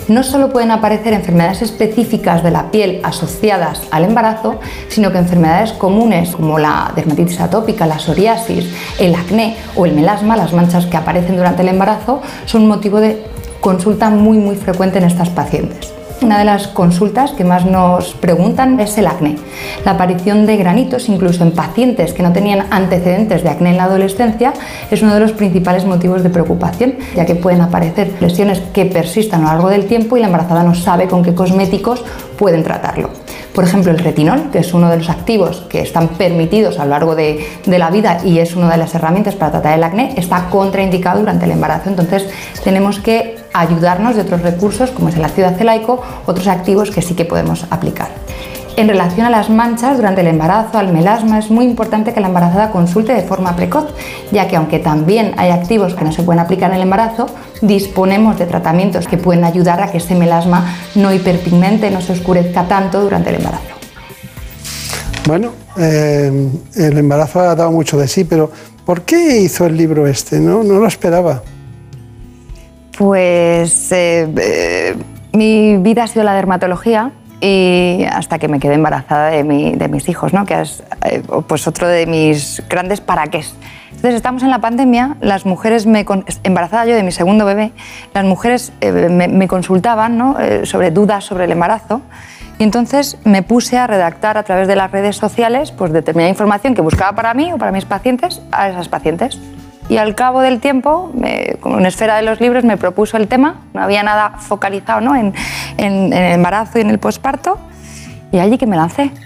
No 0.08 0.24
solo 0.24 0.50
pueden 0.50 0.72
aparecer 0.72 1.12
enfermedades 1.12 1.62
específicas 1.62 2.42
de 2.42 2.52
la 2.52 2.72
piel 2.72 3.02
asociadas 3.04 3.82
al 3.92 4.06
embarazo, 4.06 4.58
sino 4.88 5.12
que 5.12 5.18
enfermedades 5.18 5.74
comunes 5.74 6.32
como 6.32 6.58
la 6.58 6.94
dermatitis 6.96 7.42
atópica, 7.42 7.86
la 7.86 8.00
psoriasis, 8.00 8.74
el 9.00 9.16
acné 9.16 9.58
o 9.76 9.86
el 9.86 9.94
melasma, 9.94 10.38
las 10.38 10.54
manchas 10.54 10.86
que 10.86 10.96
aparecen 10.96 11.36
durante 11.36 11.62
el 11.62 11.68
embarazo, 11.68 12.22
son 12.46 12.70
motivo 12.70 13.02
de 13.02 13.22
consulta 13.60 14.10
muy 14.10 14.38
muy 14.38 14.56
frecuente 14.56 15.00
en 15.00 15.04
estas 15.04 15.30
pacientes. 15.30 15.99
Una 16.22 16.38
de 16.38 16.44
las 16.44 16.68
consultas 16.68 17.32
que 17.32 17.46
más 17.46 17.66
nos 17.66 18.14
preguntan 18.14 18.78
es 18.82 18.98
el 18.98 19.08
acné. 19.08 19.38
La 19.86 19.92
aparición 19.92 20.46
de 20.46 20.58
granitos, 20.58 21.08
incluso 21.08 21.44
en 21.44 21.52
pacientes 21.52 22.12
que 22.12 22.24
no 22.24 22.34
tenían 22.34 22.68
antecedentes 22.72 23.42
de 23.42 23.50
acné 23.50 23.70
en 23.70 23.78
la 23.78 23.86
adolescencia, 23.86 24.54
es 24.92 25.02
uno 25.02 25.14
de 25.14 25.22
los 25.22 25.32
principales 25.32 25.86
motivos 25.86 26.22
de 26.22 26.30
preocupación, 26.30 26.96
ya 27.16 27.26
que 27.26 27.36
pueden 27.36 27.62
aparecer 27.62 28.12
lesiones 28.20 28.60
que 28.74 28.86
persistan 28.86 29.42
a 29.42 29.44
lo 29.46 29.54
largo 29.54 29.70
del 29.70 29.86
tiempo 29.86 30.18
y 30.18 30.20
la 30.20 30.26
embarazada 30.26 30.64
no 30.64 30.76
sabe 30.76 31.08
con 31.08 31.24
qué 31.24 31.34
cosméticos 31.34 32.04
pueden 32.38 32.64
tratarlo. 32.64 33.12
Por 33.56 33.64
ejemplo, 33.64 33.92
el 33.92 34.00
retinol, 34.00 34.52
que 34.52 34.60
es 34.60 34.74
uno 34.74 34.90
de 34.90 34.98
los 34.98 35.10
activos 35.10 35.66
que 35.70 35.82
están 35.82 36.10
permitidos 36.10 36.80
a 36.80 36.84
lo 36.84 36.92
largo 36.92 37.16
de, 37.16 37.46
de 37.66 37.80
la 37.80 37.90
vida 37.90 38.20
y 38.26 38.40
es 38.40 38.58
una 38.58 38.70
de 38.70 38.78
las 38.78 38.94
herramientas 38.94 39.36
para 39.36 39.52
tratar 39.52 39.78
el 39.78 39.84
acné, 39.84 40.14
está 40.18 40.50
contraindicado 40.50 41.22
durante 41.22 41.46
el 41.46 41.52
embarazo. 41.52 41.90
Entonces, 41.90 42.28
tenemos 42.64 43.00
que 43.00 43.39
ayudarnos 43.54 44.16
de 44.16 44.22
otros 44.22 44.42
recursos, 44.42 44.92
como 44.92 45.10
es 45.10 45.16
el 45.16 45.26
ácido 45.26 45.48
acelaico, 45.48 46.02
otros 46.26 46.48
activos 46.48 46.92
que 46.92 47.02
sí 47.02 47.16
que 47.16 47.26
podemos 47.26 47.66
aplicar. 47.70 48.10
En 48.80 48.88
relación 48.88 49.26
a 49.26 49.30
las 49.30 49.50
manchas 49.50 49.98
durante 49.98 50.22
el 50.22 50.28
embarazo, 50.28 50.78
al 50.78 50.94
melasma, 50.94 51.38
es 51.38 51.52
muy 51.52 51.66
importante 51.66 52.14
que 52.14 52.22
la 52.22 52.28
embarazada 52.28 52.72
consulte 52.72 53.14
de 53.14 53.24
forma 53.24 53.54
precoz, 53.58 53.88
ya 54.32 54.48
que 54.48 54.56
aunque 54.56 54.80
también 54.80 55.34
hay 55.36 55.50
activos 55.50 55.96
que 55.96 56.06
no 56.06 56.14
se 56.14 56.24
pueden 56.24 56.40
aplicar 56.40 56.70
en 56.72 56.78
el 56.78 56.84
embarazo, 56.84 57.26
disponemos 57.62 58.40
de 58.40 58.46
tratamientos 58.46 59.06
que 59.08 59.18
pueden 59.18 59.44
ayudar 59.44 59.82
a 59.82 59.92
que 59.92 59.98
ese 59.98 60.16
melasma 60.16 60.78
no 60.96 61.14
hiperpigmente, 61.14 61.92
no 61.92 62.00
se 62.00 62.14
oscurezca 62.14 62.70
tanto 62.70 63.02
durante 63.02 63.32
el 63.32 63.36
embarazo. 63.36 63.66
Bueno, 65.28 65.52
eh, 65.78 66.50
el 66.76 66.98
embarazo 66.98 67.42
ha 67.42 67.56
dado 67.56 67.72
mucho 67.72 67.98
de 67.98 68.08
sí, 68.08 68.24
pero 68.24 68.50
¿por 68.86 69.02
qué 69.02 69.42
hizo 69.42 69.66
el 69.66 69.76
libro 69.76 70.08
este? 70.08 70.40
No, 70.40 70.64
no 70.64 70.80
lo 70.80 70.88
esperaba. 70.88 71.44
Pues 73.00 73.94
eh, 73.94 74.28
eh, 74.38 74.96
mi 75.32 75.78
vida 75.78 76.04
ha 76.04 76.08
sido 76.08 76.26
la 76.26 76.34
dermatología 76.34 77.12
y 77.40 78.04
hasta 78.12 78.40
que 78.40 78.50
me 78.50 78.60
quedé 78.60 78.74
embarazada 78.74 79.30
de, 79.30 79.46
mi- 79.46 79.74
de 79.76 79.88
mis 79.88 80.10
hijos, 80.10 80.34
¿no? 80.34 80.46
que 80.46 80.60
es 80.60 80.84
eh, 81.06 81.24
pues 81.48 81.66
otro 81.66 81.88
de 81.88 82.06
mis 82.06 82.62
grandes 82.70 83.00
paraqués. 83.00 83.56
Entonces 83.92 84.16
estamos 84.16 84.44
en 84.44 84.50
la 84.50 84.60
pandemia, 84.60 85.16
las 85.22 85.46
mujeres, 85.46 85.86
me, 85.86 86.06
embarazada 86.44 86.86
yo 86.88 86.94
de 86.96 87.04
mi 87.04 87.14
segundo 87.14 87.46
bebé, 87.46 87.72
las 88.14 88.26
mujeres 88.26 88.74
eh, 88.82 88.92
me, 88.92 89.30
me 89.30 89.48
consultaban 89.48 90.18
¿no? 90.18 90.38
Eh, 90.38 90.66
sobre 90.66 90.92
dudas 90.92 91.24
sobre 91.24 91.46
el 91.46 91.54
embarazo 91.54 92.02
y 92.58 92.64
entonces 92.64 93.18
me 93.24 93.44
puse 93.44 93.78
a 93.78 93.88
redactar 93.88 94.38
a 94.38 94.44
través 94.44 94.68
de 94.68 94.76
las 94.76 94.92
redes 94.92 95.16
sociales 95.16 95.72
pues, 95.72 95.94
determinada 95.94 96.30
información 96.30 96.76
que 96.76 96.82
buscaba 96.82 97.14
para 97.16 97.34
mí 97.34 97.54
o 97.54 97.58
para 97.58 97.72
mis 97.72 97.86
pacientes 97.86 98.42
a 98.52 98.68
esas 98.68 98.90
pacientes. 98.90 99.40
Y 99.90 99.98
al 99.98 100.14
cabo 100.16 100.42
del 100.42 100.60
tiempo, 100.60 101.12
como 101.62 101.80
en 101.80 101.86
esfera 101.88 102.16
de 102.16 102.22
los 102.22 102.40
libros, 102.40 102.64
me 102.64 102.78
propuso 102.78 103.18
el 103.18 103.28
tema, 103.28 103.62
no 103.74 103.82
había 103.82 104.04
nada 104.04 104.38
focalizado 104.40 105.02
¿no? 105.02 105.16
en, 105.16 105.34
en- 105.78 106.14
en 106.14 106.14
el 106.14 106.34
embarazo 106.34 106.78
y 106.78 106.82
en 106.82 106.92
el 106.92 107.00
posparto, 107.00 107.58
y 108.32 108.38
allí 108.38 108.58
que 108.58 108.68
me 108.68 108.76
lancé. 108.76 109.12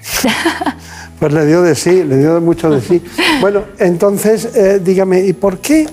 Pues 1.19 1.31
le 1.31 1.45
dio 1.45 1.61
de 1.61 1.73
sí, 1.73 2.03
le 2.03 2.17
dio 2.17 2.41
mucho 2.41 2.69
de 2.69 2.81
sí. 2.81 3.01
Bueno, 3.41 3.61
entonces, 3.79 4.45
eh, 4.55 4.81
dígame, 4.83 5.21
¿y 5.21 5.31
por 5.31 5.59
qué, 5.59 5.87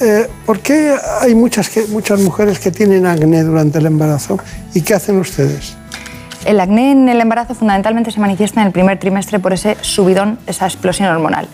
eh, 0.00 0.28
por 0.44 0.58
qué 0.60 0.96
hay 1.20 1.34
muchas, 1.36 1.68
que, 1.68 1.86
muchas 1.86 2.18
mujeres 2.20 2.58
que 2.58 2.72
tienen 2.72 3.06
acné 3.06 3.44
durante 3.44 3.78
el 3.78 3.86
embarazo? 3.86 4.36
¿Y 4.74 4.80
qué 4.80 4.94
hacen 4.94 5.18
ustedes? 5.18 5.76
El 6.44 6.60
acné 6.60 6.92
en 6.92 7.08
el 7.08 7.20
embarazo 7.20 7.54
fundamentalmente 7.54 8.10
se 8.10 8.20
manifiesta 8.20 8.60
en 8.60 8.66
el 8.66 8.72
primer 8.72 8.98
trimestre 8.98 9.38
por 9.38 9.54
ese 9.54 9.76
subidón, 9.80 10.38
esa 10.46 10.66
explosión 10.66 11.08
hormonal. 11.08 11.48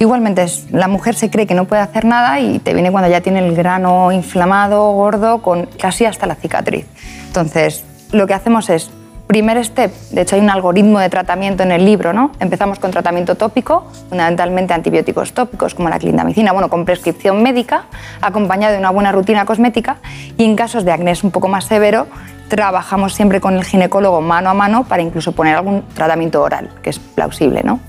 Igualmente, 0.00 0.44
la 0.70 0.88
mujer 0.88 1.14
se 1.14 1.30
cree 1.30 1.46
que 1.46 1.54
no 1.54 1.66
puede 1.66 1.82
hacer 1.82 2.04
nada 2.04 2.40
y 2.40 2.58
te 2.58 2.74
viene 2.74 2.90
cuando 2.90 3.08
ya 3.08 3.20
tiene 3.20 3.46
el 3.46 3.54
grano 3.54 4.10
inflamado, 4.10 4.90
gordo, 4.92 5.40
con 5.40 5.66
casi 5.66 6.04
hasta 6.04 6.26
la 6.26 6.34
cicatriz. 6.34 6.84
Entonces, 7.28 7.84
lo 8.10 8.26
que 8.26 8.34
hacemos 8.34 8.70
es, 8.70 8.90
primer 9.26 9.64
step, 9.64 9.92
de 10.10 10.20
hecho 10.20 10.36
hay 10.36 10.42
un 10.42 10.50
algoritmo 10.50 10.98
de 10.98 11.08
tratamiento 11.08 11.62
en 11.62 11.72
el 11.72 11.84
libro, 11.84 12.12
¿no? 12.12 12.30
Empezamos 12.40 12.78
con 12.78 12.90
tratamiento 12.90 13.36
tópico, 13.36 13.86
fundamentalmente 14.08 14.74
antibióticos 14.74 15.32
tópicos 15.32 15.74
como 15.74 15.88
la 15.88 15.98
clindamicina, 15.98 16.52
bueno, 16.52 16.68
con 16.68 16.84
prescripción 16.84 17.42
médica, 17.42 17.84
acompañado 18.20 18.72
de 18.74 18.78
una 18.78 18.90
buena 18.90 19.12
rutina 19.12 19.44
cosmética 19.44 19.96
y 20.36 20.44
en 20.44 20.56
casos 20.56 20.84
de 20.84 20.92
acné 20.92 21.14
un 21.22 21.30
poco 21.30 21.48
más 21.48 21.64
severo, 21.64 22.06
trabajamos 22.48 23.14
siempre 23.14 23.40
con 23.40 23.54
el 23.54 23.64
ginecólogo 23.64 24.20
mano 24.20 24.50
a 24.50 24.54
mano 24.54 24.84
para 24.84 25.02
incluso 25.02 25.32
poner 25.32 25.56
algún 25.56 25.82
tratamiento 25.94 26.42
oral, 26.42 26.70
que 26.82 26.90
es 26.90 26.98
plausible, 26.98 27.62
¿no? 27.64 27.80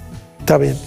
Está 0.45 0.59
bien. 0.59 0.77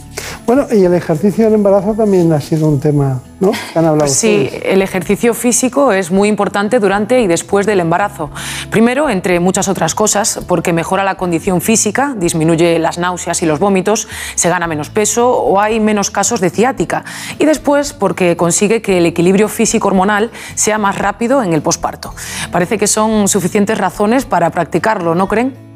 Bueno, 0.47 0.69
y 0.71 0.85
el 0.85 0.95
ejercicio 0.95 1.47
del 1.47 1.55
embarazo 1.55 1.93
también 1.93 2.33
ha 2.33 2.41
sido 2.41 2.69
un 2.69 2.79
tema, 2.79 3.21
¿no? 3.41 3.51
Que 3.51 3.79
han 3.81 3.87
hablado 3.87 4.09
sí, 4.09 4.45
ustedes. 4.45 4.63
el 4.67 4.83
ejercicio 4.83 5.35
físico 5.35 5.91
es 5.91 6.13
muy 6.13 6.29
importante 6.29 6.79
durante 6.79 7.21
y 7.21 7.27
después 7.27 7.67
del 7.67 7.81
embarazo. 7.81 8.31
Primero, 8.71 9.11
entre 9.11 9.41
muchas 9.41 9.67
otras 9.67 9.97
cosas, 9.97 10.39
porque 10.47 10.73
mejora 10.73 11.03
la 11.03 11.17
condición 11.17 11.61
física, 11.61 12.15
disminuye 12.17 12.79
las 12.79 12.99
náuseas 12.99 13.43
y 13.43 13.47
los 13.47 13.59
vómitos, 13.59 14.07
se 14.37 14.49
gana 14.49 14.69
menos 14.69 14.91
peso 14.91 15.29
o 15.29 15.61
hay 15.61 15.81
menos 15.81 16.13
casos 16.13 16.41
de 16.41 16.51
ciática. 16.51 17.05
Y 17.41 17.45
después, 17.45 17.93
porque 17.93 18.37
consigue 18.37 18.81
que 18.81 18.99
el 18.99 19.07
equilibrio 19.07 19.49
físico-hormonal 19.49 20.31
sea 20.55 20.79
más 20.79 20.97
rápido 20.99 21.43
en 21.43 21.53
el 21.53 21.63
posparto. 21.63 22.15
Parece 22.53 22.79
que 22.79 22.87
son 22.87 23.27
suficientes 23.27 23.77
razones 23.77 24.25
para 24.25 24.51
practicarlo, 24.51 25.17
¿no 25.17 25.27
creen? 25.27 25.68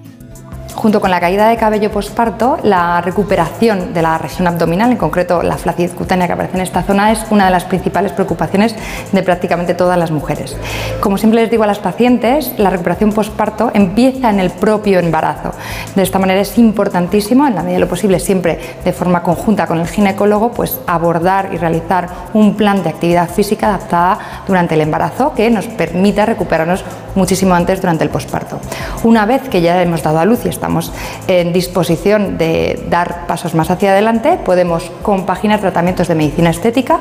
Junto 0.74 1.00
con 1.00 1.10
la 1.10 1.20
caída 1.20 1.48
de 1.48 1.56
cabello 1.56 1.92
posparto, 1.92 2.58
la 2.62 3.00
recuperación 3.02 3.94
de 3.94 4.02
la 4.02 4.18
región 4.18 4.48
abdominal, 4.48 4.90
en 4.90 4.96
concreto 4.96 5.42
la 5.42 5.56
flacidez 5.56 5.92
cutánea 5.92 6.26
que 6.26 6.32
aparece 6.32 6.56
en 6.56 6.62
esta 6.62 6.82
zona, 6.82 7.12
es 7.12 7.24
una 7.30 7.44
de 7.44 7.50
las 7.50 7.64
principales 7.64 8.12
preocupaciones 8.12 8.74
de 9.12 9.22
prácticamente 9.22 9.74
todas 9.74 9.98
las 9.98 10.10
mujeres. 10.10 10.56
Como 11.00 11.18
siempre 11.18 11.40
les 11.40 11.50
digo 11.50 11.62
a 11.62 11.66
las 11.66 11.78
pacientes, 11.78 12.54
la 12.58 12.70
recuperación 12.70 13.12
posparto 13.12 13.70
empieza 13.74 14.30
en 14.30 14.40
el 14.40 14.50
propio 14.50 14.98
embarazo. 14.98 15.52
De 15.94 16.02
esta 16.02 16.18
manera 16.18 16.40
es 16.40 16.58
importantísimo, 16.58 17.46
en 17.46 17.54
la 17.54 17.62
medida 17.62 17.76
de 17.76 17.80
lo 17.80 17.88
posible, 17.88 18.18
siempre 18.18 18.58
de 18.84 18.92
forma 18.92 19.22
conjunta 19.22 19.66
con 19.66 19.78
el 19.78 19.86
ginecólogo, 19.86 20.52
pues 20.52 20.80
abordar 20.86 21.50
y 21.52 21.58
realizar 21.58 22.08
un 22.34 22.56
plan 22.56 22.82
de 22.82 22.88
actividad 22.88 23.28
física 23.28 23.68
adaptada 23.68 24.18
durante 24.46 24.74
el 24.74 24.80
embarazo 24.80 25.34
que 25.34 25.50
nos 25.50 25.66
permita 25.66 26.26
recuperarnos 26.26 26.84
muchísimo 27.14 27.54
antes 27.54 27.80
durante 27.80 28.04
el 28.04 28.10
posparto. 28.10 28.58
Una 29.04 29.26
vez 29.26 29.48
que 29.48 29.60
ya 29.60 29.80
hemos 29.82 30.02
dado 30.02 30.18
a 30.18 30.24
luz 30.24 30.44
y 30.44 30.48
estamos 30.62 30.92
en 31.26 31.52
disposición 31.52 32.38
de 32.38 32.86
dar 32.88 33.26
pasos 33.26 33.52
más 33.52 33.68
hacia 33.68 33.90
adelante, 33.90 34.38
podemos 34.44 34.92
compaginar 35.02 35.58
tratamientos 35.58 36.06
de 36.06 36.14
medicina 36.14 36.50
estética, 36.50 37.00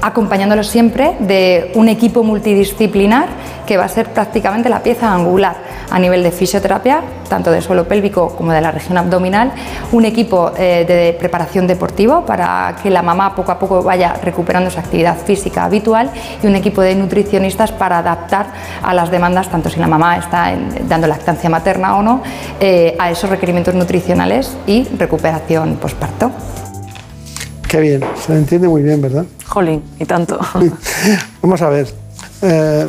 acompañándolos 0.00 0.68
siempre 0.68 1.14
de 1.20 1.70
un 1.74 1.90
equipo 1.90 2.22
multidisciplinar 2.22 3.26
que 3.66 3.76
va 3.76 3.84
a 3.84 3.88
ser 3.88 4.08
prácticamente 4.08 4.70
la 4.70 4.82
pieza 4.82 5.12
angular 5.12 5.56
a 5.90 5.98
nivel 5.98 6.22
de 6.22 6.32
fisioterapia, 6.32 7.02
tanto 7.28 7.50
de 7.50 7.60
suelo 7.60 7.84
pélvico 7.86 8.28
como 8.36 8.52
de 8.52 8.60
la 8.60 8.70
región 8.70 8.96
abdominal, 8.98 9.52
un 9.92 10.04
equipo 10.04 10.52
eh, 10.56 10.84
de 10.86 11.16
preparación 11.18 11.66
deportivo 11.66 12.24
para 12.24 12.76
que 12.82 12.90
la 12.90 13.02
mamá 13.02 13.34
poco 13.34 13.52
a 13.52 13.58
poco 13.58 13.82
vaya 13.82 14.14
recuperando 14.22 14.70
su 14.70 14.78
actividad 14.78 15.16
física 15.16 15.64
habitual 15.64 16.10
y 16.42 16.46
un 16.46 16.54
equipo 16.56 16.80
de 16.82 16.94
nutricionistas 16.94 17.72
para 17.72 17.98
adaptar 17.98 18.46
a 18.82 18.94
las 18.94 19.10
demandas, 19.10 19.48
tanto 19.48 19.68
si 19.70 19.80
la 19.80 19.86
mamá 19.86 20.16
está 20.18 20.52
en- 20.52 20.88
dando 20.88 21.06
lactancia 21.06 21.50
materna 21.50 21.96
o 21.96 22.02
no, 22.02 22.22
eh, 22.60 22.96
a 22.98 23.10
esos 23.10 23.30
requerimientos 23.30 23.74
nutricionales 23.74 24.56
y 24.66 24.84
recuperación 24.98 25.76
posparto. 25.76 26.30
Qué 27.68 27.80
bien, 27.80 28.04
se 28.24 28.32
entiende 28.34 28.68
muy 28.68 28.82
bien, 28.82 29.00
¿verdad? 29.00 29.24
Jolín, 29.46 29.82
y 29.98 30.04
tanto. 30.04 30.38
Vamos 31.42 31.60
a 31.62 31.68
ver, 31.68 31.88
eh, 32.42 32.86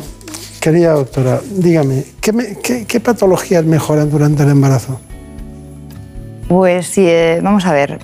querida 0.66 0.94
doctora, 0.94 1.38
dígame, 1.48 2.02
¿qué, 2.20 2.98
patologías 2.98 3.64
mejoran 3.64 4.10
durante 4.10 4.42
el 4.42 4.48
embarazo? 4.50 4.98
Pues 6.48 6.88
sí, 6.88 7.04
eh, 7.06 7.38
vamos 7.40 7.64
a 7.66 7.72
ver. 7.72 8.00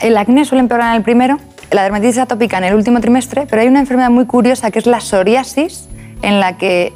El 0.00 0.16
acné 0.16 0.44
suele 0.44 0.60
empeorar 0.60 0.90
en 0.90 0.98
el 0.98 1.02
primero, 1.02 1.40
la 1.72 1.82
dermatitis 1.82 2.18
atópica 2.18 2.58
en 2.58 2.62
el 2.62 2.74
último 2.76 3.00
trimestre, 3.00 3.48
pero 3.50 3.62
hay 3.62 3.66
una 3.66 3.80
enfermedad 3.80 4.08
muy 4.08 4.26
curiosa 4.26 4.70
que 4.70 4.78
es 4.78 4.86
la 4.86 5.00
psoriasis, 5.00 5.88
en 6.22 6.38
la 6.38 6.58
que 6.58 6.92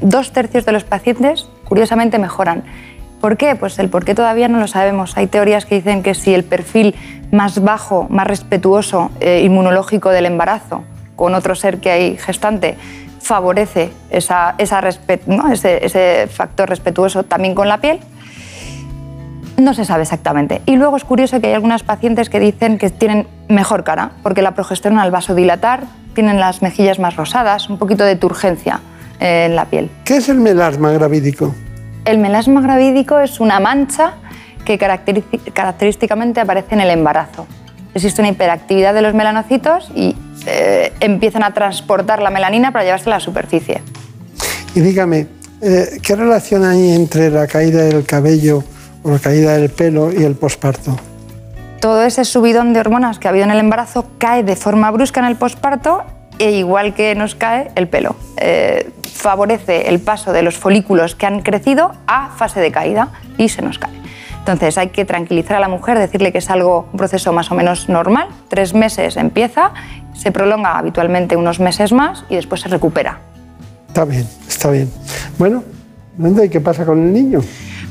dos 0.00 0.32
tercios 0.32 0.64
de 0.64 0.70
los 0.70 0.84
pacientes, 0.84 1.48
curiosamente, 1.64 2.20
mejoran. 2.20 2.62
¿Por 3.20 3.36
qué? 3.36 3.56
Pues 3.56 3.76
el 3.80 3.88
por 3.88 4.04
qué 4.04 4.14
todavía 4.14 4.46
no 4.46 4.60
lo 4.60 4.68
sabemos. 4.68 5.16
Hay 5.16 5.26
teorías 5.26 5.66
que 5.66 5.74
dicen 5.74 6.04
que 6.04 6.14
si 6.14 6.32
el 6.32 6.44
perfil 6.44 6.94
más 7.32 7.64
bajo, 7.64 8.06
más 8.10 8.28
respetuoso, 8.28 9.10
eh, 9.18 9.42
inmunológico 9.44 10.10
del 10.10 10.26
embarazo 10.26 10.84
con 11.16 11.34
otro 11.34 11.54
ser 11.54 11.78
que 11.78 11.90
hay 11.90 12.16
gestante, 12.18 12.76
favorece 13.26 13.90
esa, 14.10 14.54
¿no? 15.26 15.52
ese, 15.52 15.84
ese 15.84 16.28
factor 16.28 16.68
respetuoso 16.68 17.24
también 17.24 17.54
con 17.54 17.68
la 17.68 17.78
piel, 17.78 18.00
no 19.56 19.74
se 19.74 19.84
sabe 19.84 20.02
exactamente. 20.02 20.62
Y 20.66 20.76
luego 20.76 20.96
es 20.96 21.04
curioso 21.04 21.40
que 21.40 21.48
hay 21.48 21.54
algunas 21.54 21.82
pacientes 21.82 22.30
que 22.30 22.38
dicen 22.38 22.78
que 22.78 22.90
tienen 22.90 23.26
mejor 23.48 23.84
cara, 23.84 24.12
porque 24.22 24.42
la 24.42 24.52
progesterona 24.52 25.02
al 25.02 25.10
vasodilatar 25.10 25.84
tienen 26.14 26.38
las 26.38 26.62
mejillas 26.62 26.98
más 26.98 27.16
rosadas, 27.16 27.68
un 27.68 27.78
poquito 27.78 28.04
de 28.04 28.16
turgencia 28.16 28.80
eh, 29.18 29.46
en 29.46 29.56
la 29.56 29.66
piel. 29.66 29.90
¿Qué 30.04 30.16
es 30.16 30.28
el 30.28 30.38
melasma 30.38 30.92
gravídico? 30.92 31.54
El 32.04 32.18
melasma 32.18 32.60
gravídico 32.60 33.18
es 33.18 33.40
una 33.40 33.58
mancha 33.60 34.14
que 34.64 34.78
característicamente 34.78 36.40
aparece 36.40 36.74
en 36.74 36.80
el 36.80 36.90
embarazo. 36.90 37.46
Existe 37.94 38.20
una 38.20 38.30
hiperactividad 38.30 38.94
de 38.94 39.02
los 39.02 39.14
melanocitos 39.14 39.90
y 39.94 40.16
eh, 40.46 40.92
empiezan 41.00 41.42
a 41.42 41.52
transportar 41.52 42.22
la 42.22 42.30
melanina 42.30 42.72
para 42.72 42.84
llevarse 42.84 43.10
a 43.10 43.14
la 43.14 43.20
superficie. 43.20 43.82
Y 44.74 44.80
dígame, 44.80 45.26
eh, 45.62 45.98
¿qué 46.02 46.16
relación 46.16 46.64
hay 46.64 46.92
entre 46.92 47.30
la 47.30 47.46
caída 47.46 47.82
del 47.82 48.04
cabello 48.04 48.62
o 49.02 49.10
la 49.10 49.18
caída 49.18 49.56
del 49.56 49.70
pelo 49.70 50.12
y 50.12 50.22
el 50.22 50.34
posparto? 50.34 50.96
Todo 51.80 52.02
ese 52.04 52.24
subidón 52.24 52.72
de 52.72 52.80
hormonas 52.80 53.18
que 53.18 53.28
ha 53.28 53.30
habido 53.30 53.44
en 53.44 53.50
el 53.50 53.58
embarazo 53.58 54.06
cae 54.18 54.42
de 54.42 54.56
forma 54.56 54.90
brusca 54.90 55.20
en 55.20 55.26
el 55.26 55.36
posparto 55.36 56.04
e 56.38 56.52
igual 56.52 56.94
que 56.94 57.14
nos 57.14 57.34
cae 57.34 57.70
el 57.74 57.88
pelo. 57.88 58.16
Eh, 58.36 58.90
favorece 59.12 59.88
el 59.88 60.00
paso 60.00 60.32
de 60.32 60.42
los 60.42 60.56
folículos 60.56 61.14
que 61.14 61.26
han 61.26 61.40
crecido 61.40 61.92
a 62.06 62.30
fase 62.36 62.60
de 62.60 62.70
caída 62.70 63.08
y 63.38 63.48
se 63.48 63.62
nos 63.62 63.78
cae. 63.78 63.92
Entonces 64.46 64.78
hay 64.78 64.90
que 64.90 65.04
tranquilizar 65.04 65.56
a 65.56 65.60
la 65.60 65.68
mujer, 65.68 65.98
decirle 65.98 66.30
que 66.30 66.38
es 66.38 66.48
algo, 66.50 66.88
un 66.92 66.98
proceso 66.98 67.32
más 67.32 67.50
o 67.50 67.56
menos 67.56 67.88
normal. 67.88 68.28
Tres 68.46 68.74
meses 68.74 69.16
empieza, 69.16 69.72
se 70.14 70.30
prolonga 70.30 70.78
habitualmente 70.78 71.34
unos 71.34 71.58
meses 71.58 71.92
más 71.92 72.24
y 72.28 72.36
después 72.36 72.60
se 72.60 72.68
recupera. 72.68 73.18
Está 73.88 74.04
bien, 74.04 74.24
está 74.46 74.70
bien. 74.70 74.88
Bueno, 75.36 75.64
¿y 76.44 76.48
qué 76.48 76.60
pasa 76.60 76.86
con 76.86 77.02
el 77.02 77.12
niño? 77.12 77.40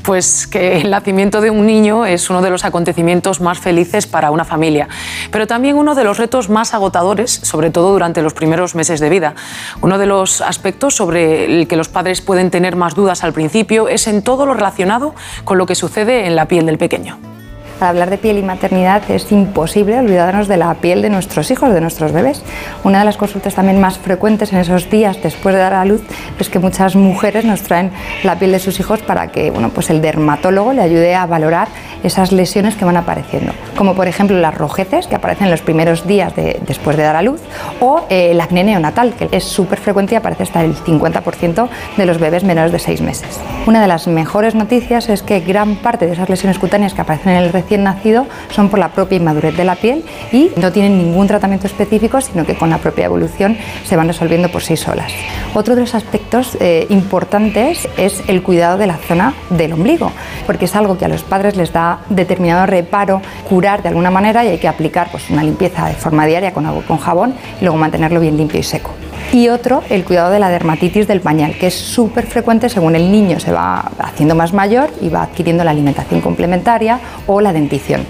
Pues 0.06 0.46
que 0.46 0.80
el 0.80 0.90
nacimiento 0.90 1.40
de 1.40 1.50
un 1.50 1.66
niño 1.66 2.06
es 2.06 2.30
uno 2.30 2.40
de 2.40 2.48
los 2.48 2.64
acontecimientos 2.64 3.40
más 3.40 3.58
felices 3.58 4.06
para 4.06 4.30
una 4.30 4.44
familia, 4.44 4.88
pero 5.32 5.48
también 5.48 5.76
uno 5.76 5.96
de 5.96 6.04
los 6.04 6.16
retos 6.16 6.48
más 6.48 6.74
agotadores, 6.74 7.32
sobre 7.42 7.70
todo 7.70 7.90
durante 7.90 8.22
los 8.22 8.32
primeros 8.32 8.76
meses 8.76 9.00
de 9.00 9.10
vida. 9.10 9.34
Uno 9.82 9.98
de 9.98 10.06
los 10.06 10.42
aspectos 10.42 10.94
sobre 10.94 11.46
el 11.46 11.66
que 11.66 11.74
los 11.74 11.88
padres 11.88 12.20
pueden 12.20 12.52
tener 12.52 12.76
más 12.76 12.94
dudas 12.94 13.24
al 13.24 13.32
principio 13.32 13.88
es 13.88 14.06
en 14.06 14.22
todo 14.22 14.46
lo 14.46 14.54
relacionado 14.54 15.12
con 15.42 15.58
lo 15.58 15.66
que 15.66 15.74
sucede 15.74 16.26
en 16.26 16.36
la 16.36 16.46
piel 16.46 16.66
del 16.66 16.78
pequeño. 16.78 17.35
Al 17.78 17.88
hablar 17.88 18.08
de 18.08 18.16
piel 18.16 18.38
y 18.38 18.42
maternidad 18.42 19.02
es 19.10 19.30
imposible 19.30 19.98
olvidarnos 19.98 20.48
de 20.48 20.56
la 20.56 20.72
piel 20.74 21.02
de 21.02 21.10
nuestros 21.10 21.50
hijos, 21.50 21.74
de 21.74 21.82
nuestros 21.82 22.10
bebés. 22.10 22.42
Una 22.84 23.00
de 23.00 23.04
las 23.04 23.18
consultas 23.18 23.54
también 23.54 23.80
más 23.80 23.98
frecuentes 23.98 24.50
en 24.54 24.60
esos 24.60 24.88
días 24.88 25.18
después 25.22 25.54
de 25.54 25.60
dar 25.60 25.74
a 25.74 25.84
luz 25.84 26.00
es 26.38 26.48
que 26.48 26.58
muchas 26.58 26.96
mujeres 26.96 27.44
nos 27.44 27.60
traen 27.60 27.90
la 28.24 28.38
piel 28.38 28.52
de 28.52 28.60
sus 28.60 28.80
hijos 28.80 29.02
para 29.02 29.28
que 29.28 29.50
bueno, 29.50 29.68
pues 29.68 29.90
el 29.90 30.00
dermatólogo 30.00 30.72
le 30.72 30.80
ayude 30.80 31.14
a 31.14 31.26
valorar 31.26 31.68
esas 32.02 32.32
lesiones 32.32 32.76
que 32.76 32.84
van 32.84 32.96
apareciendo, 32.96 33.52
como 33.76 33.94
por 33.94 34.08
ejemplo 34.08 34.38
las 34.38 34.54
rojeces 34.54 35.06
que 35.06 35.16
aparecen 35.16 35.46
en 35.46 35.50
los 35.50 35.60
primeros 35.60 36.06
días 36.06 36.32
después 36.34 36.96
de 36.96 37.02
dar 37.02 37.16
a 37.16 37.22
luz 37.22 37.40
o 37.80 38.06
eh, 38.08 38.30
el 38.30 38.40
acné 38.40 38.64
neonatal, 38.64 39.14
que 39.14 39.28
es 39.32 39.44
súper 39.44 39.80
frecuente 39.80 40.14
y 40.14 40.16
aparece 40.16 40.44
hasta 40.44 40.64
el 40.64 40.74
50% 40.76 41.68
de 41.96 42.06
los 42.06 42.18
bebés 42.18 42.44
menores 42.44 42.72
de 42.72 42.78
6 42.78 43.02
meses. 43.02 43.40
Una 43.66 43.82
de 43.82 43.88
las 43.88 44.06
mejores 44.06 44.54
noticias 44.54 45.08
es 45.08 45.22
que 45.22 45.40
gran 45.40 45.76
parte 45.76 46.06
de 46.06 46.12
esas 46.12 46.28
lesiones 46.28 46.58
cutáneas 46.58 46.94
que 46.94 47.00
aparecen 47.00 47.32
en 47.32 47.44
el 47.44 47.50
recién 47.66 47.82
nacido 47.82 48.26
son 48.50 48.68
por 48.68 48.78
la 48.78 48.90
propia 48.90 49.16
inmadurez 49.16 49.56
de 49.56 49.64
la 49.64 49.74
piel 49.74 50.04
y 50.30 50.52
no 50.56 50.70
tienen 50.70 50.98
ningún 50.98 51.26
tratamiento 51.26 51.66
específico, 51.66 52.20
sino 52.20 52.46
que 52.46 52.54
con 52.54 52.70
la 52.70 52.78
propia 52.78 53.06
evolución 53.06 53.56
se 53.84 53.96
van 53.96 54.06
resolviendo 54.06 54.48
por 54.52 54.62
sí 54.62 54.76
solas. 54.76 55.10
Otro 55.52 55.74
de 55.74 55.80
los 55.80 55.96
aspectos 55.96 56.56
eh, 56.60 56.86
importantes 56.90 57.88
es 57.96 58.22
el 58.28 58.44
cuidado 58.44 58.78
de 58.78 58.86
la 58.86 58.98
zona 58.98 59.34
del 59.50 59.72
ombligo, 59.72 60.12
porque 60.46 60.66
es 60.66 60.76
algo 60.76 60.96
que 60.96 61.06
a 61.06 61.08
los 61.08 61.24
padres 61.24 61.56
les 61.56 61.72
da 61.72 61.98
determinado 62.08 62.66
reparo 62.66 63.20
curar 63.48 63.82
de 63.82 63.88
alguna 63.88 64.12
manera 64.12 64.44
y 64.44 64.48
hay 64.48 64.58
que 64.58 64.68
aplicar 64.68 65.08
pues, 65.10 65.28
una 65.28 65.42
limpieza 65.42 65.88
de 65.88 65.94
forma 65.94 66.24
diaria 66.24 66.52
con 66.52 66.66
agua 66.66 66.84
con 66.86 66.98
jabón 66.98 67.34
y 67.60 67.64
luego 67.64 67.76
mantenerlo 67.78 68.20
bien 68.20 68.36
limpio 68.36 68.60
y 68.60 68.62
seco. 68.62 68.92
Y 69.32 69.48
otro, 69.48 69.82
el 69.90 70.04
cuidado 70.04 70.30
de 70.30 70.38
la 70.38 70.48
dermatitis 70.48 71.08
del 71.08 71.20
pañal, 71.20 71.58
que 71.58 71.66
es 71.66 71.74
súper 71.74 72.26
frecuente 72.26 72.68
según 72.68 72.94
el 72.94 73.10
niño 73.10 73.40
se 73.40 73.52
va 73.52 73.90
haciendo 73.98 74.34
más 74.34 74.52
mayor 74.52 74.90
y 75.00 75.08
va 75.08 75.24
adquiriendo 75.24 75.64
la 75.64 75.72
alimentación 75.72 76.20
complementaria 76.20 77.00
o 77.26 77.40
la 77.40 77.52
dentición. 77.56 78.04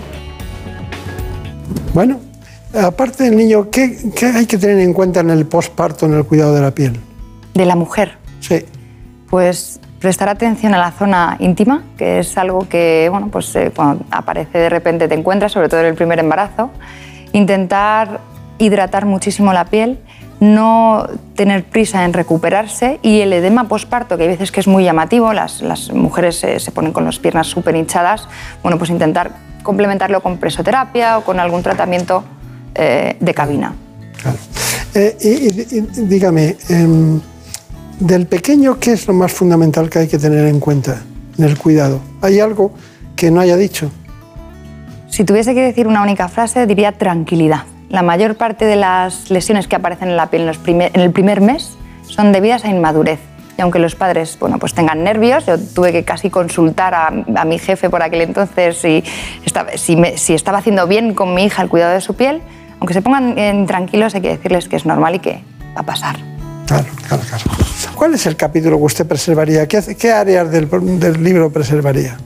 Bueno, 1.95 2.21
aparte 2.75 3.25
del 3.25 3.37
niño, 3.37 3.71
¿qué, 3.71 3.97
hay 4.35 4.47
que 4.47 4.59
tener 4.59 4.79
en 4.81 4.93
cuenta 4.93 5.21
en 5.21 5.31
el 5.31 5.47
posparto, 5.47 6.07
en 6.07 6.15
el 6.15 6.25
cuidado 6.25 6.55
de 6.55 6.61
la 6.61 6.71
piel? 6.73 7.01
De 7.55 7.65
la 7.65 7.77
mujer. 7.77 8.19
Sí. 8.41 8.65
Pues 9.31 9.81
prestar 10.01 10.29
atención 10.29 10.75
a 10.75 10.79
la 10.79 10.93
zona 10.93 11.37
íntima, 11.41 11.83
que 11.97 12.19
es 12.21 12.37
algo 12.37 12.69
que, 12.69 13.09
bueno, 13.11 13.29
pues 13.29 13.55
eh, 13.57 13.73
cuando 13.75 14.05
aparece 14.11 14.59
de 14.59 14.69
repente 14.69 15.09
te 15.09 15.15
encuentras, 15.15 15.53
sobre 15.53 15.69
todo 15.69 15.81
en 15.81 15.87
el 15.87 15.95
primer 15.95 16.19
embarazo. 16.19 16.71
Intentar 17.33 18.21
hidratar 18.59 19.07
muchísimo 19.07 19.53
la 19.53 19.65
piel 19.65 19.99
no 20.41 21.07
tener 21.35 21.65
prisa 21.65 22.05
en 22.05 22.13
recuperarse 22.13 22.99
y 23.03 23.21
el 23.21 23.33
edema 23.33 23.69
posparto, 23.69 24.17
que 24.17 24.25
hay 24.25 24.29
veces 24.29 24.53
que 24.53 24.61
es 24.61 24.67
muy 24.67 24.85
llamativo, 24.85 25.33
las, 25.33 25.63
mujeres 25.93 26.37
se, 26.37 26.71
ponen 26.73 26.93
con 26.93 27.05
las 27.05 27.19
piernas 27.19 27.47
súper 27.47 27.77
hinchadas, 27.77 28.29
bueno, 28.63 28.79
pues 28.79 28.91
intentar 28.91 29.33
complementarlo 29.63 30.23
con 30.23 30.39
presoterapia 30.39 31.19
o 31.19 31.25
con 31.25 31.41
algún 31.41 31.63
tratamiento 31.63 32.23
eh, 32.75 33.17
de 33.19 33.35
cabina. 33.35 33.75
Claro. 34.21 34.39
Eh, 34.95 35.17
y, 35.21 35.81
dígame, 36.03 36.57
em, 36.69 37.21
del 37.99 38.27
pequeño, 38.27 38.79
¿qué 38.79 38.93
es 38.93 39.07
lo 39.07 39.15
más 39.15 39.33
fundamental 39.33 39.89
que 39.91 40.01
hay 40.01 40.09
que 40.09 40.19
tener 40.19 40.47
en 40.47 40.61
cuenta 40.61 41.03
en 41.39 41.45
el 41.45 41.59
cuidado? 41.59 42.01
¿Hay 42.21 42.41
algo 42.41 42.73
que 43.15 43.31
no 43.31 43.41
haya 43.41 43.57
dicho? 43.57 43.91
Si 45.09 45.25
tuviese 45.25 45.55
que 45.55 45.63
decir 45.63 45.87
una 45.87 46.03
única 46.03 46.29
frase, 46.29 46.67
diría 46.67 46.93
tranquilidad. 46.93 47.65
La 47.89 48.03
mayor 48.03 48.37
parte 48.37 48.65
de 48.65 48.77
las 48.77 49.31
lesiones 49.31 49.69
que 49.69 49.77
aparecen 49.77 50.09
en 50.09 50.17
la 50.17 50.29
piel 50.29 50.51
en, 50.67 51.01
el 51.01 51.13
primer 51.13 51.41
mes 51.41 51.77
son 52.03 52.33
debidas 52.33 52.65
a 52.65 52.69
inmadurez. 52.69 53.21
Y 53.57 53.63
aunque 53.63 53.79
los 53.79 53.95
padres 53.95 54.37
bueno, 54.39 54.59
pues 54.59 54.75
tengan 54.75 55.03
nervios, 55.03 55.47
yo 55.47 55.59
tuve 55.59 55.93
que 55.93 56.05
casi 56.05 56.29
consultar 56.29 56.95
a, 56.95 57.11
mi 57.45 57.59
jefe 57.59 57.89
por 57.89 58.03
aquel 58.03 58.21
entonces 58.23 58.77
si 58.77 59.03
estaba, 59.45 59.71
si, 59.77 60.35
estaba 60.35 60.59
haciendo 60.59 60.87
bien 60.87 61.15
con 61.15 61.33
mi 61.33 61.45
hija 61.45 61.63
el 61.63 61.69
cuidado 61.69 61.95
de 61.95 62.01
su 62.03 62.15
piel, 62.15 62.43
aunque 62.81 62.93
se 62.93 63.01
pongan 63.01 63.67
tranquilos 63.67 64.15
hay 64.15 64.21
que 64.21 64.29
decirles 64.29 64.69
que 64.69 64.77
es 64.77 64.85
normal 64.85 65.15
y 65.15 65.19
que 65.21 65.43
va 65.75 65.81
a 65.81 65.85
pasar. 65.85 66.17
Claro, 66.67 66.87
claro, 67.07 67.23
claro. 67.29 67.45
¿Cuál 67.95 68.15
es 68.15 68.27
el 68.27 68.37
capítulo 68.37 68.77
que 68.77 68.85
usted 68.85 69.07
preservaría? 69.07 69.67
¿Qué, 69.67 69.81
qué 69.97 70.13
áreas 70.13 70.51
del, 70.51 70.69
del 71.01 71.23
libro 71.23 71.51
preservaría? 71.51 72.19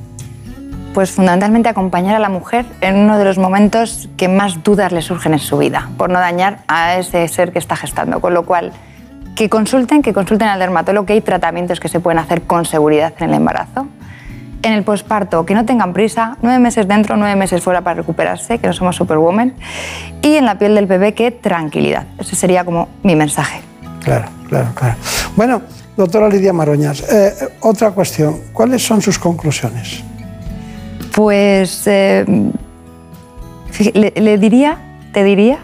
Pues 0.95 1.13
fundamentalmente 1.13 1.69
acompañar 1.69 2.17
a 2.17 2.19
la 2.19 2.29
mujer 2.29 2.67
en 2.81 2.97
uno 2.97 3.17
de 3.17 3.25
los 3.25 3.39
momentos 3.39 4.09
que 4.17 4.27
más 4.27 4.65
dudas 4.65 4.91
le 4.91 5.03
surgen 5.03 5.35
en 5.35 5.39
su 5.39 5.57
vida, 5.57 5.89
por 5.97 6.11
no 6.11 6.19
dañar 6.19 6.59
a 6.67 6.97
ese 6.97 7.27
ser 7.29 7.53
que 7.53 7.61
está 7.61 7.77
gestando. 7.77 8.21
Con 8.21 8.35
lo 8.35 8.45
cual, 8.45 8.73
que 9.37 9.49
consulten, 9.49 10.03
que 10.03 10.13
consulten 10.13 10.49
al 10.49 10.59
dermatólogo, 10.59 11.07
que 11.07 11.13
hay 11.13 11.21
tratamientos 11.21 11.79
que 11.79 11.89
se 11.89 12.01
pueden 12.01 12.19
hacer 12.19 12.43
con 12.43 12.65
seguridad 12.65 13.15
en 13.19 13.29
el 13.31 13.37
embarazo. 13.37 13.87
En 14.63 14.73
el 14.73 14.83
posparto, 14.83 15.47
que 15.47 15.55
no 15.55 15.65
tengan 15.65 15.93
prisa, 15.93 16.37
nueve 16.43 16.59
meses 16.59 16.87
dentro, 16.89 17.17
nueve 17.17 17.37
meses 17.37 17.63
fuera 17.63 17.81
para 17.83 17.95
recuperarse, 17.95 18.59
que 18.59 18.67
no 18.67 18.73
somos 18.73 18.97
superwoman. 18.97 19.55
Y 20.23 20.35
en 20.35 20.45
la 20.45 20.59
piel 20.59 20.75
del 20.75 20.87
bebé, 20.87 21.15
que 21.15 21.31
tranquilidad. 21.31 22.07
Ese 22.19 22.35
sería 22.35 22.65
como 22.65 22.89
mi 23.05 23.15
mensaje. 23.15 23.61
Claro, 24.03 24.29
claro, 24.49 24.69
claro. 24.75 24.97
Bueno, 25.37 25.63
doctora 25.97 26.29
Lidia 26.29 26.53
Maroñas, 26.53 27.01
eh, 27.11 27.33
otra 27.61 27.93
cuestión. 27.93 28.41
¿Cuáles 28.53 28.85
son 28.85 29.01
sus 29.01 29.19
conclusiones? 29.19 30.05
Pues 31.21 31.87
eh, 31.87 32.25
le, 33.93 34.39
diría, 34.39 34.79
te 35.13 35.23
diría, 35.23 35.59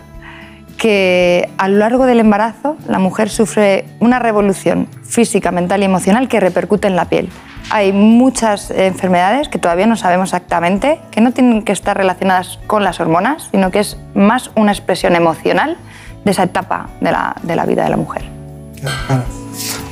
que 0.77 1.49
a 1.57 1.69
lo 1.69 1.79
largo 1.79 2.05
del 2.05 2.21
embarazo 2.21 2.77
la 2.87 2.99
mujer 2.99 3.31
sufre 3.31 3.87
una 3.99 4.19
revolución 4.19 4.87
física, 5.03 5.53
mental 5.53 5.81
y 5.81 5.87
emocional 5.87 6.29
que 6.29 6.41
repercute 6.41 6.89
en 6.89 6.95
la 6.95 7.07
piel. 7.07 7.31
Hay 7.71 7.95
muchas 7.95 8.71
enfermedades 8.71 9.49
que 9.49 9.59
todavía 9.59 9.87
no 9.87 9.97
sabemos 9.97 10.29
exactamente, 10.29 11.01
que 11.11 11.23
no 11.23 11.33
tienen 11.33 11.63
que 11.63 11.73
estar 11.73 11.97
relacionadas 11.97 12.59
con 12.67 12.85
las 12.85 13.01
hormonas, 13.01 13.49
sino 13.51 13.71
que 13.71 13.79
es 13.79 13.97
más 14.15 14.51
una 14.57 14.73
expresión 14.73 15.17
emocional 15.17 15.79
de 16.23 16.33
esa 16.33 16.43
etapa 16.43 16.91
de 17.01 17.13
la, 17.13 17.65
vida 17.67 17.85
de 17.85 17.89
la 17.89 17.97
mujer. 17.97 18.27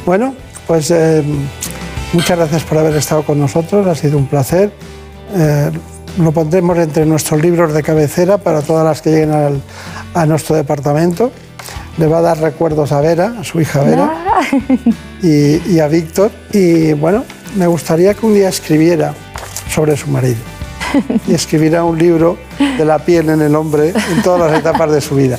Bueno, 0.05 0.35
pues 0.67 0.91
eh, 0.91 1.25
muchas 2.13 2.37
gracias 2.37 2.65
por 2.65 2.77
haber 2.77 2.95
estado 2.97 3.23
con 3.23 3.41
nosotros, 3.41 3.87
ha 3.87 3.95
sido 3.95 4.19
un 4.19 4.27
placer. 4.27 4.71
Eh, 5.35 5.71
lo 6.19 6.33
pondremos 6.33 6.79
entre 6.79 7.05
nuestros 7.07 7.43
libros 7.43 7.73
de 7.73 7.83
cabecera 7.83 8.39
para 8.39 8.63
todas 8.63 8.85
las 8.85 9.03
que 9.03 9.11
lleguen 9.11 9.63
a 10.15 10.27
nuestro 10.27 10.55
departamento. 10.55 11.33
Le 11.99 12.07
va 12.07 12.19
a 12.19 12.23
dar 12.23 12.39
recuerdos 12.39 12.93
a 12.93 13.01
Vera, 13.01 13.35
a 13.41 13.45
su 13.45 13.61
hija 13.61 13.83
Vera, 13.83 14.13
y, 15.23 15.73
y 15.73 15.81
a 15.81 15.89
Víctor. 15.89 16.31
Y 16.53 16.93
bueno, 16.93 17.25
me 17.57 17.67
gustaría 17.67 18.15
que 18.15 18.27
un 18.27 18.35
día 18.35 18.49
escribiera 18.49 19.15
sobre 19.69 19.97
su 19.97 20.09
marido 20.09 20.39
y 21.27 21.35
escribiera 21.35 21.85
un 21.85 21.99
libro 21.99 22.39
de 22.59 22.85
la 22.85 22.99
piel 22.99 23.31
en 23.31 23.43
el 23.43 23.55
hombre 23.55 23.89
en 23.89 24.23
todas 24.23 24.51
las 24.51 24.61
etapas 24.61 24.91
de 24.93 25.01
su 25.01 25.17
vida. 25.17 25.39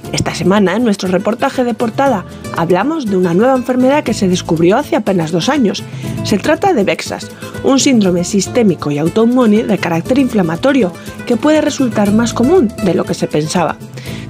Esta 0.11 0.35
semana, 0.35 0.75
en 0.75 0.83
nuestro 0.83 1.07
reportaje 1.09 1.63
de 1.63 1.73
portada, 1.73 2.25
hablamos 2.57 3.05
de 3.05 3.15
una 3.15 3.33
nueva 3.33 3.55
enfermedad 3.55 4.03
que 4.03 4.13
se 4.13 4.27
descubrió 4.27 4.77
hace 4.77 4.97
apenas 4.97 5.31
dos 5.31 5.47
años. 5.47 5.83
Se 6.25 6.37
trata 6.37 6.73
de 6.73 6.83
VEXAS, 6.83 7.31
un 7.63 7.79
síndrome 7.79 8.23
sistémico 8.25 8.91
y 8.91 8.97
autoinmune 8.97 9.63
de 9.63 9.77
carácter 9.77 10.19
inflamatorio 10.19 10.91
que 11.25 11.37
puede 11.37 11.61
resultar 11.61 12.11
más 12.11 12.33
común 12.33 12.71
de 12.83 12.93
lo 12.93 13.05
que 13.05 13.13
se 13.13 13.27
pensaba. 13.27 13.77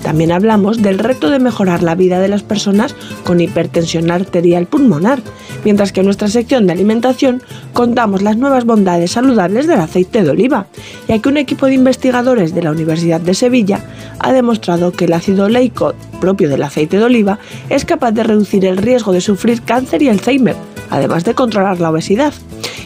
También 0.04 0.32
hablamos 0.32 0.82
del 0.82 1.00
reto 1.00 1.30
de 1.30 1.40
mejorar 1.40 1.84
la 1.84 1.96
vida 1.96 2.20
de 2.20 2.28
las 2.28 2.42
personas 2.42 2.96
con 3.24 3.40
hipertensión 3.40 4.10
arterial 4.10 4.66
pulmonar, 4.66 5.22
mientras 5.64 5.92
que 5.92 6.00
en 6.00 6.08
nuestra 6.08 6.28
sección 6.28 6.66
de 6.66 6.74
alimentación 6.74 7.44
contamos 7.74 8.24
las 8.24 8.38
nuevas 8.38 8.66
bondades 8.66 9.12
saludables 9.12 9.68
del 9.68 9.80
aceite 9.80 10.24
de 10.24 10.32
oliva, 10.32 10.66
ya 11.08 11.20
que 11.20 11.30
un 11.30 11.38
equipo 11.38 11.68
de 11.68 11.76
investigadores 11.76 12.56
de 12.56 12.64
la 12.64 12.72
Universidad 12.72 13.22
de 13.22 13.36
Sevilla 13.36 13.84
ha 14.20 14.32
demostrado 14.32 14.92
que 14.92 15.06
el 15.06 15.14
ácido 15.14 15.46
oleico 15.46 15.71
propio 16.20 16.50
del 16.50 16.64
aceite 16.64 16.98
de 16.98 17.04
oliva 17.04 17.40
es 17.70 17.86
capaz 17.86 18.12
de 18.12 18.24
reducir 18.24 18.66
el 18.66 18.78
riesgo 18.78 19.12
de 19.12 19.22
sufrir 19.22 19.62
cáncer 19.62 20.02
y 20.02 20.10
Alzheimer, 20.10 20.56
además 20.92 21.24
de 21.24 21.34
controlar 21.34 21.80
la 21.80 21.90
obesidad. 21.90 22.34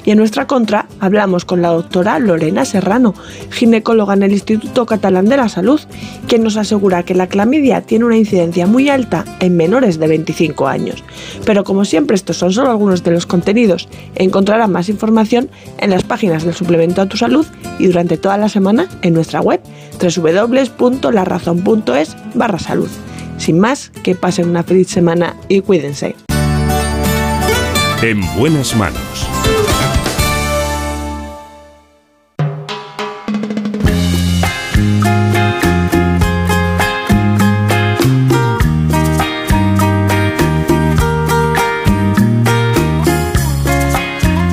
Y 0.05 0.11
en 0.11 0.19
nuestra 0.19 0.47
contra 0.47 0.87
hablamos 0.99 1.45
con 1.45 1.63
la 1.63 1.69
doctora 1.69 2.19
Lorena 2.19 2.63
Serrano, 2.63 3.15
ginecóloga 3.49 4.13
en 4.13 4.21
el 4.23 4.31
Instituto 4.31 4.85
Catalán 4.85 5.27
de 5.27 5.35
la 5.37 5.49
Salud, 5.49 5.81
quien 6.27 6.43
nos 6.43 6.55
asegura 6.57 7.01
que 7.03 7.15
la 7.15 7.25
clamidia 7.27 7.81
tiene 7.81 8.05
una 8.05 8.15
incidencia 8.15 8.67
muy 8.67 8.87
alta 8.89 9.25
en 9.39 9.57
menores 9.57 9.97
de 9.99 10.07
25 10.07 10.67
años. 10.67 11.03
Pero 11.43 11.63
como 11.63 11.85
siempre 11.85 12.13
estos 12.15 12.37
son 12.37 12.53
solo 12.53 12.69
algunos 12.69 13.03
de 13.03 13.09
los 13.11 13.25
contenidos, 13.25 13.89
encontrarán 14.13 14.71
más 14.71 14.89
información 14.89 15.49
en 15.79 15.89
las 15.89 16.03
páginas 16.03 16.45
del 16.45 16.53
suplemento 16.53 17.01
a 17.01 17.07
tu 17.07 17.17
salud 17.17 17.47
y 17.79 17.87
durante 17.87 18.17
toda 18.17 18.37
la 18.37 18.49
semana 18.49 18.87
en 19.01 19.15
nuestra 19.15 19.41
web 19.41 19.59
www.larazón.es 19.99 22.15
barra 22.35 22.59
salud. 22.59 22.89
Sin 23.37 23.59
más, 23.59 23.89
que 24.03 24.15
pasen 24.15 24.49
una 24.49 24.63
feliz 24.63 24.87
semana 24.87 25.35
y 25.49 25.59
cuídense. 25.61 26.24
En 28.07 28.21
buenas 28.37 28.75
manos. 28.75 29.27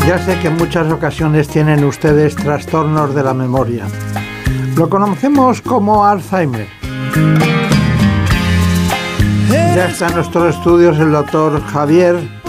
Ya 0.07 0.19
sé 0.25 0.39
que 0.41 0.49
en 0.49 0.57
muchas 0.57 0.91
ocasiones 0.91 1.47
tienen 1.49 1.85
ustedes 1.85 2.35
trastornos 2.35 3.15
de 3.15 3.23
la 3.23 3.35
memoria. 3.35 3.85
Lo 4.79 4.89
conocemos 4.89 5.61
como 5.61 6.07
Alzheimer. 6.07 6.69
Ya 9.51 9.89
está 9.91 10.09
en 10.09 10.15
nuestros 10.15 10.57
estudios 10.57 10.99
el 10.99 11.13
doctor 11.13 11.63
Javier 11.67 12.42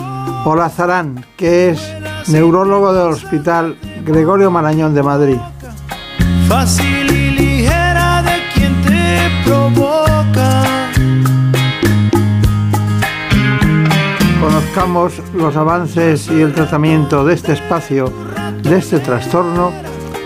Olazarán, 0.45 1.26
que 1.38 1.70
es 1.70 1.80
neurólogo 2.28 2.94
del 2.94 3.14
Hospital 3.14 3.78
Gregorio 4.06 4.52
Marañón 4.52 4.94
de 4.94 5.02
Madrid. 5.02 5.38
Fácil 6.48 7.10
y 7.10 7.32
ligera 7.32 8.22
de 8.22 8.41
quien 8.53 8.82
te 8.82 9.30
provoca. 9.45 10.64
Conozcamos 14.41 15.14
los 15.34 15.56
avances 15.56 16.30
y 16.30 16.41
el 16.41 16.53
tratamiento 16.53 17.24
de 17.24 17.36
este 17.36 17.53
espacio, 17.53 18.11
de 18.61 18.78
este 18.78 18.99
trastorno, 18.99 19.72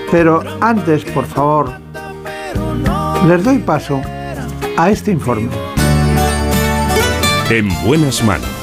pero 0.09 0.41
antes, 0.59 1.05
por 1.05 1.25
favor, 1.25 1.71
les 3.27 3.43
doy 3.43 3.59
paso 3.59 4.01
a 4.77 4.89
este 4.89 5.11
informe. 5.11 5.49
En 7.49 7.69
buenas 7.85 8.23
manos. 8.23 8.56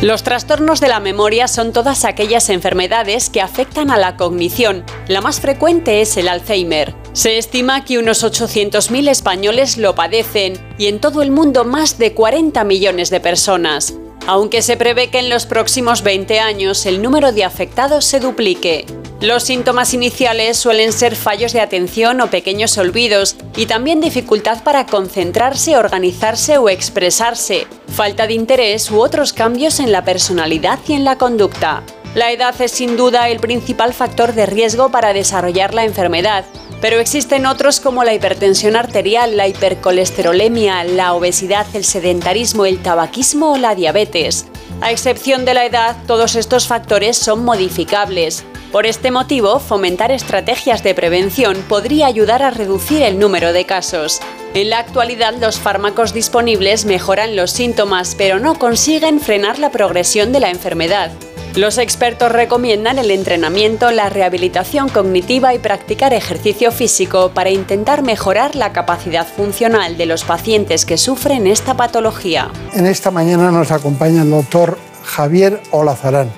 Los 0.00 0.22
trastornos 0.22 0.80
de 0.80 0.86
la 0.86 1.00
memoria 1.00 1.48
son 1.48 1.72
todas 1.72 2.04
aquellas 2.04 2.50
enfermedades 2.50 3.30
que 3.30 3.40
afectan 3.40 3.90
a 3.90 3.98
la 3.98 4.16
cognición. 4.16 4.84
La 5.08 5.20
más 5.20 5.40
frecuente 5.40 6.00
es 6.00 6.16
el 6.16 6.28
Alzheimer. 6.28 6.94
Se 7.14 7.36
estima 7.36 7.84
que 7.84 7.98
unos 7.98 8.22
800.000 8.22 9.08
españoles 9.08 9.76
lo 9.76 9.96
padecen 9.96 10.54
y 10.78 10.86
en 10.86 11.00
todo 11.00 11.20
el 11.20 11.32
mundo 11.32 11.64
más 11.64 11.98
de 11.98 12.14
40 12.14 12.62
millones 12.62 13.10
de 13.10 13.18
personas. 13.18 13.92
Aunque 14.28 14.60
se 14.60 14.76
prevé 14.76 15.08
que 15.08 15.20
en 15.20 15.30
los 15.30 15.46
próximos 15.46 16.02
20 16.02 16.38
años 16.38 16.84
el 16.84 17.00
número 17.00 17.32
de 17.32 17.44
afectados 17.44 18.04
se 18.04 18.20
duplique. 18.20 18.84
Los 19.22 19.44
síntomas 19.44 19.94
iniciales 19.94 20.58
suelen 20.58 20.92
ser 20.92 21.16
fallos 21.16 21.54
de 21.54 21.62
atención 21.62 22.20
o 22.20 22.28
pequeños 22.28 22.76
olvidos 22.76 23.36
y 23.56 23.64
también 23.64 24.02
dificultad 24.02 24.62
para 24.62 24.84
concentrarse, 24.84 25.78
organizarse 25.78 26.58
o 26.58 26.68
expresarse, 26.68 27.66
falta 27.88 28.26
de 28.26 28.34
interés 28.34 28.90
u 28.90 29.00
otros 29.00 29.32
cambios 29.32 29.80
en 29.80 29.92
la 29.92 30.04
personalidad 30.04 30.78
y 30.86 30.92
en 30.92 31.04
la 31.04 31.16
conducta. 31.16 31.82
La 32.14 32.30
edad 32.30 32.54
es 32.60 32.72
sin 32.72 32.98
duda 32.98 33.30
el 33.30 33.40
principal 33.40 33.94
factor 33.94 34.34
de 34.34 34.44
riesgo 34.44 34.90
para 34.90 35.14
desarrollar 35.14 35.72
la 35.72 35.86
enfermedad, 35.86 36.44
pero 36.80 37.00
existen 37.00 37.46
otros 37.46 37.80
como 37.80 38.04
la 38.04 38.14
hipertensión 38.14 38.76
arterial, 38.76 39.36
la 39.36 39.48
hipercolesterolemia, 39.48 40.84
la 40.84 41.14
obesidad, 41.14 41.66
el 41.74 41.84
sedentarismo, 41.84 42.66
el 42.66 42.82
tabaquismo 42.82 43.52
o 43.52 43.58
la 43.58 43.74
diabetes. 43.74 44.46
A 44.80 44.92
excepción 44.92 45.44
de 45.44 45.54
la 45.54 45.64
edad, 45.64 45.96
todos 46.06 46.36
estos 46.36 46.66
factores 46.66 47.16
son 47.16 47.44
modificables. 47.44 48.44
Por 48.70 48.86
este 48.86 49.10
motivo, 49.10 49.60
fomentar 49.60 50.12
estrategias 50.12 50.82
de 50.82 50.94
prevención 50.94 51.56
podría 51.68 52.06
ayudar 52.06 52.42
a 52.42 52.50
reducir 52.50 53.02
el 53.02 53.18
número 53.18 53.52
de 53.52 53.64
casos. 53.64 54.20
En 54.54 54.70
la 54.70 54.78
actualidad, 54.78 55.34
los 55.40 55.58
fármacos 55.58 56.12
disponibles 56.12 56.84
mejoran 56.84 57.34
los 57.34 57.50
síntomas, 57.50 58.14
pero 58.16 58.38
no 58.38 58.58
consiguen 58.58 59.20
frenar 59.20 59.58
la 59.58 59.70
progresión 59.70 60.32
de 60.32 60.40
la 60.40 60.50
enfermedad. 60.50 61.10
Los 61.58 61.76
expertos 61.78 62.30
recomiendan 62.30 63.00
el 63.00 63.10
entrenamiento, 63.10 63.90
la 63.90 64.08
rehabilitación 64.08 64.88
cognitiva 64.88 65.54
y 65.54 65.58
practicar 65.58 66.14
ejercicio 66.14 66.70
físico 66.70 67.32
para 67.34 67.50
intentar 67.50 68.04
mejorar 68.04 68.54
la 68.54 68.72
capacidad 68.72 69.26
funcional 69.26 69.96
de 69.96 70.06
los 70.06 70.22
pacientes 70.22 70.86
que 70.86 70.96
sufren 70.96 71.48
esta 71.48 71.76
patología. 71.76 72.52
En 72.74 72.86
esta 72.86 73.10
mañana 73.10 73.50
nos 73.50 73.72
acompaña 73.72 74.22
el 74.22 74.30
doctor 74.30 74.78
Javier 75.02 75.60
Olazarán. 75.72 76.30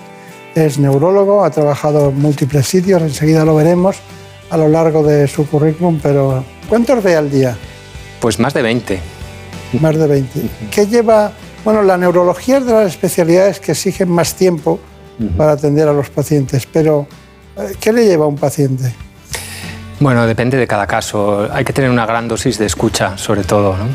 Es 0.54 0.78
neurólogo, 0.78 1.44
ha 1.44 1.50
trabajado 1.50 2.08
en 2.08 2.18
múltiples 2.18 2.66
sitios, 2.66 3.02
enseguida 3.02 3.44
lo 3.44 3.54
veremos 3.54 3.96
a 4.48 4.56
lo 4.56 4.68
largo 4.68 5.02
de 5.02 5.28
su 5.28 5.46
currículum, 5.46 6.00
pero 6.02 6.42
¿cuántos 6.66 7.02
ve 7.02 7.16
al 7.16 7.30
día? 7.30 7.58
Pues 8.20 8.38
más 8.38 8.54
de 8.54 8.62
20. 8.62 8.98
Más 9.82 9.98
de 9.98 10.06
20. 10.06 10.40
¿Qué 10.70 10.86
lleva? 10.86 11.30
Bueno, 11.62 11.82
la 11.82 11.98
neurología 11.98 12.56
es 12.56 12.64
de 12.64 12.72
las 12.72 12.86
especialidades 12.86 13.60
que 13.60 13.72
exigen 13.72 14.08
más 14.08 14.34
tiempo 14.34 14.80
para 15.36 15.52
atender 15.52 15.88
a 15.88 15.92
los 15.92 16.10
pacientes, 16.10 16.66
pero 16.66 17.06
eh, 17.56 17.74
¿qué 17.80 17.92
le 17.92 18.06
lleva 18.06 18.24
a 18.24 18.28
un 18.28 18.36
paciente? 18.36 18.92
Bueno, 20.00 20.26
depende 20.26 20.56
de 20.56 20.66
cada 20.66 20.86
caso. 20.86 21.48
Hay 21.52 21.64
que 21.64 21.72
tener 21.72 21.90
una 21.90 22.06
gran 22.06 22.26
dosis 22.26 22.58
de 22.58 22.66
escucha, 22.66 23.18
sobre 23.18 23.44
todo, 23.44 23.76
¿no? 23.76 23.86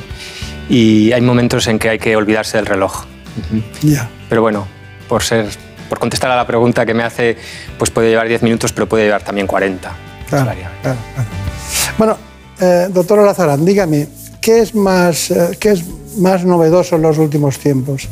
Y 0.69 1.11
hay 1.11 1.21
momentos 1.21 1.67
en 1.67 1.79
que 1.79 1.89
hay 1.89 1.99
que 1.99 2.15
olvidarse 2.15 2.57
del 2.57 2.67
reloj. 2.67 3.05
Ya. 3.81 4.09
Pero 4.29 4.41
bueno, 4.41 4.67
por 5.09 5.23
ser, 5.23 5.47
por 5.89 5.99
contestar 5.99 6.29
a 6.31 6.35
la 6.35 6.45
pregunta 6.45 6.85
que 6.85 6.93
me 6.93 7.03
hace, 7.03 7.37
pues 7.77 7.89
puede 7.89 8.09
llevar 8.09 8.27
10 8.27 8.43
minutos, 8.43 8.71
pero 8.71 8.87
puede 8.87 9.05
llevar 9.05 9.23
también 9.23 9.47
40. 9.47 9.91
Claro, 10.29 10.51
claro, 10.51 10.69
claro. 10.81 10.97
Bueno, 11.97 12.17
eh, 12.59 12.87
doctor 12.89 13.19
Olazarán, 13.19 13.65
dígame, 13.65 14.07
¿qué 14.41 14.59
es, 14.59 14.75
más, 14.75 15.31
eh, 15.31 15.57
¿qué 15.59 15.71
es 15.71 15.83
más 16.17 16.45
novedoso 16.45 16.95
en 16.95 17.01
los 17.03 17.17
últimos 17.17 17.59
tiempos? 17.59 18.07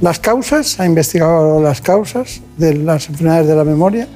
¿Las 0.00 0.18
causas? 0.18 0.78
¿Ha 0.80 0.86
investigado 0.86 1.60
las 1.62 1.80
causas 1.80 2.40
de 2.56 2.74
las 2.74 3.08
enfermedades 3.08 3.46
de 3.48 3.54
la 3.56 3.64
memoria? 3.64 4.08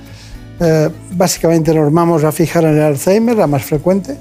Eh, 0.61 0.89
básicamente 1.13 1.73
nos 1.75 1.93
vamos 1.93 2.25
a 2.25 2.33
fijar 2.33 2.65
en 2.65 2.77
el 2.77 2.83
Alzheimer, 2.83 3.37
la 3.37 3.47
más 3.47 3.63
frecuente. 3.65 4.17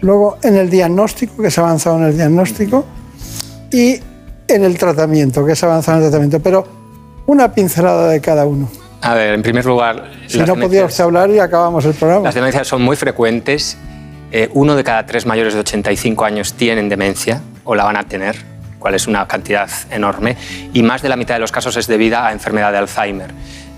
Luego 0.00 0.38
en 0.42 0.56
el 0.56 0.70
diagnóstico, 0.70 1.42
que 1.42 1.50
se 1.50 1.60
ha 1.60 1.64
avanzado 1.64 1.98
en 1.98 2.04
el 2.04 2.16
diagnóstico. 2.16 2.84
Y 3.72 4.00
en 4.48 4.64
el 4.64 4.78
tratamiento, 4.78 5.44
que 5.44 5.54
se 5.54 5.66
ha 5.66 5.68
avanzado 5.68 5.98
en 5.98 6.04
el 6.04 6.10
tratamiento. 6.10 6.40
Pero 6.40 6.66
una 7.26 7.52
pincelada 7.52 8.08
de 8.08 8.20
cada 8.20 8.46
uno. 8.46 8.68
A 9.02 9.14
ver, 9.14 9.34
en 9.34 9.42
primer 9.42 9.64
lugar... 9.66 10.10
Si 10.26 10.38
no 10.38 10.46
podía 10.54 10.80
demencias- 10.82 10.86
usted 10.92 11.04
hablar 11.04 11.30
y 11.30 11.38
acabamos 11.38 11.84
el 11.84 11.94
programa. 11.94 12.24
Las 12.24 12.34
demencias 12.34 12.66
son 12.66 12.82
muy 12.82 12.96
frecuentes. 12.96 13.76
Eh, 14.32 14.48
uno 14.54 14.74
de 14.74 14.84
cada 14.84 15.06
tres 15.06 15.24
mayores 15.26 15.54
de 15.54 15.60
85 15.60 16.24
años 16.24 16.54
tienen 16.54 16.88
demencia 16.88 17.40
o 17.68 17.74
la 17.74 17.84
van 17.84 17.98
a 17.98 18.04
tener, 18.04 18.34
cual 18.78 18.94
es 18.94 19.06
una 19.06 19.28
cantidad 19.28 19.68
enorme, 19.90 20.38
y 20.72 20.82
más 20.82 21.02
de 21.02 21.10
la 21.10 21.16
mitad 21.16 21.34
de 21.34 21.40
los 21.40 21.52
casos 21.52 21.76
es 21.76 21.86
debida 21.86 22.26
a 22.26 22.32
enfermedad 22.32 22.72
de 22.72 22.78
Alzheimer. 22.78 23.30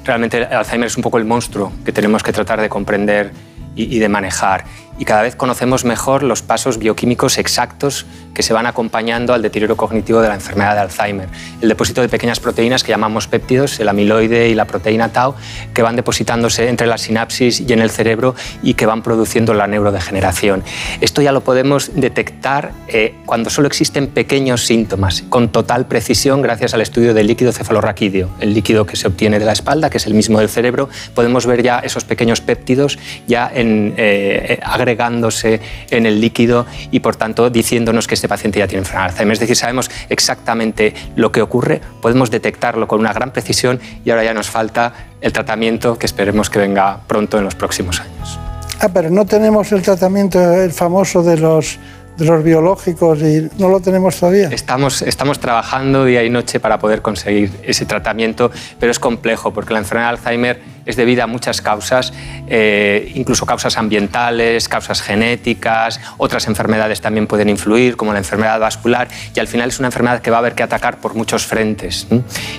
Realmente 0.04 0.44
Alzheimer 0.44 0.86
es 0.86 0.96
un 0.96 1.02
poco 1.02 1.18
el 1.18 1.24
monstruo 1.24 1.72
que 1.84 1.90
tenemos 1.90 2.22
que 2.22 2.32
tratar 2.32 2.60
de 2.60 2.68
comprender 2.68 3.32
y 3.74 3.98
de 3.98 4.08
manejar. 4.08 4.64
Y 5.00 5.06
cada 5.06 5.22
vez 5.22 5.34
conocemos 5.34 5.86
mejor 5.86 6.22
los 6.22 6.42
pasos 6.42 6.78
bioquímicos 6.78 7.38
exactos 7.38 8.04
que 8.34 8.42
se 8.42 8.52
van 8.52 8.66
acompañando 8.66 9.32
al 9.32 9.40
deterioro 9.40 9.74
cognitivo 9.74 10.20
de 10.20 10.28
la 10.28 10.34
enfermedad 10.34 10.74
de 10.74 10.80
Alzheimer. 10.80 11.28
El 11.62 11.70
depósito 11.70 12.02
de 12.02 12.10
pequeñas 12.10 12.38
proteínas 12.38 12.84
que 12.84 12.90
llamamos 12.90 13.26
péptidos, 13.26 13.80
el 13.80 13.88
amiloide 13.88 14.50
y 14.50 14.54
la 14.54 14.66
proteína 14.66 15.10
tau, 15.10 15.34
que 15.72 15.80
van 15.80 15.96
depositándose 15.96 16.68
entre 16.68 16.86
la 16.86 16.98
sinapsis 16.98 17.60
y 17.60 17.72
en 17.72 17.80
el 17.80 17.88
cerebro 17.88 18.34
y 18.62 18.74
que 18.74 18.84
van 18.84 19.02
produciendo 19.02 19.54
la 19.54 19.66
neurodegeneración. 19.66 20.62
Esto 21.00 21.22
ya 21.22 21.32
lo 21.32 21.40
podemos 21.40 21.92
detectar 21.94 22.72
eh, 22.86 23.14
cuando 23.24 23.48
solo 23.48 23.68
existen 23.68 24.06
pequeños 24.06 24.66
síntomas, 24.66 25.24
con 25.30 25.48
total 25.48 25.86
precisión 25.86 26.42
gracias 26.42 26.74
al 26.74 26.82
estudio 26.82 27.14
del 27.14 27.26
líquido 27.26 27.52
cefalorraquídeo, 27.52 28.28
el 28.38 28.52
líquido 28.52 28.84
que 28.84 28.96
se 28.96 29.08
obtiene 29.08 29.38
de 29.38 29.46
la 29.46 29.52
espalda, 29.52 29.88
que 29.88 29.96
es 29.96 30.06
el 30.06 30.12
mismo 30.12 30.40
del 30.40 30.50
cerebro. 30.50 30.90
Podemos 31.14 31.46
ver 31.46 31.62
ya 31.62 31.78
esos 31.78 32.04
pequeños 32.04 32.42
péptidos 32.42 32.98
ya 33.26 33.50
en, 33.52 33.94
eh, 33.96 34.58
eh, 34.58 34.60
agregándose 34.90 35.60
en 35.90 36.06
el 36.06 36.20
líquido 36.20 36.66
y 36.90 37.00
por 37.00 37.16
tanto 37.16 37.48
diciéndonos 37.50 38.06
que 38.06 38.14
este 38.14 38.28
paciente 38.28 38.58
ya 38.58 38.66
tiene 38.66 38.80
enfermedad 38.80 39.06
de 39.06 39.12
Alzheimer. 39.12 39.32
Es 39.34 39.40
decir, 39.40 39.56
sabemos 39.56 39.90
exactamente 40.08 40.94
lo 41.16 41.30
que 41.30 41.42
ocurre, 41.42 41.80
podemos 42.02 42.30
detectarlo 42.30 42.88
con 42.88 43.00
una 43.00 43.12
gran 43.12 43.32
precisión 43.32 43.80
y 44.04 44.10
ahora 44.10 44.24
ya 44.24 44.34
nos 44.34 44.50
falta 44.50 44.92
el 45.20 45.32
tratamiento 45.32 45.98
que 45.98 46.06
esperemos 46.06 46.50
que 46.50 46.58
venga 46.58 47.00
pronto 47.06 47.38
en 47.38 47.44
los 47.44 47.54
próximos 47.54 48.00
años. 48.00 48.38
Ah, 48.80 48.88
pero 48.92 49.10
no 49.10 49.26
tenemos 49.26 49.70
el 49.72 49.82
tratamiento, 49.82 50.40
el 50.40 50.72
famoso 50.72 51.22
de 51.22 51.36
los 51.36 51.78
de 52.20 52.26
los 52.26 52.44
biológicos 52.44 53.20
y 53.22 53.48
no 53.58 53.68
lo 53.68 53.80
tenemos 53.80 54.16
todavía. 54.16 54.48
Estamos, 54.50 55.00
estamos 55.02 55.40
trabajando 55.40 56.04
día 56.04 56.22
y 56.22 56.28
noche 56.28 56.60
para 56.60 56.78
poder 56.78 57.00
conseguir 57.00 57.50
ese 57.62 57.86
tratamiento, 57.86 58.50
pero 58.78 58.92
es 58.92 58.98
complejo 58.98 59.52
porque 59.52 59.72
la 59.72 59.78
enfermedad 59.78 60.10
de 60.10 60.18
Alzheimer 60.18 60.60
es 60.90 60.96
debida 60.96 61.24
a 61.24 61.26
muchas 61.26 61.60
causas, 61.62 62.12
eh, 62.48 63.10
incluso 63.14 63.46
causas 63.46 63.76
ambientales, 63.76 64.68
causas 64.68 65.02
genéticas, 65.02 66.00
otras 66.18 66.46
enfermedades 66.46 67.00
también 67.00 67.26
pueden 67.26 67.48
influir, 67.48 67.96
como 67.96 68.12
la 68.12 68.18
enfermedad 68.18 68.60
vascular, 68.60 69.08
y 69.34 69.40
al 69.40 69.46
final 69.46 69.68
es 69.68 69.78
una 69.78 69.88
enfermedad 69.88 70.20
que 70.20 70.30
va 70.30 70.38
a 70.38 70.40
haber 70.40 70.54
que 70.54 70.62
atacar 70.62 70.98
por 70.98 71.14
muchos 71.14 71.46
frentes. 71.46 72.06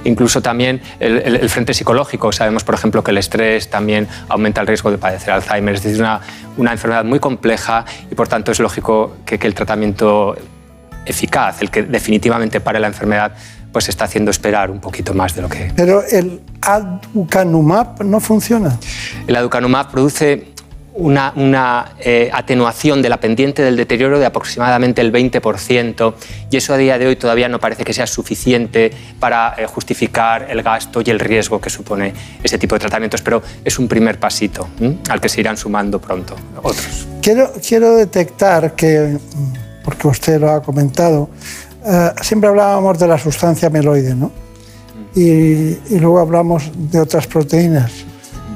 Incluso 0.03 0.41
también 0.41 0.81
el, 0.99 1.49
frente 1.49 1.73
psicológico. 1.73 2.31
Sabemos, 2.31 2.63
por 2.63 2.75
ejemplo, 2.75 3.03
que 3.03 3.11
el 3.11 3.17
estrés 3.17 3.69
también 3.69 4.07
aumenta 4.29 4.61
el 4.61 4.67
riesgo 4.67 4.91
de 4.91 4.97
padecer 4.97 5.31
Alzheimer. 5.31 5.75
Es 5.75 5.83
decir, 5.83 5.99
una, 5.99 6.21
una 6.57 6.71
enfermedad 6.71 7.03
muy 7.03 7.19
compleja 7.19 7.85
y 8.09 8.15
por 8.15 8.27
tanto 8.27 8.51
es 8.51 8.59
lógico 8.59 9.17
que, 9.25 9.37
que 9.37 9.47
el 9.47 9.53
tratamiento 9.53 10.35
eficaz, 11.05 11.61
el 11.61 11.71
que 11.71 11.83
definitivamente 11.83 12.59
pare 12.59 12.79
la 12.79 12.87
enfermedad, 12.87 13.33
pues 13.71 13.89
está 13.89 14.05
haciendo 14.05 14.31
esperar 14.31 14.69
un 14.69 14.79
poquito 14.79 15.13
más 15.13 15.35
de 15.35 15.41
lo 15.41 15.49
que... 15.49 15.71
Pero 15.75 16.03
el 16.03 16.41
aducanumab 16.61 18.03
no 18.03 18.19
funciona. 18.19 18.77
El 19.27 19.35
aducanumab 19.35 19.91
produce 19.91 20.51
una, 20.93 21.31
una 21.35 21.93
eh, 21.99 22.29
atenuación 22.33 23.01
de 23.01 23.09
la 23.09 23.17
pendiente 23.17 23.61
del 23.61 23.77
deterioro 23.77 24.19
de 24.19 24.25
aproximadamente 24.25 25.01
el 25.01 25.11
20% 25.11 26.13
y 26.49 26.57
eso 26.57 26.73
a 26.73 26.77
día 26.77 26.97
de 26.97 27.07
hoy 27.07 27.15
todavía 27.15 27.47
no 27.47 27.59
parece 27.59 27.83
que 27.83 27.93
sea 27.93 28.07
suficiente 28.07 28.91
para 29.19 29.55
eh, 29.57 29.65
justificar 29.65 30.47
el 30.49 30.61
gasto 30.63 31.01
y 31.03 31.09
el 31.09 31.19
riesgo 31.19 31.61
que 31.61 31.69
supone 31.69 32.13
ese 32.43 32.57
tipo 32.57 32.75
de 32.75 32.79
tratamientos, 32.79 33.21
pero 33.21 33.41
es 33.63 33.79
un 33.79 33.87
primer 33.87 34.19
pasito 34.19 34.67
al 35.09 35.21
que 35.21 35.29
se 35.29 35.39
irán 35.39 35.57
sumando 35.57 35.99
pronto 35.99 36.35
otros. 36.57 37.07
Quiero, 37.21 37.51
quiero 37.65 37.95
detectar 37.95 38.75
que, 38.75 39.17
porque 39.83 40.07
usted 40.07 40.39
lo 40.39 40.51
ha 40.51 40.61
comentado, 40.61 41.29
eh, 41.83 42.11
siempre 42.21 42.49
hablábamos 42.49 42.99
de 42.99 43.07
la 43.07 43.17
sustancia 43.17 43.69
meloide, 43.69 44.15
¿no? 44.15 44.31
Y, 45.15 45.77
luego 45.97 46.19
hablamos 46.19 46.71
de 46.75 46.99
otras 46.99 47.27
proteínas. 47.27 47.91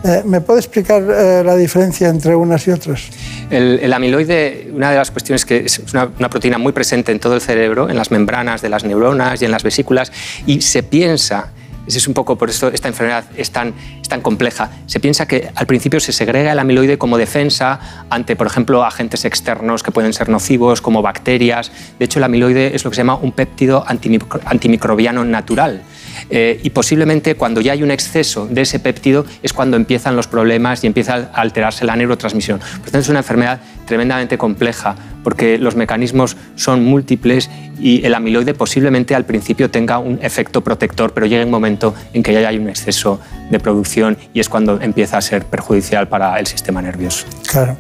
Eh, 0.04 0.22
¿Me 0.26 0.40
puede 0.40 0.60
explicar 0.60 1.04
eh, 1.04 1.42
la 1.44 1.56
diferencia 1.56 2.08
entre 2.08 2.36
unas 2.36 2.68
y 2.68 2.72
otras? 2.72 3.02
El, 3.50 3.92
amiloide, 3.92 4.72
una 4.74 4.92
de 4.92 4.98
las 4.98 5.12
cuestiones 5.12 5.46
que 5.46 5.66
es 5.66 5.82
una, 5.94 6.30
proteína 6.30 6.58
muy 6.58 6.72
presente 6.72 7.12
en 7.12 7.20
todo 7.20 7.36
el 7.36 7.42
cerebro, 7.42 7.90
en 7.90 7.98
las 7.98 8.12
membranas 8.12 8.62
de 8.62 8.70
las 8.70 8.84
neuronas 8.84 9.42
y 9.42 9.46
en 9.46 9.52
las 9.52 9.64
vesículas, 9.64 10.12
y 10.46 10.62
se 10.62 10.84
piensa 10.84 11.52
es 11.88 12.08
un 12.08 12.14
poco 12.14 12.38
por 12.38 12.50
eso 12.50 12.70
esta 12.70 12.88
enfermedad 12.88 13.26
es 13.38 13.52
tan, 13.52 13.74
es 14.02 14.08
tan 14.08 14.22
compleja. 14.22 14.72
Se 14.86 15.00
piensa 15.00 15.28
que 15.28 15.50
al 15.56 15.68
principio 15.68 16.00
se 16.00 16.12
segrega 16.12 16.52
el 16.52 16.60
amiloide 16.60 16.98
como 16.98 17.18
defensa 17.18 18.06
ante, 18.10 18.36
por 18.36 18.48
ejemplo, 18.48 18.84
agentes 18.84 19.26
externos 19.26 19.84
que 19.84 19.92
pueden 19.92 20.14
ser 20.14 20.30
nocivos, 20.30 20.82
como 20.82 21.02
bacterias. 21.02 21.72
De 22.00 22.06
hecho, 22.06 22.20
el 22.20 22.24
amiloide 22.24 22.76
es 22.76 22.84
lo 22.84 22.92
que 22.92 22.96
se 22.96 23.02
llama 23.02 23.16
un 23.16 23.32
péptido 23.32 23.86
antimicrobiano 23.88 25.24
natural. 25.26 25.84
Eh, 26.30 26.60
y 26.64 26.70
posiblemente 26.72 27.36
cuando 27.36 27.62
ya 27.62 27.74
hay 27.74 27.84
un 27.84 27.92
exceso 27.92 28.48
de 28.48 28.62
ese 28.62 28.80
péptido 28.80 29.26
es 29.44 29.54
cuando 29.54 29.78
empiezan 29.78 30.16
los 30.16 30.28
problemas 30.28 30.84
y 30.84 30.88
empieza 30.88 31.30
a 31.34 31.42
alterarse 31.42 31.86
la 31.86 31.96
neurotransmisión. 31.96 32.60
Por 32.60 32.86
tanto, 32.86 33.00
es 33.00 33.10
una 33.10 33.20
enfermedad 33.20 33.60
tremendamente 33.86 34.38
compleja 34.38 34.96
porque 35.24 35.58
los 35.58 35.76
mecanismos 35.76 36.38
son 36.56 36.84
múltiples 36.86 37.50
y 37.80 38.06
el 38.06 38.14
amiloide 38.14 38.54
posiblemente 38.54 39.16
al 39.16 39.26
principio 39.26 39.72
tenga 39.72 39.98
un 39.98 40.20
efecto 40.22 40.62
protector, 40.62 41.14
pero 41.14 41.26
llega 41.26 41.44
un 41.44 41.52
momento 41.52 41.94
en 42.14 42.22
que 42.22 42.34
ya 42.34 42.48
hay 42.48 42.58
un 42.58 42.70
exceso 42.70 43.20
de 43.50 43.60
producción 43.60 44.18
y 44.34 44.40
es 44.40 44.50
cuando 44.50 44.80
empieza 44.82 45.18
a 45.18 45.22
ser 45.22 45.46
perjudicial 45.46 46.08
para 46.08 46.40
el 46.40 46.48
sistema 46.48 46.82
nervioso. 46.82 47.26
Claro. 47.50 47.76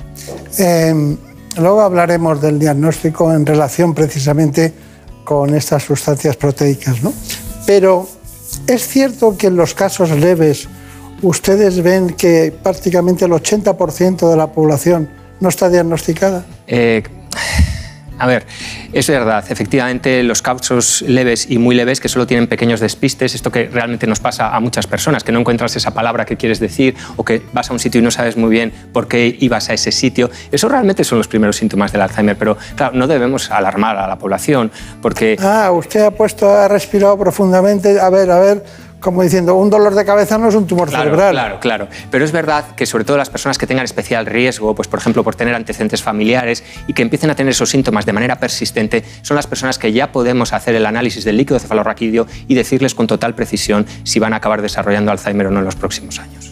Em, 0.57 1.17
luego 1.57 1.81
hablaremos 1.81 2.41
del 2.41 2.57
diagnóstico 2.57 3.31
en 3.31 3.45
relación 3.45 3.93
precisamente 3.93 4.73
con 5.23 5.53
estas 5.53 5.83
sustancias 5.83 6.35
proteicas, 6.35 7.03
¿no? 7.03 7.13
Pero 7.65 8.07
es 8.67 8.87
cierto 8.87 9.37
que 9.37 9.47
en 9.47 9.55
los 9.55 9.73
casos 9.73 10.09
leves 10.11 10.67
ustedes 11.21 11.81
ven 11.81 12.09
que 12.11 12.53
prácticamente 12.63 13.25
el 13.25 13.31
80% 13.31 14.29
de 14.29 14.37
la 14.37 14.47
población 14.47 15.09
no 15.39 15.49
está 15.49 15.69
diagnosticada. 15.69 16.45
Eh, 16.67 17.03
a 18.19 18.27
ver, 18.27 18.45
es 18.93 19.09
verdad, 19.09 19.43
efectivamente 19.49 20.23
los 20.23 20.41
casos 20.41 21.03
leves 21.05 21.47
y 21.49 21.57
muy 21.57 21.75
leves 21.75 21.99
que 21.99 22.07
solo 22.07 22.25
tienen 22.25 22.47
pequeños 22.47 22.79
despistes, 22.79 23.35
esto 23.35 23.51
que 23.51 23.67
realmente 23.67 24.07
nos 24.07 24.21
pasa 24.21 24.55
a 24.55 24.59
muchas 24.61 24.87
personas, 24.87 25.23
que 25.23 25.33
no 25.33 25.39
encuentras 25.39 25.75
esa 25.75 25.91
palabra 25.91 26.25
que 26.25 26.37
quieres 26.37 26.59
decir 26.59 26.95
o 27.17 27.25
que 27.25 27.41
vas 27.51 27.69
a 27.69 27.73
un 27.73 27.79
sitio 27.79 27.99
y 27.99 28.03
no 28.03 28.11
sabes 28.11 28.37
muy 28.37 28.49
bien 28.49 28.71
por 28.93 29.07
qué 29.07 29.35
ibas 29.39 29.69
a 29.69 29.73
ese 29.73 29.91
sitio, 29.91 30.29
eso 30.51 30.69
realmente 30.69 31.03
son 31.03 31.17
los 31.17 31.27
primeros 31.27 31.57
síntomas 31.57 31.91
del 31.91 32.01
Alzheimer, 32.01 32.37
pero 32.37 32.57
claro, 32.75 32.95
no 32.95 33.07
debemos 33.07 33.51
alarmar 33.51 33.97
a 33.97 34.07
la 34.07 34.17
población 34.17 34.71
porque... 35.01 35.35
Ah, 35.41 35.71
usted 35.71 36.05
ha 36.05 36.11
puesto, 36.11 36.49
ha 36.49 36.69
respirado 36.69 37.17
profundamente, 37.17 37.99
a 37.99 38.09
ver, 38.09 38.31
a 38.31 38.39
ver 38.39 38.63
como 39.05 39.21
diciendo, 39.21 39.53
un 39.53 39.69
dolor 39.69 39.93
de 39.93 40.03
cabeza 40.03 40.39
no 40.39 40.49
es 40.49 40.55
un 40.55 40.65
tumor 40.65 40.89
cerebral. 40.89 41.31
Claro, 41.31 41.59
claro. 41.59 41.87
Pero 42.09 42.25
es 42.25 42.31
verdad 42.31 42.73
que 42.75 42.87
sobre 42.87 43.03
todo 43.03 43.17
las 43.17 43.29
personas 43.29 43.59
que 43.59 43.67
tengan 43.67 43.85
especial 43.85 44.25
riesgo, 44.25 44.73
pues 44.73 44.87
por 44.87 44.97
ejemplo 44.97 45.23
por 45.23 45.35
tener 45.35 45.53
antecedentes 45.53 46.01
familiares 46.01 46.63
y 46.87 46.93
que 46.93 47.03
empiecen 47.03 47.29
a 47.29 47.35
tener 47.35 47.51
esos 47.51 47.69
síntomas 47.69 48.07
de 48.07 48.13
manera 48.13 48.39
persistente, 48.39 49.03
son 49.21 49.35
las 49.35 49.45
personas 49.45 49.77
que 49.77 49.93
ya 49.93 50.11
podemos 50.11 50.53
hacer 50.53 50.73
el 50.73 50.87
análisis 50.87 51.23
del 51.23 51.37
líquido 51.37 51.59
cefalorraquídeo 51.59 52.25
y 52.47 52.55
decirles 52.55 52.95
con 52.95 53.05
total 53.05 53.35
precisión 53.35 53.85
si 54.03 54.17
van 54.17 54.33
a 54.33 54.37
acabar 54.37 54.63
desarrollando 54.63 55.11
Alzheimer 55.11 55.45
o 55.45 55.51
no 55.51 55.59
en 55.59 55.65
los 55.65 55.75
próximos 55.75 56.19
años. 56.19 56.51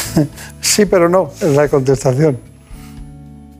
sí, 0.60 0.86
pero 0.86 1.08
no, 1.08 1.30
es 1.40 1.54
la 1.54 1.68
contestación. 1.68 2.36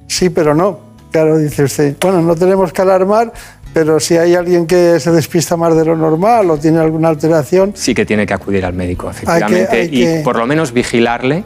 Sí, 0.08 0.30
pero 0.30 0.52
no. 0.52 0.80
Claro, 1.12 1.38
dice 1.38 1.62
usted, 1.62 1.96
bueno, 2.00 2.22
no 2.22 2.34
tenemos 2.34 2.72
que 2.72 2.82
alarmar, 2.82 3.32
pero 3.72 4.00
si 4.00 4.16
hay 4.16 4.34
alguien 4.34 4.66
que 4.66 5.00
se 5.00 5.10
despista 5.10 5.56
más 5.56 5.76
de 5.76 5.84
lo 5.84 5.96
normal 5.96 6.50
o 6.50 6.58
tiene 6.58 6.78
alguna 6.78 7.08
alteración... 7.08 7.72
Sí 7.74 7.94
que 7.94 8.04
tiene 8.04 8.26
que 8.26 8.34
acudir 8.34 8.64
al 8.64 8.74
médico, 8.74 9.10
efectivamente, 9.10 9.88
y 9.90 10.22
por 10.22 10.36
lo 10.36 10.46
menos 10.46 10.72
vigilarle. 10.72 11.44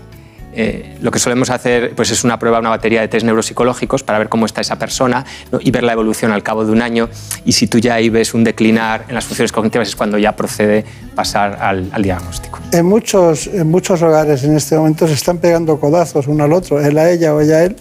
Eh, 0.58 0.96
lo 1.02 1.10
que 1.10 1.18
solemos 1.18 1.50
hacer 1.50 1.92
pues 1.94 2.10
es 2.10 2.24
una 2.24 2.38
prueba, 2.38 2.58
una 2.58 2.70
batería 2.70 3.02
de 3.02 3.08
test 3.08 3.26
neuropsicológicos 3.26 4.02
para 4.02 4.18
ver 4.18 4.30
cómo 4.30 4.46
está 4.46 4.62
esa 4.62 4.78
persona 4.78 5.22
y 5.60 5.70
ver 5.70 5.82
la 5.82 5.92
evolución 5.92 6.32
al 6.32 6.42
cabo 6.42 6.64
de 6.64 6.72
un 6.72 6.80
año. 6.80 7.10
Y 7.44 7.52
si 7.52 7.66
tú 7.66 7.78
ya 7.78 7.94
ahí 7.94 8.08
ves 8.08 8.32
un 8.32 8.42
declinar 8.42 9.04
en 9.06 9.14
las 9.14 9.26
funciones 9.26 9.52
cognitivas 9.52 9.88
es 9.88 9.96
cuando 9.96 10.16
ya 10.16 10.34
procede 10.34 10.86
pasar 11.14 11.58
al, 11.60 11.90
al 11.92 12.02
diagnóstico. 12.02 12.58
En 12.72 12.86
muchos, 12.86 13.48
en 13.48 13.70
muchos 13.70 14.00
hogares 14.00 14.44
en 14.44 14.56
este 14.56 14.78
momento 14.78 15.06
se 15.06 15.12
están 15.12 15.36
pegando 15.38 15.78
codazos 15.78 16.26
uno 16.26 16.44
al 16.44 16.54
otro, 16.54 16.80
él 16.80 16.96
a 16.96 17.10
ella 17.10 17.34
o 17.34 17.42
ella 17.42 17.56
a 17.56 17.64
él, 17.64 17.76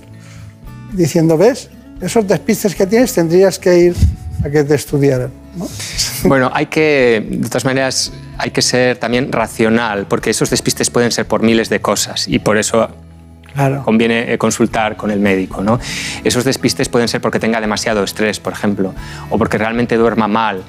diciendo, 0.91 1.38
¿ves? 1.38 1.69
Esos 2.01 2.27
despistes 2.27 2.76
que 2.76 2.85
tienes 2.85 3.13
tendrías 3.13 3.57
que 3.57 3.77
ir 3.77 3.95
a 4.45 4.49
que 4.49 4.63
te 4.63 4.76
estudiaran. 4.76 5.31
Bueno, 6.23 6.49
hay 6.51 6.65
que, 6.65 7.23
de 7.30 7.47
todas 7.49 7.65
maneras, 7.65 8.11
hay 8.39 8.49
que 8.49 8.63
ser 8.63 8.97
también 8.97 9.31
racional, 9.31 10.07
porque 10.07 10.31
esos 10.31 10.49
despistes 10.49 10.89
pueden 10.89 11.11
ser 11.11 11.27
por 11.27 11.43
miles 11.43 11.69
de 11.69 11.81
cosas 11.81 12.27
y 12.27 12.39
por 12.39 12.57
eso 12.57 12.89
conviene 13.84 14.34
eh, 14.34 14.38
consultar 14.39 14.97
con 14.97 15.11
el 15.11 15.19
médico. 15.19 15.61
¿no? 15.61 15.80
Esos 16.23 16.43
despistes 16.43 16.89
pueden 16.89 17.07
ser 17.07 17.22
porque 17.22 17.39
tenga 17.39 17.61
demasiado 17.61 18.03
estrés, 18.03 18.39
por 18.39 18.53
ejemplo, 18.53 18.95
o 19.30 19.38
porque 19.38 19.59
realmente 19.59 19.97
duerma 19.97 20.27
mal, 20.27 20.63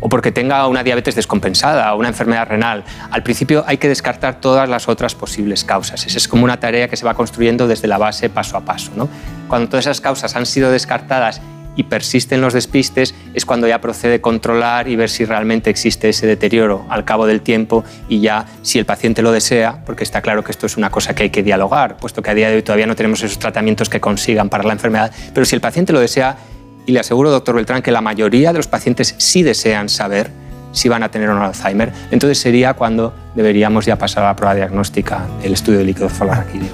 o 0.00 0.08
porque 0.08 0.32
tenga 0.32 0.66
una 0.66 0.82
diabetes 0.82 1.14
descompensada 1.14 1.92
o 1.92 1.98
una 1.98 2.08
enfermedad 2.08 2.48
renal. 2.48 2.84
Al 3.10 3.22
principio 3.22 3.64
hay 3.66 3.76
que 3.76 3.88
descartar 3.88 4.40
todas 4.40 4.66
las 4.66 4.88
otras 4.88 5.14
posibles 5.14 5.62
causas. 5.62 6.06
Esa 6.06 6.16
es 6.16 6.26
como 6.26 6.44
una 6.44 6.58
tarea 6.58 6.88
que 6.88 6.96
se 6.96 7.04
va 7.04 7.12
construyendo 7.12 7.68
desde 7.68 7.86
la 7.86 7.98
base 7.98 8.30
paso 8.30 8.56
a 8.56 8.62
paso. 8.62 8.92
¿no? 8.96 9.10
Cuando 9.46 9.68
todas 9.68 9.84
esas 9.84 10.00
causas 10.00 10.34
han 10.36 10.46
sido 10.46 10.72
descartadas 10.72 11.42
y 11.76 11.84
persisten 11.84 12.40
los 12.40 12.52
despistes, 12.52 13.14
es 13.34 13.46
cuando 13.46 13.66
ya 13.66 13.80
procede 13.80 14.20
controlar 14.20 14.88
y 14.88 14.96
ver 14.96 15.10
si 15.10 15.24
realmente 15.24 15.70
existe 15.70 16.08
ese 16.08 16.26
deterioro 16.26 16.84
al 16.88 17.04
cabo 17.04 17.26
del 17.26 17.40
tiempo 17.40 17.84
y 18.08 18.20
ya 18.20 18.46
si 18.62 18.78
el 18.78 18.84
paciente 18.84 19.22
lo 19.22 19.32
desea, 19.32 19.82
porque 19.84 20.04
está 20.04 20.20
claro 20.20 20.44
que 20.44 20.52
esto 20.52 20.66
es 20.66 20.76
una 20.76 20.90
cosa 20.90 21.14
que 21.14 21.24
hay 21.24 21.30
que 21.30 21.42
dialogar, 21.42 21.96
puesto 21.96 22.22
que 22.22 22.30
a 22.30 22.34
día 22.34 22.48
de 22.48 22.56
hoy 22.56 22.62
todavía 22.62 22.86
no 22.86 22.96
tenemos 22.96 23.22
esos 23.22 23.38
tratamientos 23.38 23.88
que 23.88 24.00
consigan 24.00 24.48
para 24.48 24.64
la 24.64 24.72
enfermedad, 24.72 25.12
pero 25.32 25.46
si 25.46 25.54
el 25.54 25.60
paciente 25.60 25.92
lo 25.92 26.00
desea, 26.00 26.36
y 26.84 26.92
le 26.92 27.00
aseguro, 27.00 27.30
doctor 27.30 27.54
Beltrán, 27.54 27.82
que 27.82 27.92
la 27.92 28.00
mayoría 28.00 28.52
de 28.52 28.58
los 28.58 28.66
pacientes 28.66 29.14
sí 29.18 29.42
desean 29.42 29.88
saber 29.88 30.30
si 30.72 30.88
van 30.88 31.02
a 31.02 31.10
tener 31.10 31.28
o 31.28 31.40
Alzheimer, 31.40 31.92
entonces 32.10 32.38
sería 32.38 32.74
cuando 32.74 33.14
deberíamos 33.34 33.86
ya 33.86 33.96
pasar 33.96 34.24
a 34.24 34.28
la 34.28 34.36
prueba 34.36 34.54
diagnóstica, 34.54 35.26
el 35.42 35.52
estudio 35.52 35.78
de 35.78 35.84
líquido 35.84 36.08
cefalorraquídeo. 36.08 36.70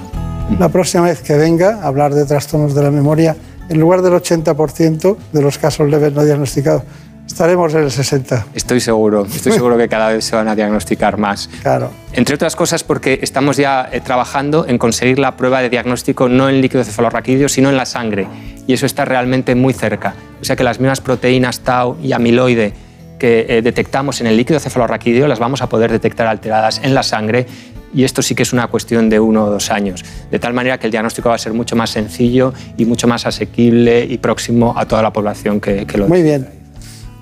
La 0.57 0.69
próxima 0.69 1.03
vez 1.03 1.21
que 1.21 1.33
venga 1.33 1.81
a 1.83 1.87
hablar 1.87 2.13
de 2.13 2.25
trastornos 2.25 2.73
de 2.73 2.81
la 2.81 2.91
memoria, 2.91 3.35
en 3.69 3.79
lugar 3.79 4.01
del 4.01 4.13
80% 4.13 5.17
de 5.31 5.41
los 5.41 5.57
casos 5.57 5.89
leves 5.89 6.13
no 6.13 6.25
diagnosticados, 6.25 6.83
estaremos 7.25 7.73
en 7.75 7.83
el 7.83 7.89
60%. 7.89 8.45
Estoy 8.55 8.79
seguro, 8.79 9.25
estoy 9.25 9.53
seguro 9.53 9.77
que 9.77 9.87
cada 9.87 10.09
vez 10.09 10.25
se 10.25 10.35
van 10.35 10.47
a 10.47 10.55
diagnosticar 10.55 11.17
más. 11.17 11.49
Claro. 11.61 11.91
Entre 12.11 12.35
otras 12.35 12.55
cosas 12.55 12.83
porque 12.83 13.19
estamos 13.21 13.57
ya 13.57 13.87
eh, 13.91 14.01
trabajando 14.01 14.65
en 14.67 14.77
conseguir 14.77 15.19
la 15.19 15.37
prueba 15.37 15.61
de 15.61 15.69
diagnóstico 15.69 16.27
no 16.27 16.49
en 16.49 16.59
líquido 16.59 16.83
cefalorraquídeo, 16.83 17.47
sino 17.47 17.69
en 17.69 17.77
la 17.77 17.85
sangre. 17.85 18.27
Y 18.67 18.73
eso 18.73 18.85
está 18.85 19.05
realmente 19.05 19.55
muy 19.55 19.73
cerca. 19.73 20.15
O 20.41 20.45
sea 20.45 20.55
que 20.55 20.63
las 20.63 20.79
mismas 20.79 21.01
proteínas 21.01 21.61
tau 21.61 21.97
y 22.01 22.13
amiloide 22.13 22.73
que 23.19 23.45
eh, 23.49 23.61
detectamos 23.61 24.21
en 24.21 24.27
el 24.27 24.37
líquido 24.37 24.59
cefalorraquídeo 24.59 25.27
las 25.27 25.39
vamos 25.39 25.61
a 25.61 25.69
poder 25.69 25.91
detectar 25.91 26.25
alteradas 26.25 26.79
en 26.83 26.95
la 26.95 27.03
sangre 27.03 27.45
y 27.93 28.03
esto 28.03 28.21
sí 28.21 28.35
que 28.35 28.43
es 28.43 28.53
una 28.53 28.67
cuestión 28.67 29.09
de 29.09 29.19
uno 29.19 29.45
o 29.45 29.49
dos 29.49 29.71
años, 29.71 30.03
de 30.31 30.39
tal 30.39 30.53
manera 30.53 30.77
que 30.77 30.87
el 30.87 30.91
diagnóstico 30.91 31.29
va 31.29 31.35
a 31.35 31.39
ser 31.39 31.53
mucho 31.53 31.75
más 31.75 31.89
sencillo 31.89 32.53
y 32.77 32.85
mucho 32.85 33.07
más 33.07 33.25
asequible 33.25 34.05
y 34.05 34.17
próximo 34.17 34.73
a 34.77 34.87
toda 34.87 35.01
la 35.01 35.11
población 35.11 35.59
que, 35.59 35.85
que 35.85 35.97
lo 35.97 36.07
Muy 36.07 36.21
bien. 36.21 36.47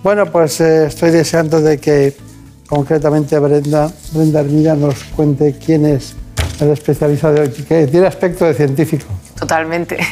Bueno, 0.03 0.25
pues 0.31 0.61
eh, 0.61 0.85
estoy 0.87 1.11
deseando 1.11 1.61
de 1.61 1.79
que 1.79 2.15
concretamente 2.67 3.37
Brenda, 3.39 3.91
Brenda 4.13 4.41
Hermida 4.41 4.75
nos 4.75 5.03
cuente 5.05 5.55
quién 5.63 5.85
es 5.85 6.15
el 6.59 6.69
especialista 6.69 7.31
de 7.31 7.41
hoy, 7.41 7.49
que 7.49 7.87
tiene 7.87 8.07
aspecto 8.07 8.45
de 8.45 8.53
científico. 8.53 9.05
Totalmente. 9.39 9.97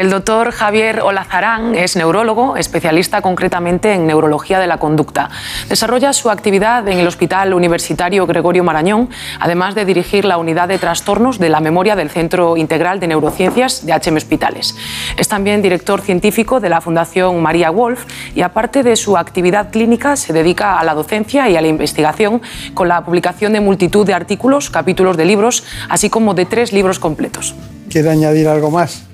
El 0.00 0.08
doctor 0.08 0.50
Javier 0.50 1.02
Olazarán 1.02 1.74
es 1.74 1.94
neurólogo, 1.94 2.56
especialista 2.56 3.20
concretamente 3.20 3.92
en 3.92 4.06
neurología 4.06 4.58
de 4.58 4.66
la 4.66 4.78
conducta. 4.78 5.28
Desarrolla 5.68 6.14
su 6.14 6.30
actividad 6.30 6.88
en 6.88 7.00
el 7.00 7.06
Hospital 7.06 7.52
Universitario 7.52 8.26
Gregorio 8.26 8.64
Marañón, 8.64 9.10
además 9.40 9.74
de 9.74 9.84
dirigir 9.84 10.24
la 10.24 10.38
unidad 10.38 10.68
de 10.68 10.78
trastornos 10.78 11.38
de 11.38 11.50
la 11.50 11.60
memoria 11.60 11.96
del 11.96 12.08
Centro 12.08 12.56
Integral 12.56 12.98
de 12.98 13.08
Neurociencias 13.08 13.84
de 13.84 13.92
HM 13.92 14.16
Hospitales. 14.16 14.74
Es 15.18 15.28
también 15.28 15.60
director 15.60 16.00
científico 16.00 16.60
de 16.60 16.70
la 16.70 16.80
Fundación 16.80 17.42
María 17.42 17.68
Wolf 17.68 18.06
y 18.34 18.40
aparte 18.40 18.82
de 18.82 18.96
su 18.96 19.18
actividad 19.18 19.70
clínica 19.70 20.16
se 20.16 20.32
dedica 20.32 20.78
a 20.78 20.84
la 20.84 20.94
docencia 20.94 21.46
y 21.50 21.58
a 21.58 21.60
la 21.60 21.68
investigación 21.68 22.40
con 22.72 22.88
la 22.88 23.04
publicación 23.04 23.52
de 23.52 23.60
multitud 23.60 24.06
de 24.06 24.14
artículos, 24.14 24.70
capítulos 24.70 25.18
de 25.18 25.26
libros, 25.26 25.62
así 25.90 26.08
como 26.08 26.32
de 26.32 26.46
tres 26.46 26.72
libros 26.72 26.98
completos. 26.98 27.54
¿Quiere 27.90 28.08
añadir 28.08 28.48
algo 28.48 28.70
más? 28.70 29.09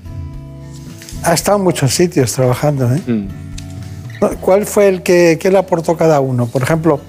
Ha 1.27 1.35
estado 1.35 1.59
en 1.59 1.65
muchos 1.65 1.93
sitios 1.93 2.33
trabajando. 2.33 2.89
¿eh? 2.95 3.27
¿Cuál 4.41 4.65
fue 4.65 4.89
el 4.89 5.03
que, 5.03 5.39
que 5.41 5.51
le 5.51 5.59
aportó 5.59 5.97
cada 5.97 6.21
uno? 6.21 6.47
Por 6.47 6.63
ejemplo, 6.63 7.01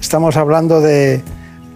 estamos 0.00 0.36
hablando 0.36 0.80
de, 0.80 1.20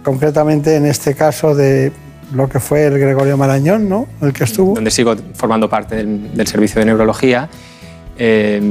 concretamente 0.03 0.75
en 0.75 0.85
este 0.85 1.13
caso, 1.13 1.55
de 1.55 1.91
lo 2.33 2.47
que 2.47 2.61
fue 2.61 2.85
el 2.85 2.97
Gregorio 2.97 3.35
Marañón, 3.35 3.89
¿no? 3.89 4.07
El 4.21 4.31
que 4.31 4.45
estuvo. 4.45 4.75
Donde 4.75 4.91
sigo 4.91 5.13
formando 5.33 5.69
parte 5.69 5.97
del, 5.97 6.33
del 6.33 6.47
servicio 6.47 6.79
de 6.79 6.85
neurología 6.85 7.49
eh, 8.17 8.61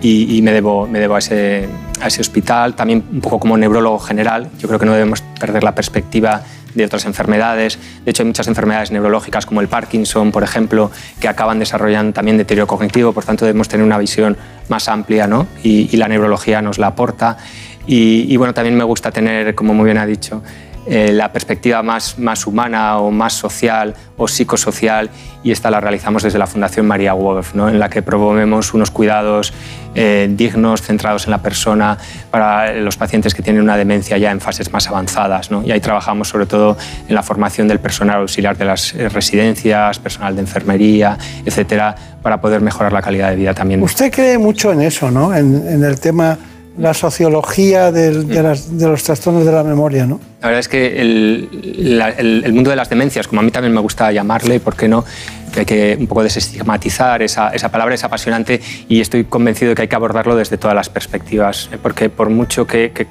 y, 0.00 0.36
y 0.36 0.42
me, 0.42 0.52
debo, 0.52 0.86
me 0.86 1.00
debo 1.00 1.16
a 1.16 1.18
ese, 1.18 1.66
a 2.00 2.06
ese 2.06 2.20
hospital, 2.20 2.76
también 2.76 3.02
un 3.12 3.20
poco 3.20 3.40
como 3.40 3.56
neurólogo 3.56 3.98
general. 3.98 4.48
Yo 4.60 4.68
creo 4.68 4.78
que 4.78 4.86
no 4.86 4.92
debemos 4.92 5.20
perder 5.40 5.64
la 5.64 5.74
perspectiva 5.74 6.42
de 6.74 6.84
otras 6.84 7.04
enfermedades. 7.04 7.78
De 8.04 8.10
hecho, 8.10 8.22
hay 8.22 8.26
muchas 8.26 8.48
enfermedades 8.48 8.90
neurológicas 8.90 9.46
como 9.46 9.60
el 9.60 9.68
Parkinson, 9.68 10.32
por 10.32 10.42
ejemplo, 10.42 10.90
que 11.20 11.28
acaban 11.28 11.58
desarrollando 11.58 12.12
también 12.12 12.36
deterioro 12.36 12.66
cognitivo, 12.66 13.12
por 13.12 13.24
tanto 13.24 13.44
debemos 13.44 13.68
tener 13.68 13.84
una 13.84 13.98
visión 13.98 14.36
más 14.68 14.88
amplia 14.88 15.26
¿no? 15.26 15.46
y, 15.62 15.96
la 15.96 16.08
neurología 16.08 16.62
nos 16.62 16.78
la 16.78 16.88
aporta. 16.88 17.36
Y, 17.86 18.36
bueno, 18.36 18.54
también 18.54 18.76
me 18.76 18.84
gusta 18.84 19.10
tener, 19.10 19.54
como 19.54 19.74
muy 19.74 19.86
bien 19.86 19.98
ha 19.98 20.06
dicho, 20.06 20.42
eh, 20.86 21.12
la 21.12 21.32
perspectiva 21.32 21.82
más, 21.82 22.18
más 22.18 22.46
humana 22.46 22.98
o 22.98 23.12
más 23.12 23.34
social 23.34 23.94
o 24.16 24.26
psicosocial 24.26 25.10
y 25.44 25.52
esta 25.52 25.70
la 25.70 25.80
realizamos 25.80 26.24
desde 26.24 26.38
la 26.38 26.46
Fundación 26.46 26.86
María 26.86 27.12
Wolf, 27.12 27.54
¿no? 27.54 27.68
en 27.68 27.78
la 27.78 27.88
que 27.88 28.02
promovemos 28.02 28.74
unos 28.74 28.90
cuidados 28.90 29.52
eh, 29.94 30.28
dignos, 30.30 30.82
centrados 30.82 31.26
en 31.26 31.30
la 31.32 31.38
persona 31.38 31.98
para 32.30 32.72
los 32.72 32.96
pacientes 32.96 33.32
que 33.32 33.42
tienen 33.42 33.62
una 33.62 33.76
demencia 33.76 34.18
ya 34.18 34.32
en 34.32 34.40
fases 34.40 34.72
más 34.72 34.88
avanzadas. 34.88 35.50
Y 35.64 35.70
ahí 35.70 35.80
trabajamos 35.80 36.28
sobre 36.28 36.46
todo 36.46 36.76
en 37.08 37.14
la 37.14 37.22
formación 37.22 37.68
del 37.68 37.78
personal 37.78 38.20
auxiliar 38.20 38.56
de 38.56 38.64
las 38.64 38.94
eh, 38.94 39.08
residencias, 39.08 40.00
personal 40.00 40.34
de 40.34 40.40
enfermería, 40.40 41.16
etcétera, 41.44 41.94
para 42.22 42.40
poder 42.40 42.60
mejorar 42.60 42.92
la 42.92 43.02
calidad 43.02 43.30
de 43.30 43.36
vida 43.36 43.54
también. 43.54 43.82
Usted 43.82 44.12
cree 44.12 44.38
mucho 44.38 44.72
en 44.72 44.80
eso, 44.80 45.10
¿no? 45.10 45.34
en 45.34 45.84
el 45.84 46.00
tema 46.00 46.38
la 46.78 46.94
sociología 46.94 47.92
del, 47.92 48.26
de, 48.28 48.42
las, 48.42 48.78
de, 48.78 48.86
los 48.86 49.02
trastornos 49.02 49.44
de 49.44 49.52
la 49.52 49.62
memoria, 49.62 50.06
¿no? 50.06 50.20
La 50.40 50.48
verdad 50.48 50.60
es 50.60 50.68
que 50.68 51.00
el, 51.00 51.98
la, 51.98 52.08
el, 52.10 52.44
el, 52.44 52.52
mundo 52.52 52.70
de 52.70 52.76
las 52.76 52.88
demencias, 52.88 53.28
como 53.28 53.40
a 53.40 53.44
mí 53.44 53.50
también 53.50 53.74
me 53.74 53.80
gusta 53.80 54.10
llamarle, 54.10 54.58
¿por 54.58 54.74
qué 54.74 54.88
no? 54.88 55.04
Hay 55.56 55.66
que 55.66 55.96
un 56.00 56.06
poco 56.06 56.22
desestigmatizar 56.22 57.20
esa, 57.20 57.50
esa 57.50 57.70
palabra, 57.70 57.94
es 57.94 58.04
apasionante 58.04 58.60
y 58.88 59.00
estoy 59.00 59.24
convencido 59.24 59.70
de 59.70 59.74
que 59.74 59.82
hay 59.82 59.88
que 59.88 59.96
abordarlo 59.96 60.34
desde 60.34 60.56
todas 60.56 60.74
las 60.74 60.88
perspectivas, 60.88 61.68
porque 61.82 62.08
por 62.08 62.30
mucho 62.30 62.66
que, 62.66 62.92
que 62.92 63.06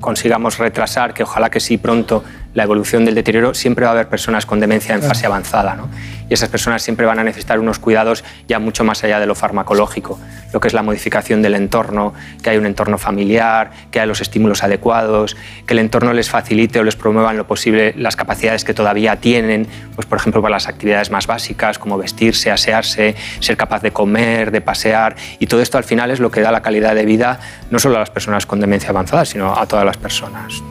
consigamos 0.00 0.58
retrasar, 0.58 1.14
que 1.14 1.22
ojalá 1.22 1.48
que 1.50 1.60
sí 1.60 1.78
pronto, 1.78 2.22
la 2.54 2.64
evolución 2.64 3.04
del 3.04 3.14
deterioro, 3.14 3.54
siempre 3.54 3.84
va 3.84 3.90
a 3.90 3.94
haber 3.94 4.08
personas 4.08 4.46
con 4.46 4.60
demencia 4.60 4.94
en 4.94 5.02
fase 5.02 5.26
avanzada. 5.26 5.74
¿no? 5.74 5.88
Y 6.28 6.34
esas 6.34 6.48
personas 6.48 6.82
siempre 6.82 7.06
van 7.06 7.18
a 7.18 7.24
necesitar 7.24 7.58
unos 7.58 7.78
cuidados 7.78 8.24
ya 8.48 8.58
mucho 8.58 8.84
más 8.84 9.02
allá 9.04 9.20
de 9.20 9.26
lo 9.26 9.34
farmacológico, 9.34 10.18
lo 10.52 10.60
que 10.60 10.68
es 10.68 10.74
la 10.74 10.82
modificación 10.82 11.42
del 11.42 11.54
entorno, 11.54 12.14
que 12.42 12.50
hay 12.50 12.56
un 12.56 12.66
entorno 12.66 12.98
familiar, 12.98 13.70
que 13.90 14.00
hay 14.00 14.06
los 14.06 14.20
estímulos 14.20 14.62
adecuados, 14.62 15.36
que 15.66 15.74
el 15.74 15.80
entorno 15.80 16.12
les 16.12 16.30
facilite 16.30 16.80
o 16.80 16.84
les 16.84 16.96
promueva 16.96 17.30
en 17.30 17.36
lo 17.36 17.46
posible 17.46 17.94
las 17.96 18.16
capacidades 18.16 18.64
que 18.64 18.74
todavía 18.74 19.16
tienen, 19.16 19.66
pues 19.94 20.06
por 20.06 20.18
ejemplo 20.18 20.42
para 20.42 20.52
las 20.52 20.68
actividades 20.68 21.10
más 21.10 21.26
básicas 21.26 21.78
como 21.78 21.98
vestirse, 21.98 22.50
asearse, 22.50 23.14
ser 23.40 23.56
capaz 23.56 23.82
de 23.82 23.92
comer, 23.92 24.50
de 24.50 24.60
pasear, 24.60 25.16
y 25.38 25.46
todo 25.46 25.60
esto 25.60 25.78
al 25.78 25.84
final 25.84 26.10
es 26.10 26.20
lo 26.20 26.30
que 26.30 26.40
da 26.40 26.52
la 26.52 26.62
calidad 26.62 26.94
de 26.94 27.04
vida 27.04 27.40
no 27.70 27.78
solo 27.78 27.96
a 27.96 28.00
las 28.00 28.10
personas 28.10 28.46
con 28.46 28.60
demencia 28.60 28.90
avanzada, 28.90 29.24
sino 29.24 29.58
a 29.58 29.66
todas 29.66 29.84
las 29.84 29.96
personas. 29.96 30.62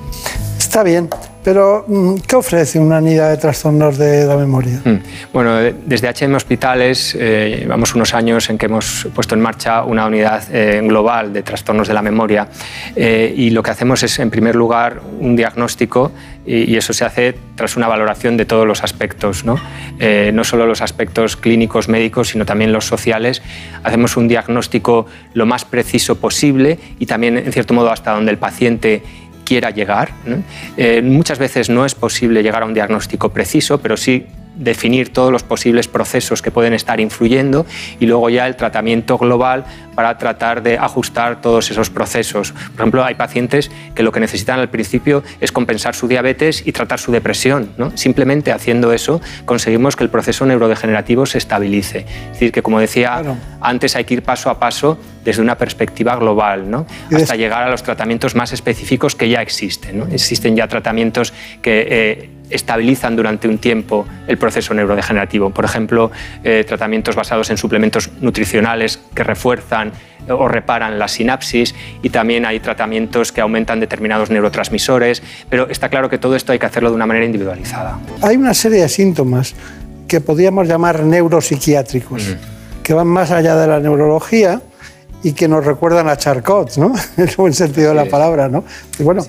Está 0.70 0.84
bien, 0.84 1.10
pero 1.44 1.84
mm, 1.88 2.18
¿qué 2.28 2.36
ofrece 2.36 2.78
una 2.78 3.00
unidad 3.00 3.32
de 3.32 3.38
trastornos 3.38 3.98
de 3.98 4.24
la 4.28 4.38
memoria? 4.38 4.80
Mm. 4.86 4.98
Bueno, 5.34 5.58
desde 5.58 6.08
HM 6.08 6.36
Hospitales 6.36 7.18
eh, 7.20 7.62
llevamos 7.62 7.96
unos 7.96 8.14
años 8.14 8.48
en 8.52 8.60
que 8.60 8.68
hemos 8.68 9.08
puesto 9.16 9.34
en 9.34 9.42
marcha 9.42 9.82
una 9.82 10.06
unidad 10.06 10.44
eh, 10.54 10.80
global 10.84 11.34
de 11.34 11.42
trastornos 11.42 11.88
de 11.88 11.96
la 11.96 12.04
memoria 12.04 12.50
eh, 12.96 13.34
y 13.36 13.50
lo 13.50 13.64
que 13.64 13.72
hacemos 13.72 14.04
es, 14.04 14.20
en 14.20 14.30
primer 14.30 14.56
lugar, 14.56 15.02
un 15.20 15.36
diagnóstico 15.36 16.12
y, 16.46 16.72
y 16.72 16.78
eso 16.78 16.94
se 16.94 17.04
hace 17.04 17.36
tras 17.60 17.76
una 17.76 17.90
valoración 17.90 18.38
de 18.38 18.46
todos 18.46 18.66
los 18.66 18.84
aspectos, 18.84 19.44
¿no? 19.44 19.60
Eh, 20.00 20.32
no 20.34 20.46
solo 20.46 20.66
los 20.66 20.82
aspectos 20.82 21.36
clínicos, 21.36 21.90
médicos, 21.90 22.30
sino 22.30 22.46
también 22.46 22.72
los 22.72 22.86
sociales. 22.86 23.42
Hacemos 23.84 24.16
un 24.16 24.30
diagnóstico 24.30 25.08
lo 25.34 25.46
más 25.46 25.66
preciso 25.66 26.16
posible 26.16 26.80
y 27.00 27.06
también, 27.06 27.38
en 27.38 27.52
cierto 27.52 27.74
modo, 27.74 27.92
hasta 27.92 28.14
donde 28.14 28.32
el 28.32 28.38
paciente 28.38 29.04
quiera 29.50 29.72
llegar. 29.72 30.12
Eh, 30.78 31.02
muchas 31.02 31.40
veces 31.40 31.72
no 31.72 31.84
es 31.84 31.96
posible 31.96 32.44
llegar 32.44 32.62
a 32.62 32.68
un 32.68 32.76
diagnóstico 32.76 33.30
preciso, 33.30 33.80
pero 33.80 33.98
sí 33.98 34.28
definir 34.60 35.12
todos 35.12 35.32
los 35.32 35.44
posibles 35.44 35.88
procesos 35.88 36.42
que 36.42 36.52
pueden 36.52 36.74
estar 36.74 37.00
influyendo 37.00 37.66
y 38.00 38.06
luego 38.06 38.30
ya 38.30 38.46
el 38.46 38.56
tratamiento 38.56 39.18
global 39.18 39.66
para 39.96 40.18
tratar 40.18 40.62
de 40.62 40.78
ajustar 40.78 41.42
todos 41.42 41.72
esos 41.72 41.90
procesos. 41.90 42.52
Por 42.52 42.82
ejemplo, 42.82 43.04
hay 43.04 43.16
pacientes 43.16 43.72
que 43.96 44.04
lo 44.04 44.12
que 44.12 44.20
necesitan 44.20 44.60
al 44.60 44.70
principio 44.70 45.24
es 45.40 45.52
compensar 45.52 45.96
su 45.96 46.08
diabetes 46.08 46.64
y 46.66 46.72
tratar 46.72 47.00
su 47.00 47.12
depresión. 47.12 47.72
¿no? 47.78 47.96
Simplemente 47.98 48.52
haciendo 48.52 48.94
eso 48.94 49.22
conseguimos 49.46 49.96
que 49.96 50.04
el 50.04 50.10
proceso 50.10 50.46
neurodegenerativo 50.46 51.26
se 51.26 51.38
estabilice. 51.38 52.00
Es 52.00 52.32
decir, 52.34 52.52
que 52.52 52.62
como 52.62 52.80
decía 52.80 53.20
claro. 53.20 53.38
antes 53.62 53.96
hay 53.96 54.04
que 54.04 54.16
ir 54.16 54.24
paso 54.24 54.50
a 54.50 54.60
paso 54.60 54.98
desde 55.24 55.42
una 55.42 55.58
perspectiva 55.58 56.16
global, 56.16 56.70
¿no? 56.70 56.86
hasta 57.14 57.36
llegar 57.36 57.64
a 57.64 57.70
los 57.70 57.84
tratamientos 57.84 58.36
más 58.36 58.52
específicos 58.54 59.16
que 59.16 59.30
ya 59.30 59.42
existen. 59.42 60.00
¿no? 60.00 60.08
Existen 60.08 60.56
ya 60.56 60.68
tratamientos 60.68 61.34
que 61.62 61.88
eh, 61.90 62.30
estabilizan 62.50 63.16
durante 63.16 63.48
un 63.48 63.58
tiempo 63.58 64.06
el 64.28 64.38
proceso 64.38 64.74
neurodegenerativo. 64.74 65.50
Por 65.52 65.66
ejemplo, 65.66 66.12
eh, 66.44 66.64
tratamientos 66.68 67.16
basados 67.16 67.50
en 67.50 67.58
suplementos 67.58 68.10
nutricionales 68.22 69.00
que 69.14 69.24
refuerzan 69.24 69.92
o 70.28 70.48
reparan 70.48 71.00
la 71.00 71.08
sinapsis 71.08 71.74
y 72.04 72.10
también 72.10 72.46
hay 72.46 72.60
tratamientos 72.60 73.32
que 73.32 73.42
aumentan 73.42 73.80
determinados 73.80 74.30
neurotransmisores, 74.30 75.24
pero 75.50 75.70
está 75.70 75.90
claro 75.90 76.10
que 76.10 76.18
todo 76.18 76.36
esto 76.36 76.52
hay 76.52 76.60
que 76.60 76.66
hacerlo 76.66 76.90
de 76.90 76.96
una 76.96 77.06
manera 77.06 77.26
individualizada. 77.26 78.00
Hay 78.22 78.36
una 78.36 78.54
serie 78.54 78.82
de 78.82 78.90
síntomas 78.90 79.56
que 80.08 80.22
podríamos 80.22 80.68
llamar 80.68 81.04
neuropsiquiátricos. 81.04 82.36
Que 82.84 82.94
van 82.94 83.08
más 83.08 83.30
allá 83.32 83.56
de 83.56 83.68
la 83.68 83.80
neurología 83.80 84.62
y 85.22 85.34
que 85.34 85.48
nos 85.48 85.66
recuerdan 85.66 86.08
a 86.10 86.18
Charcot, 86.18 86.78
¿no? 86.78 86.94
En 87.18 87.28
el 87.28 87.36
buen 87.36 87.54
sentido 87.54 87.90
de 87.90 87.96
la 87.96 88.06
palabra, 88.06 88.50
¿no? 88.50 88.64
Y 88.98 89.04
bueno, 89.04 89.24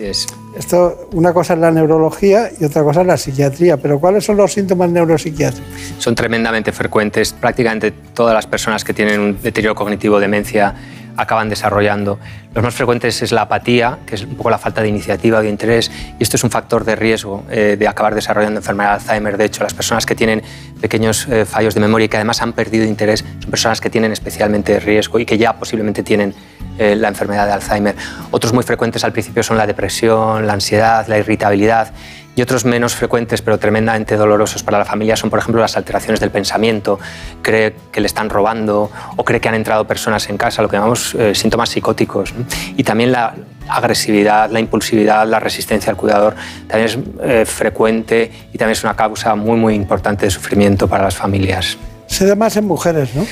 esto, 0.61 1.09
una 1.13 1.33
cosa 1.33 1.55
es 1.55 1.61
la 1.61 1.71
neurología 1.71 2.51
y 2.59 2.65
otra 2.65 2.83
cosa 2.85 3.01
es 3.01 3.07
la 3.07 3.17
psiquiatría, 3.17 3.79
pero 3.79 3.99
¿cuáles 3.99 4.25
son 4.25 4.37
los 4.37 4.53
síntomas 4.53 4.91
neuropsiquiátricos? 4.91 5.95
Son 5.99 6.15
tremendamente 6.15 6.71
frecuentes. 6.71 7.33
Prácticamente 7.33 7.91
todas 7.91 8.35
las 8.35 8.47
personas 8.47 8.85
que 8.85 8.93
tienen 8.93 9.21
un 9.21 9.43
deterioro 9.43 9.75
cognitivo, 9.75 10.21
demencia, 10.21 10.75
acaban 11.17 11.49
desarrollando. 11.49 12.19
Los 12.55 12.65
más 12.65 12.75
frecuentes 12.75 13.23
es 13.23 13.33
la 13.33 13.43
apatía, 13.43 13.99
que 14.07 14.17
es 14.17 14.23
un 14.25 14.35
poco 14.35 14.51
la 14.51 14.59
falta 14.59 14.83
de 14.83 14.89
iniciativa 14.89 15.39
o 15.39 15.43
de 15.43 15.49
interés, 15.49 15.91
y 16.19 16.23
esto 16.23 16.37
es 16.37 16.45
un 16.45 16.51
factor 16.51 16.85
de 16.85 16.97
riesgo 16.97 17.45
eh, 17.51 17.77
de 17.79 17.89
acabar 17.89 18.15
desarrollando 18.15 18.59
enfermedad 18.59 18.91
de 18.91 18.95
Alzheimer. 18.95 19.37
De 19.37 19.45
hecho, 19.45 19.63
las 19.63 19.75
personas 19.75 20.07
que 20.07 20.15
tienen 20.15 20.43
pequeños 20.81 21.27
eh, 21.29 21.45
fallos 21.45 21.75
de 21.75 21.81
memoria 21.81 22.07
y 22.07 22.09
que 22.09 22.17
además 22.17 22.43
han 22.43 22.53
perdido 22.53 22.85
interés 22.85 23.25
son 23.41 23.51
personas 23.51 23.81
que 23.81 23.91
tienen 23.91 24.13
especialmente 24.13 24.81
riesgo 24.81 25.19
y 25.19 25.27
que 25.27 25.39
ya 25.39 25.53
posiblemente 25.55 26.03
tienen 26.03 26.35
eh, 26.79 26.97
la 26.97 27.09
enfermedad 27.09 27.47
de 27.47 27.53
Alzheimer. 27.53 27.95
Otros 28.31 28.53
muy 28.53 28.65
frecuentes 28.65 29.05
al 29.05 29.13
principio 29.13 29.43
son 29.43 29.57
la 29.57 29.67
depresión, 29.67 30.47
la 30.47 30.55
ansiedad, 30.55 31.07
la 31.09 31.19
irritabilidad 31.19 31.93
y 32.37 32.43
otros 32.43 32.65
menos 32.65 32.95
frecuentes 32.95 33.43
pero 33.43 33.59
tremendamente 33.59 34.17
dolorosos 34.17 34.63
para 34.63 34.79
la 34.79 34.85
familia 34.85 35.17
son, 35.17 35.31
por 35.31 35.39
ejemplo, 35.39 35.61
las 35.61 35.77
alteraciones 35.77 36.21
del 36.21 36.31
pensamiento. 36.31 36.99
Cree 37.43 37.75
que 37.93 38.01
le 38.01 38.07
están 38.07 38.31
robando 38.31 38.91
o 39.17 39.25
cree 39.25 39.41
que 39.41 39.49
han 39.49 39.55
entrado 39.55 39.87
personas 39.87 40.29
en 40.29 40.37
casa, 40.37 40.63
lo 40.63 40.69
que 40.69 40.77
llamamos 40.77 41.15
eh, 41.15 41.35
síntomas 41.35 41.71
psicóticos. 41.71 42.33
Y 42.77 42.85
también 42.85 43.13
la 43.13 43.35
agresividad, 43.69 44.51
la 44.51 44.61
impulsividad, 44.61 45.27
la 45.27 45.41
resistencia 45.41 45.91
al 45.91 45.97
cuidador 45.97 46.35
también 46.67 46.87
es 46.87 46.99
eh, 47.23 47.45
frecuente 47.47 48.31
y 48.53 48.59
también 48.59 48.73
es 48.73 48.85
una 48.85 48.95
causa 48.95 49.35
muy, 49.35 49.57
muy 49.57 49.75
importante 49.75 50.27
de 50.27 50.31
sufrimiento 50.31 50.89
para 50.89 51.05
las 51.05 51.17
familias. 51.17 51.79
Se 52.07 52.27
da 52.27 52.35
más 52.35 52.57
en 52.57 52.67
mujeres, 52.67 53.15
¿no? 53.15 53.25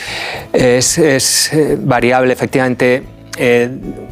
Es, 0.53 0.99
es 0.99 1.53
eh, 1.53 1.77
variable, 1.81 2.33
efectivamente. 2.33 3.03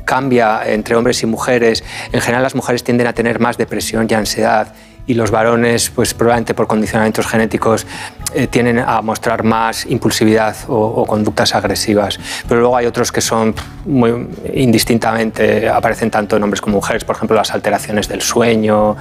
Cambia 0.04 0.62
entre 0.66 0.96
hombres 0.96 1.22
y 1.22 1.26
mujeres. 1.26 1.84
En 2.12 2.20
general 2.20 2.42
las 2.42 2.54
mujeres 2.54 2.84
tienden 2.84 3.06
a 3.06 3.12
tener 3.12 3.40
más 3.40 3.56
depresión 3.56 4.06
y 4.10 4.14
ansiedad 4.14 4.72
y 5.06 5.14
los 5.14 5.30
varones, 5.30 5.90
pues 5.90 6.14
probablemente 6.14 6.54
por 6.54 6.66
condicionamientos 6.66 7.26
genéticos, 7.26 7.86
eh, 8.34 8.48
tienen 8.48 8.78
a 8.78 9.00
mostrar 9.02 9.44
más 9.44 9.86
impulsividad 9.86 10.56
o, 10.68 11.06
conductas 11.06 11.54
agresivas. 11.54 12.18
Pero 12.48 12.60
luego 12.60 12.76
hay 12.76 12.86
otros 12.86 13.12
que 13.12 13.20
son 13.20 13.54
muy 13.84 14.28
indistintamente, 14.52 15.68
aparecen 15.68 16.10
tanto 16.10 16.36
en 16.36 16.42
hombres 16.42 16.60
como 16.60 16.76
mujeres, 16.76 17.04
por 17.04 17.14
ejemplo, 17.14 17.36
las 17.36 17.52
alteraciones 17.52 18.08
del 18.08 18.20
sueño, 18.20 18.96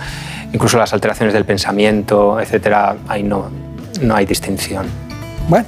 incluso 0.53 0.77
las 0.77 0.93
alteraciones 0.93 1.33
del 1.33 1.45
pensamiento, 1.45 2.39
etcétera. 2.39 2.95
Ahí 3.07 3.23
no, 3.23 3.49
no 4.01 4.15
hay 4.15 4.25
distinción. 4.25 4.85
Bueno, 5.49 5.65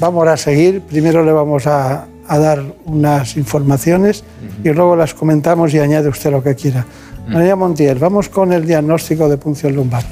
vamos 0.00 0.26
a 0.26 0.36
seguir. 0.36 0.80
Primero 0.82 1.24
le 1.24 1.32
vamos 1.32 1.68
a, 1.68 2.06
a 2.30 2.38
dar 2.38 2.62
unas 2.84 3.36
informaciones 3.36 4.22
y 4.62 4.68
luego 4.68 4.94
las 4.94 5.14
comentamos 5.14 5.74
y 5.74 5.80
añade 5.80 6.08
usted 6.08 6.30
lo 6.30 6.44
que 6.44 6.54
quiera. 6.54 6.86
María 7.26 7.56
Montiel, 7.56 7.98
vamos 7.98 8.28
con 8.28 8.52
el 8.52 8.64
diagnóstico 8.64 9.28
de 9.28 9.36
punción 9.36 9.74
lumbar. 9.74 10.04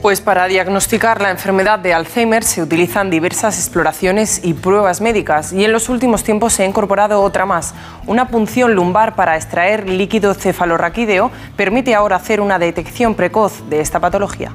Pues 0.00 0.22
para 0.22 0.46
diagnosticar 0.46 1.20
la 1.20 1.30
enfermedad 1.30 1.78
de 1.78 1.92
Alzheimer 1.92 2.44
se 2.44 2.62
utilizan 2.62 3.10
diversas 3.10 3.58
exploraciones 3.58 4.40
y 4.42 4.54
pruebas 4.54 5.02
médicas 5.02 5.52
y 5.52 5.66
en 5.66 5.72
los 5.72 5.90
últimos 5.90 6.24
tiempos 6.24 6.54
se 6.54 6.62
ha 6.62 6.66
incorporado 6.66 7.20
otra 7.20 7.44
más. 7.44 7.74
Una 8.06 8.28
punción 8.28 8.74
lumbar 8.74 9.14
para 9.14 9.36
extraer 9.36 9.86
líquido 9.86 10.32
cefalorraquídeo 10.32 11.30
permite 11.56 11.94
ahora 11.94 12.16
hacer 12.16 12.40
una 12.40 12.58
detección 12.58 13.14
precoz 13.14 13.68
de 13.68 13.80
esta 13.80 14.00
patología. 14.00 14.52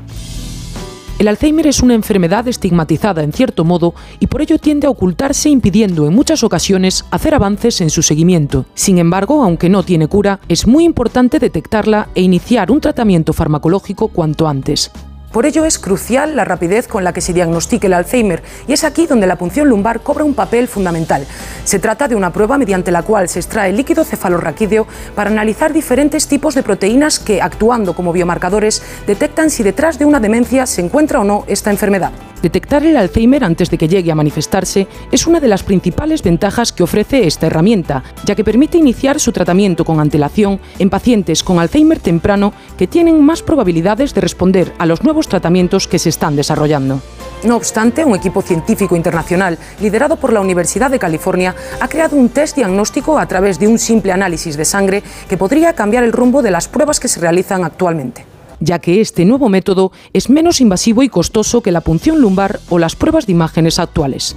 El 1.21 1.27
Alzheimer 1.27 1.67
es 1.67 1.83
una 1.83 1.93
enfermedad 1.93 2.47
estigmatizada 2.47 3.21
en 3.21 3.31
cierto 3.31 3.63
modo 3.63 3.93
y 4.19 4.25
por 4.25 4.41
ello 4.41 4.57
tiende 4.57 4.87
a 4.87 4.89
ocultarse 4.89 5.49
impidiendo 5.49 6.07
en 6.07 6.15
muchas 6.15 6.43
ocasiones 6.43 7.05
hacer 7.11 7.35
avances 7.35 7.79
en 7.81 7.91
su 7.91 8.01
seguimiento. 8.01 8.65
Sin 8.73 8.97
embargo, 8.97 9.43
aunque 9.43 9.69
no 9.69 9.83
tiene 9.83 10.07
cura, 10.07 10.39
es 10.47 10.65
muy 10.65 10.83
importante 10.83 11.37
detectarla 11.37 12.09
e 12.15 12.23
iniciar 12.23 12.71
un 12.71 12.81
tratamiento 12.81 13.33
farmacológico 13.33 14.07
cuanto 14.07 14.47
antes. 14.47 14.91
Por 15.31 15.45
ello 15.45 15.63
es 15.63 15.79
crucial 15.79 16.35
la 16.35 16.43
rapidez 16.43 16.89
con 16.89 17.05
la 17.05 17.13
que 17.13 17.21
se 17.21 17.31
diagnostique 17.31 17.87
el 17.87 17.93
Alzheimer 17.93 18.43
y 18.67 18.73
es 18.73 18.83
aquí 18.83 19.07
donde 19.07 19.27
la 19.27 19.37
punción 19.37 19.69
lumbar 19.69 20.01
cobra 20.01 20.25
un 20.25 20.33
papel 20.33 20.67
fundamental. 20.67 21.25
Se 21.63 21.79
trata 21.79 22.09
de 22.09 22.15
una 22.15 22.33
prueba 22.33 22.57
mediante 22.57 22.91
la 22.91 23.03
cual 23.03 23.29
se 23.29 23.39
extrae 23.39 23.71
líquido 23.71 24.03
cefalorraquídeo 24.03 24.87
para 25.15 25.29
analizar 25.29 25.71
diferentes 25.71 26.27
tipos 26.27 26.53
de 26.53 26.63
proteínas 26.63 27.17
que, 27.17 27.41
actuando 27.41 27.93
como 27.93 28.11
biomarcadores, 28.11 28.83
detectan 29.07 29.49
si 29.49 29.63
detrás 29.63 29.97
de 29.97 30.05
una 30.05 30.19
demencia 30.19 30.65
se 30.65 30.81
encuentra 30.81 31.21
o 31.21 31.23
no 31.23 31.45
esta 31.47 31.71
enfermedad. 31.71 32.11
Detectar 32.41 32.83
el 32.83 32.97
Alzheimer 32.97 33.43
antes 33.43 33.69
de 33.69 33.77
que 33.77 33.87
llegue 33.87 34.11
a 34.11 34.15
manifestarse 34.15 34.87
es 35.11 35.27
una 35.27 35.39
de 35.39 35.47
las 35.47 35.61
principales 35.61 36.23
ventajas 36.23 36.71
que 36.71 36.81
ofrece 36.81 37.27
esta 37.27 37.45
herramienta, 37.45 38.03
ya 38.25 38.33
que 38.33 38.43
permite 38.43 38.79
iniciar 38.79 39.19
su 39.19 39.31
tratamiento 39.31 39.85
con 39.85 39.99
antelación 39.99 40.59
en 40.79 40.89
pacientes 40.89 41.43
con 41.43 41.59
Alzheimer 41.59 41.99
temprano 41.99 42.53
que 42.79 42.87
tienen 42.87 43.23
más 43.23 43.43
probabilidades 43.43 44.15
de 44.15 44.21
responder 44.21 44.73
a 44.79 44.87
los 44.87 45.03
nuevos 45.03 45.20
tratamientos 45.27 45.87
que 45.87 45.99
se 45.99 46.09
están 46.09 46.35
desarrollando. 46.35 47.01
No 47.43 47.55
obstante, 47.55 48.05
un 48.05 48.15
equipo 48.15 48.41
científico 48.41 48.95
internacional 48.95 49.57
liderado 49.79 50.17
por 50.17 50.31
la 50.31 50.41
Universidad 50.41 50.91
de 50.91 50.99
California 50.99 51.55
ha 51.79 51.87
creado 51.87 52.15
un 52.15 52.29
test 52.29 52.55
diagnóstico 52.55 53.17
a 53.17 53.27
través 53.27 53.59
de 53.59 53.67
un 53.67 53.79
simple 53.79 54.11
análisis 54.11 54.57
de 54.57 54.65
sangre 54.65 55.03
que 55.27 55.37
podría 55.37 55.73
cambiar 55.73 56.03
el 56.03 56.11
rumbo 56.11 56.41
de 56.41 56.51
las 56.51 56.67
pruebas 56.67 56.99
que 56.99 57.07
se 57.07 57.19
realizan 57.19 57.63
actualmente 57.63 58.25
ya 58.61 58.79
que 58.79 59.01
este 59.01 59.25
nuevo 59.25 59.49
método 59.49 59.91
es 60.13 60.29
menos 60.29 60.61
invasivo 60.61 61.03
y 61.03 61.09
costoso 61.09 61.61
que 61.61 61.71
la 61.71 61.81
punción 61.81 62.21
lumbar 62.21 62.59
o 62.69 62.79
las 62.79 62.95
pruebas 62.95 63.25
de 63.25 63.31
imágenes 63.31 63.79
actuales. 63.79 64.35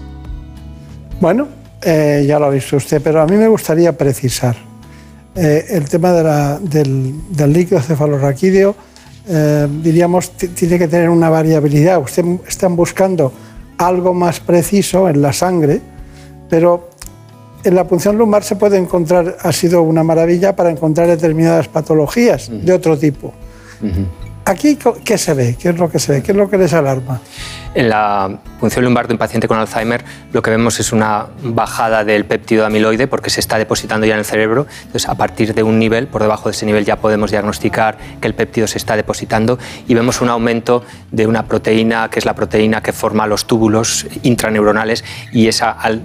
Bueno, 1.21 1.47
eh, 1.83 2.25
ya 2.27 2.39
lo 2.39 2.47
ha 2.47 2.51
visto 2.51 2.77
usted, 2.77 3.01
pero 3.03 3.21
a 3.21 3.27
mí 3.27 3.37
me 3.37 3.47
gustaría 3.47 3.97
precisar. 3.97 4.57
Eh, 5.37 5.67
el 5.71 5.89
tema 5.89 6.13
del, 6.61 7.53
líquido 7.53 7.81
cefalorraquídeo, 7.81 8.75
eh, 9.27 9.69
diríamos, 9.83 10.31
tiene 10.33 10.79
que 10.79 10.89
tener 10.89 11.09
una 11.09 11.31
variabilidad. 11.31 12.01
Usted 12.01 12.25
están 12.47 12.77
buscando 12.77 13.33
algo 13.79 14.15
más 14.15 14.41
preciso 14.41 15.09
en 15.09 15.23
la 15.23 15.33
sangre, 15.33 15.81
pero 16.49 16.91
en 17.65 17.75
la 17.75 17.85
punción 17.87 18.19
lumbar 18.19 18.45
se 18.45 18.57
puede 18.57 18.77
encontrar, 18.77 19.37
ha 19.41 19.53
sido 19.53 19.83
una 19.83 20.05
maravilla 20.05 20.55
para 20.55 20.71
encontrar 20.71 21.09
determinadas 21.09 21.69
patologías 21.69 22.51
de 22.51 22.73
otro 22.73 22.99
tipo. 22.99 23.33
Aquí, 24.47 24.79
¿qué 25.05 25.17
se 25.17 25.33
ve? 25.33 25.57
¿Qué 25.59 25.71
es 25.71 25.79
lo 25.79 25.91
que 25.91 25.99
se 25.99 26.13
ve? 26.13 26.23
¿Qué 26.23 26.33
es 26.33 26.37
lo 26.37 26.51
que 26.51 26.59
les 26.59 26.75
alarma? 26.75 27.19
En 27.75 27.89
la 27.89 28.41
punción 28.61 28.85
lumbar 28.85 29.09
de 29.09 29.15
un 29.15 29.19
paciente 29.19 29.49
con 29.49 29.59
Alzheimer 29.59 30.05
lo 30.33 30.43
que 30.43 30.51
vemos 30.51 30.79
es 30.81 30.93
una 30.93 31.29
bajada 31.43 32.05
del 32.05 32.27
péptido 32.27 32.67
amiloide 32.67 33.07
porque 33.07 33.31
se 33.31 33.41
está 33.41 33.57
depositando 33.57 34.07
ya 34.07 34.13
en 34.13 34.19
el 34.19 34.27
cerebro. 34.27 34.67
Entonces, 34.83 35.09
a 35.09 35.15
partir 35.15 35.55
de 35.55 35.63
un 35.63 35.79
nivel, 35.79 36.09
por 36.09 36.21
debajo 36.21 36.51
de 36.51 36.53
ese 36.53 36.67
nivel, 36.67 36.85
ya 36.85 36.97
podemos 36.97 37.31
diagnosticar 37.31 37.97
que 38.21 38.29
el 38.29 38.35
péptido 38.35 38.67
se 38.67 38.77
está 38.77 38.97
depositando 38.97 39.59
y 39.89 39.95
vemos 39.95 40.21
un 40.21 40.29
aumento 40.29 40.85
de 41.11 41.27
una 41.27 41.47
proteína 41.47 42.11
que 42.11 42.19
es 42.19 42.27
la 42.27 42.35
proteína 42.35 42.83
que 42.83 42.93
forma 42.93 43.27
los 43.27 43.47
túbulos 43.47 44.07
intraneuronales 44.25 45.05
y 45.33 45.49
esa 45.49 45.71
al 45.71 46.03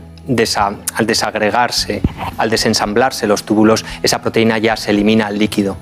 al 0.95 1.07
desagregarse, 1.07 2.01
al 2.37 2.49
desensamblarse 2.49 3.27
los 3.27 3.43
túbulos, 3.43 3.85
esa 4.03 4.21
proteína 4.21 4.57
ya 4.57 4.75
se 4.75 4.91
elimina 4.91 5.27
al 5.27 5.37
líquido. 5.37 5.77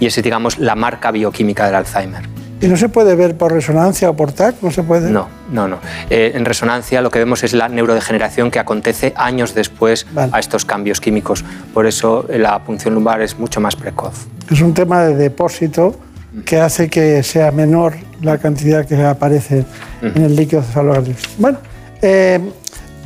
Y 0.00 0.06
esa 0.06 0.20
es, 0.20 0.24
digamos, 0.24 0.58
la 0.58 0.74
marca 0.74 1.10
bioquímica 1.10 1.66
del 1.66 1.76
Alzheimer. 1.76 2.28
¿Y 2.60 2.68
no 2.68 2.76
se 2.76 2.88
puede 2.88 3.14
ver 3.14 3.36
por 3.36 3.52
resonancia 3.52 4.08
o 4.08 4.16
por 4.16 4.32
TAC? 4.32 4.56
¿No 4.62 4.70
se 4.70 4.82
puede? 4.82 5.10
No, 5.10 5.28
no, 5.52 5.68
no. 5.68 5.78
Eh, 6.08 6.32
en 6.34 6.44
resonancia 6.46 7.02
lo 7.02 7.10
que 7.10 7.18
vemos 7.18 7.44
es 7.44 7.52
la 7.52 7.68
neurodegeneración 7.68 8.50
que 8.50 8.58
acontece 8.58 9.12
años 9.16 9.54
después 9.54 10.06
a 10.16 10.38
estos 10.38 10.64
cambios 10.64 11.00
químicos. 11.00 11.44
Por 11.74 11.86
eso 11.86 12.26
eh, 12.30 12.38
la 12.38 12.58
punción 12.64 12.94
lumbar 12.94 13.20
es 13.20 13.38
mucho 13.38 13.60
más 13.60 13.76
precoz. 13.76 14.26
Es 14.50 14.62
un 14.62 14.72
tema 14.72 15.04
de 15.04 15.16
depósito 15.16 15.96
que 16.46 16.58
hace 16.58 16.88
que 16.88 17.22
sea 17.22 17.50
menor 17.50 17.94
la 18.22 18.38
cantidad 18.38 18.86
que 18.86 19.02
aparece 19.02 19.64
en 20.00 20.22
el 20.22 20.34
líquido 20.34 20.62
cefalorraquídeo. 20.62 21.16
Bueno, 21.38 21.58
eh, 22.00 22.40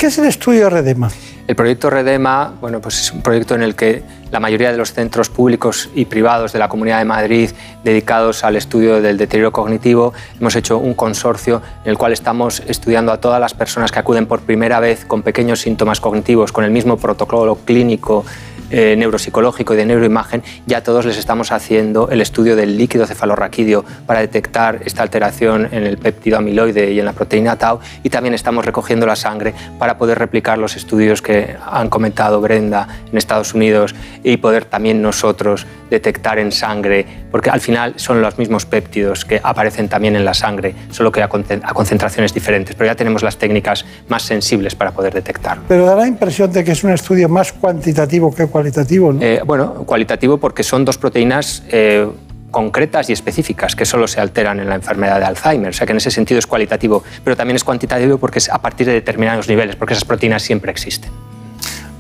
¿Qué 0.01 0.07
es 0.07 0.17
el 0.17 0.25
estudio 0.25 0.71
Redema? 0.71 1.11
El 1.47 1.55
proyecto 1.55 1.91
Redema 1.91 2.55
bueno, 2.59 2.81
pues 2.81 2.99
es 2.99 3.13
un 3.13 3.21
proyecto 3.21 3.55
en 3.55 3.63
el 3.63 3.75
que 3.75 4.03
la 4.31 4.41
mayoría 4.41 4.73
de 4.73 4.79
los 4.79 4.95
centros 4.95 5.29
públicos 5.29 5.91
y 5.95 6.07
privados 6.07 6.55
de 6.55 6.59
la 6.59 6.71
Comunidad 6.71 7.01
de 7.01 7.05
Madrid 7.05 7.51
dedicados 7.85 8.43
al 8.43 8.57
estudio 8.57 9.03
del 9.03 9.19
deterioro 9.19 9.53
cognitivo 9.53 10.15
hemos 10.41 10.57
hecho 10.57 10.79
un 10.79 10.95
consorcio 10.95 11.61
en 11.85 11.91
el 11.91 11.99
cual 11.99 12.15
estamos 12.15 12.63
estudiando 12.67 13.13
a 13.13 13.21
todas 13.21 13.39
las 13.43 13.53
personas 13.53 13.93
que 13.93 13.99
acuden 13.99 14.25
por 14.25 14.41
primera 14.41 14.81
vez 14.81 15.05
con 15.05 15.21
pequeños 15.21 15.61
síntomas 15.61 16.01
cognitivos, 16.01 16.51
con 16.51 16.65
el 16.65 16.71
mismo 16.71 16.97
protocolo 16.97 17.57
clínico 17.57 18.25
eh, 18.71 18.95
neuropsicológico 18.97 19.75
y 19.75 19.77
de 19.77 19.87
neuroimagen, 19.87 20.43
ya 20.67 20.83
todos 20.83 21.05
les 21.05 21.17
estamos 21.17 21.53
haciendo 21.53 22.09
el 22.11 22.21
estudio 22.21 22.57
del 22.57 22.77
líquido 22.77 23.07
cefalorraquídeo 23.07 23.85
para 24.07 24.21
detectar 24.21 24.81
esta 24.85 25.03
alteración 25.03 25.69
en 25.73 25.85
el 25.85 25.99
péptido 25.99 26.39
amiloide 26.39 26.93
y 26.93 26.99
en 26.99 27.05
la 27.05 27.13
proteína 27.13 27.57
tau 27.57 27.81
y 28.03 28.11
también 28.11 28.35
estamos 28.35 28.65
recogiendo 28.65 29.07
la 29.07 29.17
sangre 29.17 29.55
para 29.79 29.99
poder 29.99 30.19
replicar 30.19 30.59
los 30.59 30.77
estudios 30.77 31.23
que 31.23 31.57
han 31.71 31.89
comentado 31.89 32.41
Brenda 32.41 32.89
en 33.11 33.19
Estados 33.19 33.55
Unidos 33.55 33.95
y 34.23 34.37
poder 34.37 34.65
también 34.65 35.03
nosotros 35.03 35.67
detectar 35.91 36.39
en 36.39 36.53
sangre 36.53 37.07
porque 37.31 37.51
al 37.51 37.61
final 37.61 37.95
son 37.97 38.23
los 38.23 38.39
mismos 38.39 38.67
péptidos 38.67 39.25
que 39.25 39.41
aparecen 39.43 39.89
también 39.89 40.17
en 40.17 40.25
la 40.25 40.35
sangre, 40.35 40.75
solo 40.91 41.13
que 41.13 41.23
a, 41.23 41.29
concentraciones 41.29 42.35
diferentes, 42.35 42.75
pero 42.75 42.91
ya 42.91 42.97
tenemos 42.97 43.23
las 43.23 43.37
técnicas 43.37 43.85
más 44.09 44.23
sensibles 44.23 44.75
para 44.75 44.93
poder 44.93 45.15
detectarlo. 45.15 45.65
Pero 45.69 45.87
da 45.87 45.97
la 45.97 46.07
impresión 46.07 46.53
de 46.53 46.65
que 46.65 46.73
es 46.73 46.85
un 46.85 46.91
estudio 46.91 47.29
más 47.29 47.53
cuantitativo 47.53 48.35
que 48.35 48.47
cualitativo, 48.47 48.60
¿no? 48.65 49.23
Eh, 49.23 49.43
bueno, 49.45 49.75
cualitativo 49.87 50.39
porque 50.39 50.63
son 50.63 50.85
dos 50.85 50.99
proteínas 50.99 51.63
eh, 51.69 52.09
concretas 52.51 53.09
y 53.11 53.13
específicas 53.13 53.77
que 53.77 53.85
solo 53.85 54.07
se 54.09 54.21
alteran 54.21 54.61
en 54.61 54.69
la 54.69 54.75
enfermedad 54.75 55.19
de 55.19 55.27
Alzheimer. 55.27 55.71
O 55.71 55.73
sea 55.73 55.87
que 55.87 55.93
en 55.93 55.99
ese 55.99 56.11
sentido 56.11 56.39
es 56.39 56.47
cualitativo, 56.47 57.03
pero 57.25 57.37
también 57.37 57.57
es 57.57 57.65
cuantitativo 57.65 58.19
porque 58.19 58.39
es 58.39 58.49
a 58.51 58.59
partir 58.59 58.87
de 58.87 58.93
determinados 58.93 59.49
niveles, 59.49 59.77
porque 59.77 59.95
esas 59.95 60.05
proteínas 60.05 60.43
siempre 60.43 60.71
existen. 60.71 61.11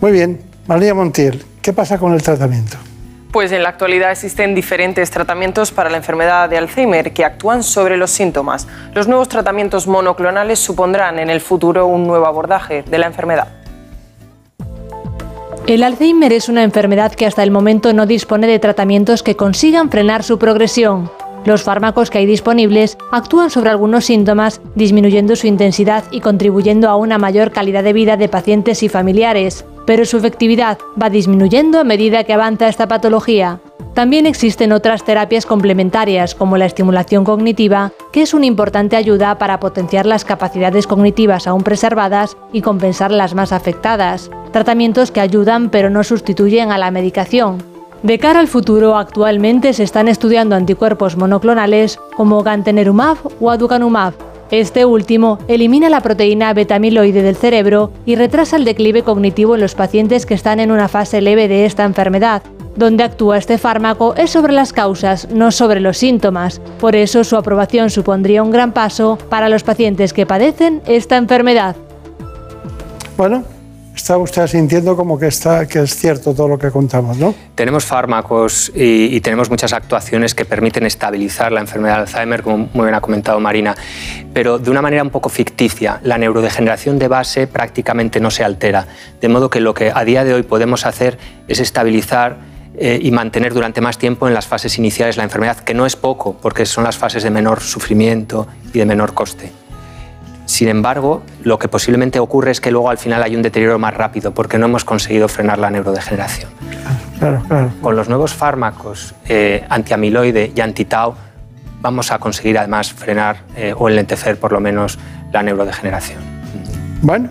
Muy 0.00 0.12
bien, 0.12 0.40
María 0.66 0.94
Montiel, 0.94 1.44
¿qué 1.62 1.72
pasa 1.72 1.98
con 1.98 2.14
el 2.14 2.22
tratamiento? 2.22 2.76
Pues 3.32 3.52
en 3.52 3.62
la 3.62 3.68
actualidad 3.68 4.10
existen 4.10 4.56
diferentes 4.56 5.08
tratamientos 5.10 5.70
para 5.70 5.88
la 5.88 5.98
enfermedad 5.98 6.48
de 6.48 6.58
Alzheimer 6.58 7.12
que 7.12 7.24
actúan 7.24 7.62
sobre 7.62 7.96
los 7.96 8.10
síntomas. 8.10 8.66
Los 8.92 9.06
nuevos 9.06 9.28
tratamientos 9.28 9.86
monoclonales 9.86 10.58
supondrán 10.58 11.20
en 11.20 11.30
el 11.30 11.40
futuro 11.40 11.86
un 11.86 12.08
nuevo 12.08 12.26
abordaje 12.26 12.82
de 12.82 12.98
la 12.98 13.06
enfermedad. 13.06 13.59
El 15.70 15.84
Alzheimer 15.84 16.32
es 16.32 16.48
una 16.48 16.64
enfermedad 16.64 17.12
que 17.12 17.26
hasta 17.26 17.44
el 17.44 17.52
momento 17.52 17.92
no 17.92 18.04
dispone 18.04 18.48
de 18.48 18.58
tratamientos 18.58 19.22
que 19.22 19.36
consigan 19.36 19.88
frenar 19.88 20.24
su 20.24 20.36
progresión. 20.36 21.08
Los 21.44 21.62
fármacos 21.62 22.10
que 22.10 22.18
hay 22.18 22.26
disponibles 22.26 22.98
actúan 23.12 23.50
sobre 23.50 23.70
algunos 23.70 24.04
síntomas, 24.04 24.60
disminuyendo 24.74 25.36
su 25.36 25.46
intensidad 25.46 26.02
y 26.10 26.22
contribuyendo 26.22 26.88
a 26.88 26.96
una 26.96 27.18
mayor 27.18 27.52
calidad 27.52 27.84
de 27.84 27.92
vida 27.92 28.16
de 28.16 28.28
pacientes 28.28 28.82
y 28.82 28.88
familiares 28.88 29.64
pero 29.90 30.04
su 30.04 30.18
efectividad 30.18 30.78
va 31.00 31.10
disminuyendo 31.10 31.80
a 31.80 31.84
medida 31.84 32.22
que 32.22 32.32
avanza 32.32 32.68
esta 32.68 32.86
patología. 32.86 33.60
También 33.94 34.26
existen 34.26 34.72
otras 34.72 35.04
terapias 35.04 35.46
complementarias, 35.46 36.34
como 36.34 36.56
la 36.56 36.66
estimulación 36.66 37.24
cognitiva, 37.24 37.92
que 38.12 38.22
es 38.22 38.34
una 38.34 38.46
importante 38.46 38.96
ayuda 38.96 39.38
para 39.38 39.60
potenciar 39.60 40.06
las 40.06 40.24
capacidades 40.24 40.86
cognitivas 40.86 41.46
aún 41.46 41.62
preservadas 41.62 42.36
y 42.52 42.62
compensar 42.62 43.10
las 43.10 43.34
más 43.34 43.52
afectadas. 43.52 44.30
Tratamientos 44.52 45.10
que 45.10 45.20
ayudan 45.20 45.70
pero 45.70 45.90
no 45.90 46.04
sustituyen 46.04 46.72
a 46.72 46.78
la 46.78 46.90
medicación. 46.90 47.62
De 48.02 48.18
cara 48.18 48.40
al 48.40 48.48
futuro, 48.48 48.96
actualmente 48.96 49.74
se 49.74 49.82
están 49.82 50.08
estudiando 50.08 50.56
anticuerpos 50.56 51.18
monoclonales 51.18 51.98
como 52.16 52.42
gantenerumab 52.42 53.18
o 53.40 53.50
aducanumab, 53.50 54.14
este 54.50 54.84
último 54.84 55.38
elimina 55.48 55.88
la 55.88 56.00
proteína 56.00 56.52
beta-amiloide 56.52 57.22
del 57.22 57.36
cerebro 57.36 57.92
y 58.04 58.16
retrasa 58.16 58.56
el 58.56 58.64
declive 58.64 59.02
cognitivo 59.02 59.54
en 59.54 59.60
los 59.60 59.74
pacientes 59.74 60.26
que 60.26 60.34
están 60.34 60.60
en 60.60 60.70
una 60.70 60.88
fase 60.88 61.20
leve 61.20 61.48
de 61.48 61.66
esta 61.66 61.84
enfermedad. 61.84 62.42
Donde 62.76 63.04
actúa 63.04 63.38
este 63.38 63.58
fármaco 63.58 64.14
es 64.16 64.30
sobre 64.30 64.52
las 64.52 64.72
causas, 64.72 65.28
no 65.30 65.50
sobre 65.50 65.80
los 65.80 65.98
síntomas. 65.98 66.60
Por 66.80 66.96
eso 66.96 67.24
su 67.24 67.36
aprobación 67.36 67.90
supondría 67.90 68.42
un 68.42 68.50
gran 68.50 68.72
paso 68.72 69.18
para 69.28 69.48
los 69.48 69.62
pacientes 69.62 70.12
que 70.12 70.26
padecen 70.26 70.82
esta 70.86 71.16
enfermedad. 71.16 71.76
Bueno, 73.16 73.44
está 73.94 74.16
usted 74.16 74.46
sintiendo 74.46 74.96
como 74.96 75.18
que, 75.18 75.26
está, 75.26 75.66
que 75.66 75.80
es 75.80 75.94
cierto 75.94 76.34
todo 76.34 76.48
lo 76.48 76.58
que 76.58 76.70
contamos, 76.70 77.16
¿no? 77.18 77.34
Tenemos 77.54 77.84
fármacos 77.84 78.72
y, 78.74 79.20
tenemos 79.20 79.50
muchas 79.50 79.72
actuaciones 79.72 80.34
que 80.34 80.44
permiten 80.44 80.86
estabilizar 80.86 81.52
la 81.52 81.60
enfermedad 81.60 81.96
de 81.96 82.00
Alzheimer, 82.02 82.42
como 82.42 82.68
muy 82.72 82.84
bien 82.84 82.94
ha 82.94 83.00
comentado 83.00 83.38
Marina, 83.40 83.74
pero 84.32 84.58
de 84.58 84.70
una 84.70 84.82
manera 84.82 85.02
un 85.02 85.10
poco 85.10 85.28
ficticia. 85.28 86.00
La 86.02 86.18
neurodegeneración 86.18 86.98
de 86.98 87.08
base 87.08 87.46
prácticamente 87.46 88.20
no 88.20 88.30
se 88.30 88.44
altera, 88.44 88.86
de 89.20 89.28
modo 89.28 89.50
que 89.50 89.60
lo 89.60 89.74
que 89.74 89.92
a 89.94 90.04
día 90.04 90.24
de 90.24 90.34
hoy 90.34 90.42
podemos 90.42 90.86
hacer 90.86 91.18
es 91.48 91.60
estabilizar 91.60 92.38
eh, 92.76 92.98
y 93.02 93.10
mantener 93.10 93.52
durante 93.52 93.80
más 93.80 93.98
tiempo 93.98 94.28
en 94.28 94.34
las 94.34 94.46
fases 94.46 94.78
iniciales 94.78 95.16
la 95.16 95.24
enfermedad, 95.24 95.58
que 95.58 95.74
no 95.74 95.86
es 95.86 95.96
poco, 95.96 96.38
porque 96.40 96.64
son 96.64 96.84
las 96.84 96.96
fases 96.96 97.22
de 97.22 97.30
menor 97.30 97.60
sufrimiento 97.60 98.46
y 98.72 98.78
de 98.78 98.86
menor 98.86 99.12
coste. 99.12 99.52
Sin 100.50 100.68
embargo, 100.68 101.22
lo 101.44 101.60
que 101.60 101.68
posiblemente 101.68 102.18
ocurre 102.18 102.50
es 102.50 102.60
que 102.60 102.72
luego 102.72 102.90
al 102.90 102.98
final 102.98 103.22
hay 103.22 103.36
un 103.36 103.42
deterioro 103.42 103.78
más 103.78 103.94
rápido 103.94 104.34
porque 104.34 104.58
no 104.58 104.66
hemos 104.66 104.84
conseguido 104.84 105.28
frenar 105.28 105.60
la 105.60 105.70
neurodegeneración. 105.70 106.50
Con 107.80 107.94
los 107.94 108.08
nuevos 108.08 108.34
fármacos 108.34 109.14
eh, 109.28 109.64
antiamiloide 109.68 110.50
y 110.52 110.60
anti-tau 110.60 111.14
vamos 111.80 112.10
a 112.10 112.18
conseguir 112.18 112.58
además 112.58 112.92
frenar 112.92 113.44
eh, 113.56 113.72
o 113.78 113.88
enlentecer 113.88 114.40
por 114.40 114.50
lo 114.50 114.58
menos 114.58 114.98
la 115.32 115.44
neurodegeneración. 115.44 116.18
Bueno, 117.00 117.30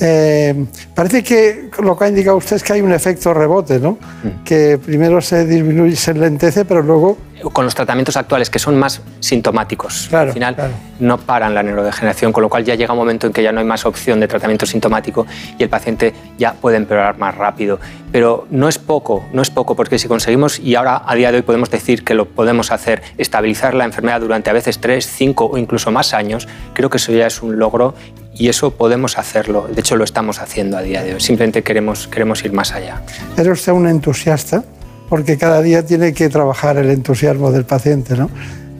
eh, 0.00 0.66
parece 0.92 1.22
que 1.22 1.70
lo 1.80 1.96
que 1.96 2.04
ha 2.04 2.08
indicado 2.08 2.36
usted 2.36 2.56
es 2.56 2.64
que 2.64 2.72
hay 2.72 2.80
un 2.80 2.90
efecto 2.90 3.32
rebote, 3.32 3.78
¿no? 3.78 3.92
Mm. 3.92 4.42
Que 4.44 4.76
primero 4.84 5.20
se 5.20 5.46
disminuye, 5.46 5.94
se 5.94 6.14
lentece, 6.14 6.64
pero 6.64 6.82
luego 6.82 7.16
con 7.52 7.64
los 7.64 7.74
tratamientos 7.74 8.16
actuales 8.16 8.50
que 8.50 8.58
son 8.58 8.78
más 8.78 9.00
sintomáticos. 9.20 10.12
Al 10.12 10.32
final 10.32 10.56
no 10.98 11.18
paran 11.18 11.54
la 11.54 11.62
neurodegeneración, 11.62 12.32
con 12.32 12.42
lo 12.42 12.48
cual 12.48 12.64
ya 12.64 12.74
llega 12.74 12.92
un 12.92 12.98
momento 12.98 13.26
en 13.26 13.32
que 13.32 13.42
ya 13.42 13.52
no 13.52 13.60
hay 13.60 13.66
más 13.66 13.86
opción 13.86 14.20
de 14.20 14.28
tratamiento 14.28 14.66
sintomático 14.66 15.26
y 15.58 15.62
el 15.62 15.68
paciente 15.68 16.14
ya 16.38 16.52
puede 16.54 16.76
empeorar 16.76 17.18
más 17.18 17.34
rápido. 17.34 17.78
Pero 18.12 18.46
no 18.50 18.68
es 18.68 18.78
poco, 18.78 19.24
no 19.32 19.40
es 19.40 19.50
poco, 19.50 19.76
porque 19.76 19.98
si 19.98 20.08
conseguimos, 20.08 20.58
y 20.58 20.74
ahora 20.74 21.02
a 21.06 21.14
día 21.14 21.30
de 21.30 21.38
hoy 21.38 21.42
podemos 21.42 21.70
decir 21.70 22.04
que 22.04 22.14
lo 22.14 22.26
podemos 22.26 22.72
hacer, 22.72 23.02
estabilizar 23.18 23.74
la 23.74 23.84
enfermedad 23.84 24.20
durante 24.20 24.50
a 24.50 24.52
veces 24.52 24.80
tres, 24.80 25.06
cinco 25.06 25.46
o 25.46 25.58
incluso 25.58 25.90
más 25.90 26.12
años, 26.12 26.48
creo 26.74 26.90
que 26.90 26.96
eso 26.96 27.12
ya 27.12 27.26
es 27.26 27.42
un 27.42 27.58
logro 27.58 27.94
y 28.34 28.48
eso 28.48 28.72
podemos 28.72 29.18
hacerlo. 29.18 29.68
De 29.70 29.80
hecho, 29.80 29.96
lo 29.96 30.04
estamos 30.04 30.40
haciendo 30.40 30.76
a 30.76 30.82
día 30.82 31.02
de 31.02 31.14
hoy. 31.14 31.20
Simplemente 31.20 31.62
queremos, 31.62 32.08
queremos 32.08 32.44
ir 32.44 32.52
más 32.52 32.72
allá. 32.72 33.02
¿Era 33.36 33.52
usted 33.52 33.72
un 33.72 33.86
entusiasta? 33.86 34.64
Porque 35.10 35.36
cada 35.36 35.60
día 35.60 35.84
tiene 35.84 36.14
que 36.14 36.28
trabajar 36.30 36.78
el 36.78 36.88
entusiasmo 36.88 37.50
del 37.50 37.64
paciente, 37.64 38.16
¿no? 38.16 38.30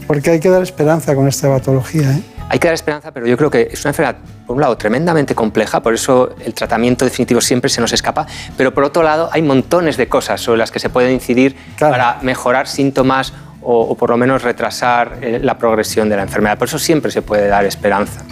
Porque 0.07 0.31
hay 0.31 0.41
que 0.41 0.49
dar 0.49 0.63
esperanza 0.63 1.15
con 1.15 1.29
esta 1.29 1.49
patología. 1.49 2.13
¿eh? 2.13 2.23
Hay 2.49 2.59
que 2.61 2.69
dar 2.69 2.75
esperanza, 2.75 3.11
pero 3.13 3.27
yo 3.27 3.37
creo 3.37 3.51
que 3.51 3.69
es 3.71 3.85
una 3.85 3.91
enfermedad, 3.91 4.17
por 4.47 4.55
un 4.55 4.63
lado, 4.63 4.77
tremendamente 4.77 5.35
compleja, 5.35 5.83
por 5.83 5.93
eso 5.93 6.35
el 6.45 6.55
tratamiento 6.55 7.05
definitivo 7.05 7.41
siempre 7.41 7.69
se 7.69 7.81
nos 7.81 7.93
escapa, 7.93 8.27
pero 8.57 8.73
por 8.73 8.85
otro 8.85 9.03
lado, 9.03 9.29
hay 9.33 9.43
montones 9.43 9.97
de 9.97 10.09
cosas 10.09 10.41
sobre 10.41 10.59
las 10.59 10.71
que 10.71 10.79
se 10.79 10.89
puede 10.89 11.13
incidir 11.13 11.57
para 11.79 12.19
mejorar 12.23 12.69
síntomas 12.69 13.33
o, 13.63 13.95
por 13.95 14.11
lo 14.11 14.17
menos 14.17 14.43
retrasar 14.43 15.19
eh, 15.21 15.39
la 15.43 15.59
progresión 15.59 16.09
de 16.09 16.17
la 16.17 16.23
enfermedad. 16.23 16.57
Por 16.57 16.67
eso 16.67 16.79
siempre 16.79 17.11
se 17.11 17.23
puede 17.23 17.47
dar 17.47 17.65
esperanza. 17.67 18.23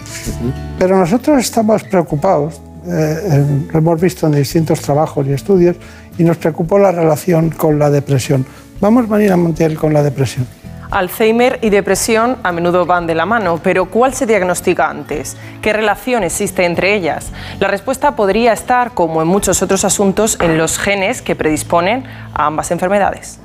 Pero 0.79 0.97
nosotros 0.97 1.37
estamos 1.39 1.83
preocupados, 1.83 2.59
eh, 2.87 3.45
lo 3.71 3.79
hemos 3.79 4.01
visto 4.01 4.25
en 4.25 4.33
distintos 4.33 4.81
trabajos 4.81 5.27
y 5.27 5.33
estudios, 5.33 5.75
y 6.19 6.23
nos 6.23 6.37
preocupó 6.37 6.77
la 6.77 6.91
relación 6.91 7.49
con 7.49 7.79
la 7.79 7.89
depresión. 7.89 8.45
Vamos, 8.79 9.07
Marina 9.07 9.35
Montiel, 9.35 9.77
con 9.77 9.93
la 9.93 10.03
depresión. 10.03 10.45
Alzheimer 10.91 11.59
y 11.61 11.69
depresión 11.69 12.37
a 12.43 12.51
menudo 12.51 12.85
van 12.85 13.07
de 13.07 13.15
la 13.15 13.25
mano, 13.25 13.59
pero 13.63 13.85
¿cuál 13.85 14.13
se 14.13 14.25
diagnostica 14.25 14.89
antes? 14.89 15.37
¿Qué 15.61 15.71
relación 15.71 16.23
existe 16.23 16.65
entre 16.65 16.95
ellas? 16.95 17.27
La 17.59 17.67
respuesta 17.67 18.15
podría 18.15 18.53
estar, 18.53 18.91
como 18.93 19.21
en 19.21 19.27
muchos 19.27 19.61
otros 19.61 19.85
asuntos, 19.85 20.37
en 20.41 20.57
los 20.57 20.79
genes 20.79 21.21
que 21.21 21.35
predisponen 21.35 22.05
a 22.33 22.47
ambas 22.47 22.71
enfermedades. 22.71 23.39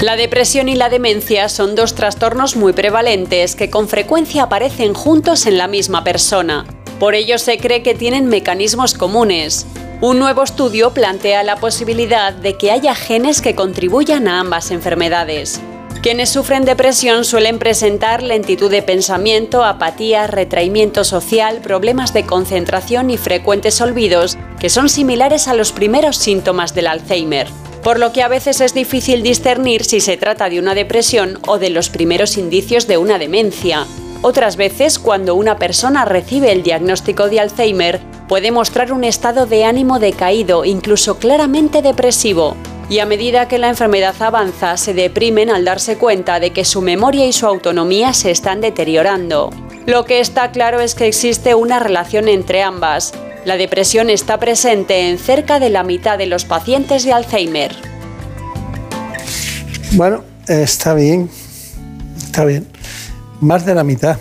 La 0.00 0.16
depresión 0.16 0.68
y 0.68 0.74
la 0.74 0.88
demencia 0.90 1.48
son 1.48 1.76
dos 1.76 1.94
trastornos 1.94 2.56
muy 2.56 2.72
prevalentes 2.72 3.54
que 3.54 3.70
con 3.70 3.88
frecuencia 3.88 4.42
aparecen 4.42 4.92
juntos 4.92 5.46
en 5.46 5.56
la 5.56 5.68
misma 5.68 6.02
persona. 6.02 6.66
Por 6.98 7.14
ello 7.14 7.38
se 7.38 7.58
cree 7.58 7.82
que 7.82 7.94
tienen 7.94 8.26
mecanismos 8.26 8.94
comunes. 8.94 9.66
Un 10.04 10.18
nuevo 10.18 10.42
estudio 10.42 10.92
plantea 10.92 11.42
la 11.44 11.56
posibilidad 11.56 12.34
de 12.34 12.58
que 12.58 12.70
haya 12.70 12.94
genes 12.94 13.40
que 13.40 13.54
contribuyan 13.54 14.28
a 14.28 14.38
ambas 14.38 14.70
enfermedades. 14.70 15.62
Quienes 16.02 16.28
sufren 16.28 16.66
depresión 16.66 17.24
suelen 17.24 17.58
presentar 17.58 18.22
lentitud 18.22 18.70
de 18.70 18.82
pensamiento, 18.82 19.64
apatía, 19.64 20.26
retraimiento 20.26 21.04
social, 21.04 21.62
problemas 21.62 22.12
de 22.12 22.26
concentración 22.26 23.08
y 23.08 23.16
frecuentes 23.16 23.80
olvidos, 23.80 24.36
que 24.60 24.68
son 24.68 24.90
similares 24.90 25.48
a 25.48 25.54
los 25.54 25.72
primeros 25.72 26.18
síntomas 26.18 26.74
del 26.74 26.88
Alzheimer, 26.88 27.48
por 27.82 27.98
lo 27.98 28.12
que 28.12 28.22
a 28.22 28.28
veces 28.28 28.60
es 28.60 28.74
difícil 28.74 29.22
discernir 29.22 29.86
si 29.86 30.00
se 30.00 30.18
trata 30.18 30.50
de 30.50 30.58
una 30.58 30.74
depresión 30.74 31.38
o 31.46 31.56
de 31.56 31.70
los 31.70 31.88
primeros 31.88 32.36
indicios 32.36 32.86
de 32.86 32.98
una 32.98 33.18
demencia. 33.18 33.86
Otras 34.20 34.56
veces, 34.56 34.98
cuando 34.98 35.34
una 35.34 35.56
persona 35.56 36.04
recibe 36.04 36.52
el 36.52 36.62
diagnóstico 36.62 37.30
de 37.30 37.40
Alzheimer, 37.40 38.00
puede 38.28 38.50
mostrar 38.50 38.92
un 38.92 39.04
estado 39.04 39.46
de 39.46 39.64
ánimo 39.64 39.98
decaído, 39.98 40.64
incluso 40.64 41.18
claramente 41.18 41.82
depresivo. 41.82 42.56
Y 42.88 42.98
a 42.98 43.06
medida 43.06 43.48
que 43.48 43.58
la 43.58 43.68
enfermedad 43.68 44.14
avanza, 44.20 44.76
se 44.76 44.92
deprimen 44.94 45.50
al 45.50 45.64
darse 45.64 45.96
cuenta 45.96 46.40
de 46.40 46.52
que 46.52 46.64
su 46.64 46.82
memoria 46.82 47.26
y 47.26 47.32
su 47.32 47.46
autonomía 47.46 48.12
se 48.12 48.30
están 48.30 48.60
deteriorando. 48.60 49.50
Lo 49.86 50.04
que 50.04 50.20
está 50.20 50.50
claro 50.50 50.80
es 50.80 50.94
que 50.94 51.06
existe 51.06 51.54
una 51.54 51.78
relación 51.78 52.28
entre 52.28 52.62
ambas. 52.62 53.12
La 53.44 53.56
depresión 53.56 54.10
está 54.10 54.38
presente 54.38 55.10
en 55.10 55.18
cerca 55.18 55.58
de 55.58 55.70
la 55.70 55.82
mitad 55.82 56.18
de 56.18 56.26
los 56.26 56.44
pacientes 56.44 57.04
de 57.04 57.12
Alzheimer. 57.12 57.74
Bueno, 59.92 60.24
está 60.48 60.94
bien, 60.94 61.30
está 62.16 62.44
bien. 62.44 62.66
Más 63.40 63.66
de 63.66 63.74
la 63.74 63.84
mitad. 63.84 64.18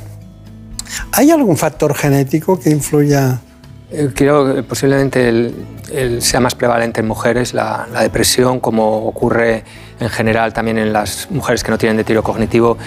¿Hay 1.13 1.31
algún 1.31 1.57
factor 1.57 1.95
genético 1.95 2.59
que 2.59 2.69
influya 2.69 3.39
creo 4.13 4.55
que 4.55 4.63
posiblemente 4.63 5.29
el, 5.29 6.21
sea 6.21 6.39
más 6.39 6.55
prevalente 6.55 7.01
en 7.01 7.07
mujeres 7.07 7.53
la, 7.53 7.87
depresión, 8.01 8.59
como 8.59 9.05
ocurre 9.05 9.63
en 9.99 10.09
general 10.09 10.53
también 10.53 10.77
en 10.77 10.91
las 10.91 11.29
mujeres 11.29 11.63
que 11.63 11.71
no 11.71 11.77
tienen 11.77 11.97
deterioro 11.97 12.23
cognitivo. 12.23 12.77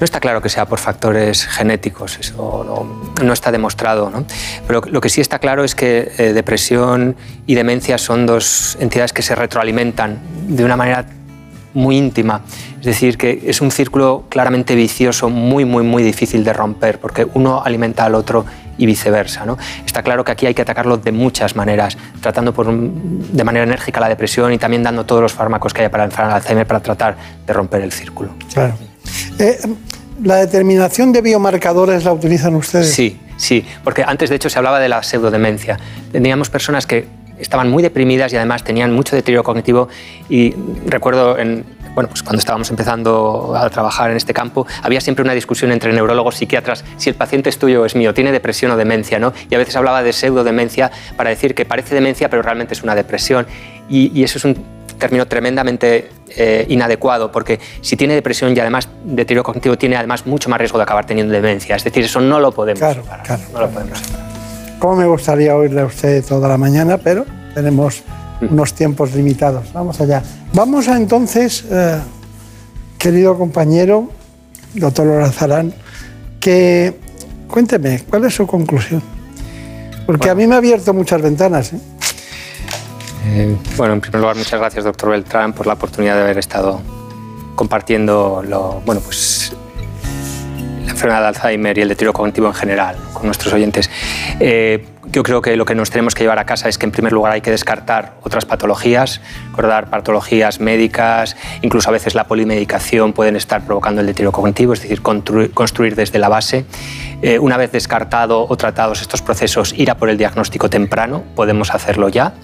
No 0.00 0.04
está 0.04 0.20
claro 0.20 0.42
que 0.42 0.48
sea 0.48 0.66
por 0.66 0.78
factores 0.78 1.46
genéticos, 1.46 2.18
eso 2.18 3.14
no, 3.22 3.32
está 3.32 3.50
demostrado. 3.50 4.10
¿no? 4.10 4.24
Pero 4.66 4.82
lo 4.90 5.00
que 5.00 5.08
sí 5.08 5.20
está 5.20 5.38
claro 5.38 5.64
es 5.64 5.74
que 5.74 6.12
eh, 6.18 6.32
depresión 6.32 7.16
y 7.46 7.54
demencia 7.54 7.96
son 7.98 8.26
dos 8.26 8.76
entidades 8.80 9.12
que 9.12 9.22
se 9.22 9.34
retroalimentan 9.34 10.18
de 10.48 10.64
una 10.64 10.76
manera 10.76 11.06
muy 11.74 11.96
íntima. 11.96 12.42
Es 12.80 12.86
decir, 12.86 13.16
que 13.16 13.42
es 13.46 13.60
un 13.60 13.70
círculo 13.70 14.24
claramente 14.28 14.74
vicioso, 14.74 15.28
muy, 15.28 15.64
muy, 15.64 15.84
muy 15.84 16.02
difícil 16.02 16.44
de 16.44 16.52
romper, 16.52 16.98
porque 16.98 17.26
uno 17.34 17.62
alimenta 17.64 18.04
al 18.04 18.14
otro 18.14 18.44
y 18.78 18.86
viceversa. 18.86 19.44
¿no? 19.44 19.58
Está 19.84 20.02
claro 20.02 20.24
que 20.24 20.32
aquí 20.32 20.46
hay 20.46 20.54
que 20.54 20.62
atacarlo 20.62 20.96
de 20.96 21.12
muchas 21.12 21.56
maneras, 21.56 21.98
tratando 22.20 22.54
por 22.54 22.72
de 22.72 23.44
manera 23.44 23.64
enérgica 23.64 24.00
la 24.00 24.08
depresión 24.08 24.52
y 24.52 24.58
también 24.58 24.82
dando 24.82 25.04
todos 25.04 25.20
los 25.20 25.32
fármacos 25.32 25.74
que 25.74 25.82
hay 25.82 25.88
para 25.88 26.04
el 26.04 26.12
Alzheimer 26.12 26.66
para 26.66 26.80
tratar 26.80 27.16
de 27.46 27.52
romper 27.52 27.82
el 27.82 27.92
círculo. 27.92 28.30
Claro. 28.52 28.74
Eh, 29.38 29.58
¿La 30.22 30.36
determinación 30.36 31.12
de 31.12 31.22
biomarcadores 31.22 32.04
la 32.04 32.12
utilizan 32.12 32.54
ustedes? 32.54 32.92
Sí, 32.92 33.20
sí, 33.36 33.64
porque 33.84 34.02
antes 34.02 34.30
de 34.30 34.36
hecho 34.36 34.50
se 34.50 34.58
hablaba 34.58 34.80
de 34.80 34.88
la 34.88 35.02
pseudodemencia. 35.02 35.78
Teníamos 36.10 36.50
personas 36.50 36.86
que 36.86 37.06
estaban 37.38 37.70
muy 37.70 37.82
deprimidas 37.82 38.32
y 38.32 38.36
además 38.36 38.64
tenían 38.64 38.92
mucho 38.92 39.14
deterioro 39.14 39.44
cognitivo 39.44 39.88
y 40.28 40.54
recuerdo 40.86 41.38
en, 41.38 41.64
bueno, 41.98 42.10
pues 42.10 42.22
cuando 42.22 42.38
estábamos 42.38 42.70
empezando 42.70 43.56
a 43.56 43.68
trabajar 43.70 44.12
en 44.12 44.16
este 44.16 44.32
campo, 44.32 44.68
había 44.84 45.00
siempre 45.00 45.24
una 45.24 45.32
discusión 45.32 45.72
entre 45.72 45.92
neurólogos, 45.92 46.36
psiquiatras, 46.36 46.84
si 46.96 47.10
el 47.10 47.16
paciente 47.16 47.50
es 47.50 47.58
tuyo 47.58 47.82
o 47.82 47.86
es 47.86 47.96
mío, 47.96 48.14
tiene 48.14 48.30
depresión 48.30 48.70
o 48.70 48.76
demencia, 48.76 49.18
¿no? 49.18 49.32
Y 49.50 49.56
a 49.56 49.58
veces 49.58 49.74
hablaba 49.74 50.04
de 50.04 50.12
pseudodemencia 50.12 50.92
para 51.16 51.30
decir 51.30 51.56
que 51.56 51.64
parece 51.64 51.96
demencia, 51.96 52.30
pero 52.30 52.42
realmente 52.42 52.74
es 52.74 52.84
una 52.84 52.94
depresión. 52.94 53.48
Y, 53.88 54.22
eso 54.22 54.38
es 54.38 54.44
un 54.44 54.64
término 54.96 55.26
tremendamente 55.26 56.08
eh, 56.36 56.66
inadecuado, 56.68 57.32
porque 57.32 57.58
si 57.80 57.96
tiene 57.96 58.14
depresión 58.14 58.56
y 58.56 58.60
además 58.60 58.88
deterioro 59.02 59.42
cognitivo, 59.42 59.76
tiene 59.76 59.96
además 59.96 60.24
mucho 60.24 60.48
más 60.48 60.60
riesgo 60.60 60.78
de 60.78 60.84
acabar 60.84 61.04
teniendo 61.04 61.32
demencia. 61.32 61.74
Es 61.74 61.82
decir, 61.82 62.04
eso 62.04 62.20
no 62.20 62.38
lo 62.38 62.52
podemos 62.52 62.78
claro, 62.78 63.02
Claro, 63.24 63.42
no 63.52 63.58
lo 63.58 63.70
podemos 63.70 64.00
Como 64.78 64.94
me 64.94 65.06
gustaría 65.06 65.56
oírle 65.56 65.80
a 65.80 65.86
usted 65.86 66.24
toda 66.24 66.48
la 66.48 66.58
mañana, 66.58 66.96
pero 66.96 67.26
tenemos 67.54 68.04
unos 68.40 68.74
tiempos 68.74 69.14
limitados. 69.14 69.72
Vamos 69.72 70.00
allá. 70.00 70.22
Vamos 70.52 70.88
a 70.88 70.96
entonces, 70.96 71.64
eh, 71.70 72.00
querido 72.98 73.36
compañero, 73.36 74.10
doctor 74.74 75.06
Lorazarán, 75.06 75.74
que 76.40 76.98
cuénteme, 77.48 78.02
¿cuál 78.08 78.24
es 78.24 78.34
su 78.34 78.46
conclusión? 78.46 79.02
Porque 80.06 80.30
a 80.30 80.34
mí 80.34 80.46
me 80.46 80.54
ha 80.54 80.58
abierto 80.58 80.94
muchas 80.94 81.20
ventanas. 81.20 81.72
¿eh? 81.72 81.80
Eh, 83.26 83.56
bueno, 83.76 83.94
en 83.94 84.00
primer 84.00 84.20
lugar, 84.20 84.36
muchas 84.36 84.58
gracias, 84.58 84.84
doctor 84.84 85.10
Beltrán, 85.10 85.52
por 85.52 85.66
la 85.66 85.74
oportunidad 85.74 86.14
de 86.16 86.22
haber 86.22 86.38
estado 86.38 86.80
compartiendo 87.54 88.42
lo, 88.46 88.80
bueno, 88.86 89.00
pues, 89.00 89.52
la 90.84 90.92
enfermedad 90.92 91.20
de 91.20 91.26
Alzheimer 91.28 91.76
y 91.76 91.82
el 91.82 91.88
deterioro 91.88 92.12
cognitivo 92.12 92.46
en 92.46 92.54
general 92.54 92.96
nuestros 93.24 93.52
oyentes. 93.52 93.90
Yo 95.10 95.22
creo 95.22 95.40
que 95.40 95.56
lo 95.56 95.64
que 95.64 95.74
nos 95.74 95.90
tenemos 95.90 96.14
que 96.14 96.24
llevar 96.24 96.38
a 96.38 96.44
casa 96.44 96.68
es 96.68 96.76
que 96.76 96.84
en 96.84 96.92
primer 96.92 97.12
lugar 97.12 97.32
hay 97.32 97.40
que 97.40 97.50
descartar 97.50 98.16
otras 98.22 98.44
patologías, 98.44 99.22
recordar 99.50 99.88
patologías 99.88 100.60
médicas, 100.60 101.34
incluso 101.62 101.88
a 101.88 101.92
veces 101.92 102.14
la 102.14 102.24
polimedicación 102.24 103.14
pueden 103.14 103.34
estar 103.34 103.62
provocando 103.64 104.02
el 104.02 104.06
deterioro 104.06 104.32
cognitivo, 104.32 104.74
es 104.74 104.82
decir, 104.82 105.00
construir 105.00 105.94
desde 105.94 106.18
la 106.18 106.28
base. 106.28 106.66
Eh, 107.22 107.38
una 107.38 107.56
vez 107.56 107.72
descartado 107.72 108.46
o 108.46 108.56
tratados 108.58 109.00
estos 109.00 109.22
procesos, 109.22 109.72
ir 109.72 109.90
a 109.90 109.96
por 109.96 110.10
el 110.10 110.18
diagnóstico 110.18 110.68
temprano, 110.68 111.24
podemos 111.34 111.74
hacerlo 111.74 112.10
ya 112.10 112.34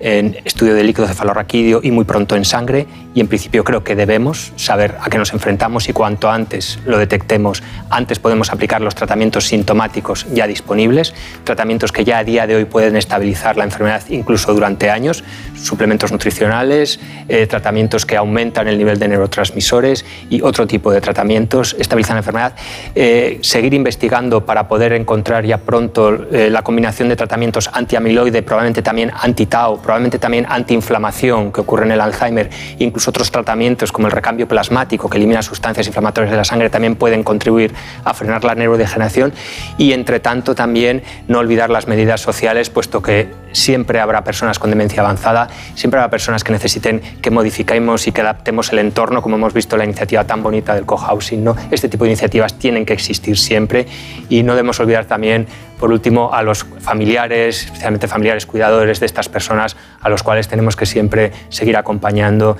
en 0.00 0.36
estudio 0.44 0.74
de 0.74 0.84
líquido 0.84 1.06
cefalorraquídeo 1.06 1.80
y 1.82 1.90
muy 1.90 2.04
pronto 2.04 2.36
en 2.36 2.44
sangre 2.44 2.86
y 3.14 3.20
en 3.20 3.28
principio 3.28 3.62
creo 3.62 3.84
que 3.84 3.94
debemos 3.94 4.52
saber 4.56 4.96
a 5.00 5.08
qué 5.08 5.18
nos 5.18 5.32
enfrentamos 5.32 5.88
y 5.88 5.92
cuanto 5.92 6.30
antes 6.30 6.80
lo 6.84 6.98
detectemos, 6.98 7.62
antes 7.90 8.18
podemos 8.18 8.50
aplicar 8.50 8.80
los 8.80 8.94
tratamientos 8.94 9.46
sintomáticos 9.46 10.26
ya 10.32 10.46
disponibles, 10.46 11.14
tratamientos 11.44 11.92
que 11.92 12.04
ya 12.04 12.18
a 12.18 12.24
día 12.24 12.46
de 12.46 12.56
hoy 12.56 12.64
pueden 12.64 12.96
estabilizar 12.96 13.56
la 13.56 13.64
enfermedad 13.64 14.02
incluso 14.08 14.52
durante 14.52 14.90
años, 14.90 15.22
suplementos 15.54 16.10
nutricionales, 16.10 16.98
eh, 17.28 17.46
tratamientos 17.46 18.04
que 18.04 18.16
aumentan 18.16 18.68
el 18.68 18.76
nivel 18.76 18.98
de 18.98 19.08
neurotransmisores 19.08 20.04
y 20.28 20.42
otro 20.42 20.66
tipo 20.66 20.92
de 20.92 21.00
tratamientos 21.00 21.76
estabilizan 21.78 22.16
la 22.16 22.20
enfermedad. 22.20 22.54
Eh, 22.94 23.38
seguir 23.42 23.74
investigando 23.74 24.44
para 24.44 24.68
poder 24.68 24.92
encontrar 24.92 25.44
ya 25.44 25.58
pronto 25.58 26.26
eh, 26.32 26.50
la 26.50 26.62
combinación 26.62 27.08
de 27.08 27.16
tratamientos 27.16 27.70
antiamiloide, 27.72 28.42
probablemente 28.42 28.82
también 28.82 29.12
anti-tau, 29.14 29.80
probablemente 29.84 30.18
también 30.18 30.46
antiinflamación 30.48 31.52
que 31.52 31.60
ocurre 31.60 31.84
en 31.84 31.92
el 31.92 32.00
Alzheimer, 32.00 32.50
incluso 32.78 33.10
otros 33.10 33.30
tratamientos 33.30 33.92
como 33.92 34.08
el 34.08 34.12
recambio 34.12 34.48
plasmático 34.48 35.08
que 35.08 35.18
elimina 35.18 35.42
sustancias 35.42 35.86
inflamatorias 35.86 36.30
de 36.30 36.36
la 36.36 36.44
sangre 36.44 36.70
también 36.70 36.96
pueden 36.96 37.22
contribuir 37.22 37.72
a 38.04 38.14
frenar 38.14 38.44
la 38.44 38.54
neurodegeneración 38.54 39.32
y 39.78 39.92
entre 39.92 40.20
tanto 40.20 40.54
también 40.54 41.02
no 41.28 41.38
olvidar 41.38 41.70
las 41.70 41.86
medidas 41.86 42.20
sociales 42.20 42.70
puesto 42.70 43.02
que 43.02 43.28
siempre 43.52 44.00
habrá 44.00 44.24
personas 44.24 44.58
con 44.58 44.70
demencia 44.70 45.02
avanzada, 45.02 45.48
siempre 45.74 46.00
habrá 46.00 46.10
personas 46.10 46.44
que 46.44 46.52
necesiten 46.52 47.00
que 47.22 47.30
modifiquemos 47.30 48.06
y 48.06 48.12
que 48.12 48.20
adaptemos 48.20 48.72
el 48.72 48.80
entorno, 48.80 49.22
como 49.22 49.36
hemos 49.36 49.54
visto 49.54 49.76
en 49.76 49.78
la 49.78 49.84
iniciativa 49.84 50.24
tan 50.24 50.42
bonita 50.42 50.74
del 50.74 50.84
cohousing. 50.84 51.42
¿no? 51.42 51.56
Este 51.70 51.88
tipo 51.88 52.04
de 52.04 52.10
iniciativas 52.10 52.54
tienen 52.58 52.84
que 52.84 52.92
existir 52.92 53.38
siempre 53.38 53.86
y 54.28 54.42
no 54.42 54.54
debemos 54.54 54.80
olvidar 54.80 55.04
también 55.04 55.46
por 55.78 55.90
último, 55.90 56.32
a 56.32 56.42
los 56.42 56.64
familiares, 56.80 57.64
especialmente 57.64 58.08
familiares 58.08 58.46
cuidadores 58.46 59.00
de 59.00 59.06
estas 59.06 59.28
personas, 59.28 59.76
a 60.00 60.08
los 60.08 60.22
cuales 60.22 60.48
tenemos 60.48 60.76
que 60.76 60.86
siempre 60.86 61.32
seguir 61.48 61.76
acompañando 61.76 62.56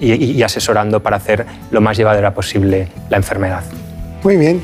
y, 0.00 0.42
asesorando 0.42 1.02
para 1.02 1.16
hacer 1.16 1.46
lo 1.70 1.80
más 1.80 1.96
llevadera 1.96 2.32
posible 2.32 2.88
la 3.10 3.16
enfermedad. 3.16 3.62
Muy 4.22 4.36
bien, 4.36 4.62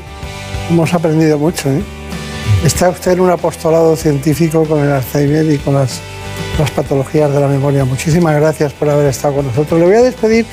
hemos 0.69 0.93
aprendido 0.93 1.37
mucho. 1.37 1.69
¿eh? 1.69 1.81
Está 2.65 2.89
usted 2.89 3.13
en 3.13 3.19
un 3.21 3.29
apostolado 3.29 3.95
científico 3.95 4.63
con 4.65 4.79
el 4.83 4.91
Alzheimer 4.91 5.51
y 5.51 5.57
con 5.57 5.73
las, 5.73 5.99
las 6.57 6.71
patologías 6.71 7.31
de 7.31 7.39
la 7.39 7.47
memoria. 7.47 7.85
Muchísimas 7.85 8.35
gracias 8.35 8.71
por 8.73 8.89
haber 8.89 9.07
estado 9.07 9.35
con 9.35 9.47
nosotros. 9.47 9.79
Le 9.79 9.85
voy 9.85 9.95
a 9.95 10.01
despedir 10.01 10.45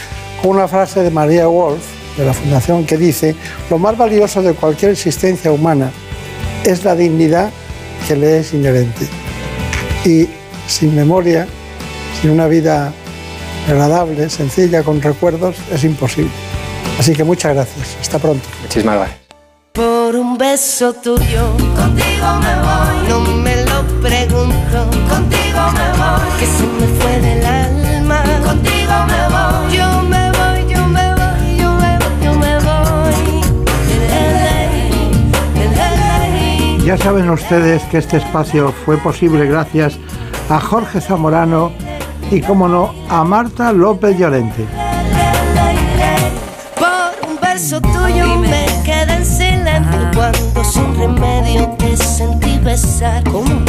con 0.43 0.52
una 0.52 0.69
frase 0.69 1.02
de 1.02 1.10
María 1.10 1.47
Wolf, 1.47 1.85
de 2.16 2.24
la 2.24 2.32
Fundación, 2.32 2.85
que 2.85 2.97
dice, 2.97 3.36
lo 3.70 3.78
más 3.78 3.97
valioso 3.97 4.43
de 4.43 4.55
cualquier 4.55 4.90
existencia 4.90 5.52
humana 5.52 5.90
es 6.65 6.85
la 6.85 6.95
dignidad 6.95 7.51
que 8.07 8.17
le 8.17 8.39
es 8.39 8.53
inherente. 8.55 9.09
Y 10.05 10.29
sin 10.67 10.95
memoria, 10.95 11.47
sin 12.21 12.31
una 12.31 12.47
vida 12.47 12.93
agradable, 13.69 14.29
sencilla, 14.31 14.83
con 14.83 15.01
recuerdos, 15.03 15.57
es 15.73 15.85
imposible. 15.85 16.31
Así 16.99 17.15
que 17.15 17.25
muchas 17.25 17.55
gracias. 17.55 17.97
Hasta 18.01 18.19
pronto. 18.19 18.47
Muchísimas 18.63 18.97
gracias. 18.97 19.19
Por 19.73 20.17
un 20.17 20.37
beso 20.37 20.93
tuyo, 20.95 21.53
contigo 21.77 22.27
me 22.41 22.55
voy. 22.57 23.09
No 23.09 23.21
me 23.21 23.57
lo 23.65 23.83
pregunto, 24.03 24.91
contigo 25.09 25.61
me 25.73 25.89
voy. 25.99 26.39
Que 26.39 26.47
se 26.47 26.67
me 26.67 26.98
Ya 36.89 36.97
saben 36.97 37.28
ustedes 37.28 37.82
que 37.90 37.98
este 37.98 38.16
espacio 38.16 38.73
fue 38.73 38.97
posible 38.97 39.44
gracias 39.44 39.98
a 40.48 40.59
Jorge 40.59 41.02
Zamorano 41.02 41.70
y, 42.31 42.40
como 42.40 42.66
no, 42.66 42.94
a 43.10 43.24
Marta 43.24 43.74
López 43.74 44.16
Llorente. 44.16 44.65
Por 46.78 47.28
un 47.28 47.39
beso 47.43 47.78
tuyo 47.82 48.39
me 48.39 48.65
quedé 48.86 49.16
en 49.16 49.27
silencio 49.27 50.10
cuando 50.15 50.65
sin 50.65 50.98
remedio 50.98 51.69
te 51.78 51.94
sentí 51.94 52.59
besar. 52.60 53.23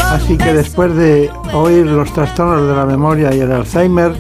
Así 0.06 0.38
que 0.38 0.54
después 0.54 0.96
de 0.96 1.30
oír 1.52 1.88
los 1.88 2.14
trastornos 2.14 2.70
de 2.70 2.74
la 2.74 2.86
memoria 2.86 3.36
y 3.36 3.42
el 3.42 3.52
Alzheimer, 3.52 4.14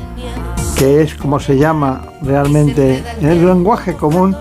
que 0.77 1.03
es 1.03 1.15
como 1.15 1.39
se 1.39 1.57
llama 1.57 2.01
realmente 2.21 3.01
en 3.21 3.29
el 3.29 3.45
lenguaje 3.45 3.93
común, 3.93 4.35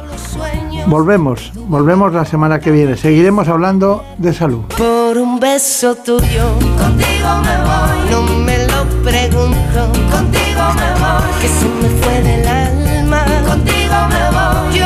Volvemos, 0.88 1.52
volvemos 1.66 2.14
la 2.14 2.24
semana 2.24 2.60
que 2.60 2.70
viene. 2.70 2.96
Seguiremos 2.96 3.46
hablando 3.48 4.02
de 4.16 4.32
salud. 4.32 4.62
Por 4.74 5.18
un 5.18 5.38
beso 5.38 5.94
tuyo, 5.96 6.48
contigo 6.78 7.28
me 7.44 7.56
voy. 7.68 8.10
No 8.10 8.22
me 8.22 8.66
lo 8.66 8.84
pregunto, 9.04 9.92
contigo 10.10 10.64
me 10.80 10.90
voy. 10.98 11.28
Que 11.42 11.48
se 11.48 11.66
me 11.66 11.90
fue 12.00 12.22
del 12.22 12.48
alma, 12.48 13.22
contigo 13.46 13.96
me 14.08 14.30
voy. 14.30 14.77